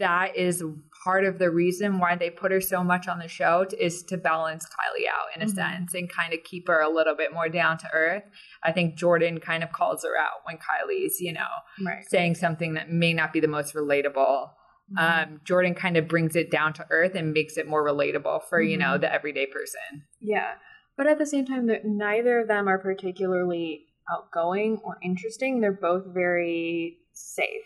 that 0.00 0.36
is 0.36 0.64
part 1.04 1.24
of 1.24 1.38
the 1.38 1.50
reason 1.50 1.98
why 1.98 2.16
they 2.16 2.28
put 2.28 2.50
her 2.50 2.60
so 2.60 2.82
much 2.82 3.08
on 3.08 3.18
the 3.18 3.28
show 3.28 3.64
to, 3.64 3.84
is 3.84 4.02
to 4.02 4.16
balance 4.16 4.66
Kylie 4.66 5.08
out 5.08 5.34
in 5.34 5.42
a 5.42 5.46
mm-hmm. 5.46 5.54
sense 5.54 5.94
and 5.94 6.10
kind 6.10 6.34
of 6.34 6.42
keep 6.42 6.68
her 6.68 6.80
a 6.80 6.90
little 6.90 7.14
bit 7.14 7.32
more 7.32 7.48
down 7.48 7.78
to 7.78 7.90
earth. 7.92 8.24
I 8.62 8.72
think 8.72 8.96
Jordan 8.96 9.40
kind 9.40 9.62
of 9.62 9.72
calls 9.72 10.02
her 10.04 10.18
out 10.18 10.40
when 10.44 10.56
Kylie's, 10.56 11.20
you 11.20 11.32
know, 11.32 11.40
right. 11.84 12.04
saying 12.08 12.34
something 12.34 12.74
that 12.74 12.90
may 12.90 13.14
not 13.14 13.32
be 13.32 13.40
the 13.40 13.48
most 13.48 13.74
relatable. 13.74 14.50
Mm-hmm. 14.92 14.98
Um, 14.98 15.40
Jordan 15.44 15.74
kind 15.74 15.96
of 15.96 16.08
brings 16.08 16.36
it 16.36 16.50
down 16.50 16.72
to 16.74 16.86
earth 16.90 17.14
and 17.14 17.32
makes 17.32 17.56
it 17.56 17.66
more 17.66 17.84
relatable 17.84 18.42
for, 18.48 18.60
mm-hmm. 18.60 18.70
you 18.70 18.76
know, 18.76 18.92
mm-hmm. 18.92 19.02
the 19.02 19.12
everyday 19.12 19.46
person. 19.46 20.04
Yeah. 20.20 20.54
But 20.96 21.06
at 21.06 21.18
the 21.18 21.26
same 21.26 21.46
time, 21.46 21.70
neither 21.84 22.40
of 22.40 22.48
them 22.48 22.68
are 22.68 22.78
particularly 22.78 23.86
outgoing 24.12 24.80
or 24.84 24.98
interesting. 25.02 25.60
They're 25.60 25.72
both 25.72 26.04
very 26.06 26.98
safe 27.12 27.64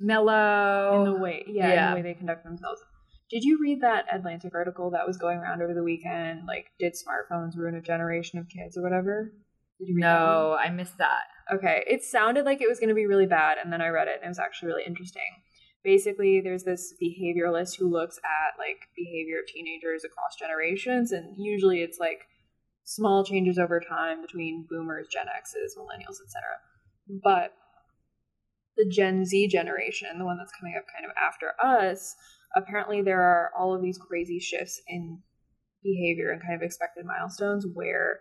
mellow 0.00 1.04
in 1.04 1.12
the 1.12 1.18
way, 1.18 1.44
yeah, 1.46 1.68
yeah, 1.68 1.88
in 1.88 1.90
the 1.90 1.96
way 1.96 2.12
they 2.12 2.18
conduct 2.18 2.44
themselves. 2.44 2.80
Did 3.30 3.44
you 3.44 3.58
read 3.60 3.80
that 3.82 4.06
Atlantic 4.12 4.52
article 4.54 4.90
that 4.90 5.06
was 5.06 5.16
going 5.16 5.38
around 5.38 5.62
over 5.62 5.72
the 5.72 5.84
weekend? 5.84 6.46
Like, 6.46 6.66
did 6.80 6.94
smartphones 6.94 7.56
ruin 7.56 7.76
a 7.76 7.80
generation 7.80 8.38
of 8.40 8.48
kids 8.48 8.76
or 8.76 8.82
whatever? 8.82 9.32
Did 9.78 9.88
you 9.88 9.94
read 9.96 10.02
no, 10.02 10.58
I 10.58 10.70
missed 10.70 10.98
that. 10.98 11.22
Okay, 11.52 11.84
it 11.86 12.02
sounded 12.02 12.44
like 12.44 12.60
it 12.60 12.68
was 12.68 12.80
going 12.80 12.88
to 12.88 12.94
be 12.94 13.06
really 13.06 13.26
bad, 13.26 13.58
and 13.62 13.72
then 13.72 13.80
I 13.80 13.88
read 13.88 14.08
it, 14.08 14.16
and 14.16 14.26
it 14.26 14.28
was 14.28 14.38
actually 14.38 14.68
really 14.68 14.84
interesting. 14.84 15.22
Basically, 15.82 16.40
there's 16.40 16.64
this 16.64 16.92
behavioralist 17.02 17.78
who 17.78 17.88
looks 17.88 18.18
at 18.18 18.58
like 18.58 18.88
behavior 18.96 19.38
of 19.40 19.46
teenagers 19.46 20.04
across 20.04 20.36
generations, 20.38 21.12
and 21.12 21.34
usually 21.38 21.82
it's 21.82 21.98
like 21.98 22.20
small 22.84 23.24
changes 23.24 23.58
over 23.58 23.80
time 23.80 24.20
between 24.20 24.66
boomers, 24.68 25.06
Gen 25.10 25.26
X's, 25.34 25.76
millennials, 25.78 26.18
etc. 26.20 26.42
But 27.22 27.54
the 28.80 28.90
Gen 28.90 29.24
Z 29.24 29.48
generation, 29.48 30.18
the 30.18 30.24
one 30.24 30.38
that's 30.38 30.52
coming 30.58 30.74
up 30.76 30.84
kind 30.94 31.04
of 31.04 31.12
after 31.16 31.52
us, 31.62 32.14
apparently 32.56 33.02
there 33.02 33.20
are 33.20 33.50
all 33.58 33.74
of 33.74 33.82
these 33.82 33.98
crazy 33.98 34.40
shifts 34.40 34.80
in 34.88 35.18
behavior 35.82 36.30
and 36.30 36.42
kind 36.42 36.54
of 36.54 36.62
expected 36.62 37.04
milestones 37.04 37.66
where 37.74 38.18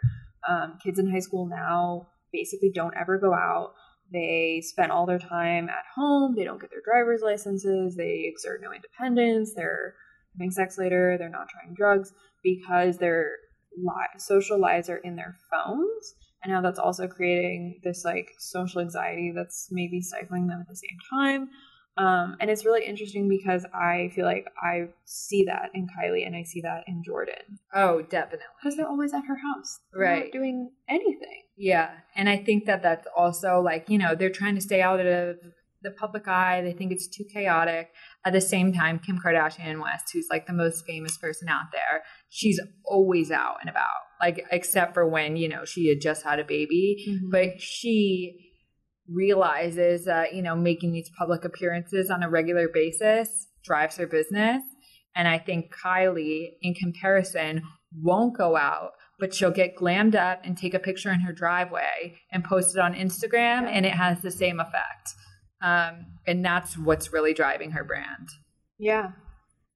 um, 0.48 0.78
kids 0.84 1.00
in 1.00 1.10
high 1.10 1.20
school 1.20 1.48
now 1.48 2.08
basically 2.32 2.72
don't 2.74 2.96
ever 3.00 3.18
go 3.18 3.34
out. 3.34 3.74
They 4.12 4.62
spend 4.66 4.92
all 4.92 5.06
their 5.06 5.20
time 5.20 5.70
at 5.70 5.86
home. 5.96 6.36
They 6.36 6.44
don't 6.44 6.60
get 6.60 6.72
their 6.72 6.82
driver's 6.84 7.22
licenses. 7.22 7.96
They 7.96 8.26
exert 8.26 8.62
no 8.62 8.74
independence. 8.74 9.54
They're 9.56 9.96
having 10.36 10.52
sex 10.52 10.78
later. 10.78 11.16
They're 11.18 11.30
not 11.30 11.50
trying 11.50 11.76
drugs 11.76 12.12
because 12.44 12.98
their 12.98 13.32
li- 13.78 14.18
social 14.18 14.60
lives 14.60 14.90
are 14.90 14.98
in 14.98 15.16
their 15.16 15.36
phones 15.52 16.16
and 16.44 16.54
how 16.54 16.62
that's 16.62 16.80
also 16.80 17.08
creating 17.08 17.80
this 17.84 18.06
like 18.06 18.32
social 18.38 18.82
anxiety 18.82 19.32
that's 19.36 19.68
maybe 19.72 20.02
stifling 20.02 20.48
them 20.48 20.62
at 20.62 20.68
the 20.68 20.76
same 20.76 20.98
time. 21.10 21.50
Um, 21.98 22.38
and 22.40 22.50
it's 22.50 22.64
really 22.64 22.86
interesting 22.86 23.28
because 23.28 23.66
I 23.74 24.10
feel 24.16 24.26
like 24.26 24.48
I 24.64 24.88
see 25.04 25.44
that 25.46 25.72
in 25.74 25.86
Kylie 25.88 26.26
and 26.26 26.34
I 26.34 26.44
see 26.44 26.62
that 26.62 26.86
in 26.88 27.04
Jordan. 27.04 27.60
Oh, 27.74 28.02
definitely. 28.02 28.46
Because 28.58 28.78
they're 28.78 28.88
always 28.88 29.14
at 29.14 29.26
her 29.26 29.36
house, 29.36 29.80
they're 29.92 30.02
right? 30.04 30.32
doing 30.32 30.72
anything. 30.88 31.44
Yeah, 31.58 31.90
and 32.16 32.30
I 32.30 32.38
think 32.38 32.66
that 32.68 32.82
that's 32.82 33.06
also 33.18 33.60
like 33.60 33.90
you 33.90 33.98
know 33.98 34.16
they're 34.16 34.30
trying 34.30 34.56
to 34.56 34.62
stay 34.62 34.82
out 34.82 35.02
of 35.02 35.36
the 35.82 35.92
public 35.92 36.26
eye. 36.28 36.62
They 36.62 36.72
think 36.72 36.94
it's 36.94 37.08
too 37.08 37.26
chaotic. 37.26 37.90
At 38.26 38.34
the 38.34 38.42
same 38.42 38.74
time, 38.74 39.00
Kim 39.00 39.18
Kardashian 39.18 39.82
West, 39.82 40.12
who's 40.12 40.28
like 40.30 40.46
the 40.46 40.54
most 40.54 40.86
famous 40.86 41.18
person 41.18 41.48
out 41.48 41.68
there, 41.72 42.04
she's 42.30 42.60
always 42.86 43.32
out 43.32 43.56
and 43.62 43.70
about, 43.70 43.88
like, 44.22 44.46
except 44.52 44.94
for 44.94 45.08
when, 45.08 45.38
you 45.38 45.48
know, 45.48 45.64
she 45.64 45.88
had 45.88 46.02
just 46.02 46.24
had 46.24 46.40
a 46.40 46.44
baby. 46.44 46.98
Mm-hmm. 47.08 47.30
But 47.32 47.62
she 47.62 48.38
realizes 49.08 50.06
that, 50.06 50.34
you 50.34 50.42
know, 50.42 50.56
making 50.56 50.92
these 50.92 51.10
public 51.18 51.46
appearances 51.46 52.10
on 52.10 52.22
a 52.22 52.30
regular 52.30 52.68
basis 52.72 53.48
drives 53.64 53.96
her 53.98 54.06
business. 54.06 54.64
And 55.16 55.28
I 55.28 55.40
think 55.40 55.74
Kylie, 55.74 56.50
in 56.62 56.74
comparison, 56.74 57.64
won't 57.94 58.38
go 58.38 58.56
out, 58.58 58.92
but 59.18 59.34
she'll 59.34 59.50
get 59.50 59.76
glammed 59.76 60.16
up 60.16 60.42
and 60.44 60.58
take 60.58 60.74
a 60.74 60.80
picture 60.80 61.12
in 61.12 61.22
her 61.22 61.34
driveway 61.34 62.16
and 62.32 62.44
post 62.44 62.76
it 62.76 62.80
on 62.80 62.94
Instagram, 62.94 63.66
and 63.66 63.86
it 63.86 63.94
has 63.94 64.22
the 64.22 64.32
same 64.32 64.60
effect. 64.60 65.14
Um, 65.62 66.06
and 66.26 66.44
that's 66.44 66.78
what's 66.78 67.12
really 67.12 67.34
driving 67.34 67.72
her 67.72 67.84
brand. 67.84 68.30
Yeah. 68.78 69.12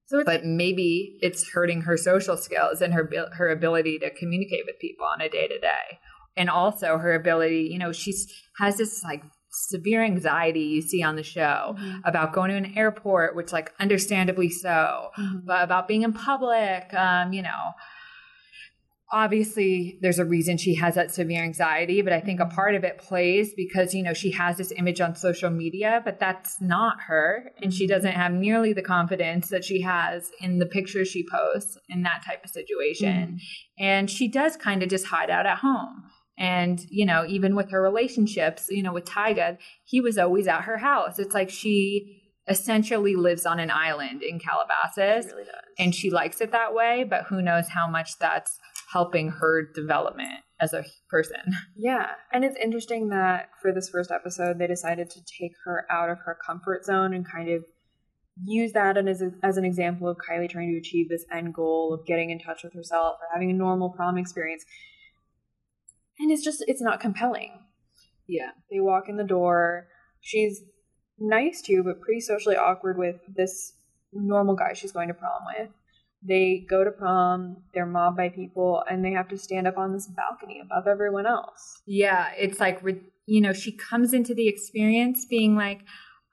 So 0.06 0.22
but 0.24 0.44
maybe 0.44 1.18
it's 1.20 1.50
hurting 1.50 1.82
her 1.82 1.96
social 1.96 2.36
skills 2.36 2.82
and 2.82 2.92
her 2.92 3.10
her 3.36 3.48
ability 3.48 3.98
to 4.00 4.10
communicate 4.10 4.64
with 4.66 4.78
people 4.78 5.06
on 5.06 5.20
a 5.20 5.28
day 5.28 5.48
to 5.48 5.58
day, 5.58 5.98
and 6.36 6.50
also 6.50 6.98
her 6.98 7.14
ability. 7.14 7.68
You 7.72 7.78
know, 7.78 7.92
she's 7.92 8.30
has 8.58 8.76
this 8.76 9.02
like 9.02 9.22
severe 9.50 10.04
anxiety 10.04 10.60
you 10.60 10.82
see 10.82 11.02
on 11.02 11.16
the 11.16 11.22
show 11.22 11.76
mm-hmm. 11.78 11.98
about 12.04 12.32
going 12.32 12.50
to 12.50 12.56
an 12.56 12.76
airport, 12.76 13.34
which 13.34 13.52
like 13.52 13.72
understandably 13.80 14.50
so, 14.50 15.10
mm-hmm. 15.18 15.38
but 15.44 15.62
about 15.62 15.88
being 15.88 16.02
in 16.02 16.12
public. 16.12 16.92
Um, 16.92 17.32
you 17.32 17.42
know, 17.42 17.72
obviously 19.14 19.96
there's 20.02 20.18
a 20.18 20.24
reason 20.24 20.56
she 20.56 20.74
has 20.74 20.96
that 20.96 21.14
severe 21.14 21.44
anxiety 21.44 22.02
but 22.02 22.12
i 22.12 22.20
think 22.20 22.40
a 22.40 22.46
part 22.46 22.74
of 22.74 22.82
it 22.82 22.98
plays 22.98 23.54
because 23.54 23.94
you 23.94 24.02
know 24.02 24.12
she 24.12 24.32
has 24.32 24.56
this 24.56 24.72
image 24.76 25.00
on 25.00 25.14
social 25.14 25.50
media 25.50 26.02
but 26.04 26.18
that's 26.18 26.60
not 26.60 26.96
her 27.06 27.52
and 27.62 27.72
she 27.72 27.86
doesn't 27.86 28.12
have 28.12 28.32
nearly 28.32 28.72
the 28.72 28.82
confidence 28.82 29.48
that 29.50 29.64
she 29.64 29.80
has 29.80 30.32
in 30.40 30.58
the 30.58 30.66
pictures 30.66 31.06
she 31.06 31.24
posts 31.30 31.78
in 31.88 32.02
that 32.02 32.22
type 32.26 32.44
of 32.44 32.50
situation. 32.50 33.38
Mm 33.40 33.40
and 33.78 34.10
she 34.10 34.28
does 34.28 34.56
kind 34.56 34.82
of 34.82 34.88
just 34.88 35.06
hide 35.06 35.30
out 35.30 35.46
at 35.46 35.58
home. 35.58 36.04
And 36.36 36.84
you 36.90 37.06
know 37.06 37.24
even 37.28 37.54
with 37.54 37.70
her 37.70 37.80
relationships 37.80 38.66
you 38.68 38.82
know 38.82 38.92
with 38.92 39.04
tyga 39.04 39.58
he 39.84 40.00
was 40.00 40.18
always 40.18 40.48
at 40.48 40.62
her 40.62 40.78
house. 40.78 41.18
It's 41.18 41.34
like 41.34 41.50
she 41.50 42.20
essentially 42.48 43.14
lives 43.14 43.46
on 43.46 43.58
an 43.58 43.70
island 43.70 44.22
in 44.22 44.38
calabasas 44.38 45.26
really 45.32 45.48
and 45.78 45.94
she 45.94 46.10
likes 46.10 46.40
it 46.40 46.52
that 46.52 46.74
way 46.74 47.04
but 47.08 47.22
who 47.24 47.40
knows 47.40 47.68
how 47.68 47.88
much 47.88 48.18
that's 48.18 48.58
helping 48.94 49.28
her 49.28 49.68
development 49.74 50.38
as 50.60 50.72
a 50.72 50.84
person. 51.10 51.42
Yeah. 51.76 52.06
And 52.32 52.44
it's 52.44 52.56
interesting 52.62 53.08
that 53.08 53.48
for 53.60 53.72
this 53.72 53.88
first 53.88 54.12
episode, 54.12 54.58
they 54.58 54.68
decided 54.68 55.10
to 55.10 55.20
take 55.24 55.52
her 55.64 55.84
out 55.90 56.08
of 56.08 56.18
her 56.24 56.38
comfort 56.46 56.84
zone 56.84 57.12
and 57.12 57.28
kind 57.28 57.50
of 57.50 57.64
use 58.44 58.72
that 58.72 58.96
as, 58.96 59.20
a, 59.20 59.32
as 59.42 59.56
an 59.56 59.64
example 59.64 60.08
of 60.08 60.16
Kylie 60.16 60.48
trying 60.48 60.72
to 60.72 60.78
achieve 60.78 61.08
this 61.08 61.24
end 61.32 61.52
goal 61.52 61.92
of 61.92 62.06
getting 62.06 62.30
in 62.30 62.38
touch 62.38 62.62
with 62.62 62.72
herself 62.72 63.16
or 63.20 63.26
having 63.32 63.50
a 63.50 63.54
normal 63.54 63.90
prom 63.90 64.16
experience. 64.16 64.64
And 66.20 66.30
it's 66.30 66.44
just, 66.44 66.64
it's 66.68 66.80
not 66.80 67.00
compelling. 67.00 67.50
Yeah. 68.28 68.50
They 68.70 68.78
walk 68.78 69.08
in 69.08 69.16
the 69.16 69.24
door. 69.24 69.88
She's 70.20 70.62
nice 71.18 71.60
to, 71.62 71.72
you, 71.72 71.82
but 71.82 72.00
pretty 72.00 72.20
socially 72.20 72.56
awkward 72.56 72.96
with 72.96 73.16
this 73.36 73.72
normal 74.12 74.54
guy 74.54 74.74
she's 74.74 74.92
going 74.92 75.08
to 75.08 75.14
prom 75.14 75.42
with 75.58 75.70
they 76.26 76.66
go 76.68 76.84
to 76.84 76.90
prom, 76.90 77.58
they're 77.74 77.86
mobbed 77.86 78.16
by 78.16 78.30
people, 78.30 78.82
and 78.90 79.04
they 79.04 79.12
have 79.12 79.28
to 79.28 79.38
stand 79.38 79.66
up 79.66 79.76
on 79.76 79.92
this 79.92 80.08
balcony 80.08 80.60
above 80.64 80.86
everyone 80.86 81.26
else. 81.26 81.82
Yeah, 81.86 82.30
it's 82.38 82.60
like, 82.60 82.82
you 83.26 83.40
know, 83.40 83.52
she 83.52 83.72
comes 83.72 84.12
into 84.12 84.34
the 84.34 84.48
experience 84.48 85.26
being 85.28 85.54
like, 85.54 85.80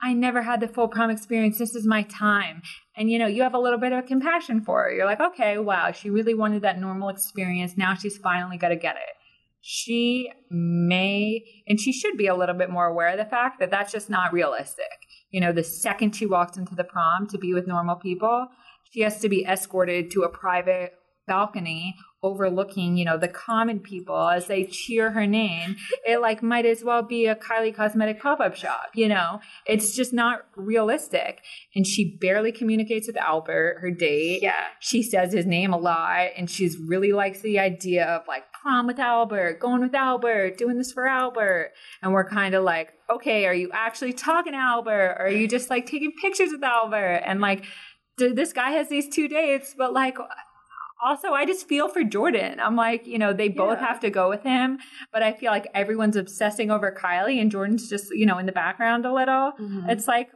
I 0.01 0.13
never 0.13 0.41
had 0.41 0.61
the 0.61 0.67
full 0.67 0.87
prom 0.87 1.11
experience. 1.11 1.59
This 1.59 1.75
is 1.75 1.85
my 1.85 2.03
time. 2.03 2.63
And, 2.95 3.11
you 3.11 3.19
know, 3.19 3.27
you 3.27 3.43
have 3.43 3.53
a 3.53 3.59
little 3.59 3.77
bit 3.77 3.91
of 3.93 4.07
compassion 4.07 4.61
for 4.61 4.83
her. 4.83 4.91
You're 4.91 5.05
like, 5.05 5.21
okay, 5.21 5.59
wow, 5.59 5.91
she 5.91 6.09
really 6.09 6.33
wanted 6.33 6.63
that 6.63 6.79
normal 6.79 7.09
experience. 7.09 7.77
Now 7.77 7.93
she's 7.93 8.17
finally 8.17 8.57
got 8.57 8.69
to 8.69 8.75
get 8.75 8.95
it. 8.95 9.15
She 9.63 10.31
may, 10.49 11.43
and 11.67 11.79
she 11.79 11.93
should 11.93 12.17
be 12.17 12.25
a 12.25 12.35
little 12.35 12.55
bit 12.55 12.71
more 12.71 12.87
aware 12.87 13.09
of 13.09 13.19
the 13.19 13.25
fact 13.25 13.59
that 13.59 13.69
that's 13.69 13.91
just 13.91 14.09
not 14.09 14.33
realistic. 14.33 14.87
You 15.29 15.39
know, 15.39 15.51
the 15.51 15.63
second 15.63 16.15
she 16.15 16.25
walks 16.25 16.57
into 16.57 16.73
the 16.73 16.83
prom 16.83 17.27
to 17.27 17.37
be 17.37 17.53
with 17.53 17.67
normal 17.67 17.95
people, 17.95 18.47
she 18.91 19.01
has 19.01 19.19
to 19.19 19.29
be 19.29 19.45
escorted 19.45 20.11
to 20.11 20.21
a 20.23 20.29
private 20.29 20.93
balcony 21.27 21.95
overlooking, 22.23 22.97
you 22.97 23.05
know, 23.05 23.17
the 23.17 23.27
common 23.27 23.79
people 23.79 24.29
as 24.29 24.45
they 24.45 24.63
cheer 24.63 25.11
her 25.11 25.25
name. 25.25 25.75
It 26.05 26.21
like 26.21 26.43
might 26.43 26.65
as 26.67 26.83
well 26.83 27.01
be 27.01 27.25
a 27.25 27.35
Kylie 27.35 27.75
cosmetic 27.75 28.21
pop-up 28.21 28.55
shop, 28.55 28.91
you 28.93 29.07
know. 29.07 29.39
It's 29.65 29.95
just 29.95 30.13
not 30.13 30.45
realistic. 30.55 31.41
And 31.75 31.87
she 31.87 32.17
barely 32.21 32.51
communicates 32.51 33.07
with 33.07 33.17
Albert, 33.17 33.79
her 33.81 33.89
date. 33.89 34.43
Yeah. 34.43 34.65
She 34.79 35.01
says 35.01 35.33
his 35.33 35.47
name 35.47 35.73
a 35.73 35.77
lot 35.77 36.27
and 36.37 36.49
she's 36.49 36.77
really 36.77 37.11
likes 37.11 37.41
the 37.41 37.57
idea 37.57 38.05
of 38.05 38.27
like 38.27 38.43
prom 38.53 38.85
with 38.85 38.99
Albert, 38.99 39.59
going 39.59 39.81
with 39.81 39.95
Albert, 39.95 40.57
doing 40.57 40.77
this 40.77 40.91
for 40.91 41.07
Albert. 41.07 41.71
And 42.03 42.13
we're 42.13 42.29
kind 42.29 42.53
of 42.53 42.63
like, 42.63 42.93
okay, 43.09 43.47
are 43.47 43.53
you 43.53 43.71
actually 43.73 44.13
talking 44.13 44.53
to 44.53 44.59
Albert? 44.59 45.15
Or 45.17 45.25
are 45.25 45.29
you 45.29 45.47
just 45.47 45.71
like 45.71 45.87
taking 45.87 46.11
pictures 46.21 46.51
with 46.51 46.63
Albert? 46.63 47.23
And 47.25 47.41
like 47.41 47.65
this 48.29 48.53
guy 48.53 48.71
has 48.71 48.89
these 48.89 49.09
two 49.09 49.27
dates, 49.27 49.75
but 49.77 49.93
like 49.93 50.17
also 51.03 51.29
I 51.29 51.45
just 51.45 51.67
feel 51.67 51.89
for 51.89 52.03
Jordan. 52.03 52.59
I'm 52.59 52.75
like, 52.75 53.07
you 53.07 53.17
know, 53.17 53.33
they 53.33 53.49
both 53.49 53.79
yeah. 53.79 53.87
have 53.87 53.99
to 54.01 54.09
go 54.09 54.29
with 54.29 54.43
him, 54.43 54.79
but 55.11 55.23
I 55.23 55.33
feel 55.33 55.51
like 55.51 55.67
everyone's 55.73 56.15
obsessing 56.15 56.71
over 56.71 56.95
Kylie 56.95 57.41
and 57.41 57.51
Jordan's 57.51 57.89
just, 57.89 58.11
you 58.11 58.25
know, 58.25 58.37
in 58.37 58.45
the 58.45 58.51
background 58.51 59.05
a 59.05 59.13
little. 59.13 59.53
Mm-hmm. 59.59 59.89
It's 59.89 60.07
like 60.07 60.29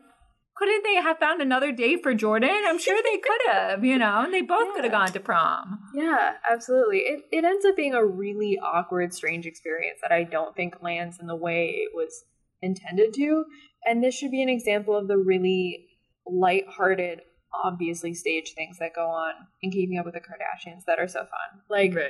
couldn't 0.55 0.83
they 0.83 0.95
have 0.95 1.19
found 1.19 1.41
another 1.41 1.71
date 1.71 2.01
for 2.01 2.13
Jordan? 2.13 2.49
I'm 2.65 2.79
sure 2.79 2.97
they 3.03 3.17
could 3.17 3.41
have, 3.51 3.83
you 3.83 3.97
know, 3.97 4.23
and 4.23 4.33
they 4.33 4.41
both 4.41 4.67
yeah. 4.67 4.73
could 4.73 4.83
have 4.85 4.93
gone 4.93 5.11
to 5.11 5.19
prom. 5.19 5.79
Yeah, 5.93 6.33
absolutely. 6.49 6.99
It, 6.99 7.23
it 7.31 7.43
ends 7.43 7.65
up 7.65 7.75
being 7.75 7.93
a 7.93 8.05
really 8.05 8.57
awkward, 8.63 9.13
strange 9.13 9.45
experience 9.45 9.99
that 10.01 10.13
I 10.13 10.23
don't 10.23 10.55
think 10.55 10.81
lands 10.81 11.19
in 11.19 11.27
the 11.27 11.35
way 11.35 11.75
it 11.75 11.91
was 11.93 12.23
intended 12.61 13.13
to. 13.15 13.43
And 13.85 14.01
this 14.01 14.15
should 14.15 14.31
be 14.31 14.41
an 14.41 14.49
example 14.49 14.95
of 14.97 15.09
the 15.09 15.17
really 15.17 15.87
light-hearted, 16.25 17.21
obviously 17.63 18.13
stage 18.13 18.53
things 18.53 18.77
that 18.79 18.93
go 18.95 19.07
on 19.07 19.33
in 19.61 19.71
Keeping 19.71 19.97
Up 19.97 20.05
with 20.05 20.13
the 20.15 20.19
Kardashians 20.21 20.85
that 20.87 20.99
are 20.99 21.07
so 21.07 21.19
fun. 21.21 21.61
Like 21.69 21.95
right. 21.95 22.09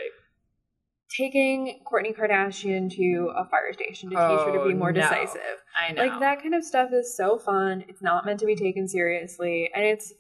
taking 1.10 1.80
Kourtney 1.92 2.16
Kardashian 2.16 2.92
to 2.96 3.32
a 3.36 3.46
fire 3.46 3.72
station 3.74 4.10
to 4.10 4.16
teach 4.16 4.46
her 4.46 4.52
to 4.54 4.62
Oh, 4.62 4.68
be 4.68 4.74
more 4.74 4.92
no. 4.92 5.02
decisive. 5.02 5.42
I 5.80 5.92
know. 5.94 6.06
Like 6.06 6.20
that 6.20 6.42
kind 6.42 6.56
of 6.56 6.64
stuff 6.64 6.90
is 6.94 7.16
so 7.16 7.38
fun. 7.38 7.86
It's 7.88 8.02
not 8.02 8.26
meant 8.26 8.40
to 8.42 8.46
be 8.46 8.56
taken 8.56 8.88
seriously, 8.88 9.70
and 9.76 9.84
it's 9.86 10.14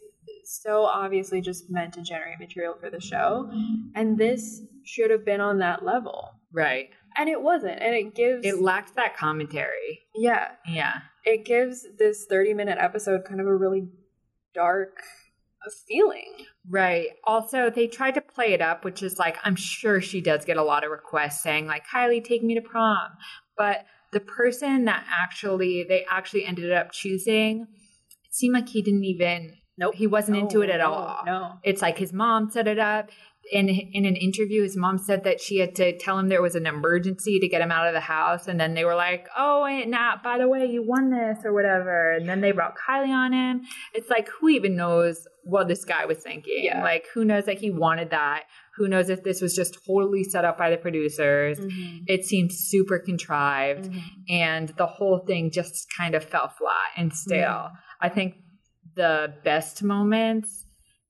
so 0.46 0.84
obviously 0.84 1.42
just 1.42 1.70
meant 1.70 1.94
to 1.96 2.02
generate 2.02 2.40
material 2.40 2.76
for 2.80 2.90
the 2.90 3.02
show. 3.02 3.50
And 3.96 4.18
this 4.18 4.62
should 4.84 5.10
have 5.12 5.26
been 5.26 5.42
on 5.42 5.60
that 5.60 5.84
level, 5.84 6.30
Right. 6.52 6.90
and 7.18 7.28
it 7.30 7.42
wasn't. 7.42 7.82
And 7.82 7.96
it 7.96 8.14
gives, 8.16 8.46
It 8.46 8.62
lacked 8.62 8.96
that 8.96 9.18
commentary. 9.18 10.04
yeah, 10.16 10.50
Yeah. 10.68 10.94
it 11.26 11.46
gives 11.46 11.88
this 11.98 12.26
thirty-minute 12.26 12.78
episode 12.80 13.26
kind 13.26 13.42
of 13.42 13.48
a 13.48 13.56
really 13.56 13.88
dark 14.56 14.94
uh, 15.66 15.70
feeling. 15.88 16.46
Right. 16.70 17.08
Also, 17.26 17.70
they 17.70 17.88
tried 17.88 18.16
to 18.16 18.22
play 18.22 18.54
it 18.54 18.62
up, 18.62 18.84
which 18.86 19.04
is 19.04 19.20
like, 19.20 19.38
I'm 19.44 19.56
sure 19.56 20.02
she 20.02 20.22
does 20.22 20.46
get 20.46 20.58
a 20.58 20.64
lot 20.64 20.84
of 20.84 20.92
requests 20.92 21.44
saying, 21.44 21.68
like, 21.68 21.84
Kylie, 21.94 22.24
take 22.24 22.44
me 22.44 22.56
to 22.56 22.62
prom. 22.62 23.10
But 23.58 23.86
the 24.12 24.20
person 24.20 24.86
that 24.86 25.06
actually, 25.12 25.86
they 25.88 26.06
actually 26.10 26.46
ended 26.46 26.72
up 26.72 26.92
choosing, 26.92 27.68
it 28.24 28.34
seemed 28.34 28.54
like 28.54 28.70
he 28.70 28.82
didn't 28.82 29.04
even, 29.04 29.54
Nope. 29.78 29.96
he 29.96 30.08
wasn't 30.08 30.38
into 30.38 30.62
it 30.62 30.70
at 30.70 30.80
No, 30.80 30.92
all. 30.94 31.20
No. 31.26 31.52
It's 31.64 31.82
like 31.82 31.98
his 31.98 32.14
mom 32.14 32.50
set 32.50 32.68
it 32.68 32.80
up. 32.80 33.10
In 33.52 33.70
in 33.70 34.06
an 34.06 34.16
interview, 34.16 34.64
his 34.64 34.76
mom 34.76 34.98
said 34.98 35.24
that 35.24 35.40
she 35.40 35.60
had 35.60 35.76
to 35.76 35.96
tell 35.98 36.18
him 36.18 36.30
there 36.30 36.42
was 36.42 36.56
an 36.56 36.66
emergency 36.66 37.40
to 37.40 37.48
get 37.48 37.62
him 37.62 37.72
out 37.72 37.88
of 37.88 37.94
the 37.94 38.00
house, 38.00 38.48
and 38.48 38.60
then 38.60 38.74
they 38.74 38.84
were 38.86 38.96
like, 38.96 39.28
"Oh, 39.38 39.64
and 39.66 39.92
now, 39.92 40.20
by 40.24 40.40
the 40.40 40.48
way, 40.48 40.66
you 40.66 40.82
won 40.84 41.12
this 41.12 41.38
or 41.46 41.54
whatever." 41.54 42.14
And 42.14 42.28
then 42.28 42.42
they 42.42 42.52
brought 42.52 42.74
Kylie 42.76 43.10
on 43.14 43.34
him. 43.34 43.62
It's 43.94 44.10
like, 44.10 44.28
who 44.30 44.50
even 44.50 44.76
knows 44.76 45.28
what 45.44 45.68
this 45.68 45.86
guy 45.86 46.06
was 46.06 46.18
thinking? 46.24 46.62
Yeah. 46.64 46.82
Like, 46.84 47.06
who 47.14 47.24
knows 47.24 47.46
that 47.46 47.60
he 47.60 47.70
wanted 47.70 48.10
that? 48.10 48.46
Who 48.78 48.88
knows 48.88 49.10
if 49.10 49.24
this 49.24 49.42
was 49.42 49.56
just 49.56 49.78
totally 49.86 50.24
set 50.24 50.44
up 50.44 50.58
by 50.58 50.72
the 50.72 50.78
producers? 50.78 51.60
Mhm. 51.60 52.04
It 52.08 52.26
seemed 52.26 52.52
super 52.52 52.98
contrived, 52.98 53.92
Mhm. 53.92 54.02
and 54.28 54.70
the 54.70 54.88
whole 54.88 55.20
thing 55.20 55.52
just 55.52 55.86
kind 55.96 56.16
of 56.16 56.24
fell 56.24 56.48
flat 56.48 56.90
and 56.98 57.14
stale. 57.14 57.40
Yeah. 57.40 57.70
I 58.02 58.10
think 58.10 58.38
the 58.96 59.36
best 59.44 59.84
moments 59.84 60.65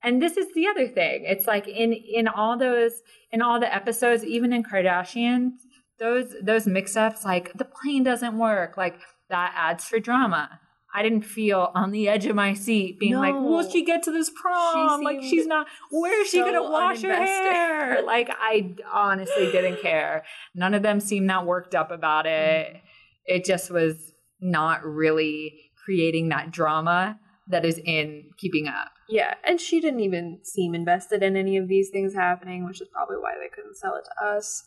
and 0.06 0.22
this 0.22 0.38
is 0.38 0.54
the 0.54 0.68
other 0.68 0.88
thing. 0.88 1.26
It's 1.26 1.48
like 1.48 1.68
in 1.68 1.92
in 1.94 2.28
all 2.28 2.58
those 2.58 3.02
in 3.32 3.42
all 3.42 3.60
the 3.60 3.74
episodes, 3.74 4.24
even 4.24 4.54
in 4.54 4.64
Kardashians, 4.64 5.52
those 6.00 6.34
those 6.42 6.68
mix-ups 6.68 7.26
like 7.26 7.52
the 7.54 7.66
plane 7.66 8.04
doesn't 8.04 8.38
work, 8.38 8.78
like 8.78 9.00
that 9.30 9.54
adds 9.56 9.84
for 9.86 10.00
drama. 10.00 10.62
I 10.94 11.04
didn't 11.04 11.24
feel 11.24 11.72
on 11.76 11.92
the 11.92 12.08
edge 12.08 12.26
of 12.26 12.38
my 12.38 12.54
seat 12.54 13.00
being 13.00 13.16
like, 13.16 13.34
will 13.34 13.70
she 13.70 13.84
get 13.84 14.04
to 14.04 14.12
this 14.12 14.30
prom? 14.30 15.04
like 15.04 15.22
she's 15.22 15.46
not 15.46 15.68
where 15.90 16.22
is 16.22 16.30
she 16.30 16.40
gonna 16.40 16.64
wash 16.64 17.02
her 17.02 17.14
hair? 17.14 18.02
like 18.04 18.30
I 18.30 18.76
honestly 18.94 19.52
didn't 19.52 19.82
care. 19.82 20.24
None 20.54 20.74
of 20.74 20.84
them 20.84 21.00
seemed 21.00 21.30
that 21.30 21.46
worked 21.46 21.76
up 21.76 21.92
about 21.92 22.28
it. 22.28 22.78
It 23.26 23.44
just 23.44 23.72
was 23.72 24.14
not 24.40 24.86
really 24.86 25.72
creating 25.84 26.30
that 26.30 26.52
drama 26.52 27.20
that 27.48 27.66
is 27.66 27.80
in 27.86 28.32
keeping 28.38 28.68
up. 28.68 28.92
Yeah, 29.08 29.36
and 29.44 29.62
she 29.62 29.80
didn't 29.80 30.00
even 30.00 30.40
seem 30.44 30.74
invested 30.74 31.22
in 31.22 31.38
any 31.38 31.58
of 31.58 31.68
these 31.68 31.90
things 31.90 32.14
happening, 32.14 32.66
which 32.66 32.82
is 32.82 32.88
probably 32.92 33.18
why 33.18 33.34
they 33.36 33.50
couldn't 33.54 33.78
sell 33.78 33.96
it 33.96 34.06
to 34.06 34.28
us. 34.28 34.64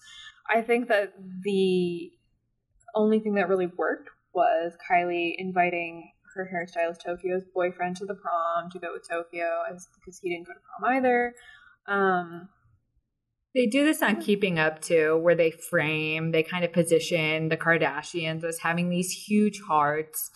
I 0.49 0.62
think 0.62 0.89
that 0.89 1.12
the 1.43 2.11
only 2.95 3.20
thing 3.20 3.35
that 3.35 3.49
really 3.49 3.66
worked 3.66 4.11
was 4.33 4.72
Kylie 4.91 5.35
inviting 5.37 6.12
her 6.35 6.49
hairstylist 6.53 7.05
Tokyo's 7.05 7.45
boyfriend 7.53 7.97
to 7.97 8.07
the 8.07 8.14
prom 8.14 8.70
to 8.70 8.79
go 8.79 8.93
with 8.93 9.09
Tokyo 9.09 9.62
as 9.70 9.89
because 9.97 10.20
he 10.20 10.31
didn't 10.31 10.47
go 10.47 10.53
to 10.53 10.61
prom 10.79 10.97
either. 10.97 11.35
Um, 11.89 12.49
They 13.55 13.66
do 13.66 13.85
this 13.85 14.03
on 14.03 14.20
Keeping 14.20 14.59
Up 14.59 14.81
too, 14.81 15.18
where 15.18 15.35
they 15.35 15.51
frame, 15.51 16.31
they 16.31 16.43
kind 16.43 16.64
of 16.64 16.72
position 16.72 17.49
the 17.49 17.57
Kardashians 17.57 18.45
as 18.45 18.59
having 18.61 18.89
these 18.89 19.11
huge 19.11 19.61
hearts. 19.66 20.31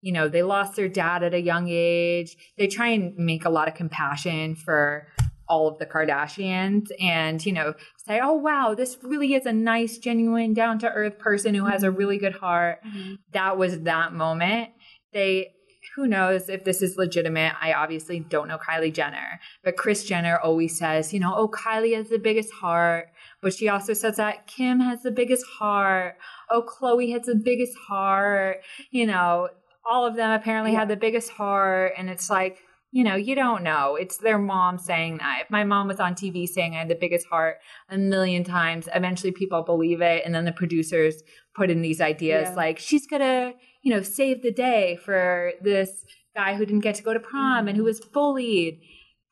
You 0.00 0.12
know, 0.12 0.28
they 0.28 0.42
lost 0.42 0.76
their 0.76 0.88
dad 0.88 1.22
at 1.22 1.34
a 1.34 1.40
young 1.40 1.68
age. 1.68 2.36
They 2.56 2.66
try 2.66 2.88
and 2.88 3.16
make 3.16 3.44
a 3.44 3.50
lot 3.50 3.68
of 3.68 3.74
compassion 3.74 4.54
for 4.54 5.08
all 5.48 5.66
of 5.66 5.78
the 5.78 5.86
Kardashians 5.86 6.88
and, 7.00 7.44
you 7.44 7.52
know, 7.52 7.74
say, 8.06 8.20
oh, 8.22 8.34
wow, 8.34 8.74
this 8.74 8.98
really 9.02 9.34
is 9.34 9.46
a 9.46 9.52
nice, 9.52 9.98
genuine, 9.98 10.52
down 10.52 10.78
to 10.80 10.90
earth 10.90 11.18
person 11.18 11.54
who 11.54 11.64
has 11.64 11.82
a 11.82 11.88
mm-hmm. 11.88 11.96
really 11.96 12.18
good 12.18 12.34
heart. 12.34 12.80
Mm-hmm. 12.86 13.14
That 13.32 13.56
was 13.56 13.80
that 13.80 14.12
moment. 14.12 14.70
They, 15.12 15.54
who 15.96 16.06
knows 16.06 16.48
if 16.48 16.64
this 16.64 16.82
is 16.82 16.96
legitimate? 16.96 17.54
I 17.60 17.72
obviously 17.72 18.20
don't 18.20 18.46
know 18.46 18.58
Kylie 18.58 18.92
Jenner, 18.92 19.40
but 19.64 19.76
Kris 19.76 20.04
Jenner 20.04 20.38
always 20.38 20.78
says, 20.78 21.12
you 21.14 21.18
know, 21.18 21.34
oh, 21.34 21.48
Kylie 21.48 21.96
has 21.96 22.08
the 22.08 22.18
biggest 22.18 22.52
heart. 22.52 23.08
But 23.40 23.54
she 23.54 23.68
also 23.68 23.94
says 23.94 24.16
that 24.16 24.46
Kim 24.46 24.80
has 24.80 25.02
the 25.02 25.10
biggest 25.10 25.46
heart. 25.46 26.16
Oh, 26.50 26.62
Khloé 26.62 27.12
has 27.12 27.22
the 27.22 27.36
biggest 27.36 27.76
heart. 27.88 28.58
You 28.90 29.06
know, 29.06 29.48
all 29.88 30.06
of 30.06 30.16
them 30.16 30.30
apparently 30.30 30.72
Yeah. 30.72 30.80
have 30.80 30.88
the 30.88 30.96
biggest 30.96 31.30
heart. 31.30 31.92
And 31.96 32.10
it's 32.10 32.28
like, 32.28 32.58
you 32.90 33.04
know, 33.04 33.16
you 33.16 33.34
don't 33.34 33.62
know. 33.62 33.96
It's 33.96 34.16
their 34.18 34.38
mom 34.38 34.78
saying 34.78 35.18
that. 35.18 35.42
If 35.42 35.50
my 35.50 35.64
mom 35.64 35.88
was 35.88 36.00
on 36.00 36.14
TV 36.14 36.46
saying 36.46 36.74
I 36.74 36.78
had 36.80 36.88
the 36.88 36.94
biggest 36.94 37.26
heart 37.26 37.58
a 37.90 37.98
million 37.98 38.44
times, 38.44 38.88
eventually 38.94 39.32
people 39.32 39.62
believe 39.62 40.00
it. 40.00 40.22
And 40.24 40.34
then 40.34 40.44
the 40.44 40.52
producers 40.52 41.22
put 41.54 41.70
in 41.70 41.82
these 41.82 42.00
ideas 42.00 42.48
Yeah. 42.50 42.54
like, 42.54 42.78
she's 42.78 43.06
going 43.06 43.20
to, 43.22 43.54
you 43.82 43.92
know, 43.94 44.02
save 44.02 44.42
the 44.42 44.52
day 44.52 44.96
for 45.04 45.52
this 45.60 46.04
guy 46.34 46.54
who 46.54 46.64
didn't 46.64 46.80
get 46.80 46.94
to 46.96 47.02
go 47.02 47.12
to 47.12 47.20
prom 47.20 47.68
and 47.68 47.76
who 47.76 47.82
mm-hmm. 47.82 47.88
was 47.88 48.00
bullied. 48.00 48.80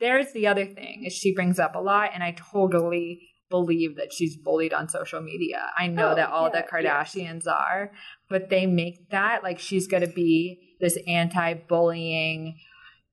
There's 0.00 0.32
the 0.32 0.46
other 0.46 0.66
thing 0.66 1.04
is 1.06 1.14
she 1.14 1.34
brings 1.34 1.58
up 1.58 1.74
a 1.74 1.78
lot, 1.78 2.10
and 2.12 2.22
I 2.22 2.32
totally 2.52 3.28
believe 3.48 3.96
that 3.96 4.12
she's 4.12 4.36
bullied 4.36 4.74
on 4.74 4.88
social 4.88 5.20
media. 5.22 5.70
I 5.78 5.86
know 5.86 6.10
Oh, 6.10 6.14
that 6.16 6.28
all 6.30 6.50
the 6.50 6.58
yeah, 6.58 6.80
yes. 6.82 7.14
Kardashians 7.14 7.46
are, 7.46 7.92
but 8.28 8.50
they 8.50 8.66
make 8.66 9.10
that 9.10 9.42
like 9.42 9.58
she's 9.58 9.86
going 9.86 10.02
to 10.06 10.12
be 10.12 10.60
this 10.80 10.98
anti-bullying 11.06 12.58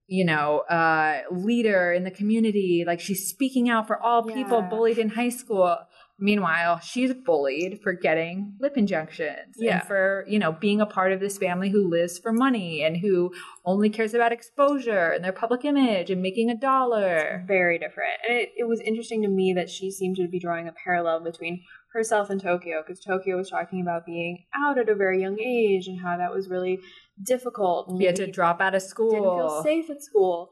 you 0.06 0.26
know, 0.26 0.60
uh, 0.70 1.22
leader 1.32 1.94
in 1.94 2.04
the 2.04 2.12
community. 2.12 2.84
Like 2.86 3.00
she's 3.00 3.26
speaking 3.28 3.70
out 3.70 3.88
for 3.88 3.98
all 3.98 4.22
people 4.22 4.60
Yeah. 4.60 4.68
bullied 4.70 4.98
in 5.00 5.10
high 5.10 5.30
school. 5.30 5.78
Meanwhile, 6.20 6.82
she's 6.82 7.14
bullied 7.14 7.80
for 7.82 7.94
getting 7.94 8.54
lip 8.60 8.74
injections 8.78 9.56
Yeah. 9.58 9.80
and 9.80 9.84
for, 9.88 10.26
you 10.28 10.40
know, 10.40 10.52
being 10.52 10.82
a 10.82 10.86
part 10.86 11.14
of 11.14 11.22
this 11.22 11.38
family 11.38 11.70
who 11.70 11.90
lives 11.90 12.20
for 12.20 12.34
money 12.34 12.84
and 12.84 12.98
who 12.98 13.32
only 13.66 13.90
cares 13.90 14.14
about 14.14 14.34
exposure 14.34 15.10
and 15.10 15.24
their 15.24 15.32
public 15.32 15.64
image 15.64 16.12
and 16.12 16.22
making 16.22 16.50
a 16.50 16.56
dollar. 16.56 17.44
very 17.48 17.80
different. 17.80 18.14
And 18.28 18.38
it, 18.38 18.50
it 18.58 18.68
was 18.68 18.82
interesting 18.82 19.22
to 19.24 19.30
me 19.30 19.54
that 19.54 19.70
she 19.70 19.90
seemed 19.90 20.18
to 20.18 20.28
be 20.28 20.38
drawing 20.38 20.68
a 20.68 20.74
parallel 20.74 21.22
between 21.24 21.64
herself 21.94 22.30
in 22.32 22.40
Tokyo 22.40 22.82
because 22.86 23.00
Tokyo 23.00 23.38
was 23.38 23.50
talking 23.50 23.82
about 23.82 24.06
being 24.06 24.46
out 24.56 24.78
at 24.78 24.90
a 24.90 24.96
very 24.96 25.22
young 25.22 25.40
age 25.40 25.88
and 25.88 26.00
how 26.00 26.18
that 26.18 26.34
was 26.34 26.50
really 26.50 26.80
difficult. 27.24 27.88
and 27.90 28.00
He 28.00 28.06
had 28.06 28.16
to 28.18 28.28
drop 28.28 28.60
out 28.62 28.76
of 28.76 28.82
school. 28.82 29.12
didn't 29.12 29.24
feel 29.24 29.64
safe 29.64 29.90
at 29.90 30.02
school. 30.04 30.52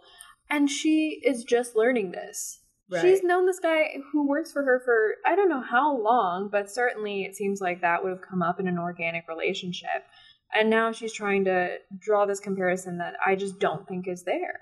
And 0.50 0.70
she 0.70 1.22
is 1.24 1.44
just 1.44 1.76
learning 1.76 2.12
this. 2.12 2.60
Right. 2.90 3.02
She's 3.02 3.24
known 3.24 3.46
this 3.46 3.60
guy 3.60 3.96
who 4.12 4.28
works 4.28 4.52
for 4.52 4.64
her 4.64 4.82
for 4.84 5.16
I 5.26 5.36
don't 5.36 5.50
know 5.50 5.62
how 5.62 5.98
long, 5.98 6.50
but 6.52 6.70
certainly 6.70 7.24
it 7.24 7.36
seems 7.36 7.62
like 7.62 7.82
that 7.82 8.04
would 8.04 8.10
have 8.10 8.22
come 8.22 8.42
up 8.42 8.60
in 8.60 8.68
an 8.68 8.78
organic 8.78 9.28
relationship. 9.30 10.04
And 10.54 10.70
now 10.70 10.92
she's 10.92 11.14
trying 11.14 11.46
to 11.46 11.78
draw 11.98 12.26
this 12.26 12.42
comparison 12.42 12.98
that 12.98 13.14
I 13.26 13.36
just 13.36 13.60
don't 13.60 13.88
think 13.88 14.08
is 14.08 14.24
there. 14.24 14.60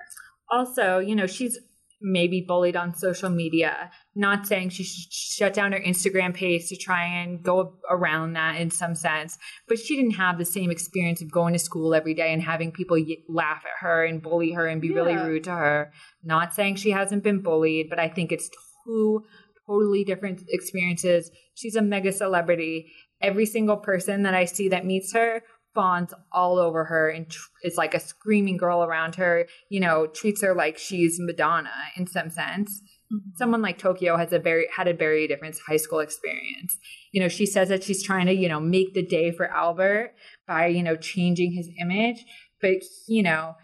also, 0.51 0.99
you 0.99 1.15
know, 1.15 1.27
she's 1.27 1.57
maybe 2.01 2.41
bullied 2.41 2.75
on 2.75 2.95
social 2.95 3.29
media. 3.29 3.91
Not 4.15 4.47
saying 4.47 4.69
she 4.69 4.83
should 4.83 5.11
shut 5.11 5.53
down 5.53 5.71
her 5.71 5.79
Instagram 5.79 6.33
page 6.33 6.67
to 6.69 6.77
try 6.77 7.03
and 7.05 7.43
go 7.43 7.75
around 7.89 8.33
that 8.33 8.59
in 8.59 8.71
some 8.71 8.95
sense, 8.95 9.37
but 9.67 9.79
she 9.79 9.95
didn't 9.95 10.15
have 10.15 10.37
the 10.37 10.45
same 10.45 10.71
experience 10.71 11.21
of 11.21 11.31
going 11.31 11.53
to 11.53 11.59
school 11.59 11.93
every 11.93 12.13
day 12.13 12.33
and 12.33 12.41
having 12.41 12.71
people 12.71 12.97
laugh 13.27 13.63
at 13.65 13.85
her 13.85 14.05
and 14.05 14.21
bully 14.21 14.51
her 14.51 14.67
and 14.67 14.81
be 14.81 14.91
really 14.91 15.15
rude 15.15 15.43
to 15.45 15.51
her. 15.51 15.91
Not 16.23 16.53
saying 16.53 16.75
she 16.75 16.91
hasn't 16.91 17.23
been 17.23 17.41
bullied, 17.41 17.89
but 17.89 17.99
I 17.99 18.07
think 18.07 18.31
it's 18.31 18.49
two 18.85 19.25
totally 19.65 20.03
different 20.03 20.43
experiences. 20.49 21.29
She's 21.53 21.75
a 21.75 21.81
mega 21.81 22.11
celebrity. 22.11 22.91
Every 23.21 23.45
single 23.45 23.77
person 23.77 24.23
that 24.23 24.33
I 24.33 24.45
see 24.45 24.69
that 24.69 24.85
meets 24.85 25.13
her 25.13 25.43
fawns 25.73 26.13
all 26.31 26.57
over 26.57 26.85
her 26.85 27.09
and 27.09 27.29
tr- 27.29 27.49
is 27.63 27.77
like 27.77 27.93
a 27.93 27.99
screaming 27.99 28.57
girl 28.57 28.83
around 28.83 29.15
her, 29.15 29.47
you 29.69 29.79
know, 29.79 30.07
treats 30.07 30.41
her 30.41 30.53
like 30.53 30.77
she's 30.77 31.19
Madonna 31.19 31.71
in 31.95 32.07
some 32.07 32.29
sense. 32.29 32.81
Mm-hmm. 33.13 33.29
Someone 33.35 33.61
like 33.61 33.77
Tokyo 33.77 34.17
has 34.17 34.33
a 34.33 34.39
very 34.39 34.67
had 34.75 34.87
a 34.87 34.93
very 34.93 35.27
different 35.27 35.57
high 35.67 35.77
school 35.77 35.99
experience. 35.99 36.77
You 37.11 37.21
know, 37.21 37.27
she 37.27 37.45
says 37.45 37.69
that 37.69 37.83
she's 37.83 38.03
trying 38.03 38.25
to, 38.27 38.33
you 38.33 38.49
know, 38.49 38.59
make 38.59 38.93
the 38.93 39.05
day 39.05 39.31
for 39.31 39.47
Albert 39.47 40.13
by, 40.47 40.67
you 40.67 40.83
know, 40.83 40.95
changing 40.95 41.53
his 41.53 41.69
image, 41.79 42.25
but 42.61 42.77
you 43.07 43.23
know, 43.23 43.55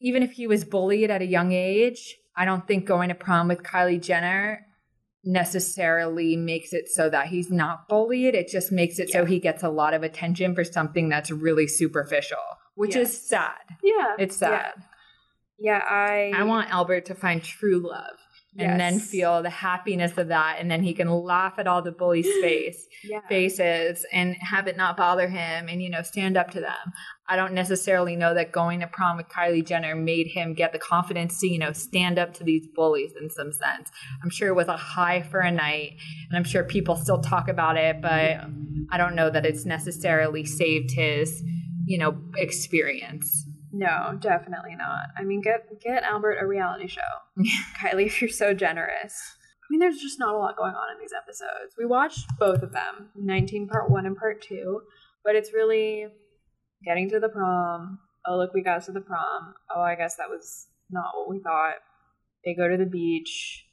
even 0.00 0.22
if 0.22 0.32
he 0.32 0.46
was 0.46 0.64
bullied 0.64 1.10
at 1.10 1.22
a 1.22 1.26
young 1.26 1.52
age, 1.52 2.16
I 2.36 2.44
don't 2.44 2.66
think 2.66 2.84
going 2.84 3.08
to 3.08 3.14
prom 3.14 3.48
with 3.48 3.62
Kylie 3.62 4.02
Jenner 4.02 4.67
necessarily 5.24 6.36
makes 6.36 6.72
it 6.72 6.88
so 6.88 7.10
that 7.10 7.26
he's 7.26 7.50
not 7.50 7.88
bullied. 7.88 8.34
It 8.34 8.48
just 8.48 8.70
makes 8.72 8.98
it 8.98 9.10
so 9.10 9.24
he 9.24 9.38
gets 9.38 9.62
a 9.62 9.68
lot 9.68 9.94
of 9.94 10.02
attention 10.02 10.54
for 10.54 10.64
something 10.64 11.08
that's 11.08 11.30
really 11.30 11.66
superficial, 11.66 12.38
which 12.74 12.94
Yes. 12.94 13.10
is 13.10 13.28
sad. 13.28 13.58
Yeah. 13.82 14.14
It's 14.18 14.36
sad. 14.36 14.74
Yeah, 15.58 15.82
I 15.84 16.32
I 16.34 16.44
want 16.44 16.70
Albert 16.70 17.06
to 17.06 17.14
find 17.14 17.42
true 17.42 17.78
love 17.78 18.16
and 18.58 18.80
then 18.80 18.98
feel 18.98 19.42
the 19.42 19.50
happiness 19.50 20.18
of 20.18 20.28
that. 20.28 20.56
And 20.58 20.70
then 20.70 20.82
he 20.82 20.92
can 20.92 21.08
laugh 21.08 21.54
at 21.58 21.66
all 21.66 21.82
the 21.82 21.92
bullies' 21.92 22.26
face 22.42 22.86
yeah. 23.04 23.20
faces 23.28 24.04
and 24.12 24.36
have 24.40 24.66
it 24.66 24.76
not 24.76 24.96
bother 24.96 25.28
him 25.28 25.68
and, 25.68 25.82
you 25.82 25.90
know, 25.90 26.02
stand 26.02 26.36
up 26.36 26.50
to 26.52 26.60
them. 26.60 26.92
I 27.28 27.36
don't 27.36 27.52
necessarily 27.52 28.16
know 28.16 28.34
that 28.34 28.52
going 28.52 28.80
to 28.80 28.86
prom 28.86 29.16
with 29.16 29.28
Kylie 29.28 29.66
Jenner 29.66 29.94
made 29.94 30.28
him 30.28 30.54
get 30.54 30.72
the 30.72 30.78
confidence 30.78 31.38
to, 31.40 31.46
you 31.46 31.58
know, 31.58 31.72
stand 31.72 32.18
up 32.18 32.34
to 32.34 32.44
these 32.44 32.66
bullies 32.74 33.12
in 33.20 33.30
some 33.30 33.52
sense. 33.52 33.90
I'm 34.22 34.30
sure 34.30 34.48
it 34.48 34.56
was 34.56 34.68
a 34.68 34.76
high 34.76 35.22
for 35.22 35.40
a 35.40 35.50
night 35.50 35.98
and 36.28 36.36
I'm 36.36 36.44
sure 36.44 36.64
people 36.64 36.96
still 36.96 37.20
talk 37.20 37.48
about 37.48 37.76
it, 37.76 38.00
but 38.00 38.40
I 38.90 38.96
don't 38.96 39.14
know 39.14 39.30
that 39.30 39.46
it's 39.46 39.64
necessarily 39.64 40.44
saved 40.44 40.90
his, 40.92 41.42
you 41.84 41.98
know, 41.98 42.18
experience. 42.36 43.47
No, 43.72 44.16
definitely 44.20 44.74
not. 44.76 45.08
I 45.16 45.24
mean, 45.24 45.40
get 45.42 45.66
get 45.82 46.02
Albert 46.02 46.38
a 46.40 46.46
reality 46.46 46.86
show. 46.88 47.00
Kylie, 47.80 48.06
if 48.06 48.20
you're 48.22 48.30
so 48.30 48.54
generous. 48.54 49.14
I 49.62 49.66
mean, 49.70 49.80
there's 49.80 49.98
just 50.00 50.18
not 50.18 50.34
a 50.34 50.38
lot 50.38 50.56
going 50.56 50.72
on 50.74 50.94
in 50.94 51.00
these 51.00 51.12
episodes. 51.14 51.74
We 51.78 51.84
watched 51.84 52.24
both 52.38 52.62
of 52.62 52.72
them, 52.72 53.10
19 53.16 53.68
part 53.68 53.90
1 53.90 54.06
and 54.06 54.16
part 54.16 54.40
2, 54.40 54.80
but 55.22 55.36
it's 55.36 55.52
really 55.52 56.06
getting 56.86 57.10
to 57.10 57.20
the 57.20 57.28
prom. 57.28 57.98
Oh, 58.26 58.38
look, 58.38 58.54
we 58.54 58.62
got 58.62 58.82
to 58.84 58.92
the 58.92 59.02
prom. 59.02 59.52
Oh, 59.74 59.82
I 59.82 59.94
guess 59.94 60.16
that 60.16 60.30
was 60.30 60.68
not 60.90 61.10
what 61.14 61.28
we 61.28 61.40
thought. 61.40 61.74
They 62.46 62.54
go 62.54 62.66
to 62.66 62.78
the 62.78 62.86
beach. 62.86 63.66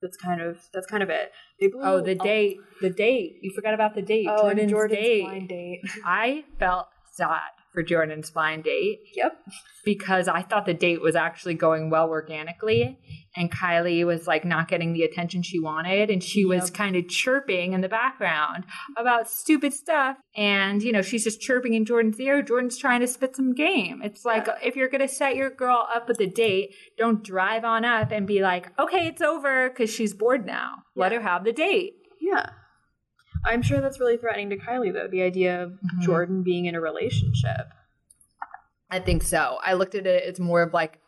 That's 0.00 0.16
kind 0.16 0.40
of 0.40 0.58
that's 0.72 0.86
kind 0.86 1.02
of 1.02 1.10
it. 1.10 1.32
They 1.60 1.68
blew 1.68 1.82
Oh, 1.82 2.00
the 2.00 2.12
a- 2.12 2.14
date, 2.14 2.56
the 2.80 2.90
date. 2.90 3.38
You 3.42 3.52
forgot 3.54 3.74
about 3.74 3.94
the 3.94 4.02
date. 4.02 4.26
Oh, 4.30 4.48
and 4.48 4.58
Jordan's, 4.58 4.70
Jordan's 4.70 4.98
date. 5.00 5.24
blind 5.24 5.48
date. 5.48 5.80
I 6.06 6.44
felt 6.58 6.86
sad 7.12 7.40
for 7.74 7.82
Jordan's 7.82 8.30
blind 8.30 8.64
date. 8.64 9.00
Yep. 9.14 9.36
because 9.84 10.28
I 10.28 10.40
thought 10.40 10.64
the 10.64 10.72
date 10.72 11.02
was 11.02 11.14
actually 11.14 11.52
going 11.54 11.90
well 11.90 12.08
organically. 12.08 12.98
And 13.36 13.50
Kylie 13.52 14.06
was 14.06 14.26
like 14.26 14.44
not 14.44 14.68
getting 14.68 14.92
the 14.94 15.02
attention 15.02 15.42
she 15.42 15.58
wanted. 15.60 16.08
And 16.08 16.22
she 16.22 16.44
was 16.46 16.70
kind 16.70 16.96
of 16.96 17.08
chirping 17.08 17.72
in 17.74 17.80
the 17.82 17.88
background 17.88 18.64
about 18.96 19.28
stupid 19.28 19.74
stuff. 19.74 20.16
And, 20.36 20.82
you 20.82 20.92
know, 20.92 21.02
she's 21.02 21.24
just 21.24 21.40
chirping 21.40 21.74
in 21.74 21.84
Jordan's 21.84 22.18
ear. 22.20 22.40
Jordan's 22.42 22.78
trying 22.78 23.00
to 23.00 23.08
spit 23.08 23.34
some 23.36 23.52
game. 23.52 24.00
It's 24.02 24.24
like, 24.24 24.46
Yeah. 24.46 24.54
if 24.62 24.76
you're 24.76 24.88
going 24.88 25.00
to 25.06 25.08
set 25.08 25.36
your 25.36 25.50
girl 25.50 25.86
up 25.94 26.08
with 26.08 26.20
a 26.20 26.26
date, 26.26 26.74
don't 26.96 27.22
drive 27.24 27.64
on 27.64 27.84
up 27.84 28.10
and 28.12 28.26
be 28.26 28.40
like, 28.40 28.72
okay, 28.78 29.08
it's 29.08 29.20
over 29.20 29.68
because 29.68 29.90
she's 29.92 30.14
bored 30.14 30.46
now. 30.46 30.76
Let 30.94 31.12
her 31.12 31.20
have 31.20 31.44
the 31.44 31.52
date. 31.52 31.94
Yeah. 32.20 32.46
I'm 33.46 33.62
sure 33.62 33.80
that's 33.80 34.00
really 34.00 34.16
threatening 34.16 34.50
to 34.50 34.56
Kylie, 34.56 34.92
though, 34.92 35.08
the 35.08 35.22
idea 35.22 35.62
of 35.62 35.72
Mhm. 35.72 36.00
Jordan 36.02 36.42
being 36.42 36.66
in 36.66 36.74
a 36.74 36.80
relationship. 36.80 37.68
I 38.90 39.00
think 39.00 39.22
so. 39.22 39.58
I 39.64 39.74
looked 39.74 39.94
at 39.94 40.06
it 40.06 40.24
it's 40.24 40.38
more 40.40 40.62
of 40.62 40.72
like 40.72 41.00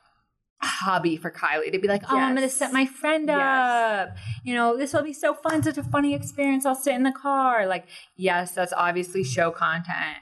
a 0.62 0.66
hobby 0.66 1.16
for 1.18 1.30
Kylie 1.30 1.70
to 1.70 1.78
be 1.78 1.86
like, 1.86 2.02
oh, 2.10 2.16
I'm 2.18 2.34
going 2.34 2.48
to 2.48 2.52
set 2.54 2.72
my 2.72 2.86
friend 2.86 3.28
Yes. 3.28 3.38
up. 3.38 4.16
You 4.42 4.54
know, 4.54 4.76
this 4.76 4.92
will 4.94 5.02
be 5.02 5.12
so 5.12 5.34
fun, 5.34 5.62
such 5.62 5.76
a 5.78 5.82
funny 5.82 6.14
experience. 6.14 6.64
I'll 6.64 6.74
sit 6.74 6.94
in 6.94 7.02
the 7.02 7.12
car. 7.12 7.66
Like, 7.66 7.86
yes, 8.16 8.52
that's 8.52 8.72
obviously 8.72 9.22
show 9.22 9.50
content. 9.50 10.18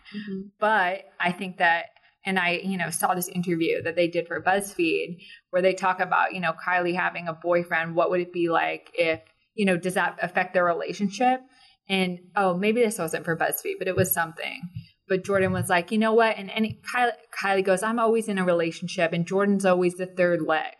But 0.58 1.04
I 1.20 1.30
think 1.32 1.58
that, 1.58 1.86
and 2.26 2.38
I, 2.38 2.60
you 2.64 2.76
know, 2.76 2.90
saw 2.90 3.14
this 3.14 3.28
interview 3.28 3.80
that 3.82 3.94
they 3.96 4.08
did 4.08 4.26
for 4.26 4.42
BuzzFeed 4.42 5.18
where 5.50 5.62
they 5.62 5.72
talk 5.72 6.00
about, 6.00 6.34
you 6.34 6.40
know, 6.40 6.52
Kylie 6.52 6.96
having 6.96 7.28
a 7.28 7.32
boyfriend. 7.32 7.94
What 7.94 8.10
would 8.10 8.20
it 8.20 8.32
be 8.32 8.48
like 8.48 8.90
if, 8.94 9.20
you 9.54 9.64
know, 9.64 9.76
does 9.76 9.94
that 9.94 10.18
affect 10.20 10.52
their 10.52 10.64
relationship? 10.64 11.40
And 11.88 12.18
oh, 12.34 12.54
maybe 12.56 12.80
this 12.82 12.98
wasn't 12.98 13.24
for 13.24 13.36
BuzzFeed, 13.36 13.78
but 13.78 13.88
it 13.88 13.96
was 13.96 14.12
something. 14.12 14.62
But 15.06 15.24
Jordan 15.24 15.52
was 15.52 15.68
like, 15.68 15.92
you 15.92 15.98
know 15.98 16.14
what? 16.14 16.38
And 16.38 16.50
any 16.50 16.80
Kylie, 16.94 17.12
Kylie 17.38 17.64
goes, 17.64 17.82
I'm 17.82 17.98
always 17.98 18.28
in 18.28 18.38
a 18.38 18.44
relationship, 18.44 19.12
and 19.12 19.26
Jordan's 19.26 19.66
always 19.66 19.94
the 19.94 20.06
third 20.06 20.40
leg. 20.40 20.72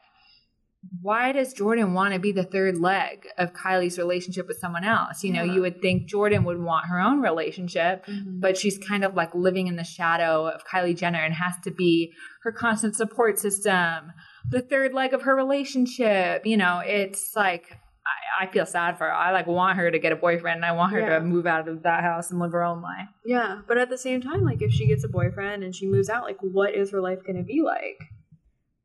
Why 1.01 1.33
does 1.33 1.55
Jordan 1.55 1.95
want 1.95 2.13
to 2.13 2.21
be 2.21 2.33
the 2.33 2.43
third 2.45 2.79
leg 2.79 3.27
of 3.39 3.55
Kylie's 3.55 3.99
relationship 3.99 4.47
with 4.47 4.59
someone 4.59 4.85
else? 4.85 5.25
You 5.25 5.33
know, 5.33 5.43
Yeah. 5.43 5.55
you 5.55 5.61
would 5.63 5.81
think 5.81 6.09
Jordan 6.09 6.45
would 6.45 6.61
want 6.61 6.87
her 6.87 7.01
own 7.01 7.21
relationship, 7.21 8.05
But 8.07 8.41
but 8.41 8.57
she's 8.59 8.77
kind 8.79 9.03
of 9.03 9.15
like 9.15 9.35
living 9.35 9.67
in 9.67 9.77
the 9.77 9.85
shadow 9.85 10.47
of 10.47 10.63
Kylie 10.67 10.97
Jenner 10.97 11.21
and 11.25 11.33
has 11.35 11.55
to 11.65 11.71
be 11.71 12.13
her 12.43 12.53
constant 12.53 12.97
support 12.97 13.39
system, 13.39 14.13
the 14.49 14.61
third 14.61 14.93
leg 14.93 15.15
of 15.15 15.23
her 15.23 15.35
relationship. 15.35 16.45
You 16.47 16.59
know, 16.59 16.83
it's 16.85 17.33
like 17.35 17.79
I, 18.07 18.45
I 18.45 18.53
feel 18.53 18.67
sad 18.67 18.99
for 18.99 19.05
her. 19.05 19.13
I 19.13 19.33
like 19.33 19.47
want 19.47 19.79
her 19.79 19.91
to 19.91 19.99
get 19.99 20.13
a 20.13 20.17
boyfriend 20.17 20.57
and 20.57 20.65
I 20.65 20.73
want 20.73 20.93
her 20.93 21.01
Yeah. 21.01 21.19
to 21.19 21.25
move 21.25 21.47
out 21.47 21.69
of 21.69 21.83
that 21.85 22.03
house 22.03 22.31
and 22.31 22.39
live 22.41 22.53
her 22.53 22.63
own 22.65 22.83
life. 22.83 23.09
yeah, 23.25 23.61
but 23.67 23.79
at 23.79 23.89
the 23.89 23.97
same 23.99 24.21
time, 24.21 24.43
like 24.45 24.61
if 24.63 24.73
she 24.73 24.87
gets 24.87 25.05
a 25.05 25.09
boyfriend 25.09 25.63
and 25.65 25.75
she 25.75 25.87
moves 25.87 26.09
out, 26.11 26.25
like 26.25 26.39
what 26.41 26.75
is 26.75 26.91
her 26.91 27.01
life 27.01 27.21
going 27.27 27.37
to 27.39 27.43
be 27.43 27.63
like? 27.63 27.99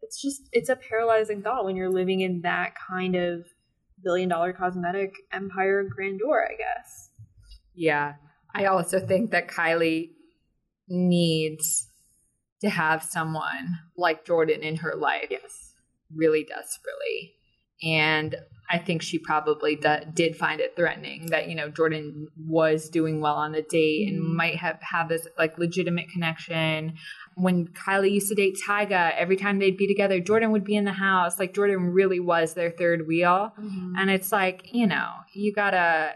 It's 0.01 0.22
just 0.22 0.41
it's 0.51 0.70
a 0.70 0.76
paralyzing 0.76 1.41
thought 1.43 1.65
when 1.65 1.76
you're 1.76 1.91
living 1.91 2.22
in 2.22 2.41
that 2.41 2.74
kind 2.89 3.15
of 3.15 3.45
billion 4.03 4.30
dollar 4.30 4.53
cosmetic 4.53 5.13
empire 5.32 5.84
grandeur, 5.84 6.47
I 6.51 6.55
guess. 6.55 7.09
Yeah. 7.76 8.13
I 8.55 8.65
also 8.65 8.99
think 8.99 9.32
that 9.32 9.47
Kylie 9.49 10.11
needs 10.88 11.88
to 12.61 12.70
have 12.70 13.03
someone 13.03 13.80
like 13.97 14.26
Jordan 14.26 14.61
in 14.63 14.78
her 14.78 14.95
life 14.95 15.28
Yes. 15.30 15.74
really 16.15 16.43
desperately. 16.43 17.34
And 17.84 18.36
I 18.71 18.77
think 18.77 19.01
she 19.01 19.17
probably 19.17 19.75
d- 19.75 20.05
did 20.13 20.36
find 20.36 20.59
it 20.61 20.75
threatening 20.75 21.27
that, 21.27 21.49
you 21.49 21.55
know, 21.55 21.69
Jordan 21.69 22.27
was 22.38 22.88
doing 22.88 23.19
well 23.19 23.34
on 23.36 23.51
the 23.51 23.63
date 23.63 24.07
and 24.09 24.21
Mhm. 24.21 24.36
might 24.36 24.55
have 24.57 24.77
had 24.82 25.09
this 25.09 25.27
like 25.39 25.57
legitimate 25.57 26.09
connection. 26.09 26.93
When 27.36 27.67
Kylie 27.69 28.11
used 28.11 28.30
to 28.30 28.36
date 28.36 28.57
Tyga, 28.63 29.13
every 29.17 29.38
time 29.38 29.57
they'd 29.57 29.75
be 29.77 29.88
together, 29.88 30.19
Jordan 30.19 30.51
would 30.51 30.63
be 30.65 30.75
in 30.75 30.84
the 30.86 30.91
house. 30.91 31.39
Like 31.39 31.53
Jordan 31.55 31.93
really 31.93 32.19
was 32.19 32.53
their 32.53 32.69
third 32.69 33.07
wheel. 33.07 33.53
And 33.97 34.09
it's 34.11 34.32
like, 34.32 34.71
you 34.71 34.86
know, 34.86 35.09
you 35.34 35.51
gotta 35.51 36.13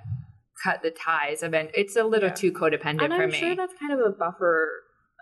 cut 0.63 0.81
the 0.83 0.91
ties. 0.91 1.41
of 1.43 1.53
it. 1.55 1.71
It's 1.73 1.95
a 1.95 2.03
little 2.03 2.29
Yeah. 2.29 2.35
too 2.35 2.51
codependent 2.51 3.03
and 3.05 3.13
for 3.13 3.23
I'm 3.23 3.29
me. 3.31 3.37
sure 3.39 3.55
that's 3.55 3.73
kind 3.79 3.91
of 3.93 3.99
a 3.99 4.11
buffer, 4.11 4.69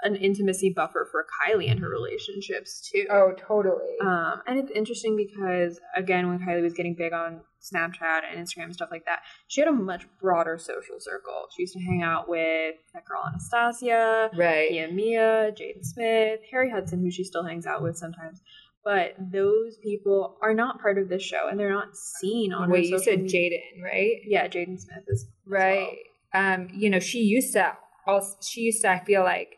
an 0.03 0.15
intimacy 0.15 0.73
buffer 0.75 1.07
for 1.11 1.25
Kylie 1.25 1.69
and 1.69 1.79
her 1.79 1.89
relationships 1.89 2.89
too. 2.91 3.05
oh, 3.09 3.33
totally. 3.37 3.95
Um, 4.01 4.41
and 4.47 4.59
it's 4.59 4.71
interesting 4.71 5.15
because 5.15 5.79
again, 5.95 6.27
when 6.27 6.39
Kylie 6.39 6.61
was 6.63 6.73
getting 6.73 6.95
big 6.95 7.13
on 7.13 7.41
Snapchat 7.61 8.21
and 8.29 8.39
Instagram 8.39 8.65
and 8.65 8.73
stuff 8.73 8.89
like 8.91 9.05
that, 9.05 9.21
she 9.47 9.61
had 9.61 9.67
a 9.67 9.73
much 9.73 10.05
broader 10.19 10.57
social 10.57 10.95
circle. 10.99 11.47
She 11.55 11.63
used 11.63 11.73
to 11.73 11.79
hang 11.79 12.01
out 12.03 12.27
with 12.27 12.75
that 12.93 13.05
girl 13.05 13.23
Anastasia, 13.27 14.31
right. 14.35 14.69
Pia 14.69 14.91
Mia, 14.91 15.51
Jaden 15.51 15.83
Smith, 15.85 16.39
Harry 16.51 16.71
Hudson, 16.71 17.01
who 17.01 17.11
she 17.11 17.23
still 17.23 17.43
hangs 17.43 17.65
out 17.65 17.83
with 17.83 17.97
sometimes. 17.97 18.41
But 18.83 19.15
those 19.31 19.77
people 19.77 20.37
are 20.41 20.55
not 20.55 20.81
part 20.81 20.97
of 20.97 21.07
this 21.07 21.21
show, 21.21 21.47
and 21.51 21.59
they're 21.59 21.69
not 21.69 21.95
seen 21.95 22.51
on. 22.51 22.71
Wait, 22.71 22.89
you 22.89 22.97
said. 22.97 23.25
Jaden, 23.25 23.83
right? 23.83 24.15
Yeah, 24.25 24.47
Jaden 24.47 24.79
Smith 24.79 25.03
is 25.07 25.27
right 25.45 25.97
um 26.33 26.67
you 26.73 26.89
know 26.89 26.99
she 26.99 27.19
used 27.19 27.53
to 27.53 27.75
also 28.07 28.35
she 28.41 28.61
used 28.61 28.81
to 28.81 28.89
i 28.89 29.03
feel 29.03 29.23
like 29.23 29.57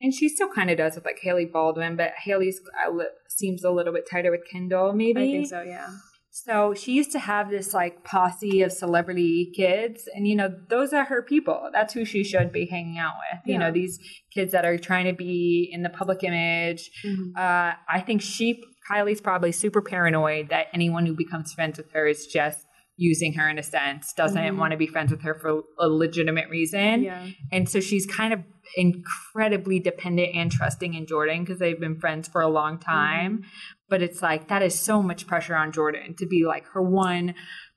and 0.00 0.14
she 0.14 0.28
still 0.28 0.48
kind 0.48 0.70
of 0.70 0.78
does 0.78 0.94
with 0.94 1.04
like 1.04 1.18
hailey 1.22 1.44
baldwin 1.44 1.96
but 1.96 2.12
hailey's 2.24 2.60
uh, 2.86 2.92
seems 3.28 3.64
a 3.64 3.70
little 3.70 3.92
bit 3.92 4.04
tighter 4.10 4.30
with 4.30 4.42
kendall 4.50 4.92
maybe. 4.92 5.20
I 5.20 5.26
think 5.26 5.46
so. 5.46 5.62
Yeah. 5.62 5.88
so 6.30 6.74
she 6.74 6.92
used 6.92 7.12
to 7.12 7.18
have 7.18 7.50
this 7.50 7.74
like 7.74 8.04
posse 8.04 8.62
of 8.62 8.72
celebrity 8.72 9.50
kids 9.54 10.08
and 10.14 10.26
you 10.26 10.36
know 10.36 10.48
those 10.68 10.92
are 10.92 11.04
her 11.04 11.22
people. 11.22 11.70
That's 11.72 11.92
who 11.94 12.04
she 12.04 12.24
should 12.24 12.52
be 12.52 12.66
hanging 12.66 12.98
out 12.98 13.14
with. 13.32 13.40
You 13.46 13.58
know 13.58 13.70
these 13.72 13.98
kids 14.32 14.52
that 14.52 14.64
are 14.64 14.78
trying 14.78 15.06
to 15.06 15.12
be 15.12 15.68
in 15.72 15.82
the 15.82 15.90
public 15.90 16.22
image. 16.24 16.90
Uh, 17.36 17.72
I 17.88 18.00
think 18.06 18.22
she, 18.22 18.62
Kylie's 18.90 19.20
probably 19.20 19.52
super 19.52 19.82
paranoid 19.82 20.48
that 20.50 20.66
anyone 20.72 21.04
who 21.06 21.14
becomes 21.14 21.52
friends 21.52 21.78
with 21.78 21.90
her 21.92 22.06
is 22.06 22.26
just 22.26 22.66
using 23.02 23.32
her 23.32 23.48
in 23.48 23.58
a 23.58 23.62
sense, 23.62 24.12
doesn't 24.12 24.42
Mhm. 24.42 24.58
want 24.58 24.72
to 24.72 24.76
be 24.76 24.86
friends 24.86 25.10
with 25.10 25.22
her 25.22 25.34
for 25.34 25.62
a 25.78 25.88
legitimate 25.88 26.50
reason. 26.50 27.02
Yeah. 27.02 27.26
And 27.50 27.66
so 27.66 27.80
she's 27.80 28.04
kind 28.04 28.34
of 28.34 28.40
incredibly 28.76 29.80
dependent 29.80 30.34
and 30.34 30.52
trusting 30.52 30.92
in 30.92 31.06
Jordan 31.06 31.40
because 31.42 31.58
they've 31.58 31.80
been 31.80 31.98
friends 31.98 32.28
for 32.28 32.42
a 32.42 32.46
long 32.48 32.78
time. 32.78 33.42
But 33.88 34.02
it's 34.02 34.20
like 34.22 34.48
that 34.48 34.62
is 34.62 34.78
so 34.78 35.02
much 35.02 35.26
pressure 35.26 35.56
on 35.56 35.72
Jordan 35.72 36.14
to 36.18 36.26
be 36.26 36.44
like 36.44 36.66
her 36.74 36.82
one 36.82 37.34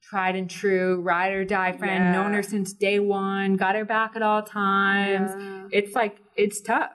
tried 0.09 0.35
and 0.35 0.49
true 0.49 1.01
ride 1.01 1.31
or 1.31 1.45
die 1.45 1.71
friend, 1.71 2.03
Yeah. 2.03 2.11
known 2.11 2.33
her 2.33 2.43
since 2.43 2.73
day 2.73 2.99
one, 2.99 3.55
got 3.55 3.75
her 3.75 3.85
back 3.85 4.17
at 4.17 4.21
all 4.21 4.43
times. 4.43 5.31
Yeah. 5.39 5.67
It's 5.71 5.95
like, 5.95 6.17
it's 6.35 6.59
tough. 6.61 6.91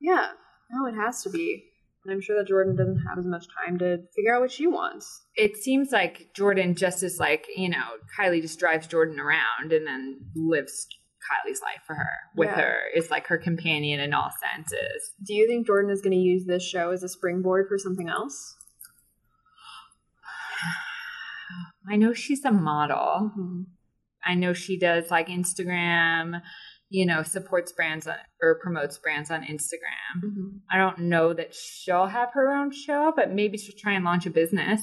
Yeah. 0.00 0.28
No, 0.70 0.86
it 0.86 0.94
has 0.94 1.22
to 1.24 1.30
be. 1.30 1.64
I'm 2.10 2.20
sure 2.20 2.36
that 2.36 2.48
Jordan 2.48 2.74
doesn't 2.76 3.04
have 3.08 3.18
as 3.18 3.24
much 3.26 3.46
time 3.64 3.78
to 3.78 3.98
figure 4.16 4.34
out 4.34 4.40
what 4.40 4.50
she 4.50 4.66
wants. 4.66 5.22
it 5.36 5.56
seems 5.56 5.92
like 5.92 6.30
Jordan 6.34 6.74
just 6.74 7.02
is 7.02 7.18
like, 7.20 7.46
you 7.56 7.68
know, 7.68 7.84
Kylie 8.18 8.42
just 8.42 8.58
drives 8.58 8.86
Jordan 8.88 9.20
around 9.20 9.72
and 9.72 9.86
then 9.86 10.20
lives 10.34 10.88
Kylie's 11.22 11.62
life 11.62 11.80
for 11.86 11.94
her 11.94 12.08
with 12.36 12.48
Yeah. 12.48 12.60
her 12.60 12.76
is 12.96 13.10
like 13.10 13.28
her 13.28 13.38
companion 13.38 14.00
in 14.00 14.12
all 14.12 14.30
senses. 14.54 15.12
Do 15.24 15.32
you 15.34 15.46
think 15.46 15.66
Jordan 15.68 15.90
is 15.92 16.00
going 16.02 16.10
to 16.12 16.16
use 16.18 16.44
this 16.44 16.64
show 16.64 16.90
as 16.90 17.02
a 17.04 17.08
springboard 17.08 17.66
for 17.68 17.78
something 17.78 18.08
else? 18.08 18.56
I 21.88 21.96
know 21.96 22.12
she's 22.12 22.44
a 22.44 22.52
model. 22.52 23.32
Mhm. 23.36 23.66
I 24.24 24.34
know 24.34 24.52
she 24.52 24.78
does 24.78 25.10
like 25.10 25.26
Instagram, 25.28 26.40
you 26.92 27.06
know, 27.06 27.22
supports 27.22 27.72
brands 27.72 28.06
on, 28.06 28.16
or 28.42 28.58
promotes 28.62 28.98
brands 28.98 29.30
on 29.30 29.42
Instagram. 29.42 30.22
Mhm. 30.24 30.60
I 30.70 30.76
don't 30.76 30.98
know 30.98 31.32
that 31.32 31.54
she'll 31.54 32.06
have 32.06 32.30
her 32.34 32.52
own 32.52 32.70
show, 32.70 33.12
but 33.16 33.32
maybe 33.32 33.56
she'll 33.56 33.76
try 33.78 33.92
and 33.94 34.04
launch 34.04 34.26
a 34.26 34.30
business. 34.30 34.80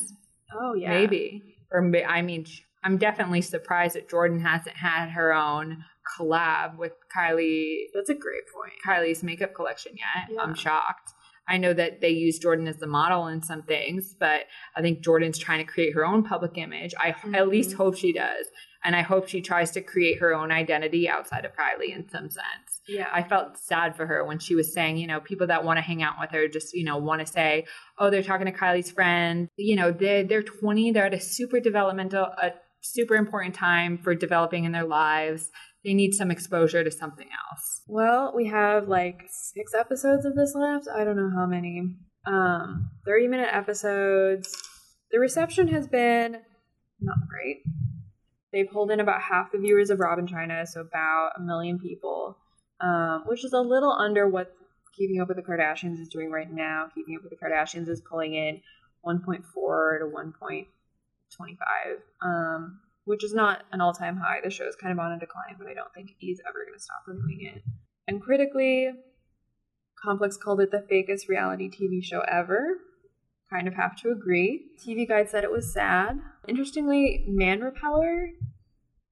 Oh 0.59 0.73
yeah. 0.73 0.89
Maybe. 0.89 1.43
Or 1.71 1.79
I 2.07 2.21
mean, 2.23 2.45
I'm 2.83 2.97
definitely 2.97 3.41
surprised 3.41 3.95
that 3.95 4.09
Jordan 4.09 4.39
hasn't 4.39 4.75
had 4.75 5.09
her 5.09 5.33
own 5.33 5.83
collab 6.17 6.77
with 6.77 6.93
Kylie, 7.15 7.83
That's 7.93 8.09
a 8.09 8.15
great 8.15 8.43
point. 8.53 8.73
Kylie's 8.85 9.21
makeup 9.21 9.53
collection 9.53 9.91
yet. 9.95 10.29
Yeah. 10.33 10.41
I'm 10.41 10.55
shocked. 10.55 11.11
I 11.47 11.57
know 11.57 11.73
that 11.73 12.01
they 12.01 12.09
use 12.09 12.39
Jordan 12.39 12.67
as 12.67 12.77
the 12.77 12.87
model 12.87 13.27
in 13.27 13.41
some 13.43 13.63
things, 13.63 14.15
but 14.19 14.41
I 14.75 14.81
think 14.81 15.03
Jordan's 15.03 15.37
trying 15.37 15.65
to 15.65 15.71
create 15.71 15.93
her 15.95 16.05
own 16.05 16.23
public 16.23 16.57
image. 16.57 16.93
I 16.99 17.09
h- 17.09 17.33
at 17.33 17.47
least 17.47 17.73
hope 17.73 17.95
she 17.97 18.13
does. 18.13 18.45
And 18.83 18.95
I 18.95 19.01
hope 19.01 19.27
she 19.27 19.41
tries 19.41 19.71
to 19.71 19.81
create 19.81 20.19
her 20.19 20.33
own 20.33 20.51
identity 20.51 21.09
outside 21.09 21.45
of 21.45 21.51
Kylie 21.51 21.93
in 21.93 22.07
some 22.09 22.29
sense. 22.29 22.81
Yeah. 22.87 23.07
I 23.13 23.23
felt 23.23 23.57
sad 23.57 23.95
for 23.95 24.05
her 24.05 24.23
when 24.25 24.39
she 24.39 24.55
was 24.55 24.73
saying, 24.73 24.97
you 24.97 25.07
know, 25.07 25.19
people 25.19 25.47
that 25.47 25.63
want 25.63 25.77
to 25.77 25.81
hang 25.81 26.01
out 26.01 26.15
with 26.19 26.31
her 26.31 26.47
just, 26.47 26.73
you 26.73 26.83
know, 26.83 26.97
want 26.97 27.25
to 27.25 27.31
say, 27.31 27.65
oh, 27.97 28.09
they're 28.09 28.23
talking 28.23 28.45
to 28.45 28.51
Kylie's 28.51 28.89
friend. 28.89 29.49
You 29.57 29.75
know, 29.75 29.91
they're, 29.91 30.23
they're 30.23 30.43
20, 30.43 30.91
they're 30.91 31.05
at 31.05 31.13
a 31.13 31.19
super 31.19 31.59
developmental, 31.59 32.23
a 32.23 32.51
super 32.81 33.15
important 33.15 33.53
time 33.53 33.97
for 33.97 34.15
developing 34.15 34.63
in 34.63 34.71
their 34.71 34.85
lives. 34.85 35.49
They 35.83 35.93
need 35.93 36.13
some 36.13 36.31
exposure 36.31 36.83
to 36.83 36.91
something 36.91 37.27
else. 37.27 37.81
Well, 37.87 38.33
we 38.35 38.47
have 38.47 38.87
like 38.87 39.23
six 39.29 39.73
episodes 39.73 40.25
of 40.25 40.35
this 40.35 40.53
left. 40.55 40.87
I 40.93 41.03
don't 41.03 41.17
know 41.17 41.31
how 41.35 41.45
many. 41.45 41.95
Um, 42.25 42.91
30 43.05 43.27
minute 43.27 43.49
episodes. 43.51 44.55
The 45.11 45.19
reception 45.19 45.69
has 45.69 45.87
been 45.87 46.37
not 47.01 47.17
great. 47.27 47.63
They 48.51 48.63
pulled 48.63 48.91
in 48.91 48.99
about 48.99 49.21
half 49.21 49.51
the 49.51 49.59
viewers 49.59 49.89
of 49.89 49.99
Rob 49.99 50.17
and 50.19 50.27
Chyna, 50.27 50.67
so 50.67 50.81
about 50.81 51.33
a 51.37 51.41
million 51.41 51.79
people, 51.79 52.37
um, 52.81 53.23
which 53.25 53.45
is 53.45 53.53
a 53.53 53.59
little 53.59 53.91
under 53.91 54.27
what 54.27 54.55
Keeping 54.95 55.21
Up 55.21 55.27
with 55.27 55.37
the 55.37 55.43
Kardashians 55.43 55.99
is 55.99 56.09
doing 56.09 56.31
right 56.31 56.51
now. 56.51 56.87
Keeping 56.93 57.15
Up 57.15 57.23
with 57.23 57.31
the 57.31 57.37
Kardashians 57.37 57.87
is 57.87 58.01
pulling 58.01 58.33
in 58.33 58.61
1.4 59.05 59.43
to 59.99 60.05
1.25, 60.05 60.65
um, 62.21 62.79
which 63.05 63.23
is 63.23 63.33
not 63.33 63.63
an 63.71 63.81
all 63.81 63.93
time 63.93 64.17
high. 64.17 64.39
The 64.43 64.49
show 64.49 64.67
is 64.67 64.75
kind 64.75 64.91
of 64.91 64.99
on 64.99 65.11
a 65.11 65.19
decline, 65.19 65.55
but 65.57 65.67
I 65.67 65.73
don't 65.73 65.93
think 65.93 66.11
he's 66.17 66.41
ever 66.47 66.65
going 66.65 66.77
to 66.77 66.83
stop 66.83 67.03
renewing 67.07 67.45
it. 67.55 67.63
And 68.07 68.21
critically, 68.21 68.89
Complex 70.01 70.37
called 70.37 70.61
it 70.61 70.71
the 70.71 70.85
fakest 70.91 71.27
reality 71.27 71.69
TV 71.69 72.03
show 72.03 72.21
ever. 72.21 72.77
Kind 73.51 73.67
of 73.67 73.73
have 73.73 73.95
to 74.01 74.09
agree. 74.11 74.65
TV 74.85 75.07
Guide 75.07 75.29
said 75.29 75.43
it 75.43 75.51
was 75.51 75.73
sad. 75.73 76.19
Interestingly, 76.47 77.25
Man 77.27 77.61
Repeller 77.61 78.29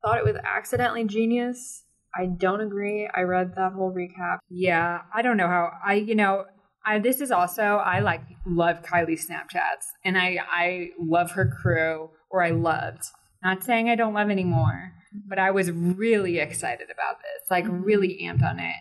thought 0.04 0.20
it 0.20 0.24
was 0.26 0.36
accidentally 0.44 1.06
genius. 1.06 1.84
I 2.16 2.28
don't 2.28 2.62
agree. 2.62 3.10
I 3.14 3.22
read 3.22 3.56
that 3.56 3.74
whole 3.74 3.92
recap. 3.94 4.38
Yeah, 4.50 5.02
I 5.14 5.22
don't 5.22 5.38
know 5.38 5.48
how 5.48 5.72
I, 5.86 5.96
you 5.96 6.16
know, 6.16 6.46
I 6.86 7.00
this 7.00 7.20
is 7.20 7.32
also 7.32 7.64
I 7.64 8.00
like 8.00 8.22
love 8.46 8.82
Kylie's 8.84 9.28
Snapchats 9.28 9.86
and 10.06 10.18
I 10.18 10.38
I 10.50 10.90
love 11.00 11.32
her 11.32 11.46
crew 11.62 12.12
or 12.30 12.44
I 12.44 12.52
loved. 12.52 13.04
Not 13.44 13.64
saying 13.64 13.90
I 13.90 13.96
don't 13.96 14.14
love 14.14 14.30
anymore, 14.30 14.94
but 15.28 15.38
I 15.40 15.52
was 15.52 15.72
really 15.72 16.40
excited 16.40 16.88
about 16.92 17.18
this. 17.22 17.50
Like 17.52 17.66
Mhm. 17.66 17.84
really 17.84 18.20
amped 18.24 18.44
on 18.44 18.60
it. 18.60 18.76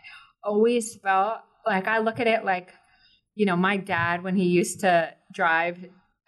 Always 0.44 0.96
felt 0.96 1.38
like 1.66 1.88
I 1.88 1.98
look 1.98 2.20
at 2.20 2.26
it 2.26 2.44
like 2.44 2.72
you 3.36 3.46
know, 3.46 3.56
my 3.56 3.76
dad 3.76 4.24
when 4.24 4.34
he 4.34 4.44
used 4.44 4.80
to 4.80 5.14
drive 5.32 5.78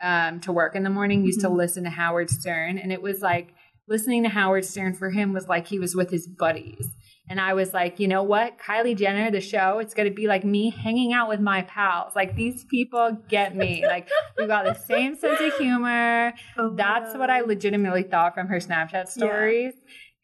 um, 0.00 0.38
to 0.40 0.52
work 0.52 0.76
in 0.76 0.84
the 0.84 0.90
morning 0.90 1.24
used 1.24 1.40
to 1.40 1.48
Mhm. 1.48 1.56
listen 1.56 1.82
to 1.84 1.90
Howard 1.90 2.30
Stern 2.30 2.78
and 2.78 2.92
it 2.92 3.02
was 3.02 3.20
like 3.20 3.52
listening 3.88 4.22
to 4.22 4.28
Howard 4.28 4.64
Stern 4.64 4.94
for 4.94 5.10
him 5.10 5.32
was 5.32 5.48
like 5.48 5.66
he 5.66 5.80
was 5.80 5.96
with 5.96 6.10
his 6.10 6.28
buddies. 6.28 6.86
And 7.30 7.40
I 7.40 7.52
was 7.54 7.74
like, 7.74 7.98
you 7.98 8.06
know 8.08 8.22
what? 8.22 8.58
Kylie 8.58 8.96
Jenner, 8.96 9.30
the 9.30 9.40
show, 9.40 9.80
it's 9.80 9.92
going 9.94 10.08
to 10.08 10.14
be 10.14 10.26
like 10.26 10.44
me 10.44 10.70
hanging 10.70 11.12
out 11.12 11.28
with 11.28 11.40
my 11.40 11.62
pals. 11.62 12.12
Like 12.16 12.36
these 12.36 12.64
people 12.64 13.18
get 13.28 13.54
me. 13.56 13.84
like 13.86 14.08
we 14.38 14.46
got 14.46 14.64
the 14.64 14.74
same 14.74 15.14
sense 15.20 15.40
of 15.40 15.52
humor. 15.56 16.32
That's 16.76 17.14
what 17.16 17.28
I 17.28 17.40
legitimately 17.40 18.04
thought 18.04 18.34
from 18.34 18.46
her 18.48 18.58
Snapchat 18.60 19.08
stories. 19.08 19.74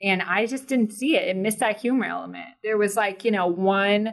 And 0.03 0.23
I 0.23 0.47
just 0.47 0.67
didn't 0.67 0.93
see 0.93 1.17
it. 1.17 1.29
It 1.29 1.37
missed 1.37 1.59
that 1.61 1.79
humor 1.81 2.05
element. 2.07 2.47
There 2.63 2.77
was 2.79 2.97
like, 2.97 3.25
you 3.25 3.31
know, 3.31 3.47
one 3.49 4.13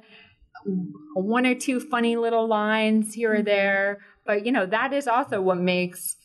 one 1.16 1.46
or 1.46 1.56
two 1.56 1.80
funny 1.80 2.16
little 2.16 2.48
lines 2.48 3.14
here 3.14 3.34
or 3.34 3.38
Mhm. 3.40 3.46
there. 3.46 4.00
But 4.26 4.46
you 4.46 4.52
know, 4.52 4.66
that 4.66 4.94
is 4.94 5.08
also 5.08 5.42
what 5.42 5.58
makes 5.58 6.16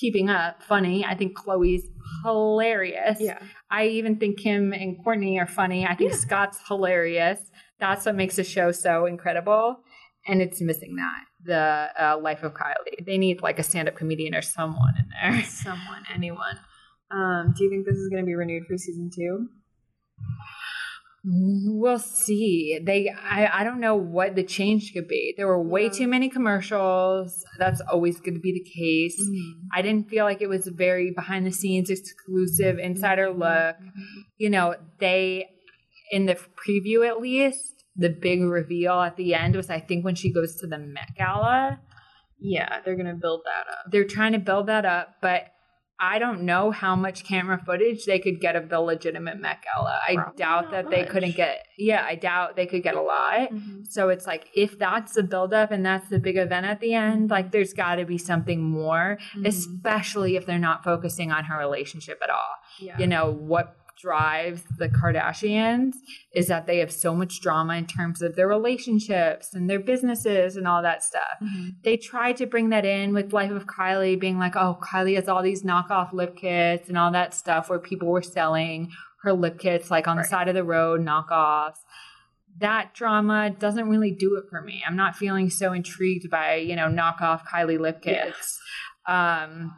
keeping 0.00 0.28
up 0.30 0.62
funny. 0.62 1.04
I 1.04 1.14
think 1.14 1.36
Khloé's 1.38 1.88
hilarious. 2.24 3.18
Yeah. 3.20 3.38
I 3.70 3.86
even 3.86 4.16
think 4.18 4.38
Kim 4.38 4.72
and 4.72 4.96
Kourtney 5.04 5.40
are 5.40 5.46
funny. 5.46 5.86
I 5.86 5.94
think 5.94 6.10
Yeah. 6.10 6.16
Scott's 6.18 6.60
hilarious. 6.66 7.38
That's 7.78 8.04
what 8.06 8.14
makes 8.16 8.36
the 8.36 8.44
show 8.44 8.72
so 8.72 9.06
incredible. 9.06 9.76
And 10.26 10.40
it's 10.40 10.60
missing 10.62 10.96
that 10.96 11.24
the 11.44 12.02
uh, 12.02 12.18
life 12.18 12.42
of 12.42 12.54
Kylie. 12.54 13.04
They 13.04 13.18
need 13.18 13.42
like 13.42 13.58
a 13.58 13.62
stand 13.62 13.88
up 13.88 13.94
comedian 13.94 14.34
or 14.34 14.42
someone 14.42 14.94
in 14.98 15.06
there. 15.10 15.42
Someone, 15.44 16.04
anyone. 16.12 16.58
Um, 17.10 17.52
do 17.56 17.62
you 17.64 17.70
think 17.70 17.84
this 17.86 17.96
is 17.98 18.08
going 18.08 18.22
to 18.22 18.26
be 18.26 18.34
renewed 18.34 18.64
for 18.66 18.76
season 18.78 19.10
two? 19.14 19.48
We'll 21.26 21.98
see. 21.98 22.78
They, 22.82 23.08
I, 23.08 23.60
I 23.60 23.64
don't 23.64 23.80
know 23.80 23.96
what 23.96 24.34
the 24.34 24.42
change 24.42 24.92
could 24.92 25.08
be. 25.08 25.32
There 25.36 25.46
were 25.46 25.62
way 25.62 25.84
Yeah. 25.84 25.90
too 25.90 26.06
many 26.06 26.28
commercials. 26.28 27.42
That's 27.58 27.80
always 27.80 28.20
going 28.20 28.34
to 28.34 28.40
be 28.40 28.52
the 28.52 28.70
case. 28.70 29.18
Mm-hmm. 29.18 29.68
I 29.72 29.80
didn't 29.80 30.10
feel 30.10 30.26
like 30.26 30.42
it 30.42 30.48
was 30.48 30.66
a 30.66 30.70
very 30.70 31.12
behind 31.12 31.46
the 31.46 31.52
scenes 31.52 31.88
exclusive 31.88 32.76
mm-hmm. 32.76 32.84
insider 32.84 33.28
mm-hmm. 33.28 33.40
look. 33.40 33.76
You 34.36 34.50
know, 34.50 34.74
they, 35.00 35.48
in 36.10 36.26
the 36.26 36.34
preview 36.34 37.08
at 37.08 37.20
least, 37.20 37.84
the 37.96 38.10
big 38.10 38.42
reveal 38.42 39.00
at 39.00 39.16
the 39.16 39.34
end 39.34 39.56
was, 39.56 39.70
I 39.70 39.80
think, 39.80 40.04
when 40.04 40.16
she 40.16 40.30
goes 40.30 40.56
to 40.56 40.66
the 40.66 40.78
Met 40.78 41.14
Gala. 41.16 41.80
Yeah, 42.38 42.80
they're 42.84 42.96
going 42.96 43.06
to 43.06 43.14
build 43.14 43.42
that 43.46 43.72
up. 43.72 43.90
They're 43.90 44.04
trying 44.04 44.32
to 44.32 44.38
build 44.38 44.66
that 44.66 44.84
up, 44.84 45.14
but 45.22 45.53
I 46.00 46.18
don't 46.18 46.42
know 46.42 46.70
how 46.72 46.96
much 46.96 47.24
camera 47.24 47.56
footage 47.64 48.04
they 48.04 48.18
could 48.18 48.40
get 48.40 48.56
of 48.56 48.68
the 48.68 48.80
legitimate 48.80 49.40
Met 49.40 49.58
Gala. 49.62 50.00
I 50.06 50.14
Probably 50.16 50.36
doubt 50.36 50.70
that 50.72 50.90
they 50.90 51.04
couldn't 51.04 51.36
get, 51.36 51.64
yeah, 51.78 52.04
I 52.04 52.16
doubt 52.16 52.56
they 52.56 52.66
could 52.66 52.82
get 52.82 52.96
a 52.96 53.00
lot. 53.00 53.50
So 53.84 54.08
it's 54.08 54.26
like 54.26 54.48
if 54.54 54.76
that's 54.78 55.14
the 55.14 55.22
buildup 55.22 55.70
and 55.70 55.86
that's 55.86 56.08
the 56.08 56.18
big 56.18 56.36
event 56.36 56.66
at 56.66 56.80
the 56.80 56.94
end, 56.94 57.30
like 57.30 57.52
there's 57.52 57.72
got 57.72 57.96
to 57.96 58.04
be 58.04 58.18
something 58.18 58.60
more, 58.62 59.18
Mhm. 59.36 59.46
especially 59.46 60.36
if 60.36 60.46
they're 60.46 60.58
not 60.58 60.82
focusing 60.82 61.30
on 61.30 61.44
her 61.44 61.56
relationship 61.58 62.18
at 62.22 62.30
all. 62.30 62.54
Yeah. 62.80 62.98
You 62.98 63.06
know 63.06 63.30
what 63.30 63.76
drives 64.04 64.62
the 64.78 64.88
Kardashians 64.88 65.94
is 66.34 66.46
that 66.48 66.66
they 66.66 66.78
have 66.78 66.92
so 66.92 67.14
much 67.14 67.40
drama 67.40 67.74
in 67.76 67.86
terms 67.86 68.20
of 68.20 68.36
their 68.36 68.46
relationships 68.46 69.54
and 69.54 69.68
their 69.68 69.80
businesses 69.80 70.56
and 70.56 70.68
all 70.68 70.82
that 70.82 71.02
stuff. 71.02 71.38
Mhm. 71.42 71.76
They 71.82 71.96
try 71.96 72.32
to 72.34 72.44
bring 72.46 72.68
that 72.68 72.84
in 72.84 73.14
with 73.14 73.32
Life 73.32 73.50
of 73.50 73.66
Kylie, 73.66 74.20
being 74.20 74.38
like, 74.38 74.56
oh, 74.56 74.78
Kylie 74.82 75.14
has 75.16 75.26
all 75.28 75.42
these 75.42 75.62
knockoff 75.64 76.12
lip 76.12 76.36
kits 76.36 76.88
and 76.90 76.98
all 76.98 77.10
that 77.12 77.32
stuff 77.32 77.70
where 77.70 77.78
people 77.78 78.08
were 78.08 78.22
selling 78.22 78.90
her 79.22 79.32
lip 79.32 79.58
kits 79.58 79.90
like 79.90 80.06
on 80.06 80.18
the 80.18 80.24
side 80.24 80.48
of 80.48 80.54
the 80.54 80.64
road, 80.64 81.00
knockoffs. 81.00 81.78
That 82.58 82.92
drama 82.94 83.50
doesn't 83.58 83.88
really 83.88 84.10
do 84.12 84.36
it 84.36 84.44
for 84.50 84.60
me. 84.60 84.84
I'm 84.86 84.96
not 84.96 85.16
feeling 85.16 85.48
so 85.48 85.72
intrigued 85.72 86.28
by, 86.30 86.56
you 86.56 86.76
know, 86.76 86.88
knockoff 86.88 87.40
Kylie 87.46 87.80
lip 87.80 88.00
Yeah. 88.04 88.26
kits. 88.26 88.60
Um, 89.06 89.74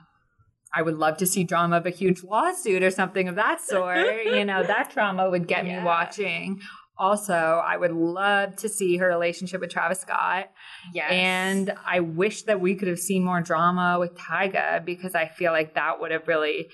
I 0.77 0.83
would 0.83 0.97
love 0.99 1.17
to 1.19 1.27
see 1.27 1.43
drama 1.43 1.79
of 1.79 1.87
a 1.87 1.91
huge 1.91 2.23
lawsuit 2.23 2.83
or 2.83 2.91
something 2.91 3.29
of 3.29 3.35
that 3.37 3.61
sort. 3.63 4.25
you 4.27 4.45
know, 4.45 4.63
that 4.63 4.91
drama 4.93 5.31
would 5.31 5.49
get 5.49 5.65
Yeah. 5.65 5.79
me 5.81 5.85
watching. 5.87 6.61
Also, 6.99 7.33
I 7.35 7.77
would 7.77 7.93
love 7.93 8.57
to 8.57 8.69
see 8.69 8.97
her 8.99 9.09
relationship 9.09 9.61
with 9.61 9.71
Travis 9.71 10.01
Scott. 10.01 10.51
Yes. 10.95 11.11
And 11.13 11.73
I 11.87 12.01
wish 12.01 12.43
that 12.43 12.61
we 12.61 12.75
could 12.75 12.89
have 12.89 12.99
seen 12.99 13.23
more 13.25 13.41
drama 13.41 13.99
with 13.99 14.15
Tyga 14.17 14.85
because 14.85 15.15
I 15.15 15.29
feel 15.29 15.53
like 15.53 15.75
that 15.75 16.01
would 16.01 16.11
have 16.11 16.27
really 16.29 16.69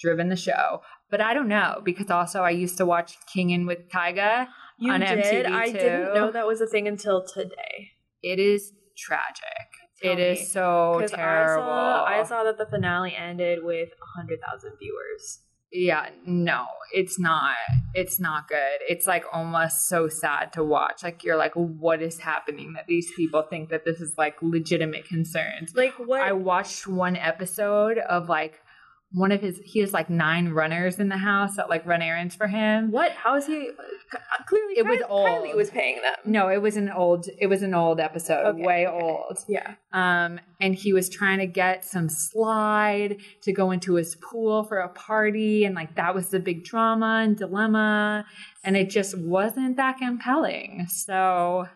driven 0.00 0.28
the 0.28 0.36
show. 0.36 0.80
But 1.10 1.20
I 1.20 1.34
don't 1.34 1.48
know 1.48 1.80
because 1.84 2.10
also 2.10 2.42
I 2.42 2.50
used 2.50 2.76
to 2.78 2.86
watch 2.86 3.16
Kingin 3.34 3.66
with 3.66 3.88
Tyga. 3.90 4.48
you 4.78 4.90
on 4.92 5.00
did. 5.00 5.08
MTV 5.46 5.46
I 5.50 5.66
didn't 5.70 6.14
know 6.14 6.30
that 6.30 6.46
was 6.46 6.60
a 6.60 6.66
thing 6.66 6.88
until 6.88 7.24
today. 7.26 7.92
It 8.22 8.38
is 8.38 8.72
tragic. 8.96 9.68
Tell 10.02 10.12
it 10.12 10.16
me. 10.16 10.22
is 10.22 10.52
so 10.52 11.04
terrible. 11.08 11.62
I 11.64 11.64
saw, 11.64 12.04
I 12.04 12.22
saw 12.24 12.44
that 12.44 12.58
the 12.58 12.66
finale 12.66 13.14
ended 13.16 13.60
with 13.62 13.88
100,000 14.16 14.72
viewers. 14.78 15.40
yeah, 15.72 16.10
no, 16.26 16.66
it's 16.94 17.18
not. 17.18 17.54
It's 17.94 18.20
not 18.20 18.48
good. 18.48 18.78
It's 18.88 19.06
like 19.06 19.24
almost 19.32 19.88
so 19.88 20.08
sad 20.08 20.52
to 20.52 20.62
watch. 20.64 21.02
Like 21.02 21.24
you're 21.24 21.36
like, 21.36 21.54
what 21.54 22.00
is 22.02 22.18
happening 22.20 22.74
that 22.74 22.86
these 22.86 23.10
people 23.16 23.42
think 23.42 23.70
that 23.70 23.84
this 23.84 24.00
is 24.00 24.14
like 24.16 24.36
legitimate 24.42 25.06
concerns? 25.06 25.74
Like 25.74 25.94
what? 25.98 26.20
I 26.20 26.32
watched 26.32 26.86
one 26.86 27.16
episode 27.16 27.98
of 27.98 28.28
like 28.28 28.60
one 29.16 29.32
of 29.32 29.40
his 29.40 29.58
he 29.64 29.80
has 29.80 29.94
like 29.94 30.10
nine 30.10 30.50
runners 30.50 30.98
in 30.98 31.08
the 31.08 31.16
house 31.16 31.56
that 31.56 31.70
like 31.70 31.86
run 31.86 32.02
errands 32.02 32.34
for 32.34 32.46
him. 32.46 32.90
What? 32.90 33.12
How 33.12 33.34
is 33.34 33.46
he? 33.46 33.70
Uh, 33.70 34.18
clearly, 34.46 34.74
It 34.76 34.84
was 34.84 34.98
Kylie, 34.98 35.08
old. 35.10 35.26
Kylie 35.26 35.56
was 35.56 35.70
paying 35.70 36.02
them. 36.02 36.14
No, 36.26 36.48
it 36.48 36.60
was 36.60 36.76
an 36.76 36.90
old 36.90 37.26
it 37.40 37.46
was 37.46 37.62
an 37.62 37.72
old 37.72 37.98
episode, 37.98 38.44
Okay, 38.44 38.62
way 38.62 38.86
okay. 38.86 39.02
old. 39.02 39.38
Yeah. 39.48 39.76
Um, 39.90 40.38
and 40.60 40.74
he 40.74 40.92
was 40.92 41.08
trying 41.08 41.38
to 41.38 41.46
get 41.46 41.82
some 41.82 42.10
slide 42.10 43.16
to 43.44 43.52
go 43.54 43.70
into 43.70 43.94
his 43.94 44.16
pool 44.16 44.64
for 44.64 44.80
a 44.80 44.90
party, 44.90 45.64
and 45.64 45.74
like 45.74 45.96
that 45.96 46.14
was 46.14 46.28
the 46.28 46.38
big 46.38 46.64
drama 46.64 47.22
and 47.24 47.38
dilemma, 47.38 48.26
and 48.64 48.76
it 48.76 48.90
just 48.90 49.16
wasn't 49.16 49.78
that 49.78 49.96
compelling. 49.96 50.88
So 50.90 51.66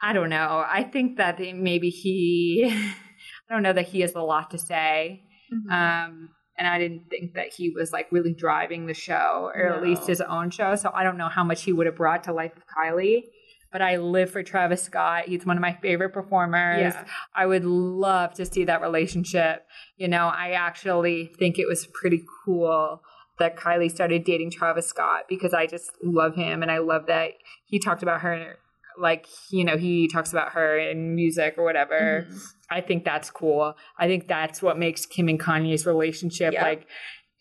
I 0.00 0.12
don't 0.12 0.30
know. 0.30 0.64
I 0.70 0.84
think 0.84 1.16
that 1.16 1.40
maybe 1.40 1.90
he, 1.90 2.64
I 3.50 3.52
don't 3.52 3.64
know 3.64 3.72
that 3.72 3.88
he 3.88 4.02
has 4.02 4.14
a 4.14 4.22
lot 4.22 4.52
to 4.52 4.58
say. 4.58 5.24
Mm-hmm. 5.52 5.72
Um, 5.72 6.28
and 6.56 6.68
I 6.68 6.78
didn't 6.78 7.08
think 7.10 7.34
that 7.34 7.52
he 7.52 7.70
was 7.70 7.92
like 7.92 8.10
really 8.12 8.32
driving 8.32 8.86
the 8.86 8.94
show, 8.94 9.50
or 9.54 9.72
at 9.72 9.82
least 9.82 10.06
his 10.06 10.20
own 10.20 10.50
show. 10.50 10.76
So 10.76 10.90
I 10.94 11.02
don't 11.02 11.18
know 11.18 11.28
how 11.28 11.44
much 11.44 11.62
he 11.62 11.72
would 11.72 11.86
have 11.86 11.96
brought 11.96 12.24
to 12.24 12.32
Life 12.32 12.56
of 12.56 12.62
Kylie. 12.66 13.24
But 13.72 13.82
I 13.82 13.96
live 13.96 14.30
for 14.30 14.44
Travis 14.44 14.84
Scott. 14.84 15.24
He's 15.26 15.44
one 15.44 15.56
of 15.56 15.60
my 15.60 15.72
favorite 15.82 16.10
performers. 16.10 16.94
Yeah. 16.94 17.04
I 17.34 17.44
would 17.44 17.64
love 17.64 18.32
to 18.34 18.46
see 18.46 18.64
that 18.66 18.80
relationship. 18.80 19.66
You 19.96 20.06
know, 20.06 20.28
I 20.28 20.52
actually 20.52 21.32
think 21.36 21.58
it 21.58 21.66
was 21.66 21.88
pretty 21.92 22.22
cool 22.44 23.02
that 23.40 23.56
Kylie 23.56 23.90
started 23.90 24.22
dating 24.22 24.52
Travis 24.52 24.86
Scott 24.86 25.24
because 25.28 25.52
I 25.52 25.66
just 25.66 25.90
love 26.04 26.36
him 26.36 26.62
and 26.62 26.70
I 26.70 26.78
love 26.78 27.06
that 27.06 27.32
he 27.66 27.80
talked 27.80 28.04
about 28.04 28.20
her 28.20 28.58
like 28.96 29.26
you 29.50 29.64
know 29.64 29.76
he 29.76 30.06
talks 30.06 30.30
about 30.30 30.52
her 30.52 30.78
in 30.78 31.16
music 31.16 31.54
or 31.58 31.64
whatever. 31.64 32.28
Mhm. 32.30 32.40
I 32.74 32.80
think 32.80 33.04
that's 33.04 33.30
cool. 33.30 33.76
I 33.98 34.06
think 34.08 34.26
that's 34.28 34.60
what 34.62 34.78
makes 34.78 35.06
Kim 35.06 35.28
and 35.28 35.38
Kanye's 35.40 35.86
relationship 35.86 36.52
Yeah. 36.52 36.62
like 36.64 36.86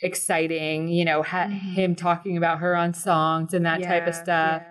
exciting, 0.01 0.89
you 0.89 1.05
know, 1.05 1.23
ha- 1.23 1.45
Mhm. 1.47 1.73
him 1.73 1.95
talking 1.95 2.37
about 2.37 2.59
her 2.59 2.75
on 2.75 2.93
songs 2.93 3.53
and 3.53 3.65
that 3.65 3.81
type 3.81 4.07
of 4.07 4.13
stuff. 4.15 4.61
yeah. 4.63 4.69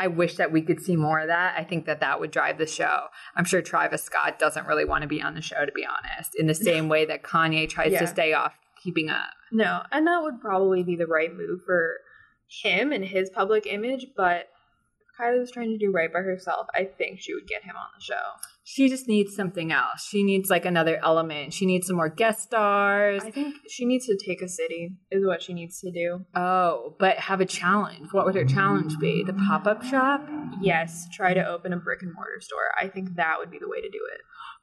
I 0.00 0.06
wish 0.06 0.36
that 0.36 0.52
we 0.52 0.62
could 0.62 0.80
see 0.80 0.94
more 0.96 1.18
of 1.20 1.26
that. 1.26 1.58
I 1.58 1.64
think 1.64 1.84
that 1.86 1.98
that 2.00 2.20
would 2.20 2.30
drive 2.30 2.56
the 2.58 2.66
show. 2.68 3.08
I'm 3.36 3.44
sure 3.44 3.60
Travis 3.62 4.04
Scott 4.04 4.38
doesn't 4.38 4.66
really 4.66 4.84
want 4.84 5.02
to 5.02 5.08
be 5.08 5.20
on 5.20 5.34
the 5.34 5.42
show, 5.42 5.66
to 5.66 5.72
be 5.72 5.84
honest, 5.84 6.34
in 6.38 6.46
the 6.46 6.54
same 6.70 6.88
way 6.88 7.04
that 7.06 7.22
Kanye 7.22 7.68
tries 7.68 7.92
Yeah. 7.92 8.00
to 8.00 8.06
stay 8.06 8.32
off 8.32 8.54
keeping 8.82 9.10
up. 9.10 9.30
No, 9.50 9.82
and 9.90 10.06
that 10.06 10.22
would 10.22 10.40
probably 10.40 10.82
be 10.84 10.94
the 10.96 11.06
right 11.08 11.34
move 11.34 11.62
for 11.66 11.96
him 12.62 12.92
and 12.92 13.04
his 13.04 13.28
public 13.30 13.66
image, 13.66 14.06
but 14.16 14.48
Kylie 15.18 15.40
was 15.40 15.50
trying 15.50 15.70
to 15.72 15.78
do 15.78 15.90
right 15.90 16.12
by 16.12 16.20
herself, 16.20 16.68
I 16.74 16.84
think 16.84 17.18
she 17.20 17.34
would 17.34 17.48
get 17.48 17.64
him 17.64 17.74
on 17.76 17.88
the 17.98 18.00
show. 18.02 18.22
She 18.70 18.90
just 18.90 19.08
needs 19.08 19.34
something 19.34 19.72
else. 19.72 20.06
She 20.06 20.22
needs 20.22 20.50
like 20.50 20.66
another 20.66 21.00
element. 21.02 21.54
She 21.54 21.64
needs 21.64 21.86
some 21.86 21.96
more 21.96 22.10
guest 22.10 22.42
stars. 22.42 23.22
I 23.24 23.30
think 23.30 23.54
she 23.66 23.86
needs 23.86 24.04
to 24.04 24.18
take 24.18 24.42
a 24.42 24.48
city, 24.48 24.90
is 25.10 25.26
what 25.26 25.40
she 25.40 25.54
needs 25.54 25.80
to 25.80 25.90
do. 25.90 26.26
Oh, 26.34 26.94
but 26.98 27.16
have 27.16 27.40
a 27.40 27.46
challenge. 27.46 28.12
What 28.12 28.26
would 28.26 28.34
her 28.34 28.44
challenge 28.44 28.98
be? 28.98 29.24
The 29.24 29.32
pop 29.32 29.66
up 29.66 29.82
shop? 29.82 30.28
Yes, 30.60 31.08
try 31.10 31.32
to 31.32 31.48
open 31.48 31.72
a 31.72 31.78
brick 31.78 32.02
and 32.02 32.12
mortar 32.12 32.42
store. 32.42 32.74
I 32.78 32.88
think 32.88 33.16
that 33.16 33.36
would 33.38 33.50
be 33.50 33.58
the 33.58 33.70
way 33.70 33.80
to 33.80 33.88
do 33.88 34.00
it. 34.12 34.20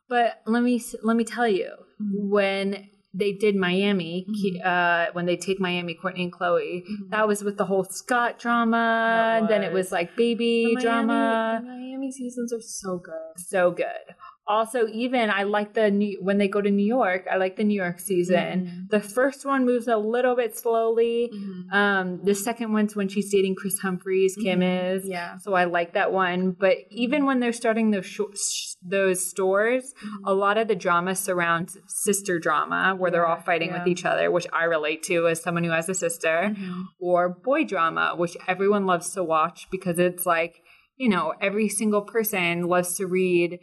But 0.08 0.40
let 0.46 0.62
me 0.62 0.84
let 1.02 1.18
me 1.18 1.24
tell 1.24 1.48
you, 1.48 1.72
hmm. 1.98 2.30
when 2.30 2.88
they 3.16 3.32
did 3.32 3.56
Miami, 3.56 4.26
Ki- 4.36 4.62
uh, 4.64 5.08
when 5.14 5.26
they 5.26 5.38
take 5.38 5.60
Miami, 5.60 5.98
Kourtney 6.02 6.24
and 6.24 6.34
Khloé, 6.34 6.84
that 7.10 7.28
was 7.28 7.44
with 7.44 7.58
the 7.58 7.66
whole 7.66 7.84
Scott 7.86 8.40
drama. 8.40 9.46
Then 9.50 9.64
it 9.64 9.72
was 9.72 9.92
like 9.92 10.16
baby 10.16 10.74
The 10.76 10.82
drama. 10.82 11.62
Miami, 11.64 11.66
the 11.66 11.92
Miami 11.92 12.12
seasons 12.12 12.54
are 12.54 12.62
so 12.62 12.98
good. 12.98 13.14
So 13.38 13.72
good. 13.72 14.16
Also, 14.48 14.88
even 14.94 15.32
I 15.32 15.44
like 15.44 15.74
the 15.74 15.90
new 15.90 16.20
when 16.22 16.38
they 16.38 16.48
go 16.48 16.62
to 16.62 16.70
New 16.70 16.86
York. 16.86 17.26
I 17.32 17.38
like 17.38 17.56
the 17.56 17.64
New 17.64 17.74
York 17.76 18.00
season. 18.00 18.68
Mhm. 18.88 18.90
The 18.92 19.00
first 19.00 19.44
one 19.46 19.66
moves 19.66 19.88
a 19.88 19.98
little 19.98 20.36
bit 20.36 20.56
slowly. 20.56 21.32
Mhm. 21.34 21.74
Um, 21.74 22.20
the 22.24 22.36
second 22.36 22.72
one's 22.72 22.96
when 22.96 23.08
she's 23.08 23.32
dating 23.32 23.56
Kris 23.56 23.80
Humphries. 23.80 24.36
Kim 24.36 24.60
Mhm. 24.60 24.96
is. 24.98 25.08
Yeah. 25.08 25.38
So 25.38 25.54
I 25.56 25.64
like 25.64 25.94
that 25.94 26.12
one. 26.12 26.52
But 26.52 26.78
even 26.92 27.26
when 27.26 27.40
they're 27.40 27.54
starting 27.54 27.90
those 27.92 28.06
sh- 28.06 28.76
those 28.88 29.26
stores, 29.26 29.94
a 30.26 30.34
lot 30.34 30.60
of 30.60 30.68
the 30.68 30.76
drama 30.76 31.16
surrounds 31.16 31.76
sister 31.88 32.38
drama, 32.38 32.96
where 32.96 33.10
they're 33.10 33.26
all 33.26 33.38
Yeah, 33.38 33.42
fighting 33.44 33.72
with 33.74 33.88
each 33.88 34.06
other, 34.06 34.30
which 34.30 34.46
I 34.54 34.66
relate 34.66 35.02
to 35.04 35.28
as 35.28 35.42
someone 35.42 35.64
who 35.64 35.72
has 35.72 35.90
a 35.90 35.96
sister, 35.96 36.54
Mhm. 36.56 36.84
or 37.00 37.30
boy 37.30 37.64
drama, 37.64 38.14
which 38.16 38.38
everyone 38.48 38.86
loves 38.86 39.12
to 39.16 39.24
watch 39.24 39.68
because 39.72 39.98
it's 39.98 40.26
like 40.28 40.62
you 40.98 41.10
know 41.10 41.34
every 41.42 41.68
single 41.68 42.02
person 42.04 42.62
loves 42.68 42.96
to 42.96 43.06
read 43.08 43.60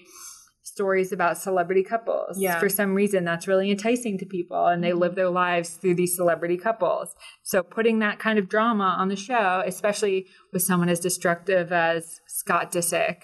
stories 0.72 1.12
about 1.12 1.36
celebrity 1.36 1.82
couples. 1.82 2.38
Yeah. 2.40 2.58
For 2.58 2.68
some 2.68 2.94
reason, 2.94 3.24
that's 3.24 3.46
really 3.46 3.70
enticing 3.70 4.16
to 4.18 4.26
people, 4.26 4.66
and 4.66 4.82
they 4.82 4.90
Mhm. 4.90 4.98
live 5.00 5.14
their 5.14 5.28
lives 5.28 5.76
through 5.76 5.94
these 5.96 6.16
celebrity 6.16 6.56
couples. 6.56 7.14
So 7.42 7.62
putting 7.62 7.98
that 7.98 8.18
kind 8.18 8.38
of 8.38 8.48
drama 8.48 8.96
on 8.98 9.08
the 9.08 9.16
show, 9.16 9.62
especially 9.66 10.26
with 10.52 10.62
someone 10.62 10.88
as 10.88 10.98
destructive 11.00 11.72
as 11.72 12.20
Scott 12.26 12.72
Disick 12.72 13.18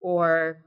or 0.00 0.58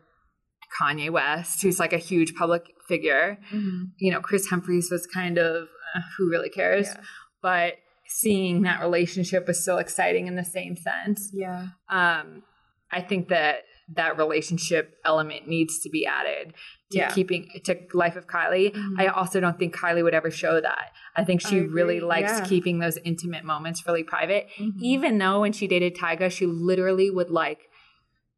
Kanye 0.79 1.09
West, 1.09 1.61
who's 1.61 1.79
like 1.79 1.93
a 1.93 1.97
huge 1.97 2.35
public 2.35 2.63
figure. 2.87 3.37
Mhm. 3.51 3.91
You 3.97 4.11
know, 4.11 4.19
Kris 4.19 4.47
Humphries 4.47 4.89
was 4.91 5.07
kind 5.07 5.37
of 5.37 5.69
uh, 5.95 6.01
who 6.17 6.29
really 6.29 6.49
cares, 6.49 6.87
Yeah. 6.87 7.01
but 7.41 7.75
seeing 8.07 8.63
that 8.63 8.81
relationship 8.81 9.47
was 9.47 9.61
still 9.61 9.77
exciting 9.77 10.27
in 10.27 10.35
the 10.35 10.43
same 10.43 10.75
sense. 10.75 11.31
Yeah. 11.33 11.67
Um, 11.89 12.43
I 12.91 13.01
think 13.01 13.29
that 13.29 13.63
that 13.93 14.17
relationship 14.17 14.95
element 15.05 15.47
needs 15.47 15.79
to 15.79 15.89
be 15.89 16.05
added 16.05 16.53
to 16.91 16.97
Yeah. 16.97 17.11
keeping 17.11 17.49
to 17.65 17.77
Life 17.93 18.15
of 18.15 18.27
Kylie. 18.27 18.73
Mhm. 18.73 18.99
I 18.99 19.07
also 19.07 19.39
don't 19.39 19.57
think 19.59 19.75
Kylie 19.75 20.03
would 20.03 20.13
ever 20.13 20.31
show 20.31 20.59
that. 20.59 20.91
I 21.15 21.23
think 21.23 21.41
she 21.41 21.59
I 21.59 21.63
really 21.63 21.99
likes 21.99 22.31
yeah. 22.39 22.45
keeping 22.45 22.79
those 22.79 22.97
intimate 23.03 23.43
moments 23.43 23.85
really 23.85 24.03
private. 24.03 24.47
Mhm. 24.57 24.73
Even 24.81 25.17
though 25.17 25.41
when 25.41 25.51
she 25.53 25.67
dated 25.67 25.95
Tyga, 25.95 26.31
she 26.31 26.45
literally 26.45 27.09
would 27.11 27.29
like 27.29 27.69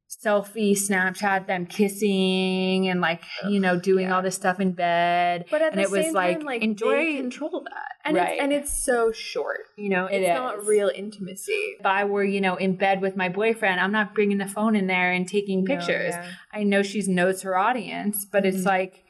selfie 0.09 0.71
Snapchat 0.71 1.47
them 1.47 1.65
kissing 1.65 2.87
and 2.87 3.01
like 3.01 3.21
you 3.49 3.59
know 3.59 3.77
doing 3.79 4.07
yeah. 4.07 4.15
all 4.15 4.21
this 4.21 4.35
stuff 4.35 4.59
in 4.59 4.71
bed. 4.71 5.45
But 5.51 5.61
at 5.61 5.73
and 5.73 5.79
the 5.79 5.83
it 5.83 5.91
was 5.91 6.05
same 6.05 6.13
like, 6.13 6.37
time, 6.37 6.45
like 6.45 6.61
enjoy- 6.63 6.91
they 6.95 7.17
control 7.17 7.63
that, 7.65 7.91
and 8.05 8.15
Right. 8.15 8.33
it's 8.33 8.41
and 8.41 8.53
it's 8.53 8.71
so 8.85 9.11
short. 9.11 9.59
You 9.77 9.89
know, 9.89 10.05
It 10.05 10.21
it's 10.21 10.29
not 10.29 10.65
real 10.65 10.89
intimacy. 10.93 11.51
If 11.79 11.85
I 11.85 12.05
were 12.05 12.23
you 12.23 12.39
know 12.41 12.55
in 12.55 12.77
bed 12.77 13.01
with 13.01 13.15
my 13.17 13.29
boyfriend, 13.29 13.79
I'm 13.81 13.91
not 13.91 14.15
bringing 14.15 14.37
the 14.37 14.47
phone 14.47 14.75
in 14.75 14.87
there 14.87 15.11
and 15.11 15.27
taking 15.27 15.63
No, 15.63 15.75
pictures. 15.75 16.13
yeah. 16.13 16.27
I 16.53 16.63
know 16.63 16.83
she 16.83 17.01
knows 17.07 17.41
her 17.41 17.57
audience, 17.57 18.25
but 18.25 18.45
it's 18.45 18.59
Mhm. 18.63 18.65
like 18.65 19.03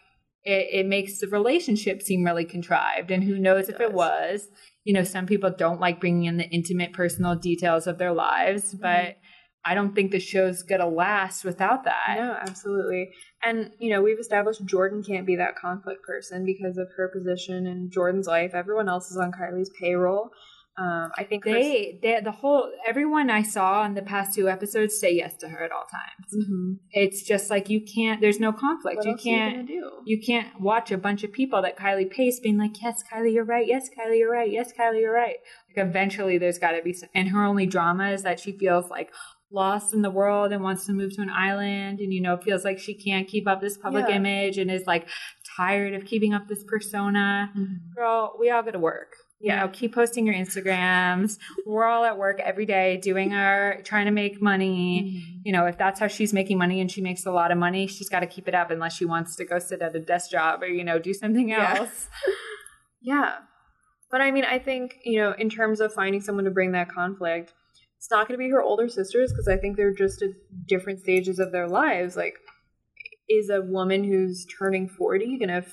it, 0.44 0.68
it 0.72 0.86
makes 0.88 1.20
the 1.20 1.28
relationship 1.28 2.02
seem 2.02 2.24
really 2.24 2.46
contrived. 2.46 3.12
And 3.12 3.22
who 3.24 3.38
knows 3.38 3.68
It 3.68 3.76
if 3.76 3.82
it 3.82 3.92
was? 3.94 4.48
You 4.86 4.94
know, 4.94 5.04
some 5.04 5.26
people 5.26 5.50
don't 5.56 5.82
like 5.82 6.00
bringing 6.00 6.24
in 6.24 6.38
the 6.38 6.46
intimate, 6.46 6.94
personal 6.94 7.36
details 7.36 7.86
of 7.86 7.98
their 7.98 8.14
lives, 8.14 8.74
Mm-hmm. 8.74 8.82
but 8.82 9.18
I 9.68 9.76
don't 9.76 9.94
think 9.94 10.12
the 10.12 10.20
show's 10.20 10.64
gonna 10.64 10.88
last 10.88 11.44
without 11.44 11.84
that. 11.84 12.16
No, 12.16 12.38
absolutely. 12.40 13.10
And, 13.44 13.72
you 13.80 13.90
know, 13.90 14.02
we've 14.02 14.20
established 14.20 14.64
Jordan 14.66 15.04
can't 15.04 15.28
be 15.28 15.36
that 15.36 15.56
conflict 15.58 16.04
person 16.04 16.46
because 16.46 16.78
of 16.78 16.88
her 16.96 17.10
position 17.10 17.68
in 17.68 17.90
Jordan's 17.92 18.28
life. 18.28 18.52
Everyone 18.54 18.88
else 18.88 19.12
is 19.12 19.18
on 19.18 19.32
Kylie's 19.32 19.72
payroll. 19.80 20.32
Um, 20.80 21.10
I 21.18 21.24
think 21.24 21.44
They, 21.44 21.98
they, 22.04 22.20
the 22.24 22.32
whole, 22.32 22.70
everyone 22.88 23.32
I 23.32 23.42
saw 23.42 23.84
in 23.84 23.96
the 23.96 24.04
past 24.04 24.36
two 24.36 24.48
episodes 24.48 25.00
say 25.00 25.12
yes 25.12 25.36
to 25.38 25.50
her 25.50 25.64
at 25.64 25.72
all 25.72 25.86
times. 25.92 26.48
Mhm. 26.48 26.78
It's 26.92 27.24
just 27.24 27.50
like 27.50 27.68
you 27.68 27.82
can't. 27.82 28.22
There's 28.22 28.40
no 28.40 28.52
conflict. 28.54 28.98
What 28.98 29.06
you 29.06 29.12
you 29.14 29.18
can't. 29.18 29.56
gonna 29.56 29.68
do? 29.68 29.92
you 30.06 30.22
can't 30.22 30.62
watch 30.62 30.92
a 30.92 30.98
bunch 30.98 31.24
of 31.24 31.32
people 31.32 31.64
that 31.64 31.78
Kylie 31.78 32.10
pays 32.10 32.40
being 32.40 32.60
like, 32.60 32.80
yes, 32.80 33.04
Kylie, 33.12 33.34
you're 33.34 33.44
right. 33.44 33.66
Yes, 33.66 33.90
Kylie, 33.90 34.20
you're 34.20 34.32
right. 34.32 34.52
Yes, 34.52 34.72
Kylie, 34.72 35.02
you're 35.02 35.14
right. 35.14 35.38
Like 35.76 35.88
eventually 35.88 36.38
there's 36.38 36.60
got 36.60 36.74
to 36.74 36.84
be, 36.84 36.94
some, 36.94 37.10
and 37.16 37.30
her 37.30 37.44
only 37.44 37.66
drama 37.66 38.12
is 38.12 38.22
that 38.22 38.40
she 38.40 38.52
feels 38.52 38.88
like 38.90 39.12
lost 39.52 39.94
in 39.94 40.02
the 40.02 40.12
world 40.12 40.52
and 40.52 40.62
wants 40.64 40.86
to 40.86 40.94
move 40.94 41.16
to 41.16 41.22
an 41.22 41.30
island 41.30 42.00
and, 42.00 42.12
you 42.14 42.22
know, 42.22 42.36
feels 42.38 42.66
like 42.66 42.78
she 42.80 42.94
can't 42.94 43.28
keep 43.28 43.48
up 43.48 43.62
this 43.62 43.78
public 43.78 44.06
Yeah. 44.10 44.16
image 44.16 44.58
and 44.58 44.70
is 44.70 44.86
like 44.86 45.08
tired 45.56 45.94
of 45.94 46.06
keeping 46.06 46.34
up 46.34 46.48
this 46.48 46.64
persona. 46.66 47.52
Mhm. 47.58 47.96
Girl, 47.96 48.36
we 48.40 48.50
all 48.50 48.62
go 48.62 48.72
to 48.72 48.80
work. 48.80 49.14
You 49.40 49.50
Yeah. 49.54 49.62
know, 49.62 49.68
keep 49.70 49.94
posting 49.94 50.26
your 50.26 50.36
Instagrams. 50.36 51.38
We're 51.66 51.86
all 51.86 52.04
at 52.04 52.18
work 52.18 52.40
every 52.42 52.66
day 52.66 52.98
doing 52.98 53.34
our, 53.34 53.82
trying 53.84 54.06
to 54.06 54.12
make 54.12 54.42
money 54.42 55.04
Mhm. 55.04 55.42
you 55.46 55.54
know, 55.54 55.66
if 55.66 55.78
that's 55.78 55.98
how 56.02 56.08
she's 56.08 56.34
making 56.34 56.58
money 56.58 56.82
and 56.82 56.92
she 56.92 57.00
makes 57.02 57.26
a 57.26 57.32
lot 57.32 57.52
of 57.52 57.58
money, 57.58 57.88
she's 57.88 58.10
got 58.10 58.20
to 58.20 58.28
keep 58.28 58.50
it 58.50 58.54
up 58.56 58.70
unless 58.70 58.94
she 58.98 59.06
wants 59.06 59.38
to 59.38 59.46
go 59.46 59.60
sit 59.60 59.82
at 59.82 59.96
a 59.96 60.00
desk 60.00 60.30
job 60.30 60.62
or, 60.62 60.68
you 60.68 60.84
know, 60.84 61.00
do 61.00 61.14
something 61.14 61.48
Yeah. 61.50 61.76
else. 61.78 62.10
Yeah. 63.02 63.36
But 64.12 64.22
I 64.22 64.32
mean, 64.32 64.44
I 64.44 64.60
think, 64.60 64.98
you 65.06 65.20
know, 65.20 65.32
in 65.38 65.50
terms 65.50 65.80
of 65.80 65.94
finding 65.94 66.20
someone 66.22 66.44
to 66.46 66.52
bring 66.52 66.72
that 66.74 66.90
conflict, 66.90 67.54
it's 67.98 68.10
not 68.12 68.28
going 68.28 68.38
to 68.40 68.44
be 68.44 68.50
her 68.52 68.62
older 68.62 68.88
sisters 68.88 69.32
because 69.32 69.48
I 69.48 69.58
think 69.58 69.76
they're 69.76 69.94
just 69.94 70.22
at 70.22 70.30
different 70.68 71.00
stages 71.00 71.40
of 71.40 71.52
their 71.52 71.68
lives. 71.68 72.16
Like, 72.16 72.36
is 73.30 73.50
a 73.50 73.62
woman 73.62 74.04
who's 74.04 74.46
turning 74.58 74.88
40 74.88 75.38
going 75.40 75.50
to 75.50 75.66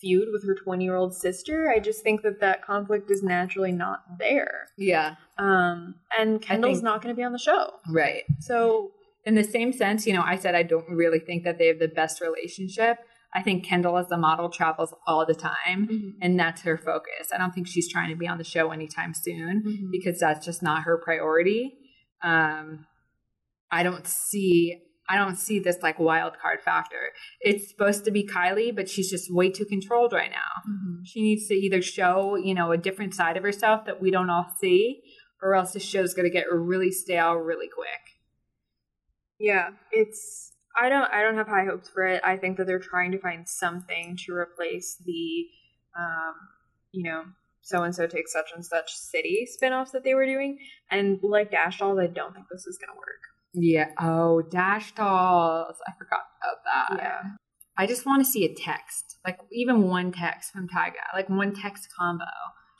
feud 0.00 0.28
with 0.32 0.46
her 0.46 0.54
20 0.54 0.84
year 0.84 0.94
old 0.96 1.14
sister? 1.14 1.70
I 1.74 1.80
just 1.80 2.02
think 2.02 2.22
that 2.22 2.40
that 2.40 2.64
conflict 2.64 3.10
is 3.10 3.22
naturally 3.22 3.72
not 3.72 4.00
there. 4.18 4.68
Yeah. 4.78 5.16
Um, 5.38 5.96
and 6.16 6.40
Kendall's 6.40 6.78
think- 6.78 6.84
not 6.84 7.02
going 7.02 7.14
to 7.14 7.18
be 7.18 7.24
on 7.24 7.32
the 7.32 7.38
show. 7.38 7.72
Right. 7.90 8.22
So, 8.40 8.92
In 9.24 9.34
the 9.34 9.44
same 9.44 9.72
sense, 9.72 10.06
you 10.06 10.12
know, 10.12 10.22
I 10.24 10.36
said 10.36 10.54
I 10.54 10.62
don't 10.62 10.88
really 10.88 11.18
think 11.18 11.44
that 11.44 11.58
they 11.58 11.66
have 11.66 11.78
the 11.78 11.88
best 11.88 12.20
relationship. 12.20 12.98
I 13.34 13.42
think 13.42 13.64
Kendall 13.64 13.96
as 13.96 14.08
the 14.08 14.16
model 14.16 14.50
travels 14.50 14.92
all 15.06 15.24
the 15.24 15.34
time 15.34 15.86
Mhm. 15.88 16.14
and 16.20 16.38
that's 16.38 16.62
her 16.62 16.76
focus. 16.76 17.30
I 17.32 17.38
don't 17.38 17.52
think 17.54 17.68
she's 17.68 17.88
trying 17.90 18.10
to 18.10 18.16
be 18.16 18.26
on 18.26 18.38
the 18.38 18.44
show 18.44 18.70
anytime 18.72 19.14
soon 19.14 19.62
Mhm. 19.62 19.90
because 19.92 20.18
that's 20.18 20.44
just 20.44 20.62
not 20.62 20.82
her 20.82 20.98
priority. 20.98 21.78
Um, 22.22 22.86
I 23.70 23.82
don't 23.82 24.06
see 24.06 24.82
I 25.12 25.16
don't 25.16 25.34
see 25.34 25.58
this 25.58 25.82
like 25.82 25.98
wild 25.98 26.38
card 26.38 26.62
factor. 26.62 27.10
It's 27.40 27.68
supposed 27.68 28.04
to 28.04 28.12
be 28.12 28.24
Kylie, 28.24 28.72
but 28.72 28.88
she's 28.88 29.10
just 29.10 29.28
way 29.34 29.50
too 29.50 29.64
controlled 29.64 30.12
right 30.12 30.30
now. 30.30 30.62
Mhm. 30.72 31.00
She 31.04 31.20
needs 31.20 31.48
to 31.48 31.54
either 31.54 31.82
show, 31.82 32.36
you 32.36 32.54
know, 32.54 32.70
a 32.70 32.76
different 32.78 33.12
side 33.14 33.36
of 33.36 33.42
herself 33.42 33.84
that 33.86 34.00
we 34.00 34.12
don't 34.12 34.30
all 34.30 34.46
see, 34.60 35.02
or 35.42 35.56
else 35.56 35.72
the 35.72 35.80
show's 35.80 36.14
gonna 36.14 36.30
get 36.30 36.46
really 36.52 36.92
stale 36.92 37.34
really 37.34 37.68
quick. 37.68 38.20
Yeah, 39.40 39.70
it's 39.90 40.49
I 40.80 40.88
don't 40.88 41.10
I 41.12 41.22
don't 41.22 41.36
have 41.36 41.48
high 41.48 41.66
hopes 41.66 41.90
for 41.90 42.06
it. 42.06 42.22
I 42.24 42.36
think 42.36 42.56
that 42.56 42.66
they're 42.66 42.78
trying 42.78 43.12
to 43.12 43.18
find 43.18 43.46
something 43.48 44.16
to 44.24 44.34
replace 44.34 44.96
the 45.04 45.46
um, 45.98 46.34
you 46.92 47.04
know, 47.04 47.24
so 47.62 47.82
and 47.82 47.94
so 47.94 48.06
takes 48.06 48.32
such 48.32 48.50
and 48.54 48.64
such 48.64 48.92
city 48.94 49.46
spin-offs 49.50 49.90
that 49.92 50.04
they 50.04 50.14
were 50.14 50.26
doing. 50.26 50.58
And 50.90 51.18
like 51.22 51.50
Dash 51.50 51.78
Dolls, 51.78 51.98
I 51.98 52.06
don't 52.06 52.32
think 52.32 52.46
this 52.50 52.66
is 52.66 52.78
gonna 52.78 52.96
work. 52.96 53.20
Yeah. 53.52 53.90
Oh, 54.00 54.42
Dash 54.42 54.92
Dolls. 54.92 55.76
I 55.86 55.92
forgot 55.98 56.20
about 56.40 56.64
that. 56.64 57.02
Yeah. 57.02 57.30
I 57.76 57.86
just 57.86 58.06
want 58.06 58.24
to 58.24 58.30
see 58.30 58.44
a 58.44 58.54
text, 58.54 59.18
like 59.26 59.38
even 59.52 59.88
one 59.88 60.12
text 60.12 60.52
from 60.52 60.68
Tyga, 60.68 61.00
like 61.14 61.28
one 61.28 61.54
text 61.54 61.88
combo. 61.98 62.24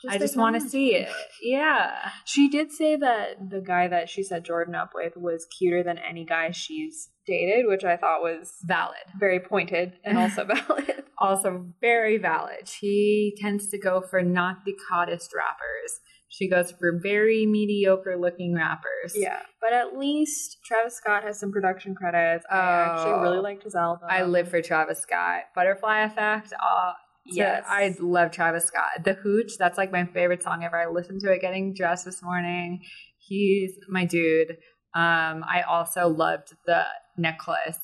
I 0.09 0.17
just 0.17 0.35
want 0.37 0.55
to 0.55 0.61
see 0.67 0.95
it. 0.95 1.09
Yeah. 1.41 2.09
She 2.25 2.49
did 2.49 2.71
say 2.71 2.95
that 2.95 3.49
the 3.49 3.61
guy 3.61 3.87
that 3.87 4.09
she 4.09 4.23
set 4.23 4.45
Jordyn 4.45 4.75
up 4.75 4.91
with 4.95 5.13
was 5.15 5.45
cuter 5.57 5.83
than 5.83 5.97
any 5.97 6.25
guy 6.25 6.51
she's 6.51 7.09
dated, 7.27 7.65
which 7.67 7.83
I 7.83 7.97
thought 7.97 8.21
was 8.21 8.53
Valid. 8.63 8.97
very 9.19 9.39
pointed 9.39 9.93
and 10.03 10.17
also 10.17 10.43
valid. 10.67 11.03
Also 11.17 11.67
very 11.81 12.17
valid. 12.17 12.67
She 12.67 13.35
tends 13.39 13.67
to 13.69 13.77
go 13.77 14.01
for 14.01 14.21
not 14.23 14.65
the 14.65 14.73
hottest 14.89 15.31
rappers. 15.35 15.99
She 16.29 16.49
goes 16.49 16.71
for 16.71 16.97
very 17.03 17.45
mediocre 17.45 18.15
looking 18.17 18.55
rappers. 18.55 19.13
yeah, 19.15 19.39
but 19.59 19.73
at 19.73 19.97
least 19.97 20.59
Travis 20.65 20.95
Scott 20.95 21.23
has 21.23 21.37
some 21.37 21.51
production 21.51 21.93
credits. 21.93 22.45
I 22.49 22.55
actually 22.57 23.11
Oh. 23.11 23.21
really 23.21 23.39
liked 23.39 23.63
his 23.63 23.75
album. 23.75 24.07
I 24.09 24.23
live 24.23 24.47
for 24.47 24.61
Travis 24.61 24.99
Scott. 24.99 25.41
Butterfly 25.53 26.03
Effect. 26.05 26.53
Uh, 26.53 26.93
Yes. 27.25 27.63
I 27.67 27.95
love 27.99 28.31
Travis 28.31 28.65
Scott. 28.65 29.03
The 29.03 29.13
Hooch, 29.13 29.57
that's 29.57 29.77
like 29.77 29.91
my 29.91 30.05
favorite 30.05 30.43
song 30.43 30.63
ever. 30.63 30.77
I 30.77 30.87
listened 30.87 31.21
to 31.21 31.31
it 31.31 31.41
getting 31.41 31.73
dressed 31.73 32.05
this 32.05 32.21
morning. 32.23 32.81
He's 33.17 33.73
my 33.87 34.05
dude. 34.05 34.57
Um, 34.93 35.45
I 35.47 35.63
also 35.69 36.07
loved 36.07 36.53
the 36.65 36.83
necklace, 37.17 37.79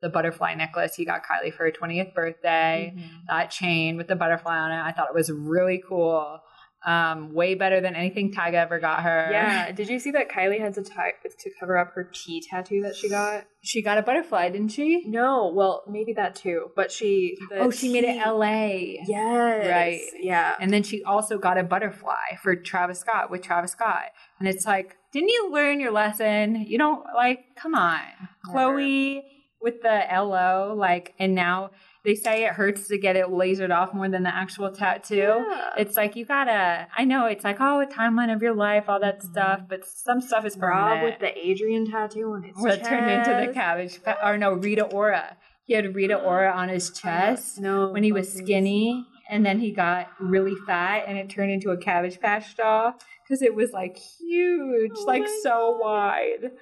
the 0.00 0.08
butterfly 0.08 0.54
necklace 0.54 0.94
he 0.94 1.04
got 1.04 1.22
Kylie 1.22 1.52
for 1.52 1.64
her 1.64 1.70
20th 1.72 2.14
birthday. 2.14 2.94
Mhm. 2.96 3.26
That 3.28 3.50
chain 3.50 3.96
with 3.96 4.08
the 4.08 4.16
butterfly 4.16 4.56
on 4.56 4.70
it. 4.72 4.80
I 4.82 4.92
thought 4.92 5.08
it 5.08 5.14
was 5.14 5.30
really 5.30 5.82
cool. 5.86 6.40
Um, 6.86 7.34
way 7.34 7.56
better 7.56 7.80
than 7.80 7.96
anything 7.96 8.32
Tyga 8.32 8.54
ever 8.54 8.78
got 8.78 9.02
her. 9.02 9.28
Yeah. 9.32 9.72
Did 9.72 9.88
you 9.88 9.98
see 9.98 10.12
that 10.12 10.30
Kylie 10.30 10.60
had 10.60 10.74
to 10.74 10.84
tie 10.84 11.14
to 11.36 11.50
cover 11.58 11.76
up 11.76 11.92
her 11.94 12.04
T 12.04 12.40
tattoo 12.48 12.82
that 12.82 12.94
she 12.94 13.08
got? 13.08 13.44
She 13.60 13.82
got 13.82 13.98
a 13.98 14.02
butterfly, 14.02 14.50
didn't 14.50 14.68
she? 14.68 15.02
No. 15.04 15.52
Well, 15.52 15.82
maybe 15.88 16.12
that 16.12 16.36
too. 16.36 16.70
But 16.76 16.92
she. 16.92 17.36
oh, 17.52 17.72
she 17.72 17.92
made 17.92 18.04
it 18.04 18.24
LA. 18.24 19.02
Yes. 19.04 19.66
Right. 19.68 20.00
Yeah. 20.20 20.54
And 20.60 20.72
then 20.72 20.84
she 20.84 21.02
also 21.02 21.38
got 21.38 21.58
a 21.58 21.64
butterfly 21.64 22.36
for 22.40 22.54
Travis 22.54 23.00
Scott 23.00 23.32
with 23.32 23.42
Travis 23.42 23.72
Scott. 23.72 24.04
And 24.38 24.48
it's 24.48 24.64
like, 24.64 24.96
didn't 25.12 25.30
you 25.30 25.50
learn 25.52 25.80
your 25.80 25.90
lesson? 25.90 26.66
You 26.68 26.78
don't 26.78 27.04
like, 27.16 27.56
come 27.56 27.74
on. 27.74 28.00
Never. 28.46 28.58
Khloé 28.76 29.22
with 29.60 29.82
the 29.82 30.04
LO, 30.12 30.74
like, 30.76 31.14
and 31.18 31.34
now 31.34 31.70
they 32.06 32.14
say 32.14 32.44
it 32.44 32.52
hurts 32.52 32.86
to 32.86 32.96
get 32.96 33.16
it 33.16 33.26
lasered 33.26 33.74
off 33.76 33.92
more 33.92 34.08
than 34.08 34.22
the 34.22 34.34
actual 34.34 34.70
tattoo. 34.70 35.16
Yeah. 35.16 35.70
It's 35.76 35.96
like, 35.96 36.14
you 36.14 36.24
gotta, 36.24 36.86
I 36.96 37.04
know 37.04 37.26
it's 37.26 37.42
like, 37.42 37.56
oh, 37.60 37.80
a 37.80 37.86
timeline 37.86 38.32
of 38.32 38.40
your 38.40 38.54
life, 38.54 38.84
all 38.88 39.00
that 39.00 39.24
stuff, 39.24 39.62
but 39.68 39.84
some 39.84 40.20
stuff 40.20 40.46
is 40.46 40.56
Rob 40.56 41.02
with 41.02 41.18
the 41.18 41.36
Adrienne 41.36 41.90
tattoo 41.90 42.32
on 42.32 42.44
his 42.44 42.54
Well, 42.56 42.72
it 42.72 42.84
turned 42.84 43.10
into 43.10 43.30
the 43.30 43.46
chest. 43.46 43.54
cabbage, 43.54 44.02
pa- 44.04 44.18
or 44.24 44.38
no, 44.38 44.52
Rita 44.52 44.84
Ora. 44.84 45.36
He 45.64 45.74
had 45.74 45.96
Rita 45.96 46.20
oh. 46.20 46.24
Ora 46.24 46.52
on 46.52 46.68
his 46.68 46.90
chest 46.90 47.58
No. 47.60 47.88
when 47.90 48.04
he 48.04 48.12
was 48.12 48.32
skinny 48.32 49.04
and 49.28 49.44
then 49.44 49.58
he 49.58 49.72
got 49.72 50.08
really 50.20 50.54
fat 50.64 51.04
and 51.08 51.18
it 51.18 51.28
turned 51.28 51.50
into 51.50 51.70
a 51.70 51.76
cabbage 51.76 52.20
patch 52.20 52.56
doll 52.56 52.94
because 53.24 53.42
it 53.42 53.52
was 53.52 53.72
like 53.72 53.96
huge 53.96 54.92
Oh 54.96 55.04
like 55.06 55.26
so 55.42 55.76
wide 55.82 56.52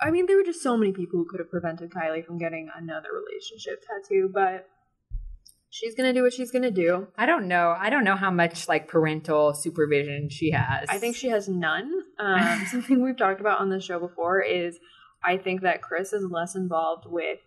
I 0.00 0.10
mean, 0.10 0.26
there 0.26 0.36
were 0.36 0.44
just 0.44 0.62
so 0.62 0.76
many 0.76 0.92
people 0.92 1.18
who 1.18 1.26
could 1.26 1.40
have 1.40 1.50
prevented 1.50 1.90
Kylie 1.90 2.24
from 2.24 2.38
getting 2.38 2.70
another 2.74 3.08
relationship 3.12 3.82
tattoo, 3.86 4.30
but 4.32 4.66
she's 5.68 5.94
gonna 5.94 6.12
do 6.12 6.22
what 6.22 6.32
she's 6.32 6.50
gonna 6.50 6.70
do. 6.70 7.06
i 7.16 7.26
don't 7.26 7.46
know 7.46 7.76
i 7.78 7.90
don't 7.90 8.02
know 8.02 8.16
how 8.16 8.30
much 8.30 8.66
like 8.68 8.88
parental 8.88 9.54
supervision 9.54 10.28
she 10.28 10.50
has 10.50 10.88
I 10.88 10.98
think 10.98 11.14
she 11.16 11.28
has 11.28 11.48
none. 11.48 11.92
Um, 12.20 12.66
something 12.70 13.02
we've 13.02 13.16
talked 13.16 13.40
about 13.40 13.60
on 13.60 13.70
the 13.70 13.80
show 13.80 13.98
before 13.98 14.42
is 14.42 14.78
I 15.24 15.38
think 15.38 15.62
that 15.62 15.80
Kris 15.80 16.12
is 16.12 16.22
less 16.30 16.54
involved 16.54 17.04
with 17.06 17.38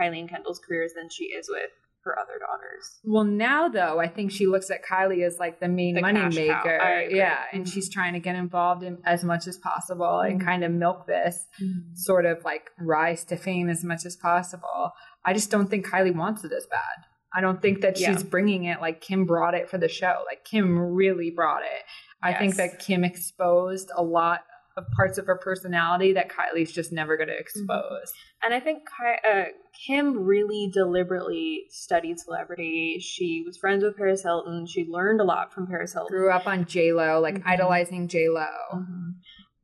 Kylie 0.00 0.20
and 0.20 0.30
Kendall's 0.30 0.58
careers 0.66 0.92
than 0.96 1.10
she 1.10 1.24
is 1.24 1.46
with 1.50 1.68
her 2.04 2.18
other 2.18 2.38
daughters. 2.38 3.00
well 3.04 3.24
now 3.24 3.68
though 3.68 3.98
i 3.98 4.06
think 4.06 4.30
she 4.30 4.46
looks 4.46 4.70
at 4.70 4.84
kylie 4.84 5.24
as 5.26 5.38
like 5.38 5.58
the 5.60 5.68
main 5.68 5.94
The 5.94 6.00
money 6.02 6.20
maker 6.20 7.08
yeah 7.10 7.38
and 7.52 7.64
Mhm. 7.64 7.72
she's 7.72 7.88
trying 7.88 8.12
to 8.12 8.20
get 8.20 8.36
involved 8.36 8.82
in 8.82 8.98
as 9.04 9.24
much 9.24 9.46
as 9.46 9.58
possible 9.58 10.20
and 10.20 10.40
Mhm. 10.40 10.44
kind 10.44 10.64
of 10.64 10.70
milk 10.72 11.06
this 11.06 11.46
sort 11.94 12.26
of 12.26 12.44
like 12.44 12.70
rise 12.78 13.24
to 13.24 13.36
fame 13.36 13.68
as 13.68 13.82
much 13.84 14.04
as 14.04 14.16
possible. 14.16 14.92
I 15.24 15.32
just 15.32 15.50
don't 15.50 15.68
think 15.68 15.86
Kylie 15.86 16.14
wants 16.14 16.44
it 16.44 16.52
as 16.52 16.66
bad. 16.66 17.06
I 17.34 17.40
don't 17.40 17.60
think 17.62 17.80
that 17.80 17.98
Yeah. 17.98 18.12
she's 18.12 18.22
bringing 18.22 18.64
it 18.64 18.80
like 18.80 19.00
Kim 19.00 19.24
brought 19.24 19.54
it 19.54 19.68
for 19.70 19.78
the 19.78 19.88
show. 19.88 20.22
Like 20.26 20.44
Kim 20.44 20.78
really 20.78 21.30
brought 21.30 21.62
it. 21.62 21.82
I 22.22 22.32
think 22.34 22.56
that 22.56 22.78
Kim 22.78 23.04
exposed 23.04 23.90
a 23.94 24.02
lot 24.02 24.40
of 24.76 24.84
parts 24.96 25.18
of 25.18 25.26
her 25.26 25.36
personality 25.36 26.12
that 26.12 26.28
Kylie's 26.30 26.72
just 26.72 26.92
never 26.92 27.16
going 27.16 27.28
to 27.28 27.38
expose. 27.38 28.12
And 28.42 28.52
I 28.52 28.60
think 28.60 28.80
Ky- 28.88 29.28
uh, 29.30 29.44
Kim 29.86 30.24
really 30.24 30.70
deliberately 30.72 31.64
studied 31.70 32.18
celebrity. 32.18 32.98
She 33.00 33.42
was 33.46 33.56
friends 33.56 33.84
with 33.84 33.96
Paris 33.96 34.22
Hilton. 34.22 34.66
She 34.66 34.84
learned 34.88 35.20
a 35.20 35.24
lot 35.24 35.52
from 35.52 35.66
Paris 35.66 35.92
Hilton. 35.92 36.16
Grew 36.16 36.30
up 36.30 36.46
on 36.46 36.64
J 36.64 36.92
Lo, 36.92 37.20
like 37.20 37.36
Mhm. 37.36 37.46
idolizing 37.46 38.08
J 38.08 38.28
Lo. 38.28 38.46
Mhm. 38.74 39.12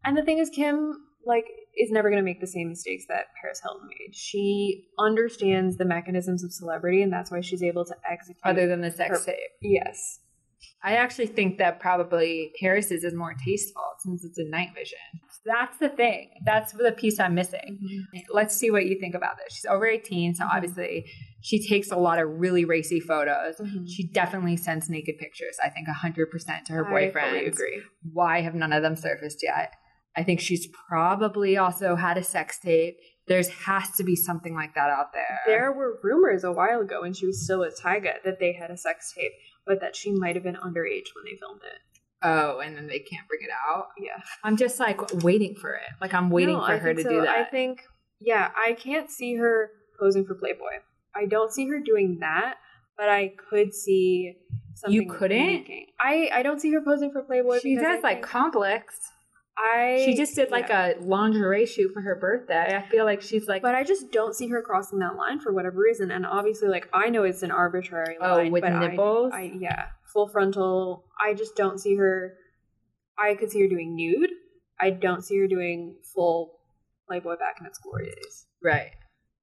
And 0.05 0.17
the 0.17 0.23
thing 0.23 0.39
is, 0.39 0.49
Kim 0.51 1.07
like 1.27 1.45
is 1.77 1.91
never 1.91 2.09
going 2.09 2.19
to 2.21 2.25
make 2.25 2.41
the 2.41 2.47
same 2.47 2.69
mistakes 2.71 3.05
that 3.09 3.27
Paris 3.41 3.61
Hilton 3.63 3.87
made. 3.89 4.15
She 4.15 4.87
understands 4.99 5.77
the 5.77 5.85
mechanisms 5.85 6.43
of 6.43 6.53
celebrity, 6.53 7.03
and 7.03 7.13
that's 7.13 7.31
why 7.31 7.41
she's 7.41 7.63
able 7.63 7.85
to 7.85 7.95
execute. 8.11 8.39
Other 8.45 8.67
than 8.67 8.81
the 8.81 8.91
sex 8.91 9.25
Her- 9.27 9.33
tape, 9.33 9.51
yes, 9.61 10.21
I 10.83 10.97
actually 10.97 11.27
think 11.27 11.59
that 11.59 11.81
probably 11.81 12.53
Paris's 12.61 13.05
is 13.05 13.15
more 13.15 13.35
tasteful 13.45 13.83
since 14.01 14.25
it's 14.25 14.39
a 14.39 14.45
night 14.45 14.71
vision. 14.75 14.99
That's 15.45 15.79
the 15.79 15.89
thing. 15.89 16.31
That's 16.45 16.73
the 16.73 16.93
piece 16.93 17.19
I'm 17.19 17.35
missing. 17.35 17.79
Let's 18.31 18.55
see 18.55 18.71
what 18.71 18.87
you 18.87 18.99
think 18.99 19.15
about 19.15 19.37
this. 19.39 19.55
She's 19.55 19.67
over 19.67 19.87
18, 19.87 20.35
so 20.35 20.45
obviously 20.51 21.07
she 21.43 21.67
takes 21.67 21.91
a 21.91 21.97
lot 21.97 22.19
of 22.19 22.29
really 22.29 22.65
racy 22.65 23.01
photos. 23.01 23.57
Mhm. 23.59 23.89
She 23.89 24.07
definitely 24.07 24.57
sends 24.57 24.91
naked 24.91 25.17
pictures, 25.19 25.57
I 25.63 25.71
think 25.71 25.89
100% 25.89 26.67
to 26.67 26.73
her 26.75 26.85
boyfriend. 26.85 27.37
I 27.37 27.41
agree. 27.41 27.83
Why 28.13 28.43
have 28.43 28.55
none 28.55 28.73
of 28.73 28.83
them 28.83 28.97
surfaced 28.97 29.43
yet? 29.43 29.73
I 30.17 30.25
think 30.25 30.41
she's 30.41 30.67
probably 30.89 31.57
also 31.57 31.95
had 31.95 32.19
a 32.19 32.23
sex 32.23 32.59
tape. 32.59 32.97
There's 33.29 33.49
has 33.49 33.93
to 33.93 34.03
be 34.03 34.17
something 34.17 34.55
like 34.55 34.75
that 34.75 34.91
out 34.91 35.13
there. 35.13 35.41
There 35.47 35.73
were 35.73 36.01
rumors 36.03 36.43
a 36.43 36.51
while 36.51 36.81
ago 36.81 37.03
when 37.03 37.13
she 37.13 37.27
was 37.27 37.45
still 37.45 37.61
with 37.61 37.81
Tyga 37.81 38.21
that 38.25 38.41
they 38.41 38.53
had 38.53 38.71
a 38.73 38.77
sex 38.77 39.13
tape, 39.17 39.31
but 39.71 39.81
that 39.83 39.95
she 39.95 40.11
might 40.11 40.35
have 40.35 40.43
been 40.43 40.57
underage 40.57 41.07
when 41.15 41.25
they 41.25 41.37
filmed 41.37 41.61
it. 41.63 41.79
Oh, 42.23 42.59
and 42.59 42.77
then 42.77 42.89
they 42.89 42.99
can't 42.99 43.27
bring 43.29 43.41
it 43.43 43.51
out. 43.71 43.87
Yeah. 43.97 44.21
I'm 44.43 44.57
just 44.57 44.81
like 44.81 45.01
waiting 45.23 45.55
for 45.55 45.75
it. 45.75 45.89
Like 46.01 46.13
I'm 46.13 46.29
waiting 46.29 46.57
No, 46.57 46.67
for 46.67 46.73
I 46.73 46.79
her 46.79 46.89
to 46.93 46.97
think 46.97 47.09
do 47.09 47.15
so. 47.21 47.25
that. 47.25 47.37
I 47.39 47.45
think, 47.45 47.83
yeah, 48.21 48.51
I 48.57 48.73
can't 48.73 49.09
see 49.09 49.37
her 49.37 49.71
posing 50.01 50.25
for 50.27 50.35
Playboy. 50.35 50.81
I 51.15 51.27
don't 51.27 51.53
see 51.53 51.69
her 51.69 51.79
doing 51.79 52.19
that, 52.19 52.57
but 52.99 53.09
I 53.09 53.33
could 53.49 53.73
see 53.73 54.35
something. 54.75 54.93
You 55.01 55.09
couldn't? 55.09 55.69
I 56.01 56.31
I 56.35 56.43
don't 56.43 56.61
see 56.61 56.73
her 56.73 56.81
posing 56.83 57.13
for 57.13 57.23
Playboy. 57.23 57.61
she 57.61 57.77
because 57.77 57.87
I 57.87 57.95
does 57.95 58.03
like 58.03 58.23
complex. 58.23 58.99
I. 59.63 60.03
She 60.07 60.15
just 60.17 60.35
did 60.35 60.51
like 60.51 60.69
yeah. 60.69 60.93
a 60.99 61.01
lingerie 61.01 61.67
shoot 61.67 61.93
for 61.93 62.01
her 62.01 62.15
birthday. 62.17 62.75
I 62.77 62.89
feel 62.89 63.05
like 63.05 63.21
she's 63.21 63.47
like, 63.49 63.63
But 63.63 63.75
I 63.75 63.85
just 63.85 64.11
don't 64.11 64.35
see 64.35 64.49
her 64.49 64.63
crossing 64.63 64.99
that 65.01 65.17
line 65.17 65.41
for 65.41 65.53
whatever 65.53 65.79
reason. 65.81 66.11
And 66.11 66.25
obviously, 66.25 66.69
like 66.69 66.89
I 66.95 67.11
know 67.11 67.25
it's 67.25 67.43
an 67.43 67.51
arbitrary 67.51 68.17
Oh, 68.21 68.37
line. 68.37 68.53
with 68.53 68.63
but 68.63 68.73
I- 68.73 68.87
nipples? 68.89 69.33
I, 69.35 69.53
yeah, 69.59 69.87
full 70.13 70.29
frontal. 70.29 71.05
I 71.21 71.35
just 71.35 71.57
don't 71.57 71.79
see 71.79 71.97
her. 71.97 72.35
I 73.19 73.35
could 73.35 73.51
see 73.51 73.61
her 73.61 73.69
doing 73.69 73.95
nude. 73.95 74.31
I 74.81 74.91
don't 74.91 75.23
see 75.23 75.37
her 75.39 75.47
doing 75.47 75.97
full 76.15 76.59
Playboy 77.07 77.37
back 77.37 77.57
in 77.61 77.67
its 77.67 77.79
glory 77.79 78.07
days. 78.07 78.47
right. 78.63 78.93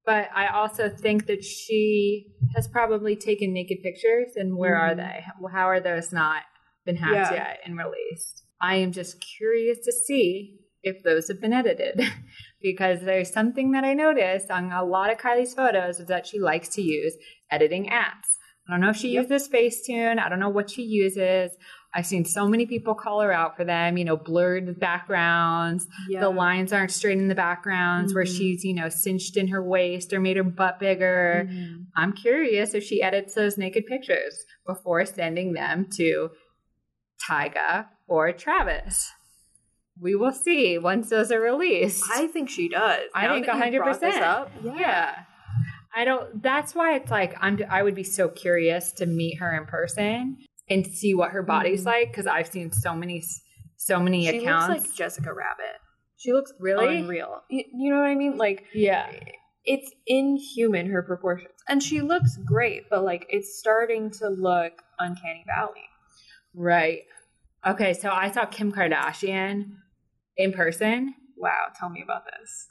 But 0.06 0.30
I 0.34 0.46
also 0.46 0.88
think 0.88 1.26
that 1.26 1.44
she 1.44 2.28
has 2.56 2.66
probably 2.66 3.14
taken 3.14 3.52
naked 3.52 3.82
pictures, 3.82 4.32
and 4.36 4.56
where 4.56 4.74
are 4.74 4.94
Mhm. 4.94 4.96
they? 4.96 5.24
How 5.52 5.66
are 5.68 5.80
those 5.80 6.12
not 6.14 6.44
been 6.86 6.96
hacked 6.96 7.30
Yeah. 7.32 7.34
yet 7.48 7.60
and 7.66 7.76
released? 7.76 8.42
I 8.60 8.76
am 8.76 8.92
just 8.92 9.24
curious 9.38 9.78
to 9.84 9.92
see 9.92 10.56
if 10.82 11.02
those 11.02 11.28
have 11.28 11.40
been 11.40 11.52
edited 11.52 12.00
because 12.62 13.00
there's 13.02 13.32
something 13.32 13.72
that 13.72 13.84
I 13.84 13.94
noticed 13.94 14.50
on 14.50 14.70
a 14.72 14.84
lot 14.84 15.10
of 15.12 15.18
Kylie's 15.18 15.54
photos 15.54 16.00
is 16.00 16.06
that 16.06 16.26
she 16.26 16.38
likes 16.40 16.68
to 16.70 16.82
use 16.82 17.14
editing 17.50 17.86
apps. 17.86 18.28
I 18.68 18.72
don't 18.72 18.80
know 18.80 18.90
if 18.90 18.96
she 18.96 19.10
Yep. 19.10 19.30
uses 19.30 19.48
Facetune. 19.48 20.18
I 20.18 20.28
don't 20.28 20.40
know 20.40 20.48
what 20.50 20.70
she 20.70 20.82
uses. 20.82 21.56
I've 21.94 22.04
seen 22.04 22.26
so 22.26 22.46
many 22.46 22.66
people 22.66 22.94
call 22.94 23.22
her 23.22 23.32
out 23.32 23.56
for 23.56 23.64
them, 23.64 23.96
you 23.96 24.04
know, 24.04 24.16
blurred 24.16 24.78
backgrounds. 24.78 25.86
Yeah. 26.10 26.20
The 26.20 26.28
lines 26.28 26.72
aren't 26.72 26.90
straight 26.90 27.16
in 27.16 27.28
the 27.28 27.34
backgrounds 27.34 28.14
where 28.14 28.24
Mhm. 28.24 28.36
she's, 28.36 28.64
you 28.64 28.74
know, 28.74 28.90
cinched 28.90 29.38
in 29.38 29.48
her 29.48 29.62
waist 29.62 30.12
or 30.12 30.20
made 30.20 30.36
her 30.36 30.42
butt 30.44 30.78
bigger. 30.78 31.48
Mhm. 31.50 31.86
I'm 31.96 32.12
curious 32.12 32.74
if 32.74 32.84
she 32.84 33.02
edits 33.02 33.34
those 33.34 33.56
naked 33.56 33.86
pictures 33.86 34.44
before 34.66 35.06
sending 35.06 35.54
them 35.54 35.86
to 35.96 36.28
Tyga 37.26 37.86
or 38.06 38.32
Travis. 38.32 39.10
We 40.00 40.14
will 40.14 40.32
see 40.32 40.78
once 40.78 41.10
those 41.10 41.32
are 41.32 41.40
released. 41.40 42.04
I 42.14 42.28
think 42.28 42.48
she 42.50 42.68
does. 42.68 43.08
I 43.14 43.26
Now 43.26 43.34
think 43.34 43.46
100%. 43.46 44.00
brought 44.00 44.50
yeah. 44.78 45.14
I 45.94 46.04
don't 46.04 46.40
that's 46.42 46.74
why 46.74 46.94
it's 46.94 47.10
like 47.10 47.34
I'm 47.40 47.58
I 47.68 47.82
would 47.82 47.94
be 47.96 48.04
so 48.04 48.28
curious 48.28 48.92
to 48.92 49.06
meet 49.06 49.38
her 49.38 49.56
in 49.56 49.66
person 49.66 50.36
and 50.70 50.86
see 50.86 51.14
what 51.14 51.30
her 51.32 51.42
body's 51.42 51.82
Mhm. 51.82 51.86
like 51.86 52.12
cuz 52.12 52.26
I've 52.26 52.46
seen 52.46 52.70
so 52.70 52.94
many 52.94 53.22
so 53.76 53.98
many 53.98 54.26
She 54.26 54.38
accounts. 54.38 54.68
looks 54.68 54.86
like 54.88 54.94
Jessica 54.96 55.32
Rabbit. 55.32 55.80
she 56.16 56.32
looks 56.32 56.52
really 56.60 56.98
Unreal. 56.98 57.42
You, 57.48 57.64
you 57.72 57.90
know 57.90 58.00
what 58.00 58.08
I 58.08 58.14
mean? 58.14 58.36
Like 58.36 58.66
Yeah. 58.74 59.10
it's 59.64 59.90
inhuman 60.06 60.90
her 60.90 61.02
proportions, 61.02 61.50
and 61.68 61.82
she 61.82 62.00
looks 62.02 62.36
great, 62.44 62.88
but 62.90 63.02
like 63.02 63.26
it's 63.30 63.58
starting 63.58 64.10
to 64.20 64.28
look 64.28 64.82
uncanny 65.00 65.44
valley. 65.46 65.87
Right. 66.58 67.02
Okay, 67.64 67.94
so 67.94 68.10
I 68.10 68.32
saw 68.32 68.44
Kim 68.46 68.72
Kardashian 68.72 69.76
in 70.36 70.52
person. 70.52 71.14
Wow, 71.36 71.68
tell 71.78 71.88
me 71.88 72.02
about 72.02 72.24
this. 72.24 72.66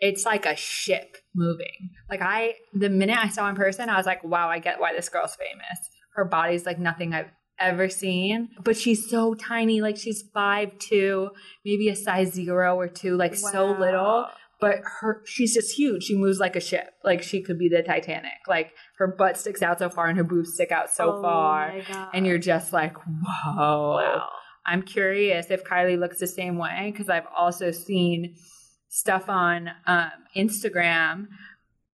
It's 0.00 0.26
like 0.26 0.44
a 0.44 0.54
ship 0.54 1.16
moving. 1.34 1.90
Like 2.10 2.20
I 2.20 2.56
the 2.74 2.90
minute 2.90 3.16
I 3.16 3.30
saw 3.30 3.48
in 3.48 3.56
person, 3.56 3.88
I 3.88 3.96
was 3.96 4.04
like, 4.04 4.22
wow, 4.22 4.48
I 4.48 4.58
get 4.58 4.80
why 4.80 4.92
this 4.92 5.08
girl's 5.08 5.34
famous. 5.34 5.78
Her 6.14 6.26
body's 6.26 6.66
like 6.66 6.78
nothing 6.78 7.14
I've 7.14 7.30
ever 7.58 7.88
seen. 7.88 8.50
But 8.62 8.76
she's 8.76 9.08
so 9.08 9.32
tiny, 9.34 9.80
like 9.80 9.96
she's 9.96 10.22
five 10.34 10.78
two, 10.78 11.30
maybe 11.64 11.88
a 11.88 11.96
size 11.96 12.32
zero 12.32 12.76
or 12.76 12.88
two, 12.88 13.16
like 13.16 13.34
so 13.34 13.70
little. 13.70 14.26
But 14.62 14.78
her 15.00 15.20
she's 15.26 15.52
just 15.52 15.76
huge. 15.76 16.04
She 16.04 16.16
moves 16.16 16.38
like 16.38 16.56
a 16.56 16.60
ship. 16.60 16.94
Like 17.04 17.22
she 17.22 17.42
could 17.42 17.58
be 17.58 17.68
the 17.68 17.82
Titanic. 17.82 18.32
Like 18.48 18.70
her 18.96 19.08
butt 19.18 19.36
sticks 19.36 19.60
out 19.60 19.78
so 19.78 19.90
far 19.90 20.06
and 20.06 20.16
her 20.16 20.24
boobs 20.24 20.54
stick 20.54 20.72
out 20.72 20.88
so 20.90 21.16
Oh 21.18 21.22
far. 21.22 21.68
my 21.74 21.80
God. 21.92 22.08
And 22.14 22.26
you're 22.26 22.38
just 22.38 22.72
like, 22.72 22.96
whoa. 22.96 23.96
wow. 23.96 24.28
I'm 24.64 24.82
curious 24.82 25.50
if 25.50 25.64
Kylie 25.64 25.98
looks 25.98 26.18
the 26.20 26.26
same 26.26 26.56
way 26.56 26.90
because 26.92 27.10
I've 27.10 27.26
also 27.36 27.70
seen 27.72 28.36
stuff 28.88 29.28
on 29.28 29.68
um, 29.86 30.10
Instagram. 30.36 31.26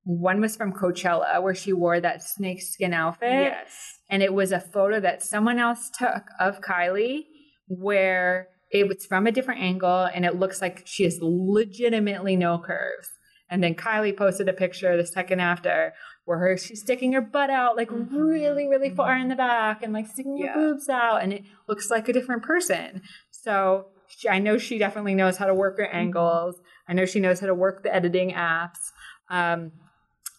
One 0.04 0.40
was 0.40 0.54
from 0.56 0.72
Coachella 0.72 1.42
where 1.42 1.54
she 1.54 1.72
wore 1.72 2.00
that 2.00 2.22
snake 2.22 2.60
skin 2.62 2.92
outfit, 2.94 3.30
Yes. 3.30 3.70
and 4.10 4.22
it 4.22 4.32
was 4.32 4.52
a 4.52 4.60
photo 4.60 5.00
that 5.00 5.22
someone 5.22 5.58
else 5.58 5.90
took 5.98 6.24
of 6.40 6.60
Kylie 6.60 7.24
where 7.68 8.48
it 8.70 8.86
was 8.88 9.06
from 9.06 9.26
a 9.26 9.32
different 9.32 9.60
angle 9.62 10.08
and 10.14 10.24
it 10.24 10.36
looks 10.36 10.60
like 10.60 10.82
she 10.86 11.04
has 11.04 11.18
legitimately 11.22 12.36
no 12.36 12.58
curves. 12.58 13.08
And 13.50 13.62
then 13.64 13.74
Kylie 13.74 14.14
posted 14.16 14.48
a 14.48 14.52
picture 14.52 14.96
the 14.96 15.06
second 15.06 15.40
after 15.40 15.94
where 16.26 16.38
her 16.38 16.56
she's 16.58 16.82
sticking 16.82 17.12
her 17.14 17.22
butt 17.22 17.48
out 17.48 17.76
like 17.76 17.88
Mhm. 17.88 18.08
really, 18.10 18.68
really 18.68 18.90
far 18.90 19.16
in 19.16 19.28
the 19.28 19.34
back 19.36 19.82
and 19.82 19.92
like 19.94 20.06
sticking 20.06 20.36
Yeah. 20.36 20.52
her 20.52 20.54
boobs 20.54 20.88
out, 20.90 21.22
and 21.22 21.32
it 21.32 21.44
looks 21.66 21.90
like 21.90 22.08
a 22.08 22.12
different 22.12 22.42
person. 22.42 23.00
So 23.30 23.86
she, 24.08 24.28
I 24.28 24.38
know 24.38 24.58
she 24.58 24.76
definitely 24.76 25.14
knows 25.14 25.38
how 25.38 25.46
to 25.46 25.54
work 25.54 25.78
her 25.78 25.84
Mm-hmm. 25.86 25.96
angles. 25.96 26.60
I 26.86 26.92
know 26.92 27.06
she 27.06 27.20
knows 27.20 27.40
how 27.40 27.46
to 27.46 27.54
work 27.54 27.82
the 27.82 27.94
editing 27.94 28.32
apps. 28.32 28.90
Um, 29.30 29.72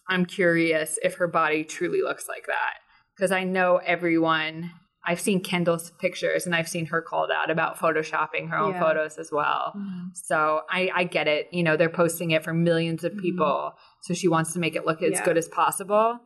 I'm 0.08 0.24
curious 0.24 0.96
if 1.02 1.14
her 1.14 1.26
body 1.28 1.64
truly 1.64 2.02
looks 2.02 2.28
like 2.28 2.46
that 2.46 2.74
because 3.16 3.32
I 3.32 3.42
know 3.42 3.78
everyone. 3.78 4.70
I've 5.06 5.20
seen 5.20 5.42
Kendall's 5.42 5.90
pictures 5.92 6.44
and 6.46 6.54
I've 6.54 6.68
seen 6.68 6.86
her 6.86 7.00
called 7.00 7.30
out 7.34 7.50
about 7.50 7.76
photoshopping 7.78 8.50
her 8.50 8.58
own 8.58 8.72
Yeah. 8.74 8.80
photos 8.80 9.16
as 9.18 9.30
well. 9.32 9.74
So 10.12 10.60
I, 10.70 10.90
I 10.94 11.04
get 11.04 11.26
it. 11.26 11.48
You 11.52 11.62
know, 11.62 11.76
they're 11.76 11.88
posting 11.88 12.32
it 12.32 12.44
for 12.44 12.52
millions 12.52 13.02
of 13.02 13.12
Mhm. 13.12 13.20
people. 13.22 13.72
So 14.02 14.12
she 14.14 14.28
wants 14.28 14.52
to 14.52 14.58
make 14.58 14.76
it 14.76 14.84
look 14.84 15.02
as 15.02 15.12
Yeah. 15.12 15.24
good 15.24 15.38
as 15.38 15.48
possible. 15.48 16.20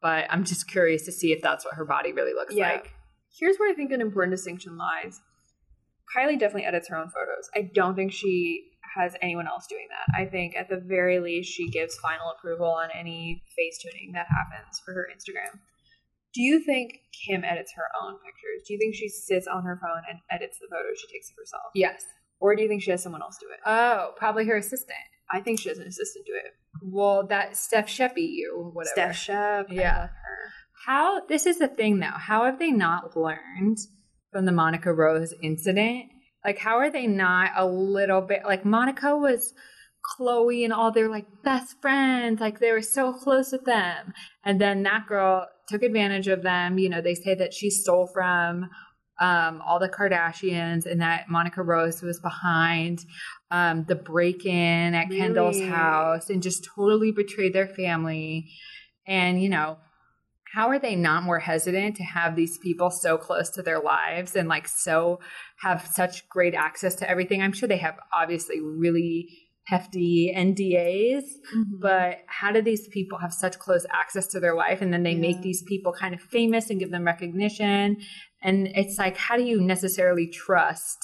But 0.00 0.26
I'm 0.30 0.44
just 0.44 0.70
curious 0.70 1.04
to 1.06 1.12
see 1.12 1.32
if 1.32 1.42
that's 1.42 1.64
what 1.64 1.74
her 1.74 1.84
body 1.84 2.12
really 2.12 2.32
looks 2.32 2.54
Yeah. 2.54 2.72
like. 2.72 2.92
Here's 3.38 3.56
where 3.58 3.70
I 3.70 3.74
think 3.74 3.90
an 3.92 4.00
important 4.00 4.32
distinction 4.32 4.76
lies. 4.78 5.20
Kylie 6.16 6.38
definitely 6.38 6.64
edits 6.66 6.88
her 6.88 6.96
own 6.96 7.08
photos. 7.08 7.50
I 7.54 7.70
don't 7.74 7.94
think 7.94 8.12
she 8.12 8.64
has 8.96 9.14
anyone 9.22 9.46
else 9.46 9.66
doing 9.68 9.86
that. 9.90 10.18
I 10.20 10.26
think 10.26 10.56
at 10.56 10.68
the 10.68 10.76
very 10.78 11.20
least 11.20 11.52
she 11.52 11.68
gives 11.70 11.96
final 11.98 12.30
approval 12.36 12.66
on 12.66 12.90
any 12.92 13.44
face 13.56 13.78
tuning 13.82 14.12
that 14.12 14.26
happens 14.28 14.80
for 14.84 14.92
her 14.94 15.06
Instagram. 15.14 15.60
Do 16.34 16.42
you 16.42 16.62
think 16.64 16.92
Kim 17.26 17.44
edits 17.44 17.72
her 17.74 17.88
own 18.02 18.14
pictures? 18.24 18.62
Do 18.66 18.74
you 18.74 18.78
think 18.78 18.94
she 18.94 19.08
sits 19.08 19.46
on 19.46 19.64
her 19.64 19.78
phone 19.82 20.02
and 20.08 20.20
edits 20.30 20.58
the 20.60 20.68
photos 20.70 20.98
she 21.00 21.08
takes 21.08 21.30
of 21.30 21.36
herself? 21.36 21.72
Yes. 21.74 22.04
Or 22.40 22.54
do 22.54 22.62
you 22.62 22.68
think 22.68 22.82
she 22.82 22.90
has 22.90 23.02
someone 23.02 23.22
else 23.22 23.36
do 23.40 23.46
it? 23.52 23.60
Oh, 23.66 24.12
probably 24.16 24.46
her 24.46 24.56
assistant. 24.56 24.98
I 25.30 25.40
think 25.40 25.60
she 25.60 25.68
has 25.68 25.78
an 25.78 25.86
assistant 25.86 26.26
do 26.26 26.32
it. 26.34 26.52
Well, 26.82 27.26
that 27.28 27.56
Steph 27.56 27.88
Sheppy 27.88 28.28
you 28.28 28.70
whatever. 28.72 28.92
Steph 28.92 29.16
Shep. 29.16 29.66
Yeah. 29.70 30.08
How 30.86 31.26
this 31.26 31.46
is 31.46 31.58
the 31.58 31.68
thing 31.68 32.00
though. 32.00 32.06
How 32.06 32.44
have 32.44 32.58
they 32.58 32.70
not 32.70 33.16
learned 33.16 33.78
from 34.32 34.46
the 34.46 34.52
Monica 34.52 34.92
Rose 34.92 35.34
incident? 35.42 36.06
Like 36.44 36.58
how 36.58 36.78
are 36.78 36.90
they 36.90 37.06
not 37.06 37.50
a 37.56 37.66
little 37.66 38.22
bit 38.22 38.42
like 38.44 38.64
Monica 38.64 39.16
was 39.16 39.52
Khloé 40.02 40.64
and 40.64 40.72
all 40.72 40.90
their 40.90 41.08
like 41.08 41.26
best 41.42 41.80
friends, 41.80 42.40
like 42.40 42.58
they 42.58 42.72
were 42.72 42.82
so 42.82 43.12
close 43.12 43.52
with 43.52 43.64
them. 43.64 44.12
And 44.44 44.60
then 44.60 44.82
that 44.84 45.06
girl 45.06 45.46
took 45.68 45.82
advantage 45.82 46.28
of 46.28 46.42
them. 46.42 46.78
You 46.78 46.88
know, 46.88 47.00
they 47.00 47.14
say 47.14 47.34
that 47.34 47.54
she 47.54 47.70
stole 47.70 48.06
from 48.06 48.68
um, 49.20 49.60
all 49.66 49.78
the 49.78 49.88
Kardashians 49.88 50.86
and 50.86 51.00
that 51.02 51.28
Monica 51.28 51.62
Rose 51.62 52.02
was 52.02 52.18
behind 52.20 53.04
um, 53.50 53.84
the 53.86 53.94
break 53.94 54.46
in 54.46 54.94
at 54.94 55.10
Kendall's 55.10 55.58
Really? 55.58 55.70
house 55.70 56.30
and 56.30 56.42
just 56.42 56.64
totally 56.74 57.12
betrayed 57.12 57.52
their 57.52 57.68
family. 57.68 58.50
And, 59.06 59.42
you 59.42 59.50
know, 59.50 59.78
how 60.54 60.68
are 60.68 60.78
they 60.78 60.96
not 60.96 61.22
more 61.22 61.38
hesitant 61.38 61.96
to 61.96 62.02
have 62.02 62.34
these 62.34 62.58
people 62.58 62.90
so 62.90 63.16
close 63.16 63.50
to 63.50 63.62
their 63.62 63.78
lives 63.78 64.34
and 64.34 64.48
like 64.48 64.66
so 64.66 65.20
have 65.60 65.86
such 65.86 66.28
great 66.28 66.54
access 66.54 66.94
to 66.96 67.08
everything? 67.08 67.42
I'm 67.42 67.52
sure 67.52 67.68
they 67.68 67.76
have 67.76 67.98
obviously 68.12 68.60
really 68.60 69.28
hefty 69.70 70.34
NDAs, 70.36 71.22
mm-hmm. 71.22 71.80
but 71.80 72.18
how 72.26 72.50
do 72.52 72.60
these 72.60 72.88
people 72.88 73.18
have 73.18 73.32
such 73.32 73.58
close 73.58 73.86
access 73.92 74.26
to 74.28 74.40
their 74.40 74.54
life 74.54 74.82
and 74.82 74.92
then 74.92 75.02
they 75.04 75.12
Yeah. 75.12 75.20
make 75.28 75.42
these 75.42 75.62
people 75.62 75.92
kind 75.92 76.14
of 76.14 76.20
famous 76.20 76.70
and 76.70 76.80
give 76.80 76.90
them 76.90 77.04
recognition? 77.06 77.96
And 78.42 78.68
it's 78.74 78.98
like, 78.98 79.16
how 79.16 79.36
do 79.36 79.44
you 79.44 79.60
necessarily 79.60 80.26
trust 80.26 80.98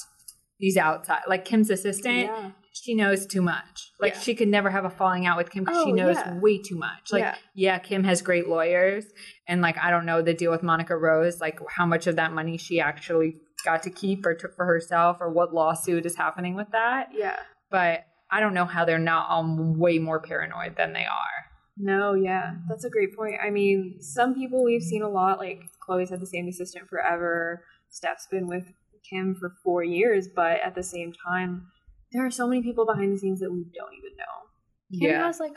these 0.59 0.75
outside? 0.77 1.21
Like 1.27 1.45
Kim's 1.45 1.69
assistant, 1.69 2.25
yeah. 2.27 2.51
she 2.73 2.93
knows 2.93 3.25
too 3.25 3.41
much. 3.41 3.91
Like 3.99 4.13
Yeah. 4.15 4.19
she 4.19 4.35
could 4.35 4.47
never 4.49 4.69
have 4.69 4.85
a 4.85 4.89
falling 4.89 5.25
out 5.25 5.37
with 5.37 5.49
Kim 5.49 5.63
because 5.63 5.83
she 5.83 5.91
Oh, 5.91 5.95
knows 5.95 6.15
yeah. 6.17 6.37
way 6.39 6.57
too 6.61 6.75
much. 6.77 7.11
Like, 7.11 7.35
yeah. 7.55 7.79
Kim 7.79 8.03
has 8.03 8.21
great 8.21 8.47
lawyers, 8.47 9.05
and 9.47 9.61
like 9.61 9.77
I 9.77 9.89
don't 9.91 10.05
know 10.05 10.21
the 10.21 10.33
deal 10.33 10.51
with 10.51 10.63
Monica 10.63 10.97
Rose, 10.97 11.39
like 11.39 11.59
how 11.69 11.85
much 11.85 12.05
of 12.07 12.17
that 12.17 12.33
money 12.33 12.57
she 12.57 12.79
actually 12.79 13.35
got 13.65 13.83
to 13.83 13.89
keep 13.89 14.25
or 14.25 14.33
took 14.35 14.55
for 14.55 14.65
herself, 14.65 15.17
or 15.21 15.31
what 15.31 15.53
lawsuit 15.53 16.05
is 16.05 16.15
happening 16.15 16.55
with 16.55 16.69
that. 16.71 17.09
Yeah. 17.13 17.37
But 17.71 18.05
I 18.31 18.39
don't 18.39 18.53
know 18.53 18.65
how 18.65 18.83
they're 18.85 18.99
not 18.99 19.29
um, 19.29 19.77
way 19.77 19.99
more 19.99 20.19
paranoid 20.19 20.75
than 20.75 20.93
they 20.93 21.05
are. 21.05 21.45
No, 21.77 22.13
yeah, 22.15 22.55
that's 22.67 22.83
a 22.85 22.89
great 22.89 23.15
point. 23.15 23.35
I 23.41 23.49
mean, 23.51 23.97
some 24.01 24.33
people 24.33 24.63
we've 24.63 24.81
seen 24.81 25.03
a 25.03 25.09
lot, 25.09 25.37
like 25.37 25.61
Khloé's 25.87 26.09
had 26.09 26.19
the 26.19 26.25
same 26.25 26.47
assistant 26.47 26.89
forever. 26.89 27.63
Steph's 27.89 28.27
been 28.29 28.47
with 28.47 28.65
Kim 29.09 29.35
for 29.35 29.53
four 29.63 29.83
years, 29.83 30.27
but 30.35 30.59
at 30.65 30.75
the 30.75 30.83
same 30.83 31.13
time, 31.25 31.67
there 32.11 32.25
are 32.25 32.31
so 32.31 32.47
many 32.47 32.61
people 32.63 32.85
behind 32.85 33.13
the 33.13 33.17
scenes 33.19 33.39
that 33.39 33.51
we 33.51 33.63
don't 33.75 33.93
even 33.93 34.17
know. 34.17 34.99
Kim 34.99 35.21
has 35.21 35.39
like 35.39 35.53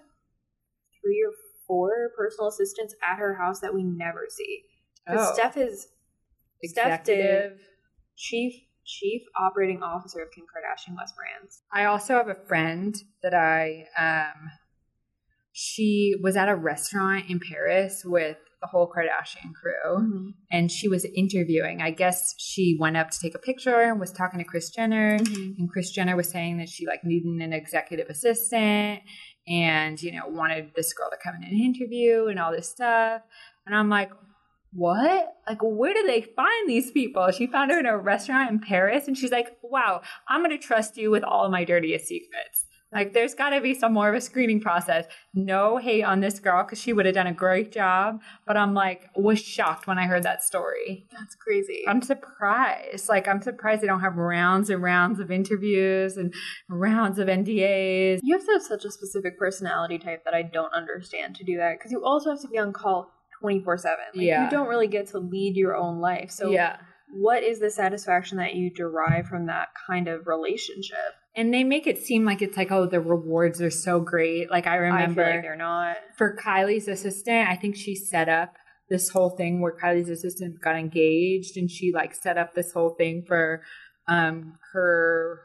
three 1.02 1.24
or 1.26 1.32
four 1.66 2.10
personal 2.16 2.48
assistants 2.48 2.94
at 3.08 3.18
her 3.18 3.34
house 3.34 3.60
that 3.60 3.72
we 3.74 3.82
never 3.82 4.26
see. 4.28 4.62
Because 5.06 5.28
Oh. 5.30 5.34
Steph 5.34 5.56
is 5.56 5.88
Steph 6.64 7.04
did 7.04 7.18
executive. 7.18 7.60
chief 8.16 8.54
chief 8.98 9.22
operating 9.38 9.82
officer 9.82 10.22
of 10.22 10.30
Kim 10.30 10.44
Kardashian 10.44 10.96
West 10.96 11.14
Brands. 11.16 11.62
I 11.72 11.84
also 11.84 12.14
have 12.14 12.28
a 12.28 12.34
friend 12.34 12.94
that 13.22 13.34
I 13.34 13.86
um 13.98 14.50
she 15.52 16.14
was 16.22 16.36
at 16.36 16.48
a 16.48 16.54
restaurant 16.54 17.28
in 17.28 17.40
Paris 17.40 18.02
with 18.04 18.36
the 18.60 18.66
whole 18.66 18.92
Kardashian 18.94 19.52
crew 19.54 20.32
and 20.52 20.70
she 20.70 20.86
was 20.86 21.06
interviewing. 21.16 21.80
I 21.80 21.90
guess 21.90 22.34
she 22.38 22.76
went 22.78 22.96
up 22.96 23.10
to 23.10 23.18
take 23.18 23.34
a 23.34 23.38
picture 23.38 23.80
and 23.80 23.98
was 23.98 24.12
talking 24.12 24.38
to 24.38 24.44
Kris 24.44 24.70
Jenner 24.70 25.14
and 25.14 25.70
Kris 25.70 25.90
Jenner 25.90 26.14
was 26.14 26.28
saying 26.28 26.58
that 26.58 26.68
she 26.68 26.86
like 26.86 27.04
needed 27.04 27.40
an 27.40 27.52
executive 27.52 28.08
assistant 28.08 29.00
and 29.48 30.00
you 30.00 30.12
know 30.12 30.28
wanted 30.28 30.72
this 30.76 30.92
girl 30.92 31.08
to 31.10 31.16
come 31.22 31.34
in 31.36 31.44
and 31.44 31.60
interview 31.60 32.26
and 32.26 32.38
all 32.38 32.52
this 32.52 32.68
stuff. 32.68 33.22
And 33.66 33.74
I'm 33.74 33.88
like, 33.88 34.10
what? 34.72 35.34
Like, 35.48 35.58
where 35.62 35.94
do 35.94 36.06
they 36.06 36.22
find 36.22 36.68
these 36.68 36.90
people? 36.90 37.30
She 37.30 37.46
found 37.46 37.70
her 37.70 37.78
in 37.78 37.86
a 37.86 37.98
restaurant 37.98 38.50
in 38.50 38.60
Paris 38.60 39.08
and 39.08 39.16
she's 39.16 39.32
like, 39.32 39.56
wow, 39.62 40.02
I'm 40.28 40.42
going 40.42 40.56
to 40.56 40.64
trust 40.64 40.96
you 40.96 41.10
with 41.10 41.24
all 41.24 41.44
of 41.44 41.50
my 41.50 41.64
dirtiest 41.64 42.06
secrets. 42.06 42.66
Like, 42.92 43.12
there's 43.12 43.34
got 43.34 43.50
to 43.50 43.60
be 43.60 43.74
some 43.74 43.92
more 43.92 44.08
of 44.08 44.16
a 44.16 44.20
screening 44.20 44.60
process. 44.60 45.06
No 45.32 45.76
hate 45.76 46.02
on 46.02 46.18
this 46.18 46.40
girl 46.40 46.64
because 46.64 46.80
she 46.80 46.92
would 46.92 47.06
have 47.06 47.14
done 47.14 47.28
a 47.28 47.32
great 47.32 47.70
job. 47.70 48.20
But 48.46 48.56
I'm 48.56 48.74
like, 48.74 49.10
was 49.14 49.38
shocked 49.40 49.86
when 49.86 49.96
I 49.96 50.06
heard 50.06 50.24
that 50.24 50.42
story. 50.42 51.06
That's 51.12 51.36
crazy. 51.36 51.84
I'm 51.86 52.02
surprised. 52.02 53.08
Like, 53.08 53.28
I'm 53.28 53.42
surprised 53.42 53.82
they 53.82 53.86
don't 53.86 54.00
have 54.00 54.16
rounds 54.16 54.70
and 54.70 54.82
rounds 54.82 55.20
of 55.20 55.30
interviews 55.30 56.16
and 56.16 56.34
rounds 56.68 57.20
of 57.20 57.28
NDAs. 57.28 58.20
You 58.24 58.36
have 58.36 58.44
to 58.46 58.52
have 58.52 58.62
such 58.62 58.84
a 58.84 58.90
specific 58.90 59.38
personality 59.38 59.98
type 59.98 60.24
that 60.24 60.34
I 60.34 60.42
don't 60.42 60.74
understand 60.74 61.36
to 61.36 61.44
do 61.44 61.58
that 61.58 61.78
because 61.78 61.92
you 61.92 62.04
also 62.04 62.30
have 62.30 62.40
to 62.40 62.48
be 62.48 62.58
on 62.58 62.72
call 62.72 63.12
24 63.40 63.78
7. 63.78 63.96
Like, 64.14 64.24
Yeah. 64.26 64.44
You 64.44 64.50
don't 64.50 64.68
really 64.68 64.88
get 64.88 65.08
to 65.08 65.18
lead 65.18 65.56
your 65.56 65.76
own 65.76 66.00
life. 66.00 66.30
So, 66.30 66.50
yeah. 66.50 66.76
what 67.12 67.42
is 67.42 67.58
the 67.60 67.70
satisfaction 67.70 68.38
that 68.38 68.54
you 68.54 68.70
derive 68.70 69.26
from 69.26 69.46
that 69.46 69.68
kind 69.86 70.08
of 70.08 70.26
relationship? 70.26 70.98
And 71.36 71.54
they 71.54 71.62
make 71.64 71.86
it 71.86 71.98
seem 71.98 72.24
like 72.24 72.42
it's 72.42 72.56
like, 72.56 72.72
oh, 72.72 72.86
the 72.86 73.00
rewards 73.00 73.62
are 73.62 73.70
so 73.70 74.00
great. 74.00 74.50
Like, 74.50 74.66
I 74.66 74.72
I 74.72 74.76
remember. 74.76 75.24
feel 75.24 75.34
like 75.34 75.42
they're 75.42 75.56
not. 75.56 75.96
for 76.18 76.36
Kylie's 76.36 76.88
assistant, 76.88 77.48
I 77.48 77.56
think 77.56 77.76
she 77.76 77.94
set 77.94 78.28
up 78.28 78.54
this 78.88 79.08
whole 79.10 79.30
thing 79.30 79.60
where 79.60 79.76
Kylie's 79.80 80.08
assistant 80.08 80.60
got 80.60 80.74
engaged 80.76 81.56
and 81.56 81.70
she 81.70 81.92
like 81.92 82.12
set 82.14 82.36
up 82.36 82.54
this 82.54 82.72
whole 82.72 82.90
thing 82.90 83.22
for 83.26 83.62
um 84.08 84.54
her 84.72 85.42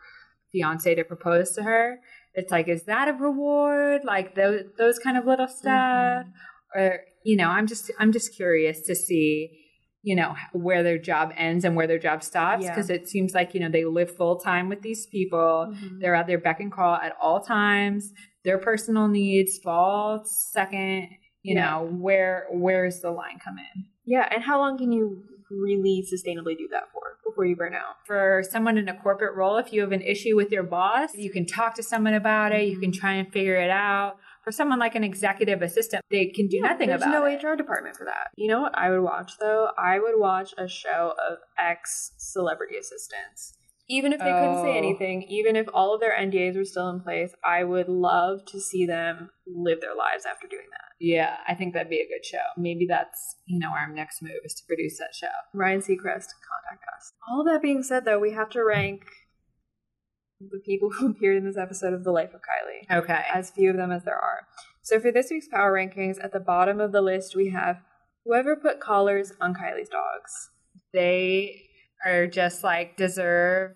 fiance 0.52 0.96
to 0.96 1.04
propose 1.04 1.52
to 1.52 1.62
her. 1.62 2.00
It's 2.34 2.52
like, 2.52 2.68
is 2.68 2.84
that 2.86 3.08
a 3.08 3.14
reward? 3.14 4.02
Like 4.04 4.34
those 4.34 4.64
those 4.80 4.98
kind 4.98 5.18
of 5.20 5.26
little 5.28 5.48
stuff, 5.48 6.26
or 6.76 7.00
you 7.24 7.36
know, 7.38 7.50
I'm 7.50 7.68
just 7.68 7.92
I'm 8.00 8.12
just 8.12 8.36
curious 8.36 8.82
to 8.82 8.96
see, 8.96 9.50
you 10.04 10.16
know, 10.16 10.36
where 10.54 10.84
their 10.84 10.98
job 11.00 11.32
ends 11.36 11.66
and 11.66 11.76
where 11.76 11.88
their 11.88 11.98
job 12.00 12.22
stops 12.24 12.64
Yeah. 12.64 12.70
because 12.72 12.90
it 12.90 13.08
seems 13.08 13.34
like 13.34 13.54
you 13.54 13.60
know 13.62 13.70
they 13.70 13.86
live 13.86 14.16
full 14.16 14.38
time 14.40 14.70
with 14.70 14.82
these 14.82 15.08
people. 15.08 15.74
Mhm. 15.74 16.00
They're 16.00 16.16
at 16.16 16.28
their 16.28 16.38
beck 16.40 16.60
and 16.60 16.72
call 16.72 16.96
at 16.96 17.14
all 17.22 17.40
times. 17.42 18.14
Their 18.44 18.60
personal 18.60 19.08
needs 19.08 19.58
fall 19.60 20.24
second. 20.26 21.10
You 21.42 21.56
Yeah. 21.56 21.66
know 21.72 21.86
where 22.00 22.46
where's 22.52 23.00
the 23.02 23.12
line 23.12 23.40
come 23.44 23.58
in 23.58 23.86
Yeah, 24.06 24.28
and 24.32 24.44
how 24.44 24.60
long 24.60 24.78
can 24.78 24.92
you 24.92 25.24
really 25.52 26.04
sustainably 26.12 26.58
do 26.58 26.68
that 26.72 26.92
for 26.92 27.18
before 27.24 27.46
you 27.46 27.56
burn 27.56 27.74
out? 27.74 27.96
for 28.08 28.44
someone 28.50 28.78
in 28.78 28.88
a 28.90 28.94
corporate 29.02 29.36
role? 29.36 29.58
If 29.58 29.72
you 29.74 29.82
have 29.82 29.92
an 29.92 30.02
issue 30.02 30.36
with 30.36 30.52
your 30.52 30.64
boss, 30.64 31.16
you 31.16 31.32
can 31.32 31.46
talk 31.46 31.74
to 31.76 31.84
someone 31.84 32.14
about 32.14 32.52
it. 32.52 32.68
You 32.68 32.80
can 32.80 32.92
try 32.92 33.14
and 33.14 33.32
figure 33.32 33.56
it 33.56 33.70
out. 33.72 34.18
For 34.46 34.52
someone 34.52 34.78
like 34.80 34.94
an 34.96 35.04
executive 35.04 35.62
assistant, 35.64 36.04
they 36.12 36.28
can 36.28 36.48
do 36.48 36.58
Yeah, 36.58 36.70
nothing 36.70 36.90
there's 36.90 37.02
about 37.02 37.12
no 37.12 37.26
it. 37.26 37.44
HR 37.44 37.56
department 37.56 37.98
for 37.98 38.06
that. 38.06 38.28
You 38.38 38.48
know 38.48 38.62
what 38.62 38.78
I 38.78 38.92
would 38.92 39.02
watch 39.02 39.34
though? 39.40 39.70
I 39.78 40.00
would 40.00 40.18
watch 40.20 40.54
a 40.58 40.68
show 40.68 41.14
of 41.30 41.40
ex 41.58 42.14
celebrity 42.20 42.78
assistants. 42.78 43.58
Even 43.90 44.14
if 44.14 44.20
they 44.20 44.32
couldn't 44.32 44.62
say 44.64 44.74
Oh. 44.74 44.78
anything, 44.78 45.24
even 45.24 45.56
if 45.56 45.68
all 45.74 45.94
of 45.94 46.00
their 46.00 46.14
NDAs 46.16 46.56
were 46.58 46.66
still 46.66 46.90
in 46.90 47.02
place, 47.02 47.34
I 47.44 47.64
would 47.64 47.88
love 47.88 48.44
to 48.48 48.60
see 48.60 48.86
them 48.86 49.30
live 49.48 49.80
their 49.82 49.94
lives 49.96 50.26
after 50.26 50.48
doing 50.48 50.66
that. 50.72 50.94
Yeah, 51.00 51.38
I 51.48 51.54
think 51.56 51.74
that'd 51.74 51.90
be 51.90 52.00
a 52.02 52.08
good 52.08 52.26
show. 52.26 52.46
Maybe 52.58 52.86
that's 52.88 53.36
you 53.46 53.60
know 53.60 53.70
our 53.70 53.88
next 53.92 54.22
move 54.22 54.42
is 54.44 54.54
to 54.56 54.64
produce 54.68 54.98
that 55.00 55.14
show. 55.14 55.34
Ryan 55.54 55.82
Seacrest, 55.82 56.30
contact 56.50 56.84
us. 56.96 57.12
All 57.30 57.44
that 57.46 57.62
being 57.62 57.84
said, 57.84 58.06
though, 58.06 58.20
we 58.20 58.32
have 58.32 58.50
to 58.52 58.64
rank 58.64 59.04
the 60.52 60.60
people 60.60 60.90
who 61.00 61.12
appeared 61.12 61.38
in 61.38 61.46
this 61.46 61.58
episode 61.58 61.94
of 61.94 62.04
The 62.04 62.12
Life 62.12 62.34
of 62.34 62.42
Kylie. 62.42 62.98
Okay. 63.00 63.24
as 63.34 63.52
few 63.52 63.70
of 63.70 63.78
them 63.78 63.92
as 63.92 64.04
there 64.04 64.16
are. 64.16 64.48
So 64.82 65.00
for 65.00 65.12
this 65.12 65.30
week's 65.32 65.48
power 65.48 65.74
rankings, 65.74 66.24
at 66.24 66.32
the 66.32 66.40
bottom 66.40 66.80
of 66.80 66.92
the 66.92 67.02
list 67.02 67.36
we 67.36 67.50
have 67.50 67.78
whoever 68.24 68.56
put 68.56 68.80
collars 68.80 69.32
on 69.40 69.54
Kylie's 69.54 69.90
dogs. 69.90 70.50
they 70.94 71.62
are 72.06 72.28
just 72.28 72.64
like 72.64 72.98
deserve 72.98 73.72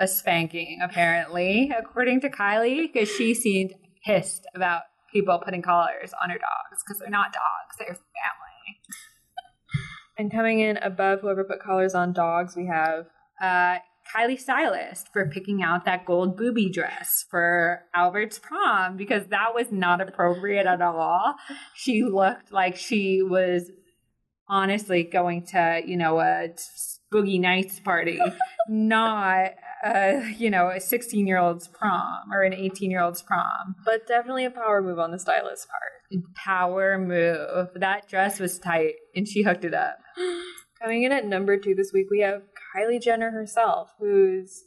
a 0.00 0.06
spanking 0.06 0.80
apparently 0.82 1.70
according 1.78 2.20
to 2.20 2.28
kylie 2.28 2.90
because 2.92 3.08
she 3.08 3.34
seemed 3.34 3.72
pissed 4.04 4.44
about 4.54 4.82
people 5.12 5.38
putting 5.44 5.62
collars 5.62 6.12
on 6.22 6.30
her 6.30 6.38
dogs 6.38 6.82
because 6.84 6.98
they're 6.98 7.10
not 7.10 7.32
dogs 7.32 7.76
they're 7.78 7.86
family 7.86 8.80
And 10.18 10.30
coming 10.30 10.60
in 10.60 10.76
above 10.76 11.20
whoever 11.20 11.44
put 11.44 11.60
collars 11.60 11.94
on 11.94 12.12
dogs, 12.12 12.54
we 12.56 12.66
have 12.66 13.06
uh, 13.42 13.78
kylie 14.14 14.38
stylist 14.38 15.08
for 15.12 15.28
picking 15.28 15.62
out 15.62 15.84
that 15.84 16.04
gold 16.04 16.36
booby 16.36 16.68
dress 16.68 17.24
for 17.30 17.82
albert's 17.94 18.38
prom 18.38 18.96
because 18.96 19.26
that 19.28 19.54
was 19.54 19.70
not 19.70 20.00
appropriate 20.00 20.66
at 20.66 20.82
all. 20.82 21.34
She 21.74 22.02
looked 22.02 22.52
like 22.52 22.76
she 22.76 23.22
was 23.22 23.70
honestly 24.48 25.02
going 25.02 25.46
to 25.46 25.80
you 25.86 25.96
know 25.96 26.20
a 26.20 26.48
boogie 27.12 27.40
nights 27.40 27.80
party 27.80 28.18
not 28.68 29.52
uh, 29.84 30.20
you 30.36 30.50
know 30.50 30.68
a 30.68 30.80
16 30.80 31.26
year 31.26 31.38
old's 31.38 31.68
prom 31.68 32.32
or 32.32 32.42
an 32.42 32.52
18 32.52 32.90
year 32.90 33.02
old's 33.02 33.22
prom. 33.22 33.74
But 33.84 34.06
definitely 34.06 34.44
a 34.44 34.50
power 34.50 34.82
move 34.82 34.98
on 34.98 35.10
the 35.10 35.18
stylist's 35.18 35.66
part. 35.66 36.24
power 36.34 36.98
move. 36.98 37.68
That 37.74 38.08
dress 38.08 38.38
was 38.38 38.58
tight 38.58 38.94
and 39.14 39.26
she 39.26 39.42
hooked 39.42 39.64
it 39.64 39.74
up. 39.74 39.98
Coming 40.82 41.04
in 41.04 41.12
at 41.12 41.24
number 41.24 41.56
two 41.56 41.76
this 41.76 41.92
week, 41.92 42.08
we 42.10 42.20
have 42.20 42.42
Kylie 42.74 43.02
Jenner 43.02 43.30
herself, 43.30 43.92
who's 43.98 44.64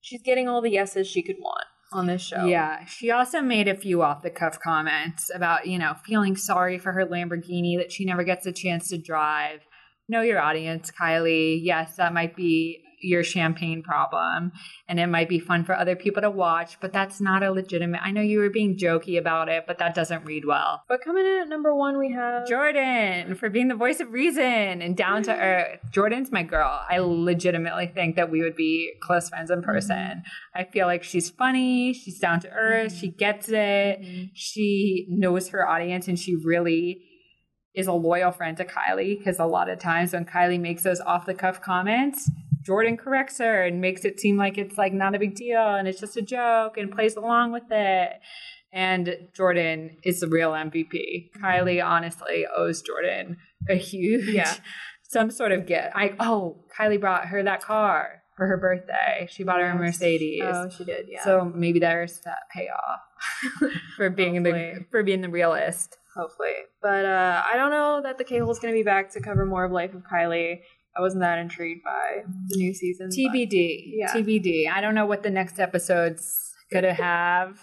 she's 0.00 0.22
getting 0.22 0.48
all 0.48 0.60
the 0.60 0.70
yeses 0.70 1.06
she 1.06 1.22
could 1.22 1.36
want 1.38 1.66
on 1.92 2.06
this 2.06 2.22
show. 2.22 2.44
Yeah, 2.44 2.84
she 2.84 3.10
also 3.10 3.40
made 3.40 3.68
a 3.68 3.74
few 3.74 4.02
off 4.02 4.22
the 4.22 4.30
cuff 4.30 4.58
comments 4.60 5.30
about, 5.34 5.66
you 5.66 5.78
know, 5.78 5.94
feeling 6.04 6.36
sorry 6.36 6.78
for 6.78 6.92
her 6.92 7.06
Lamborghini 7.06 7.78
that 7.78 7.92
she 7.92 8.04
never 8.04 8.24
gets 8.24 8.46
a 8.46 8.52
chance 8.52 8.88
to 8.88 8.98
drive. 8.98 9.60
Know 10.08 10.22
your 10.22 10.40
audience, 10.40 10.90
Kylie. 10.90 11.60
Yes, 11.62 11.96
that 11.96 12.14
might 12.14 12.34
be 12.34 12.82
your 13.00 13.22
champagne 13.22 13.82
problem 13.82 14.52
and 14.88 14.98
it 14.98 15.06
might 15.06 15.28
be 15.28 15.38
fun 15.38 15.64
for 15.64 15.74
other 15.74 15.96
people 15.96 16.22
to 16.22 16.30
watch, 16.30 16.78
but 16.80 16.92
that's 16.92 17.20
not 17.20 17.42
a 17.42 17.50
legitimate. 17.50 18.00
I 18.02 18.10
know 18.10 18.20
you 18.20 18.38
were 18.38 18.50
being 18.50 18.76
jokey 18.76 19.18
about 19.18 19.48
it, 19.48 19.64
but 19.66 19.78
that 19.78 19.94
doesn't 19.94 20.24
read 20.24 20.44
well. 20.44 20.82
But 20.88 21.02
coming 21.02 21.24
in 21.26 21.42
at 21.42 21.48
number 21.48 21.74
one, 21.74 21.98
we 21.98 22.12
have 22.12 22.48
Jordyn 22.48 23.36
for 23.36 23.50
being 23.50 23.68
the 23.68 23.74
voice 23.74 24.00
of 24.00 24.12
reason 24.12 24.42
and 24.82 24.96
down 24.96 25.22
to 25.24 25.34
earth. 25.34 25.80
Jordyn's 25.90 26.32
my 26.32 26.42
girl. 26.42 26.80
I 26.88 26.98
legitimately 26.98 27.92
think 27.94 28.16
that 28.16 28.30
we 28.30 28.42
would 28.42 28.56
be 28.56 28.92
close 29.00 29.28
friends 29.28 29.50
in 29.50 29.62
person. 29.62 30.22
I 30.54 30.64
feel 30.64 30.86
like 30.86 31.02
she's 31.02 31.30
funny, 31.30 31.92
she's 31.92 32.18
down 32.18 32.40
to 32.40 32.50
earth, 32.50 32.92
mm-hmm. 32.92 33.00
she 33.00 33.08
gets 33.08 33.48
it, 33.48 34.00
mm-hmm. 34.00 34.24
she 34.34 35.06
knows 35.08 35.48
her 35.48 35.68
audience, 35.68 36.08
and 36.08 36.18
she 36.18 36.36
really 36.36 37.02
is 37.74 37.86
a 37.86 37.92
loyal 37.92 38.32
friend 38.32 38.56
to 38.56 38.64
Kylie 38.64 39.18
because 39.18 39.38
a 39.38 39.44
lot 39.46 39.68
of 39.68 39.78
times 39.78 40.12
when 40.12 40.24
Kylie 40.24 40.60
makes 40.60 40.82
those 40.82 41.00
off 41.00 41.26
the 41.26 41.34
cuff 41.34 41.60
comments, 41.60 42.28
Jordyn 42.68 42.98
corrects 42.98 43.38
her 43.38 43.64
and 43.64 43.80
makes 43.80 44.04
it 44.04 44.20
seem 44.20 44.36
like 44.36 44.58
it's 44.58 44.76
like 44.76 44.92
not 44.92 45.14
a 45.14 45.18
big 45.18 45.34
deal 45.34 45.74
and 45.74 45.88
it's 45.88 46.00
just 46.00 46.16
a 46.16 46.22
joke 46.22 46.76
and 46.76 46.92
plays 46.92 47.16
along 47.16 47.52
with 47.52 47.70
it. 47.70 48.12
And 48.72 49.16
Jordyn 49.36 49.96
is 50.04 50.20
the 50.20 50.28
real 50.28 50.52
MVP. 50.52 51.30
Kylie 51.42 51.82
honestly 51.84 52.44
owes 52.54 52.82
Jordyn 52.82 53.36
a 53.68 53.74
huge 53.74 54.28
Yeah. 54.28 54.54
some 55.08 55.30
sort 55.30 55.52
of 55.52 55.66
gift. 55.66 55.88
I 55.94 56.14
oh, 56.20 56.58
Kylie 56.78 57.00
brought 57.00 57.26
her 57.26 57.42
that 57.42 57.62
car 57.62 58.22
for 58.36 58.46
her 58.46 58.56
birthday. 58.58 59.26
She 59.30 59.42
bought 59.42 59.60
her 59.60 59.70
a 59.70 59.74
Mercedes. 59.74 60.42
Oh, 60.44 60.68
she 60.68 60.84
did. 60.84 61.06
Yeah. 61.08 61.24
So 61.24 61.50
maybe 61.54 61.80
there's 61.80 62.20
that 62.20 62.40
payoff 62.54 63.72
for 63.96 64.10
being 64.10 64.42
the 64.42 64.84
for 64.90 65.02
being 65.02 65.22
the 65.22 65.30
realist. 65.30 65.96
hopefully. 66.14 66.52
But 66.82 67.04
uh, 67.04 67.42
I 67.50 67.56
don't 67.56 67.70
know 67.70 68.00
that 68.02 68.18
the 68.18 68.24
K 68.24 68.38
hole's 68.38 68.58
going 68.58 68.72
to 68.72 68.78
be 68.78 68.84
back 68.84 69.10
to 69.12 69.20
cover 69.20 69.44
more 69.46 69.64
of 69.64 69.72
Life 69.72 69.94
of 69.94 70.02
Kylie. 70.02 70.60
I 70.96 71.00
wasn't 71.00 71.22
that 71.22 71.38
intrigued 71.38 71.84
by 71.84 72.22
the 72.48 72.56
new 72.56 72.74
season. 72.74 73.08
TBD. 73.08 73.92
Yeah. 73.94 74.12
TBD. 74.12 74.70
I 74.70 74.80
don't 74.80 74.94
know 74.94 75.06
what 75.06 75.22
the 75.22 75.30
next 75.30 75.60
episode's 75.60 76.54
gonna 76.72 76.94
have 76.94 77.60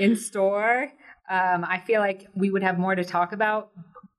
in 0.00 0.16
store. 0.16 0.92
Um, 1.30 1.64
I 1.64 1.78
feel 1.78 2.00
like 2.00 2.26
we 2.34 2.50
would 2.50 2.62
have 2.62 2.78
more 2.78 2.94
to 2.94 3.04
talk 3.04 3.32
about 3.32 3.70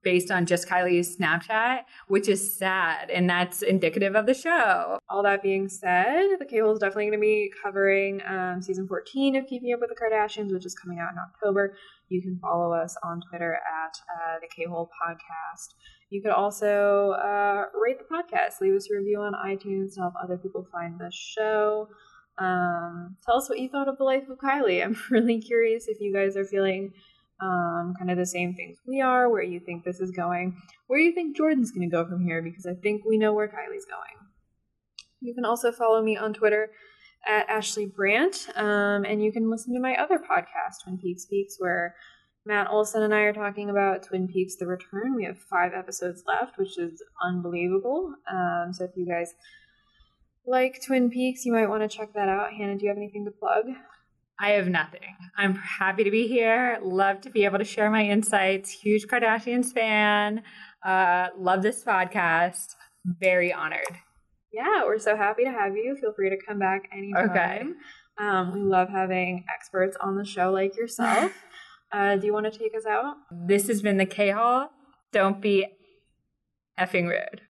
based 0.03 0.31
on 0.31 0.45
just 0.45 0.67
Kylie's 0.67 1.17
Snapchat, 1.17 1.81
which 2.07 2.27
is 2.29 2.57
sad, 2.57 3.09
and 3.09 3.29
that's 3.29 3.61
indicative 3.61 4.15
of 4.15 4.25
the 4.25 4.33
show. 4.33 4.97
All 5.09 5.23
that 5.23 5.43
being 5.43 5.67
said, 5.67 6.37
the 6.39 6.45
K-Hole 6.45 6.73
is 6.73 6.79
definitely 6.79 7.05
going 7.05 7.19
to 7.19 7.21
be 7.21 7.51
covering 7.63 8.21
um, 8.27 8.61
season 8.61 8.87
14 8.87 9.35
of 9.35 9.45
Keeping 9.47 9.73
Up 9.73 9.81
with 9.81 9.89
the 9.89 9.95
Kardashians, 9.95 10.53
which 10.53 10.65
is 10.65 10.75
coming 10.75 10.99
out 10.99 11.11
in 11.11 11.17
October. 11.17 11.75
You 12.07 12.21
can 12.21 12.39
follow 12.41 12.73
us 12.73 12.95
on 13.03 13.21
Twitter 13.29 13.53
at 13.55 13.97
uh, 14.15 14.39
the 14.41 14.47
K 14.47 14.65
hole 14.69 14.89
podcast. 15.03 15.73
You 16.09 16.21
could 16.21 16.31
also 16.31 17.11
uh, 17.11 17.65
rate 17.79 17.97
the 17.99 18.05
podcast, 18.05 18.61
leave 18.61 18.73
us 18.73 18.89
a 18.89 18.97
review 18.97 19.19
on 19.21 19.33
iTunes 19.33 19.93
to 19.93 20.01
help 20.01 20.13
other 20.21 20.37
people 20.37 20.67
find 20.71 20.99
the 20.99 21.11
show. 21.13 21.87
Um, 22.39 23.17
tell 23.23 23.37
us 23.37 23.49
what 23.49 23.59
you 23.59 23.69
thought 23.69 23.87
of 23.87 23.97
the 23.97 24.03
life 24.03 24.27
of 24.29 24.39
Kylie. 24.39 24.83
I'm 24.83 24.97
really 25.11 25.39
curious 25.39 25.87
if 25.87 25.99
you 25.99 26.13
guys 26.13 26.35
are 26.35 26.45
feeling 26.45 26.93
um, 27.41 27.93
kind 27.97 28.09
of 28.09 28.17
the 28.17 28.25
same 28.25 28.55
things 28.55 28.79
we 28.87 29.01
are, 29.01 29.29
where 29.29 29.43
you 29.43 29.59
think 29.59 29.83
this 29.83 29.99
is 29.99 30.11
going, 30.11 30.57
where 30.87 30.99
you 30.99 31.13
think 31.13 31.37
Jordyn's 31.37 31.71
going 31.71 31.87
to 31.87 31.95
go 31.95 32.05
from 32.05 32.23
here, 32.23 32.41
because 32.41 32.65
I 32.65 32.73
think 32.73 33.03
we 33.05 33.17
know 33.17 33.33
where 33.33 33.47
Kylie's 33.47 33.85
going. 33.85 34.27
You 35.21 35.35
can 35.35 35.45
also 35.45 35.71
follow 35.71 36.01
me 36.01 36.17
on 36.17 36.33
Twitter 36.33 36.71
at 37.27 37.47
Ashley 37.49 37.85
Brandt, 37.85 38.47
um, 38.55 39.05
and 39.05 39.23
you 39.23 39.31
can 39.31 39.49
listen 39.49 39.73
to 39.73 39.79
my 39.79 39.95
other 39.95 40.17
podcast, 40.17 40.83
Twin 40.83 40.97
Peaks 40.97 41.23
Speaks, 41.23 41.55
where 41.59 41.95
Matt 42.49 42.71
Olson 42.71 43.03
and 43.03 43.13
I 43.13 43.19
are 43.19 43.33
talking 43.33 43.69
about 43.69 44.01
Twin 44.01 44.27
Peaks: 44.27 44.55
The 44.55 44.65
Return. 44.65 45.13
We 45.15 45.23
have 45.25 45.37
five 45.37 45.71
episodes 45.75 46.23
left, 46.25 46.57
which 46.57 46.79
is 46.79 46.99
unbelievable. 47.23 48.15
Um, 48.27 48.73
so 48.73 48.85
if 48.85 48.89
you 48.95 49.05
guys 49.05 49.35
like 50.47 50.81
Twin 50.83 51.11
Peaks, 51.11 51.45
you 51.45 51.53
might 51.53 51.67
want 51.67 51.83
to 51.83 51.97
check 51.97 52.11
that 52.15 52.27
out. 52.27 52.51
Hannah, 52.51 52.75
do 52.75 52.85
you 52.85 52.89
have 52.89 52.97
anything 52.97 53.25
to 53.25 53.31
plug? 53.31 53.65
I 54.39 54.53
have 54.53 54.67
nothing. 54.67 55.15
I'm 55.37 55.53
happy 55.53 56.03
to 56.03 56.09
be 56.09 56.27
here. 56.27 56.79
Love 56.81 57.21
to 57.21 57.29
be 57.29 57.45
able 57.45 57.59
to 57.59 57.63
share 57.63 57.91
my 57.91 58.03
insights. 58.03 58.71
Huge 58.71 59.05
Kardashians 59.05 59.71
fan. 59.71 60.41
Uh, 60.83 61.27
love 61.37 61.61
this 61.61 61.83
podcast. 61.83 62.73
Very 63.05 63.53
honored. 63.53 63.95
Yeah, 64.51 64.85
we're 64.85 64.97
so 64.97 65.15
happy 65.15 65.43
to 65.43 65.51
have 65.51 65.75
you. 65.75 65.95
Feel 66.01 66.13
free 66.13 66.31
to 66.31 66.37
come 66.47 66.57
back 66.57 66.89
anytime. 66.91 67.29
Okay. 67.29 67.63
Um, 68.17 68.53
we 68.55 68.61
love 68.61 68.89
having 68.89 69.45
experts 69.53 69.95
on 70.01 70.17
the 70.17 70.25
show 70.25 70.51
like 70.51 70.75
yourself. 70.75 71.31
uh, 71.91 72.15
do 72.15 72.25
you 72.25 72.33
want 72.33 72.51
to 72.51 72.57
take 72.57 72.75
us 72.75 72.85
out? 72.85 73.17
This 73.31 73.67
has 73.67 73.81
been 73.81 73.97
the 73.97 74.05
K 74.05 74.31
Hole. 74.31 74.67
Don't 75.11 75.41
be 75.41 75.67
effing 76.79 77.07
rude. 77.09 77.41